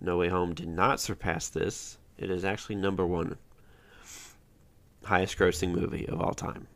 No 0.00 0.18
Way 0.18 0.28
Home 0.28 0.54
did 0.54 0.68
not 0.68 1.00
surpass 1.00 1.48
this. 1.48 1.98
It 2.18 2.30
is 2.30 2.44
actually 2.44 2.76
number 2.76 3.06
one 3.06 3.36
highest 5.04 5.38
grossing 5.38 5.72
movie 5.72 6.06
of 6.08 6.20
all 6.20 6.34
time. 6.34 6.66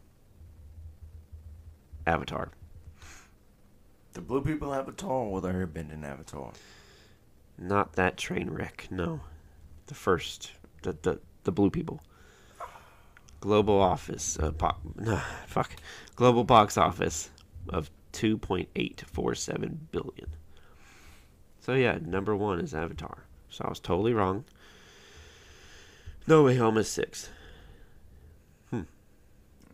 Avatar. 2.06 2.50
The 4.12 4.20
blue 4.20 4.40
people 4.40 4.74
Avatar 4.74 5.10
or 5.10 5.40
the 5.40 5.48
airbending 5.48 6.04
Avatar? 6.04 6.52
Not 7.58 7.94
that 7.94 8.16
train 8.16 8.50
wreck, 8.50 8.86
no. 8.90 9.20
The 9.86 9.94
first, 9.94 10.52
the 10.82 10.96
the, 11.02 11.20
the 11.44 11.52
blue 11.52 11.70
people. 11.70 12.00
Global 13.40 13.80
office, 13.80 14.38
uh, 14.38 14.50
po- 14.52 14.76
nah, 14.96 15.20
fuck, 15.46 15.76
global 16.16 16.44
box 16.44 16.76
office 16.76 17.30
of 17.68 17.90
two 18.12 18.38
point 18.38 18.68
eight 18.76 19.04
four 19.06 19.34
seven 19.34 19.88
billion. 19.90 20.28
So 21.60 21.74
yeah, 21.74 21.98
number 22.00 22.34
one 22.34 22.60
is 22.60 22.74
Avatar. 22.74 23.24
So 23.50 23.64
I 23.64 23.68
was 23.68 23.80
totally 23.80 24.12
wrong. 24.12 24.44
No 26.26 26.42
Way 26.44 26.56
Home 26.56 26.76
is 26.78 26.88
six. 26.88 27.30
Hmm. 28.70 28.82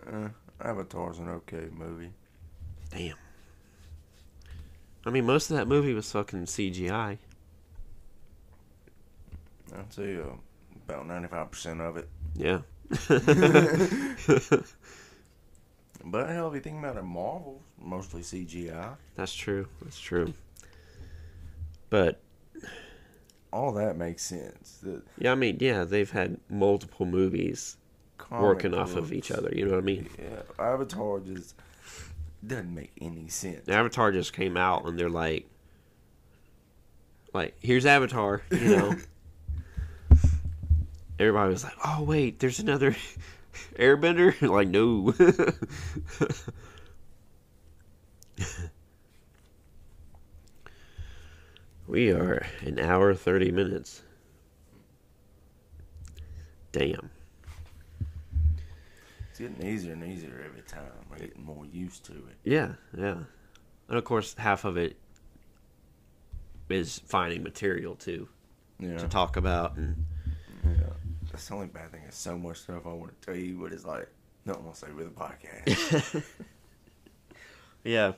Uh, 0.07 0.29
Avatar's 0.61 1.19
an 1.19 1.29
okay 1.29 1.69
movie. 1.73 2.13
Damn. 2.91 3.17
I 5.07 5.11
mean, 5.11 5.27
most 5.27 5.51
of 5.51 5.57
that 5.57 5.67
movie 5.67 5.93
was 5.93 6.11
fucking 6.13 6.47
CGI. 6.47 7.19
I'd 9.77 9.93
say 9.93 10.17
uh, 10.17 10.35
about 10.89 11.07
ninety-five 11.07 11.51
percent 11.51 11.81
of 11.81 11.97
it. 11.97 12.09
Yeah. 12.35 12.61
But 16.05 16.29
hell, 16.29 16.49
if 16.49 16.55
you 16.55 16.61
think 16.61 16.79
about 16.79 16.97
it, 16.97 17.03
Marvel 17.03 17.63
mostly 17.81 18.21
CGI. 18.21 18.97
That's 19.17 19.35
true. 19.35 19.69
That's 19.83 19.99
true. 19.99 20.35
But 21.89 22.21
all 23.53 23.73
that 23.73 23.97
makes 23.97 24.23
sense. 24.23 24.81
The 24.83 25.03
Yeah, 25.19 25.33
I 25.33 25.35
mean, 25.35 25.57
yeah, 25.61 25.85
they've 25.85 26.11
had 26.11 26.39
multiple 26.51 27.07
movies 27.07 27.79
working 28.31 28.75
off 28.75 28.97
of 28.97 29.13
each 29.13 29.31
other. 29.31 29.51
You 29.55 29.65
know 29.65 29.73
what 29.73 29.79
I 29.79 29.87
mean? 29.87 30.09
Yeah, 30.19 30.43
Avatar 30.59 31.21
just 31.21 31.55
doesn't 32.47 32.75
make 32.75 32.93
any 33.01 33.29
sense. 33.29 33.69
Avatar 33.69 34.13
just 34.13 34.35
came 34.35 34.57
out, 34.59 34.85
and 34.85 34.99
they're 34.99 35.09
like, 35.09 35.49
like 37.33 37.57
here's 37.61 37.87
Avatar. 37.87 38.43
You 38.51 38.77
know, 38.77 38.97
everybody 41.25 41.51
was 41.51 41.65
like, 41.65 41.75
oh 41.85 42.03
wait, 42.03 42.39
there's 42.39 42.61
another 42.61 42.95
Airbender. 43.79 44.41
like 44.49 44.69
no. 44.69 45.13
we 51.87 52.11
are 52.11 52.47
an 52.63 52.79
hour 52.79 53.15
thirty 53.15 53.51
minutes. 53.51 54.03
Damn. 56.73 57.11
It's 59.31 59.39
getting 59.39 59.65
easier 59.67 59.93
and 59.93 60.05
easier 60.05 60.43
every 60.45 60.63
time. 60.63 60.83
We're 61.11 61.19
getting 61.19 61.45
more 61.45 61.65
used 61.67 62.05
to 62.07 62.13
it. 62.13 62.37
Yeah, 62.45 62.73
yeah. 62.97 63.19
And 63.89 63.99
of 63.99 64.05
course, 64.05 64.35
half 64.35 64.65
of 64.65 64.77
it 64.77 64.97
is 66.69 67.01
finding 67.07 67.43
material 67.43 67.95
too 67.97 68.29
Yeah. 68.79 68.99
to 68.99 69.09
talk 69.09 69.37
about, 69.37 69.77
and. 69.77 70.05
That's 71.35 71.49
the 71.49 71.55
only 71.55 71.67
bad 71.67 71.91
thing. 71.91 72.03
There's 72.03 72.15
so 72.15 72.39
much 72.39 72.59
stuff 72.59 72.87
I 72.87 72.93
want 72.93 73.21
to 73.21 73.27
tell 73.27 73.35
you, 73.35 73.59
but 73.61 73.73
it's 73.73 73.85
like 73.85 74.09
nothing 74.45 74.71
to 74.71 74.77
say 74.77 74.87
with 74.93 75.13
the 75.13 75.21
podcast. 75.21 76.23
yeah. 77.85 78.13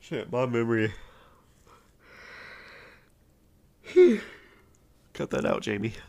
Shit, 0.00 0.32
my 0.32 0.44
memory. 0.46 0.92
Cut 5.14 5.30
that 5.30 5.44
out, 5.46 5.62
Jamie. 5.62 5.94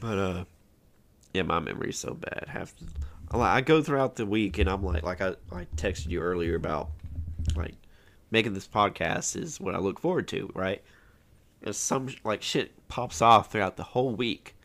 but 0.00 0.18
uh, 0.18 0.44
yeah, 1.34 1.42
my 1.42 1.58
memory's 1.58 1.98
so 1.98 2.14
bad. 2.14 2.44
Half, 2.46 2.74
I 3.32 3.60
go 3.60 3.82
throughout 3.82 4.14
the 4.14 4.24
week 4.24 4.58
and 4.58 4.70
I'm 4.70 4.84
like, 4.84 5.02
like 5.02 5.20
I, 5.20 5.30
I 5.50 5.66
texted 5.74 6.10
you 6.10 6.20
earlier 6.20 6.54
about, 6.54 6.90
like, 7.56 7.74
making 8.30 8.54
this 8.54 8.68
podcast 8.68 9.34
is 9.34 9.60
what 9.60 9.74
I 9.74 9.78
look 9.78 9.98
forward 9.98 10.28
to, 10.28 10.48
right? 10.54 10.80
And 11.62 11.74
some 11.74 12.08
like 12.24 12.42
shit 12.42 12.72
pops 12.88 13.22
off 13.22 13.52
throughout 13.52 13.76
the 13.76 13.82
whole 13.84 14.14
week, 14.14 14.56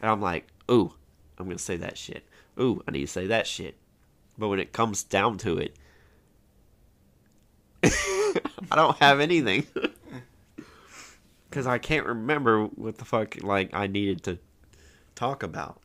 and 0.00 0.10
I'm 0.10 0.20
like, 0.20 0.46
ooh, 0.70 0.92
I'm 1.38 1.46
gonna 1.46 1.58
say 1.58 1.76
that 1.76 1.96
shit. 1.96 2.24
Ooh, 2.60 2.82
I 2.86 2.90
need 2.90 3.02
to 3.02 3.06
say 3.06 3.26
that 3.28 3.46
shit. 3.46 3.76
But 4.36 4.48
when 4.48 4.58
it 4.58 4.72
comes 4.72 5.04
down 5.04 5.38
to 5.38 5.58
it, 5.58 5.76
I 7.84 8.76
don't 8.76 8.96
have 8.98 9.20
anything. 9.20 9.66
Because 11.50 11.68
I 11.68 11.78
can't 11.78 12.04
remember 12.04 12.64
what 12.64 12.98
the 12.98 13.04
fuck, 13.04 13.40
like, 13.44 13.72
I 13.72 13.86
needed 13.86 14.24
to 14.24 14.38
talk 15.14 15.44
about. 15.44 15.80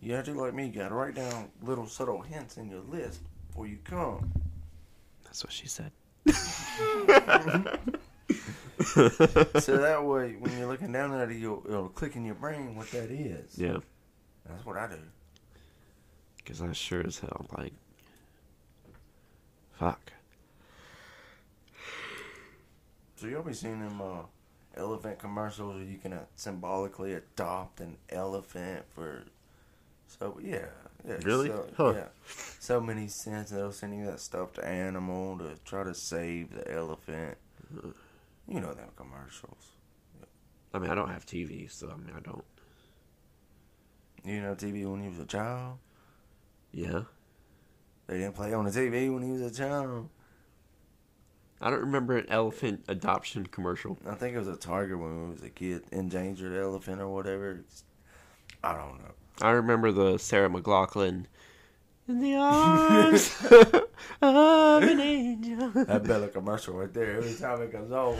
you 0.00 0.12
have 0.14 0.24
to 0.26 0.34
like 0.34 0.54
me. 0.54 0.66
You 0.66 0.72
gotta 0.72 0.94
write 0.94 1.16
down 1.16 1.50
little 1.62 1.88
subtle 1.88 2.20
hints 2.22 2.58
in 2.58 2.70
your 2.70 2.82
list 2.82 3.20
before 3.48 3.66
you 3.66 3.78
come. 3.82 4.30
That's 5.24 5.42
what 5.42 5.52
she 5.52 5.66
said. 5.66 5.90
so 9.60 9.76
that 9.76 10.04
way, 10.04 10.36
when 10.38 10.56
you're 10.58 10.68
looking 10.68 10.92
down 10.92 11.12
at 11.12 11.30
it, 11.30 11.36
you'll, 11.36 11.62
it'll 11.68 11.88
click 11.88 12.16
in 12.16 12.24
your 12.24 12.34
brain 12.34 12.74
what 12.76 12.90
that 12.92 13.10
is. 13.10 13.58
Yeah. 13.58 13.78
That's 14.48 14.64
what 14.64 14.76
I 14.76 14.88
do. 14.88 14.96
Because 16.38 16.62
I 16.62 16.72
sure 16.72 17.06
as 17.06 17.18
hell, 17.18 17.46
like, 17.56 17.72
fuck. 19.78 20.12
So 23.16 23.26
y'all 23.26 23.42
be 23.42 23.52
seeing 23.52 23.80
them 23.80 24.00
uh, 24.00 24.22
elephant 24.76 25.18
commercials 25.18 25.74
where 25.76 25.84
you 25.84 25.98
can 25.98 26.14
uh, 26.14 26.24
symbolically 26.36 27.12
adopt 27.12 27.80
an 27.80 27.98
elephant 28.08 28.84
for. 28.94 29.24
So 30.06 30.38
yeah, 30.42 30.66
yeah. 31.06 31.18
Really? 31.22 31.48
So, 31.48 31.66
Huh. 31.76 31.92
Yeah. 31.96 32.08
So 32.58 32.80
many 32.80 33.08
cents, 33.08 33.50
they'll 33.50 33.72
send 33.72 33.96
you 33.96 34.06
that 34.06 34.20
stuffed 34.20 34.58
animal 34.58 35.38
to 35.38 35.54
try 35.64 35.84
to 35.84 35.94
save 35.94 36.52
the 36.52 36.72
elephant. 36.72 37.36
You 38.50 38.60
know 38.60 38.74
them 38.74 38.88
commercials. 38.96 39.76
I 40.74 40.78
mean, 40.78 40.90
I 40.90 40.94
don't 40.94 41.08
have 41.08 41.24
TV, 41.24 41.70
so 41.70 41.88
I 41.88 41.96
mean, 41.96 42.12
I 42.14 42.20
don't. 42.20 42.44
You 44.24 44.42
know 44.42 44.54
TV 44.54 44.84
when 44.90 45.02
you 45.02 45.10
was 45.10 45.20
a 45.20 45.24
child. 45.24 45.78
Yeah. 46.72 47.02
They 48.06 48.18
didn't 48.18 48.34
play 48.34 48.52
on 48.52 48.64
the 48.64 48.70
TV 48.70 49.12
when 49.12 49.22
he 49.22 49.30
was 49.30 49.40
a 49.40 49.54
child. 49.54 50.08
I 51.60 51.70
don't 51.70 51.80
remember 51.80 52.16
an 52.16 52.26
elephant 52.28 52.84
adoption 52.88 53.46
commercial. 53.46 53.98
I 54.06 54.14
think 54.14 54.34
it 54.34 54.38
was 54.38 54.48
a 54.48 54.56
tiger 54.56 54.98
when 54.98 55.24
we 55.24 55.30
was 55.34 55.42
a 55.42 55.50
kid, 55.50 55.84
endangered 55.92 56.60
elephant 56.60 57.00
or 57.00 57.08
whatever. 57.08 57.60
I 58.64 58.72
don't 58.72 58.98
know. 58.98 59.12
I 59.40 59.50
remember 59.50 59.92
the 59.92 60.18
Sarah 60.18 60.48
McLachlan. 60.48 61.26
In 62.08 62.20
the 62.20 62.34
arms 62.36 63.36
of 64.22 64.82
an 64.82 65.00
angel. 65.00 65.70
That 65.70 66.04
Bella 66.04 66.28
commercial 66.28 66.74
right 66.74 66.92
there. 66.92 67.16
Every 67.16 67.34
time 67.34 67.62
it 67.62 67.72
comes 67.72 67.92
on. 67.92 68.18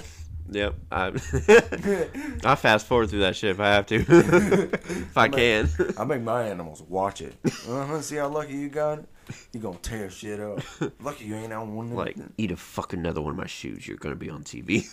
Yep. 0.52 0.74
I, 0.90 1.06
I 2.44 2.54
fast 2.56 2.86
forward 2.86 3.10
through 3.10 3.20
that 3.20 3.36
shit 3.36 3.50
if 3.50 3.60
I 3.60 3.68
have 3.68 3.86
to. 3.86 3.96
if 4.08 5.16
I 5.16 5.28
can. 5.28 5.68
I 5.96 6.04
make 6.04 6.22
my 6.22 6.44
animals 6.48 6.82
watch 6.82 7.20
it. 7.20 7.34
Uh-huh, 7.68 8.00
see 8.00 8.16
how 8.16 8.28
lucky 8.28 8.54
you 8.54 8.68
got 8.68 9.00
it? 9.00 9.08
You 9.52 9.60
gonna 9.60 9.78
tear 9.78 10.10
shit 10.10 10.40
up. 10.40 10.60
Lucky 11.00 11.26
you 11.26 11.36
ain't 11.36 11.52
on 11.52 11.74
one 11.76 11.86
of 11.86 11.90
them. 11.90 11.98
Like, 11.98 12.16
eat 12.36 12.50
a 12.50 12.56
fucking 12.56 12.98
another 12.98 13.20
one 13.20 13.32
of 13.32 13.36
my 13.36 13.46
shoes. 13.46 13.86
You're 13.86 13.96
gonna 13.96 14.16
be 14.16 14.28
on 14.28 14.42
TV. 14.42 14.84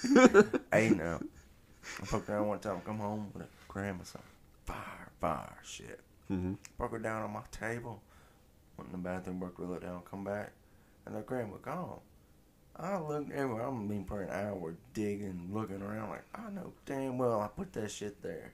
hey 0.72 0.90
now. 0.90 1.20
I 2.02 2.06
fucked 2.06 2.30
around 2.30 2.48
one 2.48 2.60
time, 2.60 2.82
come 2.86 3.00
home 3.00 3.32
with 3.34 3.44
a 3.44 3.48
gram 3.68 4.00
or 4.00 4.06
something. 4.06 4.30
Fire, 4.66 5.10
fire, 5.20 5.56
shit. 5.64 6.02
hmm 6.28 6.54
Broke 6.78 6.92
her 6.92 7.00
down 7.00 7.24
on 7.24 7.32
my 7.32 7.42
table. 7.52 8.02
Went 8.78 8.92
in 8.94 9.02
the 9.02 9.10
bathroom, 9.10 9.40
broke 9.40 9.58
her 9.58 9.66
leg 9.66 9.82
down, 9.82 10.02
come 10.10 10.24
back, 10.24 10.52
and 11.08 11.16
the 11.16 11.22
gram 11.22 11.52
was 11.52 11.62
gone. 11.62 12.00
I 12.76 13.00
looked 13.00 13.32
everywhere. 13.32 13.64
I'm 13.64 13.88
been 13.88 14.06
for 14.06 14.22
an 14.22 14.30
hour 14.30 14.76
digging, 14.94 15.50
looking 15.52 15.82
around 15.82 16.10
like 16.12 16.26
I 16.36 16.52
know 16.52 16.74
damn 16.86 17.18
well 17.18 17.42
I 17.42 17.48
put 17.48 17.74
that 17.74 17.90
shit 17.90 18.22
there. 18.22 18.52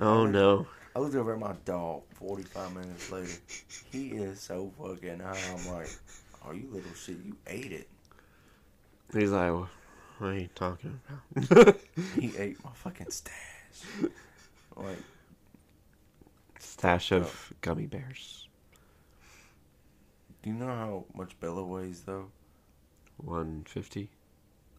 Oh 0.00 0.26
no. 0.26 0.66
I 0.94 1.00
looked 1.00 1.16
over 1.16 1.34
at 1.34 1.40
my 1.40 1.54
dog 1.64 2.02
45 2.14 2.74
minutes 2.74 3.10
later. 3.10 3.32
He 3.90 4.08
is 4.08 4.40
so 4.40 4.72
fucking 4.78 5.20
high. 5.20 5.38
I'm 5.50 5.74
like, 5.74 5.88
oh, 6.46 6.52
you 6.52 6.68
little 6.70 6.94
shit, 6.94 7.16
you 7.24 7.36
ate 7.46 7.72
it. 7.72 7.88
He's 9.12 9.30
like, 9.30 9.52
what 9.52 9.70
are 10.28 10.38
you 10.38 10.48
talking 10.54 11.00
about? 11.34 11.76
He 12.14 12.36
ate 12.36 12.62
my 12.64 12.70
fucking 12.74 13.10
stash. 13.10 13.32
Like, 14.76 14.98
Stash 16.58 17.12
of 17.12 17.26
uh, 17.26 17.54
gummy 17.60 17.86
bears. 17.86 18.48
Do 20.42 20.50
you 20.50 20.56
know 20.56 20.66
how 20.66 21.04
much 21.14 21.38
Bella 21.40 21.62
weighs 21.62 22.00
though? 22.00 22.30
150. 23.18 24.08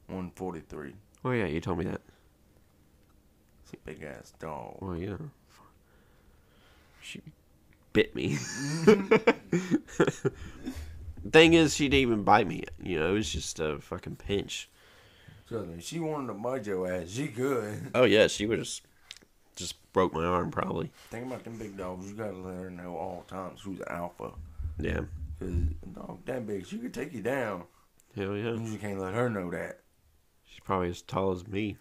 143. 0.08 0.94
Oh 1.24 1.32
yeah, 1.32 1.46
you 1.46 1.62
told 1.62 1.78
me 1.78 1.86
that. 1.86 2.02
It's 3.64 3.74
a 3.74 3.78
big 3.86 4.04
ass 4.04 4.34
dog. 4.40 4.78
Oh 4.82 4.94
yeah. 4.94 5.18
She 7.02 7.22
bit 7.94 8.16
me. 8.16 8.36
Thing 11.32 11.54
is, 11.54 11.76
she 11.76 11.88
didn't 11.88 12.02
even 12.02 12.24
bite 12.24 12.48
me. 12.48 12.64
You 12.82 13.00
know, 13.00 13.12
it 13.12 13.14
was 13.14 13.32
just 13.32 13.60
a 13.60 13.78
fucking 13.80 14.16
pinch. 14.16 14.70
Trust 15.48 15.68
me, 15.68 15.80
she 15.82 16.00
wanted 16.00 16.28
to 16.28 16.34
bite 16.34 16.66
your 16.66 16.92
ass. 16.92 17.10
She 17.10 17.28
could. 17.28 17.92
Oh 17.96 18.04
yeah, 18.04 18.28
she 18.28 18.46
would 18.46 18.60
just 18.60 18.82
just 19.56 19.76
broke 19.94 20.14
my 20.14 20.24
arm 20.24 20.50
probably. 20.50 20.92
Think 21.10 21.28
about 21.28 21.44
them 21.44 21.58
big 21.58 21.78
dogs. 21.78 22.10
You 22.10 22.16
gotta 22.16 22.38
let 22.38 22.56
her 22.56 22.70
know 22.72 22.96
all 22.96 23.24
times 23.28 23.62
who's 23.62 23.82
alpha. 23.88 24.32
Yeah. 24.80 25.02
Cause 25.42 25.50
dog 25.94 26.24
that 26.26 26.46
big, 26.46 26.68
she 26.68 26.78
could 26.78 26.94
take 26.94 27.14
you 27.14 27.24
down. 27.24 27.64
Hell 28.16 28.38
yeah. 28.38 28.52
You 28.52 28.60
just 28.60 28.80
can't 28.80 29.00
let 29.00 29.16
her 29.16 29.28
know 29.28 29.50
that. 29.50 29.80
She's 30.46 30.60
probably 30.60 30.90
as 30.90 31.02
tall 31.02 31.32
as 31.32 31.48
me. 31.48 31.78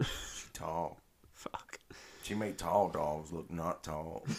She 0.00 0.06
tall. 0.52 1.00
Fuck. 1.32 1.80
She 2.22 2.34
made 2.34 2.58
tall 2.58 2.90
dogs 2.90 3.32
look 3.32 3.50
not 3.50 3.82
tall. 3.82 4.24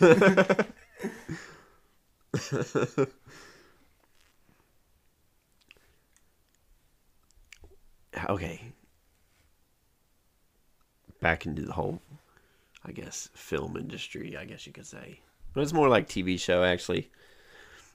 okay. 8.30 8.62
Back 11.20 11.46
into 11.46 11.64
the 11.64 11.74
whole, 11.74 12.00
I 12.86 12.94
guess, 12.94 13.30
film 13.34 13.76
industry. 13.76 14.38
I 14.38 14.46
guess 14.46 14.66
you 14.66 14.72
could 14.72 14.86
say, 14.88 15.20
but 15.54 15.64
it's 15.64 15.74
more 15.74 15.90
like 15.90 16.08
TV 16.08 16.40
show 16.40 16.64
actually. 16.64 17.12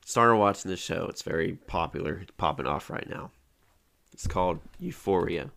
Started 0.04 0.36
watching 0.36 0.70
this 0.70 0.80
show. 0.80 1.06
It's 1.08 1.22
very 1.22 1.52
popular. 1.66 2.14
It's 2.22 2.32
popping 2.36 2.66
off 2.66 2.90
right 2.90 3.08
now. 3.08 3.30
It's 4.12 4.26
called 4.26 4.58
Euphoria. 4.78 5.50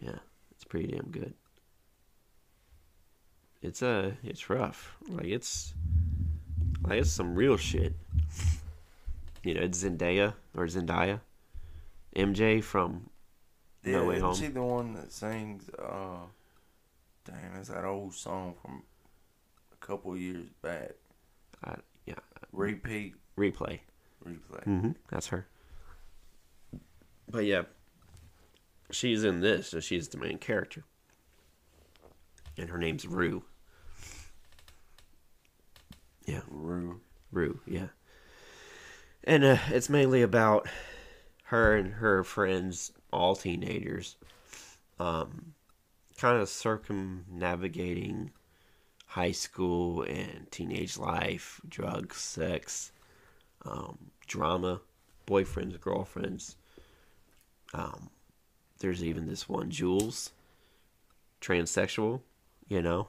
Yeah, 0.00 0.18
it's 0.50 0.64
pretty 0.64 0.88
damn 0.88 1.10
good. 1.10 1.34
It's 3.62 3.82
uh, 3.82 4.12
it's 4.22 4.48
rough. 4.48 4.96
Like 5.08 5.26
it's, 5.26 5.74
like 6.82 7.00
it's 7.00 7.10
some 7.10 7.34
real 7.34 7.56
shit. 7.56 7.94
you 9.42 9.54
know, 9.54 9.62
it's 9.62 9.82
Zendaya 9.84 10.34
or 10.56 10.66
Zendaya, 10.66 11.20
MJ 12.14 12.62
from 12.62 13.08
Yeah, 13.84 13.98
No 13.98 14.04
Way 14.06 14.20
Home. 14.20 14.34
she 14.34 14.48
the 14.48 14.62
one 14.62 14.94
that 14.94 15.12
sings? 15.12 15.68
Uh, 15.78 16.26
damn, 17.24 17.56
it's 17.58 17.68
that 17.68 17.84
old 17.84 18.14
song 18.14 18.54
from 18.62 18.82
a 19.72 19.86
couple 19.86 20.16
years 20.16 20.46
back. 20.62 20.92
yeah 21.66 21.76
Repeat, 22.56 23.14
replay. 23.38 23.80
replay. 24.24 24.64
Mm-hmm. 24.64 24.90
That's 25.10 25.26
her. 25.28 25.46
But 27.30 27.44
yeah, 27.44 27.62
she's 28.90 29.24
in 29.24 29.40
this, 29.40 29.68
so 29.68 29.80
she's 29.80 30.08
the 30.08 30.16
main 30.18 30.38
character, 30.38 30.84
and 32.56 32.70
her 32.70 32.78
name's 32.78 33.06
Rue. 33.06 33.44
Yeah, 36.24 36.40
Rue. 36.48 37.00
Rue. 37.30 37.60
Yeah, 37.66 37.88
and 39.24 39.44
uh, 39.44 39.58
it's 39.68 39.90
mainly 39.90 40.22
about 40.22 40.66
her 41.44 41.76
and 41.76 41.94
her 41.94 42.24
friends, 42.24 42.90
all 43.12 43.36
teenagers, 43.36 44.16
um, 44.98 45.54
kind 46.16 46.40
of 46.40 46.48
circumnavigating 46.48 48.30
high 49.16 49.32
school 49.32 50.02
and 50.02 50.46
teenage 50.50 50.98
life, 50.98 51.58
drugs, 51.66 52.18
sex, 52.18 52.92
um, 53.64 53.96
drama, 54.26 54.78
boyfriends, 55.26 55.80
girlfriends. 55.80 56.56
Um, 57.72 58.10
there's 58.78 59.02
even 59.02 59.26
this 59.26 59.48
one, 59.48 59.70
Jules, 59.70 60.32
transsexual, 61.40 62.20
you 62.68 62.82
know. 62.82 63.08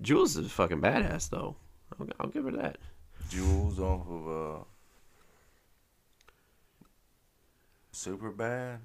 Jules 0.00 0.36
is 0.36 0.46
a 0.46 0.48
fucking 0.48 0.80
badass, 0.80 1.30
though. 1.30 1.54
I'll, 2.00 2.08
I'll 2.18 2.30
give 2.30 2.46
her 2.46 2.50
that. 2.50 2.78
Jules 3.30 3.78
off 3.78 4.04
of 4.10 4.28
uh, 4.28 4.64
Super 7.92 8.32
Bad. 8.32 8.80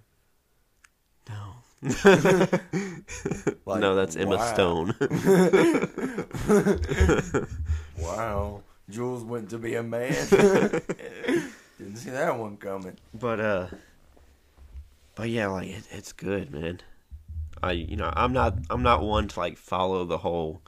No. 1.28 1.56
Like, 1.82 2.62
no, 3.82 3.96
that's 3.96 4.16
Emma 4.16 4.38
wow. 4.38 4.54
Stone. 4.54 4.96
Wow, 8.00 8.64
Jules 8.90 9.24
went 9.24 9.50
to 9.50 9.58
be 9.58 9.76
a 9.76 9.84
man. 9.84 10.14
Didn't 11.78 11.96
see 11.96 12.12
that 12.12 12.38
one 12.38 12.58
coming. 12.58 12.98
but 13.14 13.40
uh, 13.40 13.68
but 15.16 15.30
yeah, 15.30 15.48
like 15.48 15.70
it, 15.70 15.84
it's 15.92 16.14
good, 16.14 16.52
man. 16.52 16.82
I 17.62 17.72
you 17.72 17.96
know 17.96 18.12
I'm 18.16 18.34
not 18.34 18.56
I'm 18.70 18.84
not 18.84 19.02
one 19.02 19.28
to 19.30 19.40
like 19.40 19.58
follow 19.58 20.06
the 20.06 20.20
whole 20.20 20.62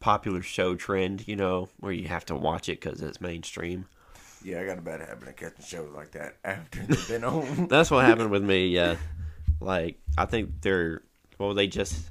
popular 0.00 0.42
show 0.42 0.74
trend, 0.74 1.28
you 1.28 1.36
know, 1.36 1.68
where 1.78 1.92
you 1.92 2.08
have 2.08 2.24
to 2.26 2.34
watch 2.34 2.68
it 2.68 2.80
because 2.80 3.00
it's 3.02 3.20
mainstream. 3.20 3.86
Yeah, 4.42 4.60
I 4.60 4.66
got 4.66 4.78
a 4.78 4.82
bad 4.82 5.00
habit 5.00 5.28
of 5.28 5.36
catching 5.36 5.64
shows 5.64 5.92
like 5.94 6.10
that 6.12 6.36
after 6.44 6.80
they've 6.80 7.08
been 7.08 7.24
on. 7.24 7.68
That's 7.68 7.90
what 7.90 8.04
happened 8.04 8.30
with 8.30 8.42
me. 8.42 8.68
Yeah, 8.68 8.96
like 9.64 9.98
I 10.16 10.26
think 10.26 10.60
they're 10.60 11.02
well, 11.38 11.54
they 11.54 11.66
just 11.66 12.10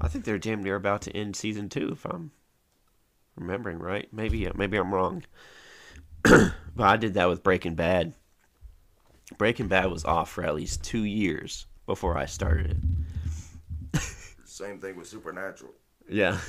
I 0.00 0.08
think 0.08 0.24
they're 0.24 0.38
damn 0.38 0.62
near 0.62 0.76
about 0.76 1.02
to 1.02 1.16
end 1.16 1.36
season 1.36 1.68
two, 1.68 1.90
if 1.92 2.04
I'm 2.04 2.30
remembering 3.36 3.78
right. 3.78 4.08
Maybe 4.12 4.50
maybe 4.54 4.76
I'm 4.76 4.94
wrong, 4.94 5.24
but 6.22 6.52
I 6.78 6.96
did 6.96 7.14
that 7.14 7.28
with 7.28 7.42
Breaking 7.42 7.74
Bad. 7.74 8.14
Breaking 9.38 9.68
Bad 9.68 9.90
was 9.90 10.04
off 10.04 10.30
for 10.30 10.44
at 10.44 10.54
least 10.54 10.82
two 10.82 11.04
years 11.04 11.66
before 11.86 12.18
I 12.18 12.26
started 12.26 12.78
it. 13.92 14.00
Same 14.44 14.78
thing 14.78 14.96
with 14.96 15.06
Supernatural. 15.06 15.72
Yeah. 16.08 16.38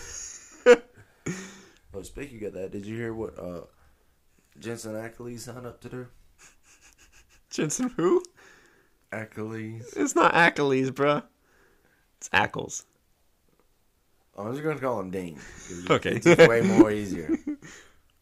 Oh, 1.93 2.01
speaking 2.03 2.43
of 2.45 2.53
that, 2.53 2.71
did 2.71 2.85
you 2.85 2.95
hear 2.95 3.13
what 3.13 3.37
uh, 3.37 3.61
Jensen 4.59 4.93
Ackles 4.93 5.39
signed 5.39 5.65
up 5.65 5.81
to 5.81 5.89
do? 5.89 6.07
Jensen 7.49 7.89
who? 7.89 8.23
Ackles. 9.11 9.97
It's 9.97 10.15
not 10.15 10.35
Achilles, 10.35 10.91
bruh. 10.91 11.23
It's 12.17 12.29
Ackles. 12.29 12.85
I'm 14.37 14.51
just 14.51 14.63
gonna 14.63 14.79
call 14.79 14.99
him 14.99 15.11
Dean. 15.11 15.39
Okay. 15.89 16.11
it's 16.15 16.25
just 16.25 16.49
way 16.49 16.61
more 16.61 16.91
easier. 16.91 17.37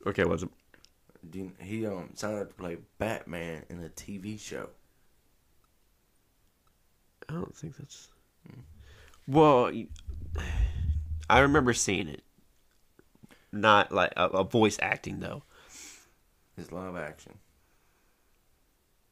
Okay, 0.07 0.23
what's 0.23 0.43
it? 0.43 0.49
Dean, 1.29 1.51
he 1.59 1.85
um 1.85 2.11
signed 2.15 2.39
up 2.39 2.47
to 2.47 2.53
play 2.53 2.77
Batman 2.99 3.65
in 3.69 3.83
a 3.83 3.89
TV 3.89 4.39
show. 4.39 4.69
I 7.27 7.33
don't 7.33 7.53
think 7.53 7.75
that's. 7.75 8.07
Well, 9.27 9.71
I 11.29 11.39
remember 11.39 11.73
seeing 11.73 12.07
it. 12.07 12.23
Not 13.51 13.91
like 13.91 14.13
a, 14.15 14.27
a 14.27 14.43
voice 14.45 14.77
acting 14.81 15.19
though. 15.19 15.43
His 16.55 16.71
live 16.71 16.95
action, 16.95 17.37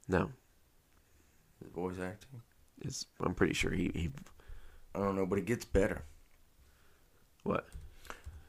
No, 0.07 0.31
his 1.61 1.71
voice 1.71 1.99
acting. 1.99 2.41
it's. 2.81 3.05
I'm 3.19 3.33
pretty 3.33 3.53
sure 3.53 3.71
he. 3.71 3.91
he 3.93 4.09
I 4.95 4.99
don't 4.99 5.15
know, 5.15 5.25
but 5.25 5.39
it 5.39 5.45
gets 5.45 5.65
better. 5.65 6.03
what? 7.43 7.67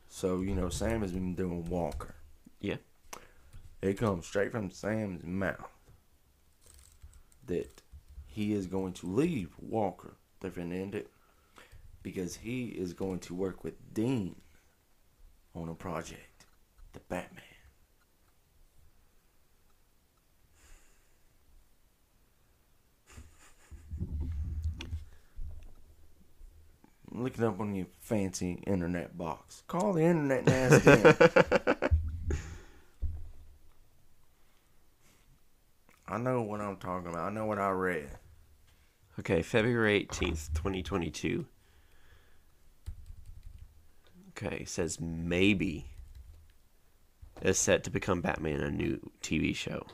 So 0.09 0.41
you 0.41 0.55
know, 0.55 0.69
Sam 0.69 1.03
has 1.03 1.13
been 1.13 1.35
doing 1.35 1.69
Walker. 1.69 2.15
Yeah. 2.61 2.77
It 3.81 3.99
comes 3.99 4.27
straight 4.27 4.51
from 4.51 4.71
Sam's 4.71 5.23
mouth 5.23 5.71
that 7.47 7.83
he 8.27 8.53
is 8.53 8.67
going 8.67 8.93
to 8.95 9.07
leave 9.07 9.51
Walker. 9.59 10.17
They're 10.41 10.51
finna 10.51 10.81
end 10.81 10.95
it 10.95 11.11
because 12.03 12.37
he 12.37 12.67
is 12.67 12.93
going 12.93 13.21
to 13.21 13.35
work 13.35 13.65
with 13.65 13.75
Dean 13.95 14.37
on 15.55 15.69
a 15.69 15.75
project, 15.75 16.47
the 16.93 17.01
Batman. 17.01 17.43
Look 27.13 27.39
it 27.39 27.45
up 27.45 27.59
on 27.61 27.75
your 27.75 27.87
fancy 28.01 28.63
internet 28.67 29.17
box. 29.17 29.63
Call 29.67 29.93
the 29.95 30.03
internet 30.03 30.45
them. 30.45 31.91
I 36.09 36.19
know 36.19 36.43
what 36.43 36.61
I'm 36.61 36.77
talking 36.77 37.09
about. 37.09 37.27
I 37.27 37.31
know 37.31 37.47
what 37.47 37.59
I 37.59 37.71
read. 37.71 38.09
Okay, 39.19 39.43
February 39.43 40.07
18th, 40.11 40.53
2022. 40.55 41.45
Okay, 44.31 44.65
says 44.65 45.01
maybe 45.01 45.87
is 47.43 47.59
set 47.59 47.85
to 47.85 47.91
become 47.91 48.21
Batman 48.21 48.61
a 48.61 48.71
new 48.71 49.11
TV 49.23 49.55
show. 49.55 49.87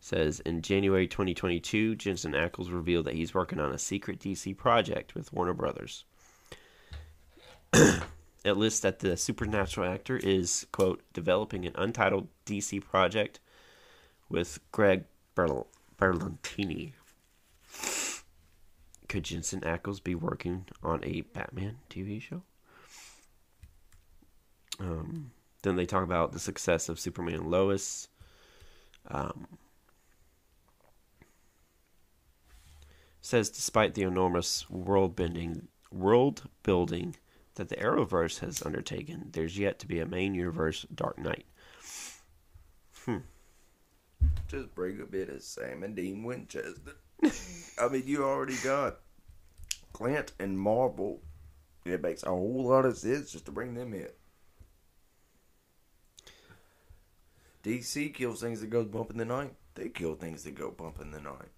Says 0.00 0.40
in 0.40 0.62
January 0.62 1.06
2022, 1.08 1.96
Jensen 1.96 2.32
Ackles 2.32 2.72
revealed 2.72 3.06
that 3.06 3.14
he's 3.14 3.34
working 3.34 3.58
on 3.58 3.72
a 3.72 3.78
secret 3.78 4.20
DC 4.20 4.56
project 4.56 5.14
with 5.14 5.32
Warner 5.32 5.54
Brothers. 5.54 6.04
it 7.72 8.56
lists 8.56 8.80
that 8.80 9.00
the 9.00 9.16
supernatural 9.16 9.90
actor 9.90 10.16
is, 10.16 10.66
quote, 10.72 11.02
developing 11.12 11.66
an 11.66 11.72
untitled 11.74 12.28
DC 12.46 12.82
project 12.82 13.40
with 14.28 14.60
Greg 14.70 15.04
Berl- 15.34 15.66
Berlantini. 15.96 16.92
Could 19.08 19.24
Jensen 19.24 19.60
Ackles 19.62 20.02
be 20.02 20.14
working 20.14 20.66
on 20.82 21.02
a 21.02 21.22
Batman 21.22 21.78
TV 21.90 22.20
show? 22.20 22.42
Um, 24.78 25.32
then 25.62 25.76
they 25.76 25.86
talk 25.86 26.04
about 26.04 26.32
the 26.32 26.38
success 26.38 26.88
of 26.88 27.00
Superman 27.00 27.50
Lois. 27.50 28.08
Um, 29.08 29.46
says 33.20 33.50
despite 33.50 33.94
the 33.94 34.02
enormous 34.02 34.68
world 34.70 35.16
bending 35.16 35.68
world 35.90 36.42
building 36.62 37.16
that 37.54 37.68
the 37.68 37.76
Arrowverse 37.76 38.38
has 38.40 38.62
undertaken, 38.62 39.30
there's 39.32 39.58
yet 39.58 39.78
to 39.80 39.86
be 39.86 39.98
a 40.00 40.06
main 40.06 40.34
universe 40.34 40.86
Dark 40.94 41.18
Knight. 41.18 41.46
Hmm. 43.04 43.18
Just 44.48 44.74
bring 44.74 45.00
a 45.00 45.04
bit 45.04 45.28
of 45.28 45.42
Sam 45.42 45.82
and 45.82 45.96
Dean 45.96 46.22
Winchester. 46.22 46.96
I 47.80 47.88
mean, 47.88 48.04
you 48.06 48.24
already 48.24 48.56
got 48.62 48.98
Clint 49.92 50.32
and 50.38 50.58
Marvel. 50.58 51.20
It 51.84 52.02
makes 52.02 52.22
a 52.22 52.28
whole 52.28 52.68
lot 52.68 52.84
of 52.84 52.96
sense 52.96 53.32
just 53.32 53.46
to 53.46 53.52
bring 53.52 53.74
them 53.74 53.94
in. 53.94 54.08
DC 57.64 58.14
kills 58.14 58.40
things 58.40 58.60
that 58.60 58.70
go 58.70 58.84
bump 58.84 59.10
in 59.10 59.18
the 59.18 59.24
night. 59.24 59.54
They 59.74 59.88
kill 59.88 60.14
things 60.14 60.44
that 60.44 60.54
go 60.54 60.70
bump 60.70 61.00
in 61.00 61.10
the 61.10 61.20
night. 61.20 61.50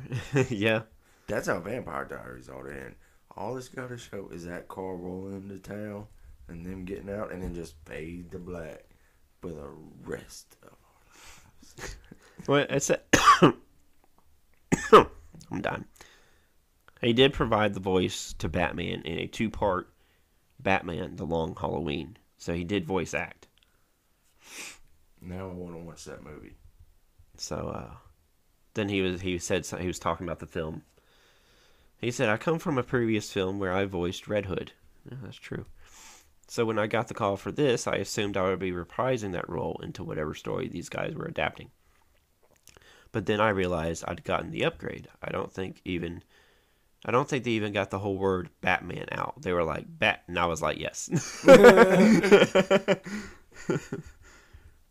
yeah. 0.48 0.82
That's 1.26 1.48
how 1.48 1.60
Vampire 1.60 2.04
Diaries 2.04 2.48
ought 2.48 2.64
to 2.64 2.72
end. 2.72 2.94
All 3.36 3.56
it's 3.56 3.68
got 3.68 3.88
to 3.88 3.96
show 3.96 4.28
is 4.32 4.44
that 4.44 4.68
car 4.68 4.96
rolling 4.96 5.36
into 5.36 5.58
town 5.58 6.06
and 6.48 6.66
them 6.66 6.84
getting 6.84 7.10
out, 7.10 7.32
and 7.32 7.42
then 7.42 7.54
just 7.54 7.74
fade 7.86 8.30
to 8.32 8.38
black 8.38 8.84
for 9.40 9.50
the 9.50 9.70
rest 10.04 10.56
of 10.62 10.68
our 10.68 11.78
lives. 11.78 11.96
Well, 12.46 12.66
it's 12.68 12.90
a 12.90 13.00
I'm 15.50 15.60
done. 15.60 15.86
He 17.00 17.12
did 17.12 17.32
provide 17.32 17.74
the 17.74 17.80
voice 17.80 18.34
to 18.38 18.48
Batman 18.48 19.02
in 19.02 19.18
a 19.18 19.26
two-part 19.26 19.92
Batman: 20.60 21.16
The 21.16 21.24
Long 21.26 21.56
Halloween. 21.56 22.16
So 22.38 22.54
he 22.54 22.64
did 22.64 22.84
voice 22.86 23.14
act. 23.14 23.48
Now 25.20 25.48
I 25.48 25.52
want 25.52 25.74
to 25.76 25.82
watch 25.82 26.04
that 26.06 26.24
movie. 26.24 26.56
So 27.36 27.56
uh, 27.56 27.94
then 28.74 28.88
he 28.88 29.02
was 29.02 29.20
he 29.20 29.38
said 29.38 29.66
he 29.66 29.86
was 29.86 29.98
talking 29.98 30.26
about 30.26 30.38
the 30.38 30.46
film. 30.46 30.82
He 31.98 32.10
said, 32.10 32.28
"I 32.28 32.36
come 32.36 32.58
from 32.58 32.78
a 32.78 32.82
previous 32.82 33.32
film 33.32 33.58
where 33.58 33.72
I 33.72 33.84
voiced 33.84 34.28
Red 34.28 34.46
Hood." 34.46 34.72
Yeah, 35.10 35.18
that's 35.22 35.36
true. 35.36 35.66
So 36.48 36.64
when 36.64 36.78
I 36.78 36.86
got 36.86 37.08
the 37.08 37.14
call 37.14 37.36
for 37.36 37.52
this, 37.52 37.86
I 37.86 37.96
assumed 37.96 38.36
I 38.36 38.42
would 38.42 38.58
be 38.58 38.72
reprising 38.72 39.32
that 39.32 39.48
role 39.48 39.80
into 39.82 40.04
whatever 40.04 40.34
story 40.34 40.68
these 40.68 40.88
guys 40.88 41.14
were 41.14 41.24
adapting. 41.24 41.70
But 43.10 43.26
then 43.26 43.40
I 43.40 43.50
realized 43.50 44.04
I'd 44.06 44.24
gotten 44.24 44.50
the 44.50 44.64
upgrade. 44.64 45.08
I 45.22 45.30
don't 45.30 45.52
think 45.52 45.80
even 45.84 46.22
I 47.04 47.10
don't 47.10 47.28
think 47.28 47.44
they 47.44 47.50
even 47.52 47.72
got 47.72 47.90
the 47.90 47.98
whole 47.98 48.16
word 48.16 48.48
Batman 48.60 49.06
out. 49.12 49.42
They 49.42 49.52
were 49.52 49.64
like 49.64 49.86
Bat 49.98 50.22
and 50.28 50.38
I 50.38 50.46
was 50.46 50.62
like, 50.62 50.78
"Yes." 50.78 51.08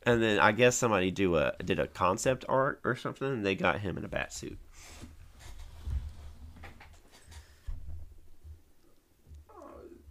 and 0.06 0.22
then 0.22 0.40
I 0.40 0.52
guess 0.52 0.76
somebody 0.76 1.12
do 1.12 1.36
a 1.36 1.54
did 1.64 1.80
a 1.80 1.88
concept 1.88 2.46
art 2.50 2.82
or 2.84 2.96
something 2.96 3.28
and 3.28 3.46
they 3.46 3.56
got 3.56 3.80
him 3.80 3.98
in 3.98 4.06
a 4.06 4.08
bat 4.08 4.34
suit. 4.34 4.58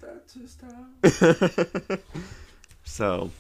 That's 0.01 0.35
his 0.35 0.57
time. 0.57 2.01
So 2.85 3.31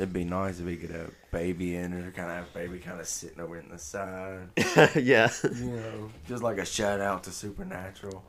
It'd 0.00 0.14
be 0.14 0.24
nice 0.24 0.58
if 0.60 0.64
we 0.64 0.76
could 0.76 0.92
have 0.92 1.10
baby 1.30 1.76
in 1.76 1.92
it, 1.92 2.06
or 2.06 2.10
kind 2.10 2.30
of 2.30 2.36
have 2.36 2.54
baby 2.54 2.78
kind 2.78 2.98
of 2.98 3.06
sitting 3.06 3.38
over 3.38 3.58
in 3.58 3.68
the 3.68 3.76
side. 3.76 4.48
yeah. 4.96 5.30
You 5.44 5.72
know, 5.76 6.10
just 6.26 6.42
like 6.42 6.56
a 6.56 6.64
shout 6.64 7.02
out 7.02 7.24
to 7.24 7.30
Supernatural. 7.30 8.24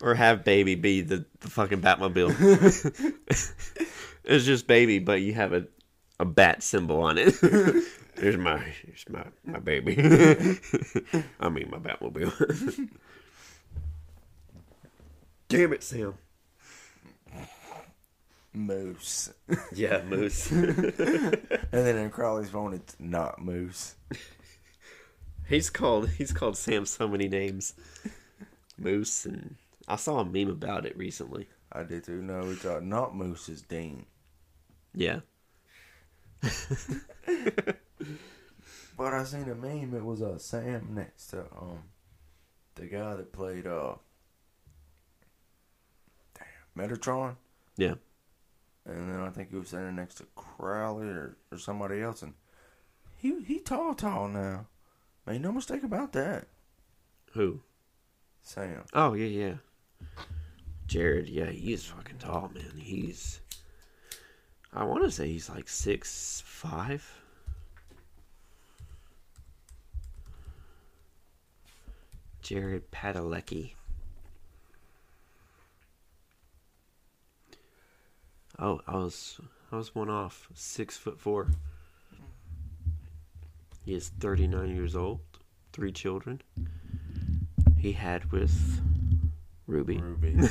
Or 0.00 0.16
have 0.16 0.42
baby 0.42 0.74
be 0.74 1.00
the, 1.00 1.24
the 1.38 1.48
fucking 1.48 1.80
Batmobile. 1.80 2.34
it's 4.24 4.44
just 4.44 4.66
baby, 4.66 4.98
but 4.98 5.20
you 5.20 5.32
have 5.34 5.52
a, 5.52 5.66
a 6.18 6.24
bat 6.24 6.62
symbol 6.62 7.00
on 7.02 7.18
it. 7.18 7.34
Here's 8.14 8.36
my 8.36 8.58
here's 8.58 9.08
my, 9.08 9.24
my 9.44 9.58
baby. 9.58 9.96
I 11.40 11.48
mean 11.48 11.70
my 11.70 11.78
Batmobile. 11.78 12.88
Damn 15.48 15.72
it, 15.72 15.82
Sam. 15.82 16.14
Moose. 18.52 19.32
Yeah, 19.74 20.02
Moose. 20.02 20.50
And 20.50 20.68
then 21.70 21.96
in 21.96 22.10
Crowley's 22.10 22.50
phone, 22.50 22.74
it's 22.74 22.94
not 23.00 23.42
Moose. 23.42 23.94
he's 25.48 25.70
called 25.70 26.10
he's 26.10 26.32
called 26.32 26.58
Sam 26.58 26.84
so 26.84 27.08
many 27.08 27.28
names. 27.28 27.74
Moose 28.78 29.24
and 29.24 29.56
I 29.88 29.96
saw 29.96 30.20
a 30.20 30.24
meme 30.24 30.50
about 30.50 30.86
it 30.86 30.96
recently. 30.96 31.48
I 31.72 31.82
did 31.82 32.04
too. 32.04 32.22
No, 32.22 32.50
it's 32.50 32.64
uh, 32.64 32.80
not 32.80 33.16
Moose, 33.16 33.48
it's 33.48 33.62
Dean. 33.62 34.04
Yeah. 34.94 35.20
But 38.96 39.14
I 39.14 39.24
seen 39.24 39.48
a 39.48 39.54
meme. 39.54 39.94
It 39.94 40.04
was 40.04 40.20
uh, 40.22 40.38
Sam 40.38 40.88
next 40.94 41.28
to 41.28 41.40
um 41.60 41.78
the 42.74 42.86
guy 42.86 43.14
that 43.16 43.32
played 43.32 43.66
uh 43.66 43.94
damn 46.34 46.88
Metatron, 46.88 47.36
Yeah. 47.76 47.94
and 48.84 49.10
then 49.10 49.20
I 49.20 49.30
think 49.30 49.50
he 49.50 49.56
was 49.56 49.68
standing 49.68 49.96
next 49.96 50.16
to 50.16 50.26
Crowley 50.36 51.06
or, 51.08 51.36
or 51.50 51.58
somebody 51.58 52.00
else, 52.02 52.22
and 52.22 52.34
he 53.16 53.42
he 53.42 53.58
tall 53.60 53.94
tall 53.94 54.28
now. 54.28 54.66
Make 55.26 55.40
no 55.40 55.52
mistake 55.52 55.82
about 55.84 56.12
that. 56.12 56.46
Who? 57.32 57.60
Sam. 58.42 58.84
Oh 58.92 59.14
yeah, 59.14 59.26
yeah. 59.26 59.54
Jared, 60.86 61.28
yeah, 61.28 61.46
he's 61.46 61.84
fucking 61.84 62.18
tall, 62.18 62.50
man. 62.54 62.72
He's 62.76 63.40
I 64.74 64.84
wanna 64.84 65.10
say 65.10 65.28
he's 65.28 65.50
like 65.50 65.68
six 65.68 66.42
five. 66.46 67.20
Jared 72.40 72.90
Padalecki. 72.90 73.72
Oh, 78.58 78.80
I 78.86 78.96
was 78.96 79.38
I 79.70 79.76
was 79.76 79.94
one 79.94 80.08
off. 80.08 80.48
Six 80.54 80.96
foot 80.96 81.20
four. 81.20 81.48
He 83.84 83.94
is 83.94 84.08
thirty 84.08 84.46
nine 84.46 84.74
years 84.74 84.96
old, 84.96 85.20
three 85.72 85.92
children. 85.92 86.40
He 87.76 87.92
had 87.92 88.30
with 88.32 88.80
Ruby. 89.66 89.98
Ruby. 89.98 90.34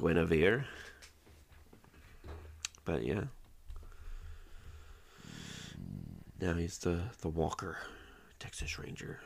Genevieve. 0.00 0.64
But 2.84 3.04
yeah. 3.04 3.24
Now 6.40 6.54
he's 6.54 6.78
the 6.78 7.00
the 7.20 7.28
Walker, 7.28 7.78
Texas 8.40 8.78
Ranger. 8.78 9.20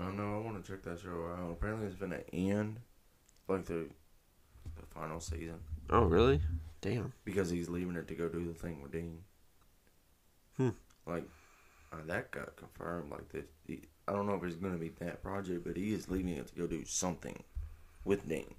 I 0.00 0.04
don't 0.04 0.16
know. 0.16 0.36
I 0.36 0.44
want 0.44 0.64
to 0.64 0.70
check 0.72 0.82
that 0.84 1.00
show 1.00 1.28
out. 1.38 1.52
Apparently, 1.52 1.86
it's 1.86 1.96
been 1.96 2.12
an 2.12 2.24
end 2.32 2.78
like 3.48 3.64
the 3.66 3.86
the 4.76 4.86
final 4.94 5.18
season 5.20 5.58
Oh 5.90 6.04
really? 6.04 6.40
Damn. 6.80 7.12
because 7.24 7.50
he's 7.50 7.68
leaving 7.68 7.96
it 7.96 8.08
to 8.08 8.14
go 8.14 8.28
do 8.28 8.44
the 8.44 8.54
thing 8.54 8.80
with 8.82 8.92
Dean. 8.92 9.18
Hmm. 10.56 10.70
Like 11.06 11.24
uh, 11.92 11.96
that 12.06 12.30
got 12.30 12.56
confirmed. 12.56 13.10
Like 13.10 13.28
that, 13.30 13.48
he, 13.66 13.82
I 14.08 14.12
don't 14.12 14.26
know 14.26 14.34
if 14.34 14.42
it's 14.44 14.56
gonna 14.56 14.78
be 14.78 14.90
that 15.00 15.22
project, 15.22 15.64
but 15.64 15.76
he 15.76 15.92
is 15.92 16.08
leaving 16.08 16.32
it 16.36 16.48
to 16.48 16.54
go 16.54 16.66
do 16.66 16.84
something 16.84 17.42
with 18.04 18.28
Dean. 18.28 18.54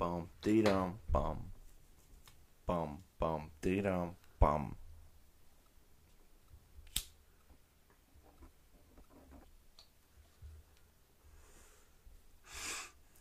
Bum 0.00 0.08
bum 0.08 0.28
dee 0.40 0.62
dum 0.62 0.98
bum 1.12 1.36
bum 2.66 2.98
bum 3.18 3.50
dee 3.60 3.82
dum 3.82 4.16
bum. 4.38 4.74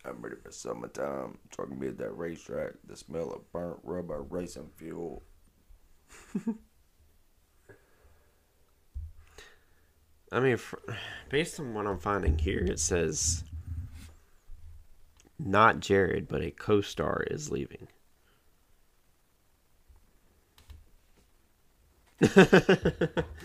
I'm 0.05 0.21
ready 0.21 0.37
for 0.41 0.51
summertime. 0.51 1.37
Talking 1.51 1.75
to 1.75 1.81
me 1.81 1.87
at 1.89 1.97
that 1.97 2.17
racetrack. 2.17 2.75
The 2.87 2.95
smell 2.95 3.29
of 3.31 3.51
burnt 3.51 3.79
rubber 3.83 4.21
racing 4.21 4.69
fuel. 4.77 5.23
I 10.31 10.39
mean, 10.39 10.55
fr 10.55 10.77
based 11.29 11.59
on 11.59 11.73
what 11.73 11.85
I'm 11.87 11.99
finding 11.99 12.37
here, 12.37 12.59
it 12.59 12.79
says 12.79 13.43
not 15.39 15.79
Jared, 15.79 16.27
but 16.27 16.41
a 16.41 16.51
co-star 16.51 17.23
is 17.31 17.49
leaving. 17.51 17.87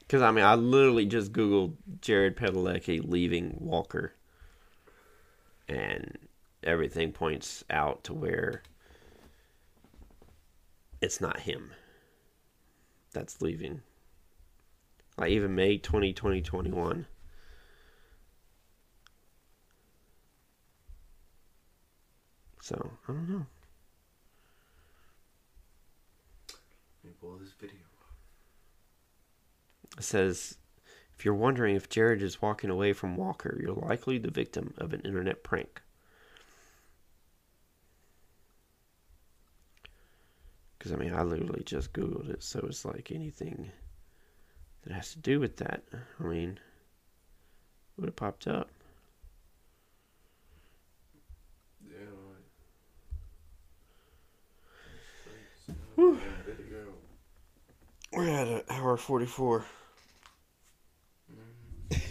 Because 0.00 0.22
I 0.22 0.30
mean, 0.32 0.44
I 0.44 0.54
literally 0.54 1.06
just 1.06 1.32
googled 1.32 1.76
Jared 2.00 2.36
Padalecki 2.36 3.00
leaving 3.06 3.56
Walker, 3.60 4.12
and 5.68 6.18
everything 6.62 7.12
points 7.12 7.64
out 7.70 8.04
to 8.04 8.14
where 8.14 8.62
it's 11.00 11.20
not 11.20 11.40
him 11.40 11.72
that's 13.12 13.42
leaving. 13.42 13.82
Like 15.18 15.30
even 15.32 15.54
May 15.54 15.76
20, 15.78 16.12
2021. 16.14 17.06
So, 22.68 22.90
I 23.08 23.12
don't 23.12 23.30
know. 23.30 23.46
Let 27.02 27.04
me 27.04 27.10
pull 27.18 27.38
this 27.38 27.54
video. 27.58 27.78
It 29.96 30.04
says 30.04 30.58
if 31.16 31.24
you're 31.24 31.32
wondering 31.32 31.76
if 31.76 31.88
Jared 31.88 32.20
is 32.20 32.42
walking 32.42 32.68
away 32.68 32.92
from 32.92 33.16
Walker, 33.16 33.58
you're 33.58 33.72
likely 33.72 34.18
the 34.18 34.30
victim 34.30 34.74
of 34.76 34.92
an 34.92 35.00
internet 35.00 35.42
prank. 35.42 35.80
Because, 40.78 40.92
I 40.92 40.96
mean, 40.96 41.14
I 41.14 41.22
literally 41.22 41.64
just 41.64 41.94
Googled 41.94 42.28
it, 42.28 42.42
so 42.42 42.60
it's 42.68 42.84
like 42.84 43.10
anything 43.10 43.70
that 44.82 44.92
has 44.92 45.12
to 45.12 45.18
do 45.20 45.40
with 45.40 45.56
that. 45.56 45.84
I 46.20 46.24
mean, 46.24 46.60
would 47.96 48.08
have 48.08 48.16
popped 48.16 48.46
up. 48.46 48.68
Yeah. 51.88 51.96
Video. 55.96 56.94
We're 58.18 58.30
at 58.30 58.48
an 58.48 58.62
hour 58.68 58.96
44. 58.96 59.64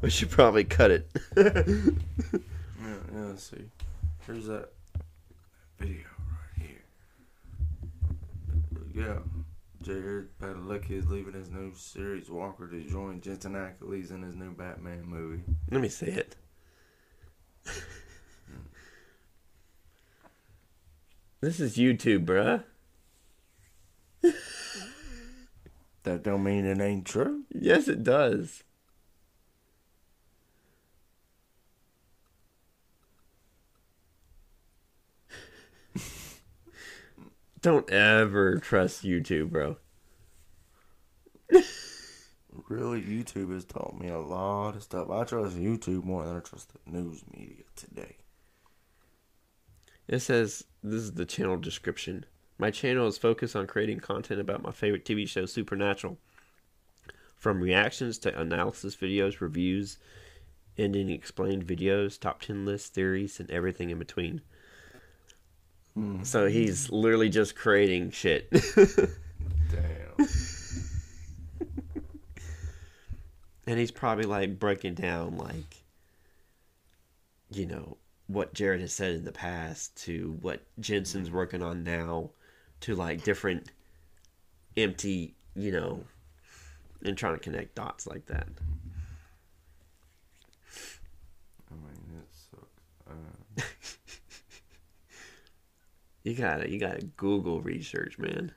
we 0.00 0.10
should 0.10 0.30
probably 0.30 0.64
cut 0.64 0.90
it. 0.90 1.08
Yeah, 1.36 2.96
yeah, 3.14 3.26
let's 3.26 3.44
see. 3.44 3.70
Here's 4.26 4.46
that 4.48 4.70
video 5.78 6.00
right 6.58 6.66
here. 6.66 6.82
Yeah. 8.92 9.18
Jared 9.80 10.36
Padalecki 10.40 10.90
is 10.90 11.08
leaving 11.08 11.34
his 11.34 11.48
new 11.48 11.72
series 11.76 12.28
Walker 12.28 12.66
to 12.66 12.82
join 12.82 13.20
Jensen 13.20 13.52
Ackles 13.52 14.10
in 14.10 14.22
his 14.22 14.34
new 14.34 14.50
Batman 14.50 15.04
movie. 15.06 15.44
Let 15.70 15.80
me 15.80 15.88
see 15.88 16.06
it. 16.06 16.34
Hmm. 17.64 18.66
this 21.40 21.60
is 21.60 21.76
YouTube, 21.76 22.26
bruh. 22.26 22.64
That 26.04 26.22
don't 26.24 26.42
mean 26.42 26.64
it 26.64 26.80
ain't 26.80 27.06
true. 27.06 27.44
Yes, 27.54 27.86
it 27.86 28.02
does. 28.02 28.64
Don't 37.60 37.88
ever 37.90 38.56
trust 38.56 39.04
YouTube, 39.04 39.50
bro. 39.50 39.76
Really, 42.68 43.00
YouTube 43.02 43.52
has 43.52 43.64
taught 43.64 43.98
me 43.98 44.08
a 44.08 44.18
lot 44.18 44.76
of 44.76 44.82
stuff. 44.82 45.08
I 45.10 45.24
trust 45.24 45.56
YouTube 45.56 46.04
more 46.04 46.24
than 46.24 46.36
I 46.36 46.40
trust 46.40 46.72
the 46.72 46.78
news 46.90 47.22
media 47.30 47.64
today. 47.76 48.16
It 50.08 50.18
says 50.20 50.64
this 50.82 51.02
is 51.02 51.12
the 51.12 51.24
channel 51.24 51.56
description. 51.56 52.26
My 52.62 52.70
channel 52.70 53.08
is 53.08 53.18
focused 53.18 53.56
on 53.56 53.66
creating 53.66 53.98
content 53.98 54.40
about 54.40 54.62
my 54.62 54.70
favorite 54.70 55.04
TV 55.04 55.28
show, 55.28 55.46
Supernatural. 55.46 56.16
From 57.36 57.60
reactions 57.60 58.18
to 58.18 58.40
analysis 58.40 58.94
videos, 58.94 59.40
reviews, 59.40 59.98
ending 60.78 61.10
explained 61.10 61.66
videos, 61.66 62.20
top 62.20 62.40
10 62.40 62.64
lists, 62.64 62.88
theories, 62.88 63.40
and 63.40 63.50
everything 63.50 63.90
in 63.90 63.98
between. 63.98 64.42
Hmm. 65.94 66.22
So 66.22 66.46
he's 66.46 66.88
literally 66.88 67.30
just 67.30 67.56
creating 67.56 68.12
shit. 68.12 68.48
Damn. 68.76 70.14
and 73.66 73.76
he's 73.76 73.90
probably 73.90 74.26
like 74.26 74.60
breaking 74.60 74.94
down, 74.94 75.36
like, 75.36 75.82
you 77.50 77.66
know, 77.66 77.96
what 78.28 78.54
Jared 78.54 78.82
has 78.82 78.92
said 78.92 79.16
in 79.16 79.24
the 79.24 79.32
past 79.32 79.96
to 80.04 80.38
what 80.40 80.62
Jensen's 80.78 81.28
working 81.28 81.60
on 81.60 81.82
now 81.82 82.30
to 82.82 82.94
like 82.94 83.24
different 83.24 83.70
empty, 84.76 85.34
you 85.54 85.72
know, 85.72 86.04
and 87.04 87.16
trying 87.16 87.34
to 87.34 87.40
connect 87.40 87.74
dots 87.74 88.06
like 88.06 88.26
that. 88.26 88.48
I 91.70 91.74
mean, 91.74 92.20
it 92.20 92.28
sucks. 92.30 92.80
Uh, 93.08 93.62
You 96.24 96.34
gotta, 96.36 96.70
you 96.70 96.78
gotta 96.78 97.02
Google 97.16 97.60
research, 97.60 98.16
man. 98.18 98.52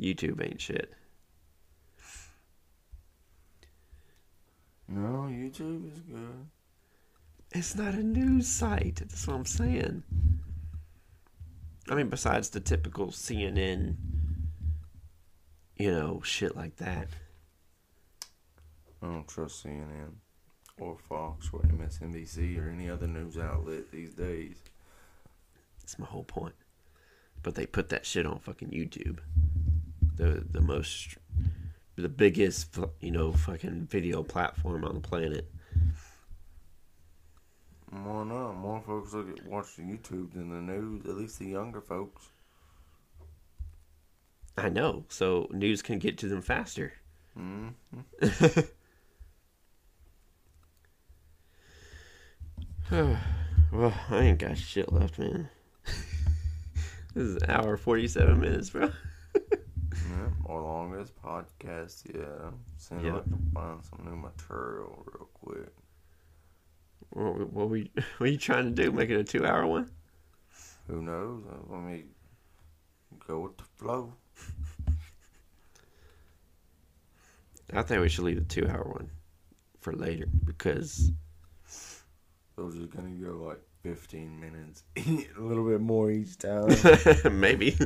YouTube 0.00 0.42
ain't 0.44 0.60
shit. 0.60 0.92
no, 4.88 5.28
YouTube 5.30 5.90
is 5.92 6.00
good. 6.00 6.46
It's 7.52 7.76
not 7.76 7.94
a 7.94 8.02
news 8.02 8.48
site. 8.48 8.96
That's 8.96 9.26
what 9.26 9.34
I'm 9.34 9.46
saying. 9.46 10.02
I 11.92 11.94
mean, 11.94 12.08
besides 12.08 12.48
the 12.48 12.60
typical 12.60 13.08
CNN, 13.08 13.96
you 15.76 15.92
know, 15.92 16.22
shit 16.24 16.56
like 16.56 16.76
that. 16.76 17.08
I 19.02 19.08
don't 19.08 19.28
trust 19.28 19.66
CNN 19.66 20.14
or 20.80 20.96
Fox 21.06 21.50
or 21.52 21.60
MSNBC 21.60 22.58
or 22.58 22.70
any 22.70 22.88
other 22.88 23.06
news 23.06 23.36
outlet 23.36 23.90
these 23.92 24.14
days. 24.14 24.56
That's 25.80 25.98
my 25.98 26.06
whole 26.06 26.24
point. 26.24 26.54
But 27.42 27.56
they 27.56 27.66
put 27.66 27.90
that 27.90 28.06
shit 28.06 28.24
on 28.24 28.38
fucking 28.38 28.70
YouTube. 28.70 29.18
The 30.16 30.46
the 30.50 30.62
most, 30.62 31.18
the 31.96 32.08
biggest, 32.08 32.78
you 33.00 33.10
know, 33.10 33.32
fucking 33.32 33.88
video 33.90 34.22
platform 34.22 34.86
on 34.86 34.94
the 34.94 35.00
planet. 35.00 35.52
Why 37.92 38.24
not? 38.24 38.54
More 38.54 38.80
folks 38.86 39.12
look 39.12 39.28
at 39.38 39.44
watch 39.44 39.76
the 39.76 39.82
YouTube 39.82 40.32
than 40.32 40.48
the 40.48 40.72
news. 40.72 41.04
At 41.04 41.14
least 41.16 41.38
the 41.38 41.46
younger 41.46 41.80
folks. 41.82 42.30
I 44.56 44.68
know. 44.70 45.04
So 45.08 45.48
news 45.52 45.82
can 45.82 45.98
get 45.98 46.16
to 46.18 46.28
them 46.28 46.40
faster. 46.42 46.94
hmm 47.34 47.68
well, 52.90 53.94
I 54.10 54.18
ain't 54.18 54.38
got 54.38 54.58
shit 54.58 54.92
left, 54.92 55.18
man. 55.18 55.48
this 57.14 57.24
is 57.24 57.36
an 57.36 57.50
hour 57.50 57.76
forty 57.76 58.06
seven 58.08 58.40
minutes, 58.40 58.70
bro. 58.70 58.90
Yeah, 60.10 60.28
or 60.44 60.60
longest 60.62 61.12
podcast. 61.22 62.02
Yeah, 62.14 62.50
seems 62.76 63.04
Yeah. 63.04 63.14
like 63.14 63.24
to 63.24 63.38
find 63.54 63.80
some 63.84 64.04
new 64.04 64.16
material 64.16 65.04
real 65.06 65.28
quick. 65.32 65.68
What, 67.12 67.52
what 67.52 67.68
we 67.68 67.90
what 68.18 68.28
are 68.28 68.32
you 68.32 68.38
trying 68.38 68.74
to 68.74 68.82
do? 68.82 68.90
Make 68.92 69.10
it 69.10 69.20
a 69.20 69.24
two 69.24 69.46
hour 69.46 69.66
one? 69.66 69.90
Who 70.88 71.02
knows? 71.02 71.42
Let 71.68 71.82
me 71.82 72.04
go 73.26 73.40
with 73.40 73.56
the 73.58 73.64
flow. 73.76 74.14
I 77.74 77.82
think 77.82 78.02
we 78.02 78.08
should 78.08 78.24
leave 78.24 78.36
the 78.36 78.44
two 78.44 78.68
hour 78.68 78.84
one 78.84 79.10
for 79.80 79.94
later 79.94 80.26
because 80.44 81.10
Those 82.56 82.76
are 82.78 82.86
gonna 82.86 83.10
go 83.10 83.44
like 83.48 83.60
15 83.82 84.38
minutes, 84.38 84.84
a 84.96 85.40
little 85.40 85.66
bit 85.66 85.80
more 85.80 86.10
each 86.10 86.38
time. 86.38 86.68
maybe 87.40 87.76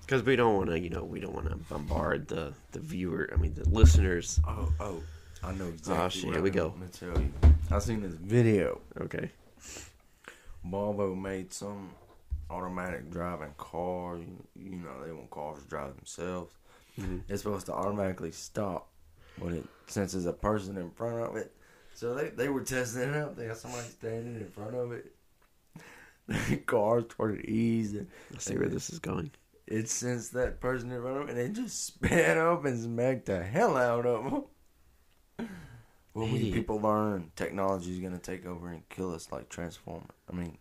because 0.00 0.22
we 0.24 0.36
don't 0.36 0.56
want 0.56 0.70
to, 0.70 0.78
you 0.78 0.90
know, 0.90 1.04
we 1.04 1.20
don't 1.20 1.34
want 1.34 1.48
to 1.48 1.56
bombard 1.72 2.28
the 2.28 2.52
the 2.72 2.80
viewer. 2.80 3.30
I 3.32 3.36
mean, 3.36 3.54
the 3.54 3.68
listeners. 3.68 4.40
oh, 4.46 4.72
oh, 4.80 5.02
I 5.42 5.52
know 5.52 5.66
exactly. 5.68 6.04
Oh, 6.04 6.08
shit, 6.08 6.32
here 6.34 6.42
we 6.42 6.50
I'm 6.50 6.54
go. 6.56 6.68
gonna 6.70 6.88
tell 6.88 7.20
you. 7.20 7.32
I 7.70 7.78
seen 7.78 8.00
this 8.02 8.14
video. 8.14 8.80
Okay. 9.00 9.30
Volvo 10.66 11.20
made 11.20 11.52
some 11.52 11.90
automatic 12.50 13.10
driving 13.10 13.54
car. 13.58 14.16
You, 14.18 14.36
you 14.54 14.76
know, 14.76 15.04
they 15.04 15.12
want 15.12 15.30
cars 15.30 15.62
to 15.62 15.68
drive 15.68 15.96
themselves. 15.96 16.54
Mhm. 16.98 17.22
It's 17.28 17.42
supposed 17.42 17.66
to 17.66 17.72
automatically 17.72 18.30
stop 18.32 18.88
when 19.38 19.54
it 19.54 19.64
senses 19.86 20.26
a 20.26 20.32
person 20.32 20.76
in 20.76 20.90
front 20.90 21.16
of 21.18 21.36
it. 21.36 21.54
So 21.94 22.14
they, 22.14 22.28
they 22.28 22.48
were 22.48 22.62
testing 22.62 23.02
it 23.02 23.16
out. 23.16 23.36
They 23.36 23.46
got 23.46 23.56
somebody 23.56 23.88
standing 23.88 24.36
in 24.36 24.48
front 24.50 24.74
of 24.74 24.92
it. 24.92 25.12
The 26.48 26.56
car 26.58 27.00
started 27.02 27.44
easing. 27.46 28.06
Let's 28.30 28.44
see 28.44 28.56
where 28.56 28.68
this 28.68 28.90
is 28.90 29.00
going. 29.00 29.32
It 29.66 29.88
sensed 29.88 30.32
that 30.34 30.60
person 30.60 30.92
in 30.92 31.02
front 31.02 31.16
of 31.16 31.28
it, 31.28 31.30
and 31.32 31.38
it 31.40 31.52
just 31.52 31.84
sped 31.84 32.38
up 32.38 32.64
and 32.64 32.80
smacked 32.80 33.26
the 33.26 33.42
hell 33.42 33.76
out 33.76 34.06
of 34.06 34.24
them. 34.24 34.44
When 36.12 36.30
we 36.30 36.38
Idiot. 36.40 36.54
people 36.54 36.80
learn 36.80 37.30
technology 37.36 37.92
is 37.92 37.98
gonna 38.00 38.18
take 38.18 38.44
over 38.44 38.68
and 38.68 38.86
kill 38.90 39.14
us 39.14 39.32
like 39.32 39.48
Transformer. 39.48 40.14
I 40.30 40.34
mean, 40.34 40.58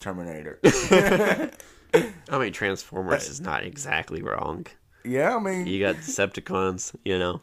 Terminator. 0.00 0.58
I 0.64 2.38
mean, 2.38 2.52
Transformers 2.52 3.28
is 3.28 3.40
not 3.40 3.64
exactly 3.64 4.22
wrong. 4.22 4.66
yeah, 5.04 5.36
I 5.36 5.38
mean, 5.38 5.66
You 5.66 5.80
got 5.80 5.96
Decepticons, 5.96 6.94
you 7.04 7.18
know. 7.18 7.42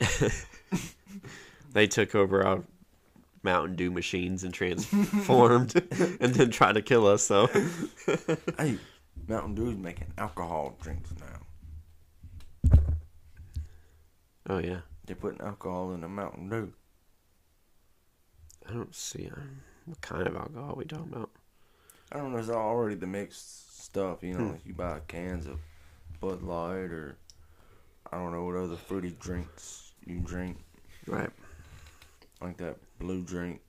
they 1.72 1.86
took 1.86 2.14
over 2.14 2.46
our 2.46 2.62
Mountain 3.42 3.76
Dew 3.76 3.90
machines 3.90 4.44
and 4.44 4.52
transformed 4.54 5.74
and 6.20 6.34
then 6.34 6.50
tried 6.50 6.74
to 6.74 6.82
kill 6.82 7.06
us, 7.06 7.22
so. 7.24 7.46
hey, 8.58 8.78
Mountain 9.26 9.54
Dew's 9.54 9.76
making 9.76 10.12
alcohol 10.18 10.76
drinks 10.80 11.10
now. 11.18 12.78
Oh, 14.48 14.58
yeah. 14.58 14.80
They're 15.08 15.16
putting 15.16 15.40
alcohol 15.40 15.92
in 15.94 16.02
the 16.02 16.08
Mountain 16.08 16.50
Dew. 16.50 16.72
I 18.68 18.72
don't 18.74 18.94
see 18.94 19.30
um, 19.34 19.62
what 19.86 20.00
kind 20.02 20.26
of 20.26 20.36
alcohol 20.36 20.74
we 20.76 20.84
talking 20.84 21.10
about. 21.14 21.30
I 22.12 22.18
don't 22.18 22.32
know. 22.32 22.38
It's 22.38 22.50
already 22.50 22.94
the 22.94 23.06
mixed 23.06 23.82
stuff. 23.84 24.22
You 24.22 24.34
know, 24.34 24.38
Hmm. 24.44 24.50
like 24.52 24.66
you 24.66 24.74
buy 24.74 25.00
cans 25.08 25.46
of 25.46 25.58
Bud 26.20 26.42
Light 26.42 26.90
or 26.92 27.16
I 28.12 28.18
don't 28.18 28.32
know 28.32 28.44
what 28.44 28.56
other 28.56 28.76
fruity 28.76 29.16
drinks 29.18 29.92
you 30.06 30.20
drink. 30.20 30.58
Right. 31.06 31.30
like 32.42 32.58
that 32.58 32.76
blue 32.98 33.22
drink. 33.22 33.62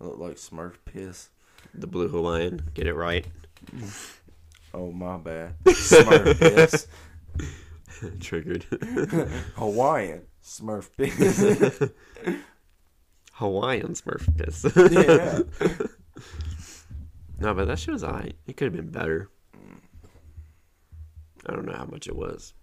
Look 0.00 0.18
like 0.18 0.34
Smurf 0.36 0.74
piss. 0.84 1.28
The 1.74 1.86
Blue 1.86 2.08
Hawaiian. 2.08 2.60
Get 2.74 2.86
it 2.88 2.94
right. 2.94 3.24
Oh 4.74 4.90
my 4.92 5.16
bad. 5.16 5.54
Smurf 5.64 6.38
piss. 6.38 6.86
Triggered. 8.20 8.64
Hawaiian 9.56 10.22
Smurf 10.46 10.90
piss. 10.96 11.90
Hawaiian 13.32 13.94
Smurf 13.94 14.36
piss. 14.38 14.64
yeah. 14.92 15.40
No, 17.38 17.52
but 17.52 17.66
that 17.66 17.78
shit 17.78 17.92
was 17.92 18.02
alright. 18.02 18.34
It 18.46 18.56
could 18.56 18.64
have 18.64 18.72
been 18.72 18.90
better. 18.90 19.28
I 21.46 21.52
don't 21.52 21.66
know 21.66 21.74
how 21.74 21.84
much 21.84 22.08
it 22.08 22.16
was. 22.16 22.54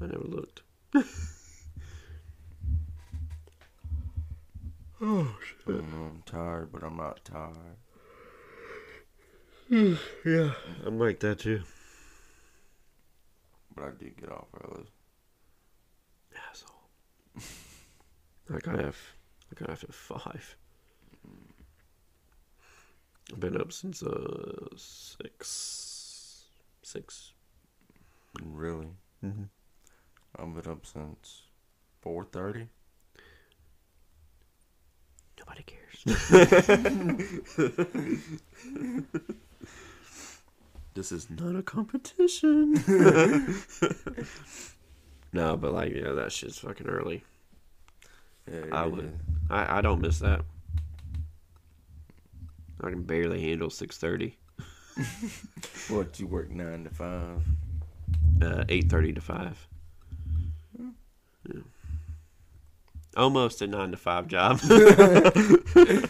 I 0.00 0.06
never 0.06 0.24
looked. 0.24 0.62
oh 0.94 1.04
know, 5.00 5.36
I'm 5.68 6.22
tired, 6.24 6.72
but 6.72 6.82
I'm 6.82 6.96
not 6.96 7.22
tired. 7.26 7.76
yeah, 10.24 10.52
I'm 10.86 10.98
like 10.98 11.20
that 11.20 11.40
too. 11.40 11.60
But 13.74 13.84
I 13.84 13.90
did 13.98 14.16
get 14.16 14.32
off 14.32 14.46
early. 14.64 14.86
I 18.54 18.58
got 18.58 18.84
off. 18.84 19.14
I 19.50 19.54
got 19.58 19.70
off 19.70 19.84
at 19.84 19.94
five. 19.94 20.56
I've 23.32 23.40
been 23.40 23.60
up 23.60 23.72
since 23.72 24.02
uh 24.02 24.68
six. 24.76 26.46
Six. 26.82 27.32
Really? 28.42 28.88
Mm-hmm. 29.24 29.44
I've 30.38 30.54
been 30.62 30.72
up 30.72 30.86
since 30.86 31.42
four 32.00 32.24
thirty. 32.24 32.68
Nobody 35.38 35.64
cares. 35.64 36.04
this 40.94 41.12
is 41.12 41.28
not 41.30 41.56
a 41.56 41.62
competition. 41.62 42.74
No, 45.32 45.56
but 45.56 45.72
like, 45.72 45.92
you 45.92 46.02
know 46.02 46.14
that 46.16 46.32
shit's 46.32 46.58
fucking 46.58 46.88
early. 46.88 47.24
Yeah, 48.50 48.64
I 48.72 48.86
would. 48.86 49.18
I, 49.50 49.78
I 49.78 49.80
don't 49.80 50.00
miss 50.00 50.18
that. 50.20 50.40
I 52.80 52.90
can 52.90 53.02
barely 53.02 53.40
handle 53.42 53.70
six 53.70 53.98
thirty. 53.98 54.36
What 55.88 56.18
you 56.20 56.26
work 56.26 56.50
nine 56.50 56.84
to 56.84 56.90
five? 56.90 57.40
Uh, 58.42 58.64
eight 58.68 58.90
thirty 58.90 59.12
to 59.12 59.20
five. 59.20 59.66
Yeah. 60.78 61.60
Almost 63.16 63.62
a 63.62 63.66
nine 63.66 63.90
to 63.90 63.96
five 63.96 64.28
job. 64.28 64.60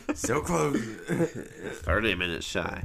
So 0.14 0.40
close. 0.40 0.80
Thirty 1.82 2.14
minutes 2.16 2.46
shy. 2.46 2.82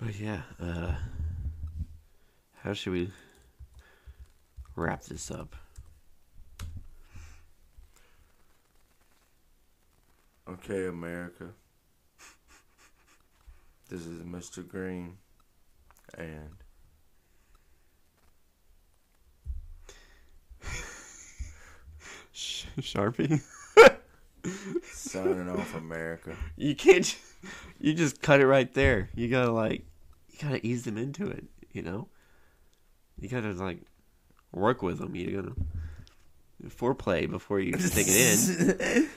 But 0.00 0.18
yeah, 0.18 0.40
uh, 0.60 0.94
how 2.62 2.72
should 2.72 2.92
we 2.92 3.10
wrap 4.74 5.02
this 5.04 5.30
up? 5.30 5.54
okay, 10.48 10.86
America. 10.86 11.50
This 13.88 14.06
is 14.06 14.22
Mr. 14.22 14.66
Green, 14.66 15.16
and 16.16 16.56
Sharpy, 22.32 23.42
signing 24.92 25.48
off, 25.48 25.74
America. 25.74 26.36
you 26.56 26.74
can't. 26.74 27.16
You 27.80 27.94
just 27.94 28.20
cut 28.22 28.40
it 28.40 28.46
right 28.46 28.72
there. 28.74 29.08
You 29.14 29.28
gotta 29.28 29.50
like, 29.50 29.80
you 29.80 29.89
gotta 30.40 30.64
ease 30.66 30.84
them 30.84 30.96
into 30.98 31.28
it. 31.28 31.44
You 31.72 31.82
know, 31.82 32.08
you 33.18 33.28
gotta 33.28 33.52
like 33.52 33.82
work 34.52 34.82
with 34.82 34.98
them. 34.98 35.14
You 35.14 35.42
gotta 35.42 35.54
foreplay 36.74 37.30
before 37.30 37.60
you 37.60 37.78
stick 37.78 38.06
it 38.08 38.16
in. 38.16 39.08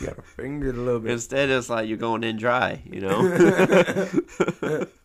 you 0.00 0.06
gotta 0.06 0.22
finger 0.22 0.68
it 0.68 0.76
a 0.76 0.80
little 0.80 1.00
bit. 1.00 1.12
Instead, 1.12 1.50
it's 1.50 1.68
like 1.68 1.88
you're 1.88 1.98
going 1.98 2.24
in 2.24 2.36
dry, 2.36 2.82
you 2.84 3.00
know? 3.00 4.86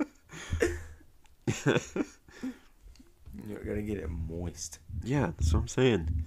You 3.48 3.58
gotta 3.64 3.82
get 3.82 3.98
it 3.98 4.10
moist. 4.10 4.80
yeah, 5.04 5.32
that's 5.38 5.54
what 5.54 5.60
I'm 5.62 5.68
saying. 5.68 6.24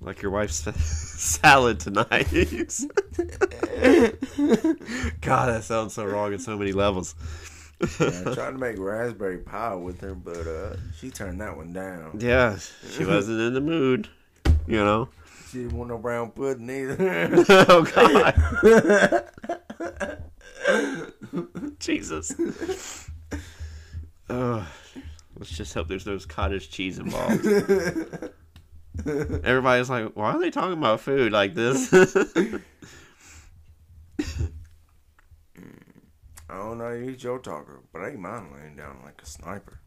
Like 0.00 0.22
your 0.22 0.30
wife's 0.30 0.62
salad 0.84 1.80
tonight. 1.80 2.08
God, 5.20 5.46
that 5.46 5.62
sounds 5.64 5.94
so 5.94 6.04
wrong 6.04 6.32
at 6.34 6.40
so 6.40 6.56
many 6.56 6.72
levels. 6.72 7.14
Yeah, 8.00 8.22
I 8.26 8.34
tried 8.34 8.50
to 8.52 8.58
make 8.58 8.78
raspberry 8.78 9.38
pie 9.38 9.74
with 9.74 10.00
her, 10.00 10.14
but 10.14 10.46
uh, 10.46 10.76
she 10.98 11.10
turned 11.10 11.40
that 11.40 11.56
one 11.56 11.72
down. 11.72 12.18
Yeah, 12.20 12.58
she 12.90 13.04
wasn't 13.06 13.40
in 13.40 13.54
the 13.54 13.60
mood, 13.60 14.08
you 14.66 14.78
know? 14.78 15.08
She 15.50 15.58
didn't 15.62 15.76
want 15.76 15.90
no 15.90 15.98
brown 15.98 16.30
pudding 16.30 16.68
either. 16.68 16.96
oh, 17.68 17.82
God. 17.94 18.34
Jesus. 21.78 22.34
Ugh. 24.30 24.64
let's 25.38 25.50
just 25.50 25.74
hope 25.74 25.88
there's 25.88 26.06
no 26.06 26.18
cottage 26.18 26.70
cheese 26.70 26.98
involved. 26.98 27.46
Everybody's 29.06 29.90
like, 29.90 30.12
why 30.14 30.32
are 30.32 30.40
they 30.40 30.50
talking 30.50 30.78
about 30.78 31.00
food 31.00 31.32
like 31.32 31.54
this? 31.54 31.92
I 36.54 36.58
don't 36.58 36.78
know 36.78 36.92
you 36.92 37.10
eat 37.10 37.24
your 37.24 37.40
talker, 37.40 37.80
but 37.92 38.02
I 38.02 38.10
ain't 38.10 38.20
mind 38.20 38.52
laying 38.54 38.76
down 38.76 39.00
like 39.04 39.20
a 39.20 39.26
sniper. 39.26 39.80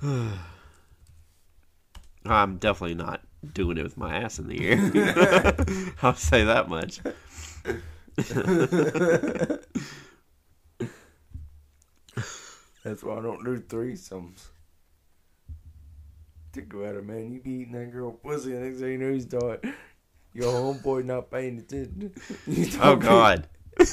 I'm 2.24 2.58
definitely 2.58 2.94
not 2.94 3.22
doing 3.52 3.78
it 3.78 3.82
with 3.82 3.96
my 3.96 4.16
ass 4.16 4.38
in 4.38 4.46
the 4.46 4.64
air. 4.64 4.76
I'll 6.02 6.14
say 6.14 6.44
that 6.44 6.68
much. 6.68 7.00
That's 12.84 13.02
why 13.02 13.18
I 13.18 13.22
don't 13.22 13.44
do 13.44 13.58
threesomes. 13.60 14.46
Think 16.52 16.72
about 16.72 16.94
it, 16.94 17.04
man. 17.04 17.32
You 17.32 17.40
be 17.40 17.50
eating 17.50 17.72
that 17.72 17.90
girl 17.90 18.12
pussy, 18.12 18.52
and 18.52 18.62
next 18.62 18.78
thing 18.78 18.92
you 18.92 18.98
know, 18.98 19.08
you 19.08 19.20
start 19.20 19.64
your 20.36 20.52
homeboy 20.52 21.04
not 21.04 21.30
paying 21.30 21.58
attention. 21.58 22.12
Oh 22.82 22.96
God. 22.96 23.48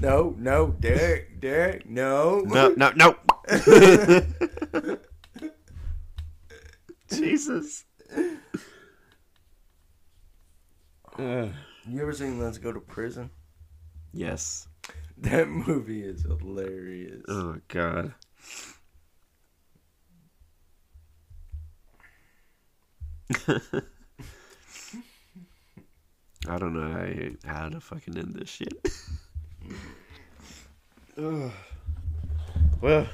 No, 0.00 0.34
no, 0.38 0.68
Derek, 0.68 1.42
Derek, 1.42 1.84
no. 1.84 2.40
No, 2.40 2.70
no, 2.70 2.90
no. 2.96 3.16
Jesus. 7.12 7.84
You 11.18 11.52
ever 12.00 12.14
seen 12.14 12.40
Let's 12.40 12.56
Go 12.56 12.72
to 12.72 12.80
Prison? 12.80 13.28
Yes. 14.14 14.66
That 15.18 15.48
movie 15.48 16.02
is 16.02 16.22
hilarious. 16.22 17.22
Oh 17.28 17.56
God. 17.68 18.14
I 26.48 26.58
don't 26.58 26.72
know 26.74 26.90
how, 26.90 27.52
how 27.52 27.68
to 27.68 27.80
fucking 27.80 28.16
end 28.16 28.34
this 28.34 28.48
shit. 28.48 28.72
Ugh. 31.18 31.50
well, 32.80 33.06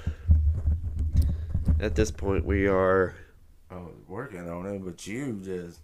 at 1.81 1.97
this 1.97 2.11
point, 2.11 2.45
we 2.45 2.69
are 2.69 3.15
I 3.71 3.77
was 3.77 3.95
working 4.07 4.49
on 4.49 4.67
it, 4.67 4.85
but 4.85 5.05
you 5.07 5.41
just, 5.43 5.81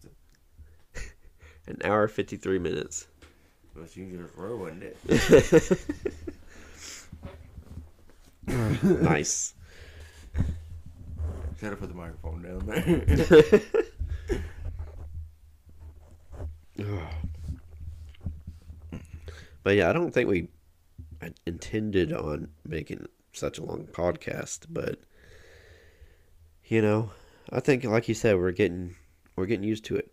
an 1.66 1.78
hour 1.84 2.06
fifty 2.06 2.36
three 2.36 2.60
minutes. 2.60 3.08
but 3.74 3.96
you 3.96 4.16
just 4.16 4.36
ruined 4.36 4.84
it. 4.84 4.96
nice. 9.02 9.54
Gotta 11.60 11.76
put 11.76 11.88
the 11.88 11.94
microphone 11.94 12.42
down 12.42 12.66
there. 12.66 13.60
But 19.62 19.76
yeah, 19.76 19.88
I 19.88 19.92
don't 19.92 20.12
think 20.12 20.28
we 20.28 20.48
intended 21.46 22.12
on 22.12 22.48
making 22.66 23.06
such 23.32 23.58
a 23.58 23.64
long 23.64 23.86
podcast, 23.86 24.66
but 24.68 24.98
you 26.64 26.82
know, 26.82 27.10
I 27.50 27.60
think 27.60 27.84
like 27.84 28.08
you 28.08 28.14
said, 28.14 28.36
we're 28.36 28.52
getting 28.52 28.96
we're 29.36 29.46
getting 29.46 29.66
used 29.66 29.84
to 29.86 29.96
it. 29.96 30.12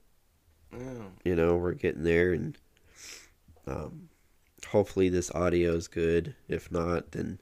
yeah. 0.72 1.04
You 1.24 1.36
know, 1.36 1.56
we're 1.56 1.74
getting 1.74 2.04
there, 2.04 2.34
and 2.34 2.58
um, 3.68 4.10
hopefully 4.68 5.10
this 5.10 5.32
audio 5.32 5.74
is 5.74 5.88
good. 5.88 6.36
If 6.48 6.72
not, 6.72 7.12
then 7.12 7.40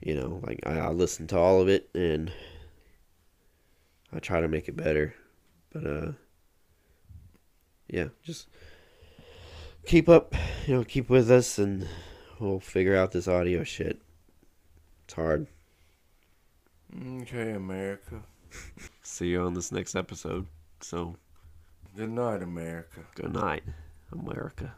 you 0.00 0.14
know, 0.14 0.40
like 0.46 0.60
I, 0.64 0.78
I 0.78 0.88
listen 0.90 1.26
to 1.28 1.38
all 1.38 1.60
of 1.60 1.68
it 1.68 1.90
and 1.94 2.32
I 4.12 4.18
try 4.18 4.40
to 4.40 4.48
make 4.48 4.68
it 4.68 4.76
better. 4.76 5.14
But 5.72 5.86
uh, 5.86 6.12
yeah, 7.88 8.08
just 8.22 8.48
keep 9.86 10.08
up, 10.08 10.34
you 10.66 10.74
know, 10.74 10.84
keep 10.84 11.08
with 11.10 11.30
us, 11.30 11.58
and 11.58 11.86
we'll 12.38 12.60
figure 12.60 12.96
out 12.96 13.12
this 13.12 13.28
audio 13.28 13.64
shit. 13.64 14.00
It's 15.04 15.14
hard. 15.14 15.46
Okay, 17.22 17.52
America. 17.52 18.22
See 19.02 19.28
you 19.28 19.42
on 19.42 19.54
this 19.54 19.70
next 19.72 19.94
episode. 19.94 20.46
So, 20.80 21.16
Good 21.96 22.10
night, 22.10 22.42
America. 22.42 23.00
good 23.14 23.32
night, 23.34 23.62
America. 24.12 24.74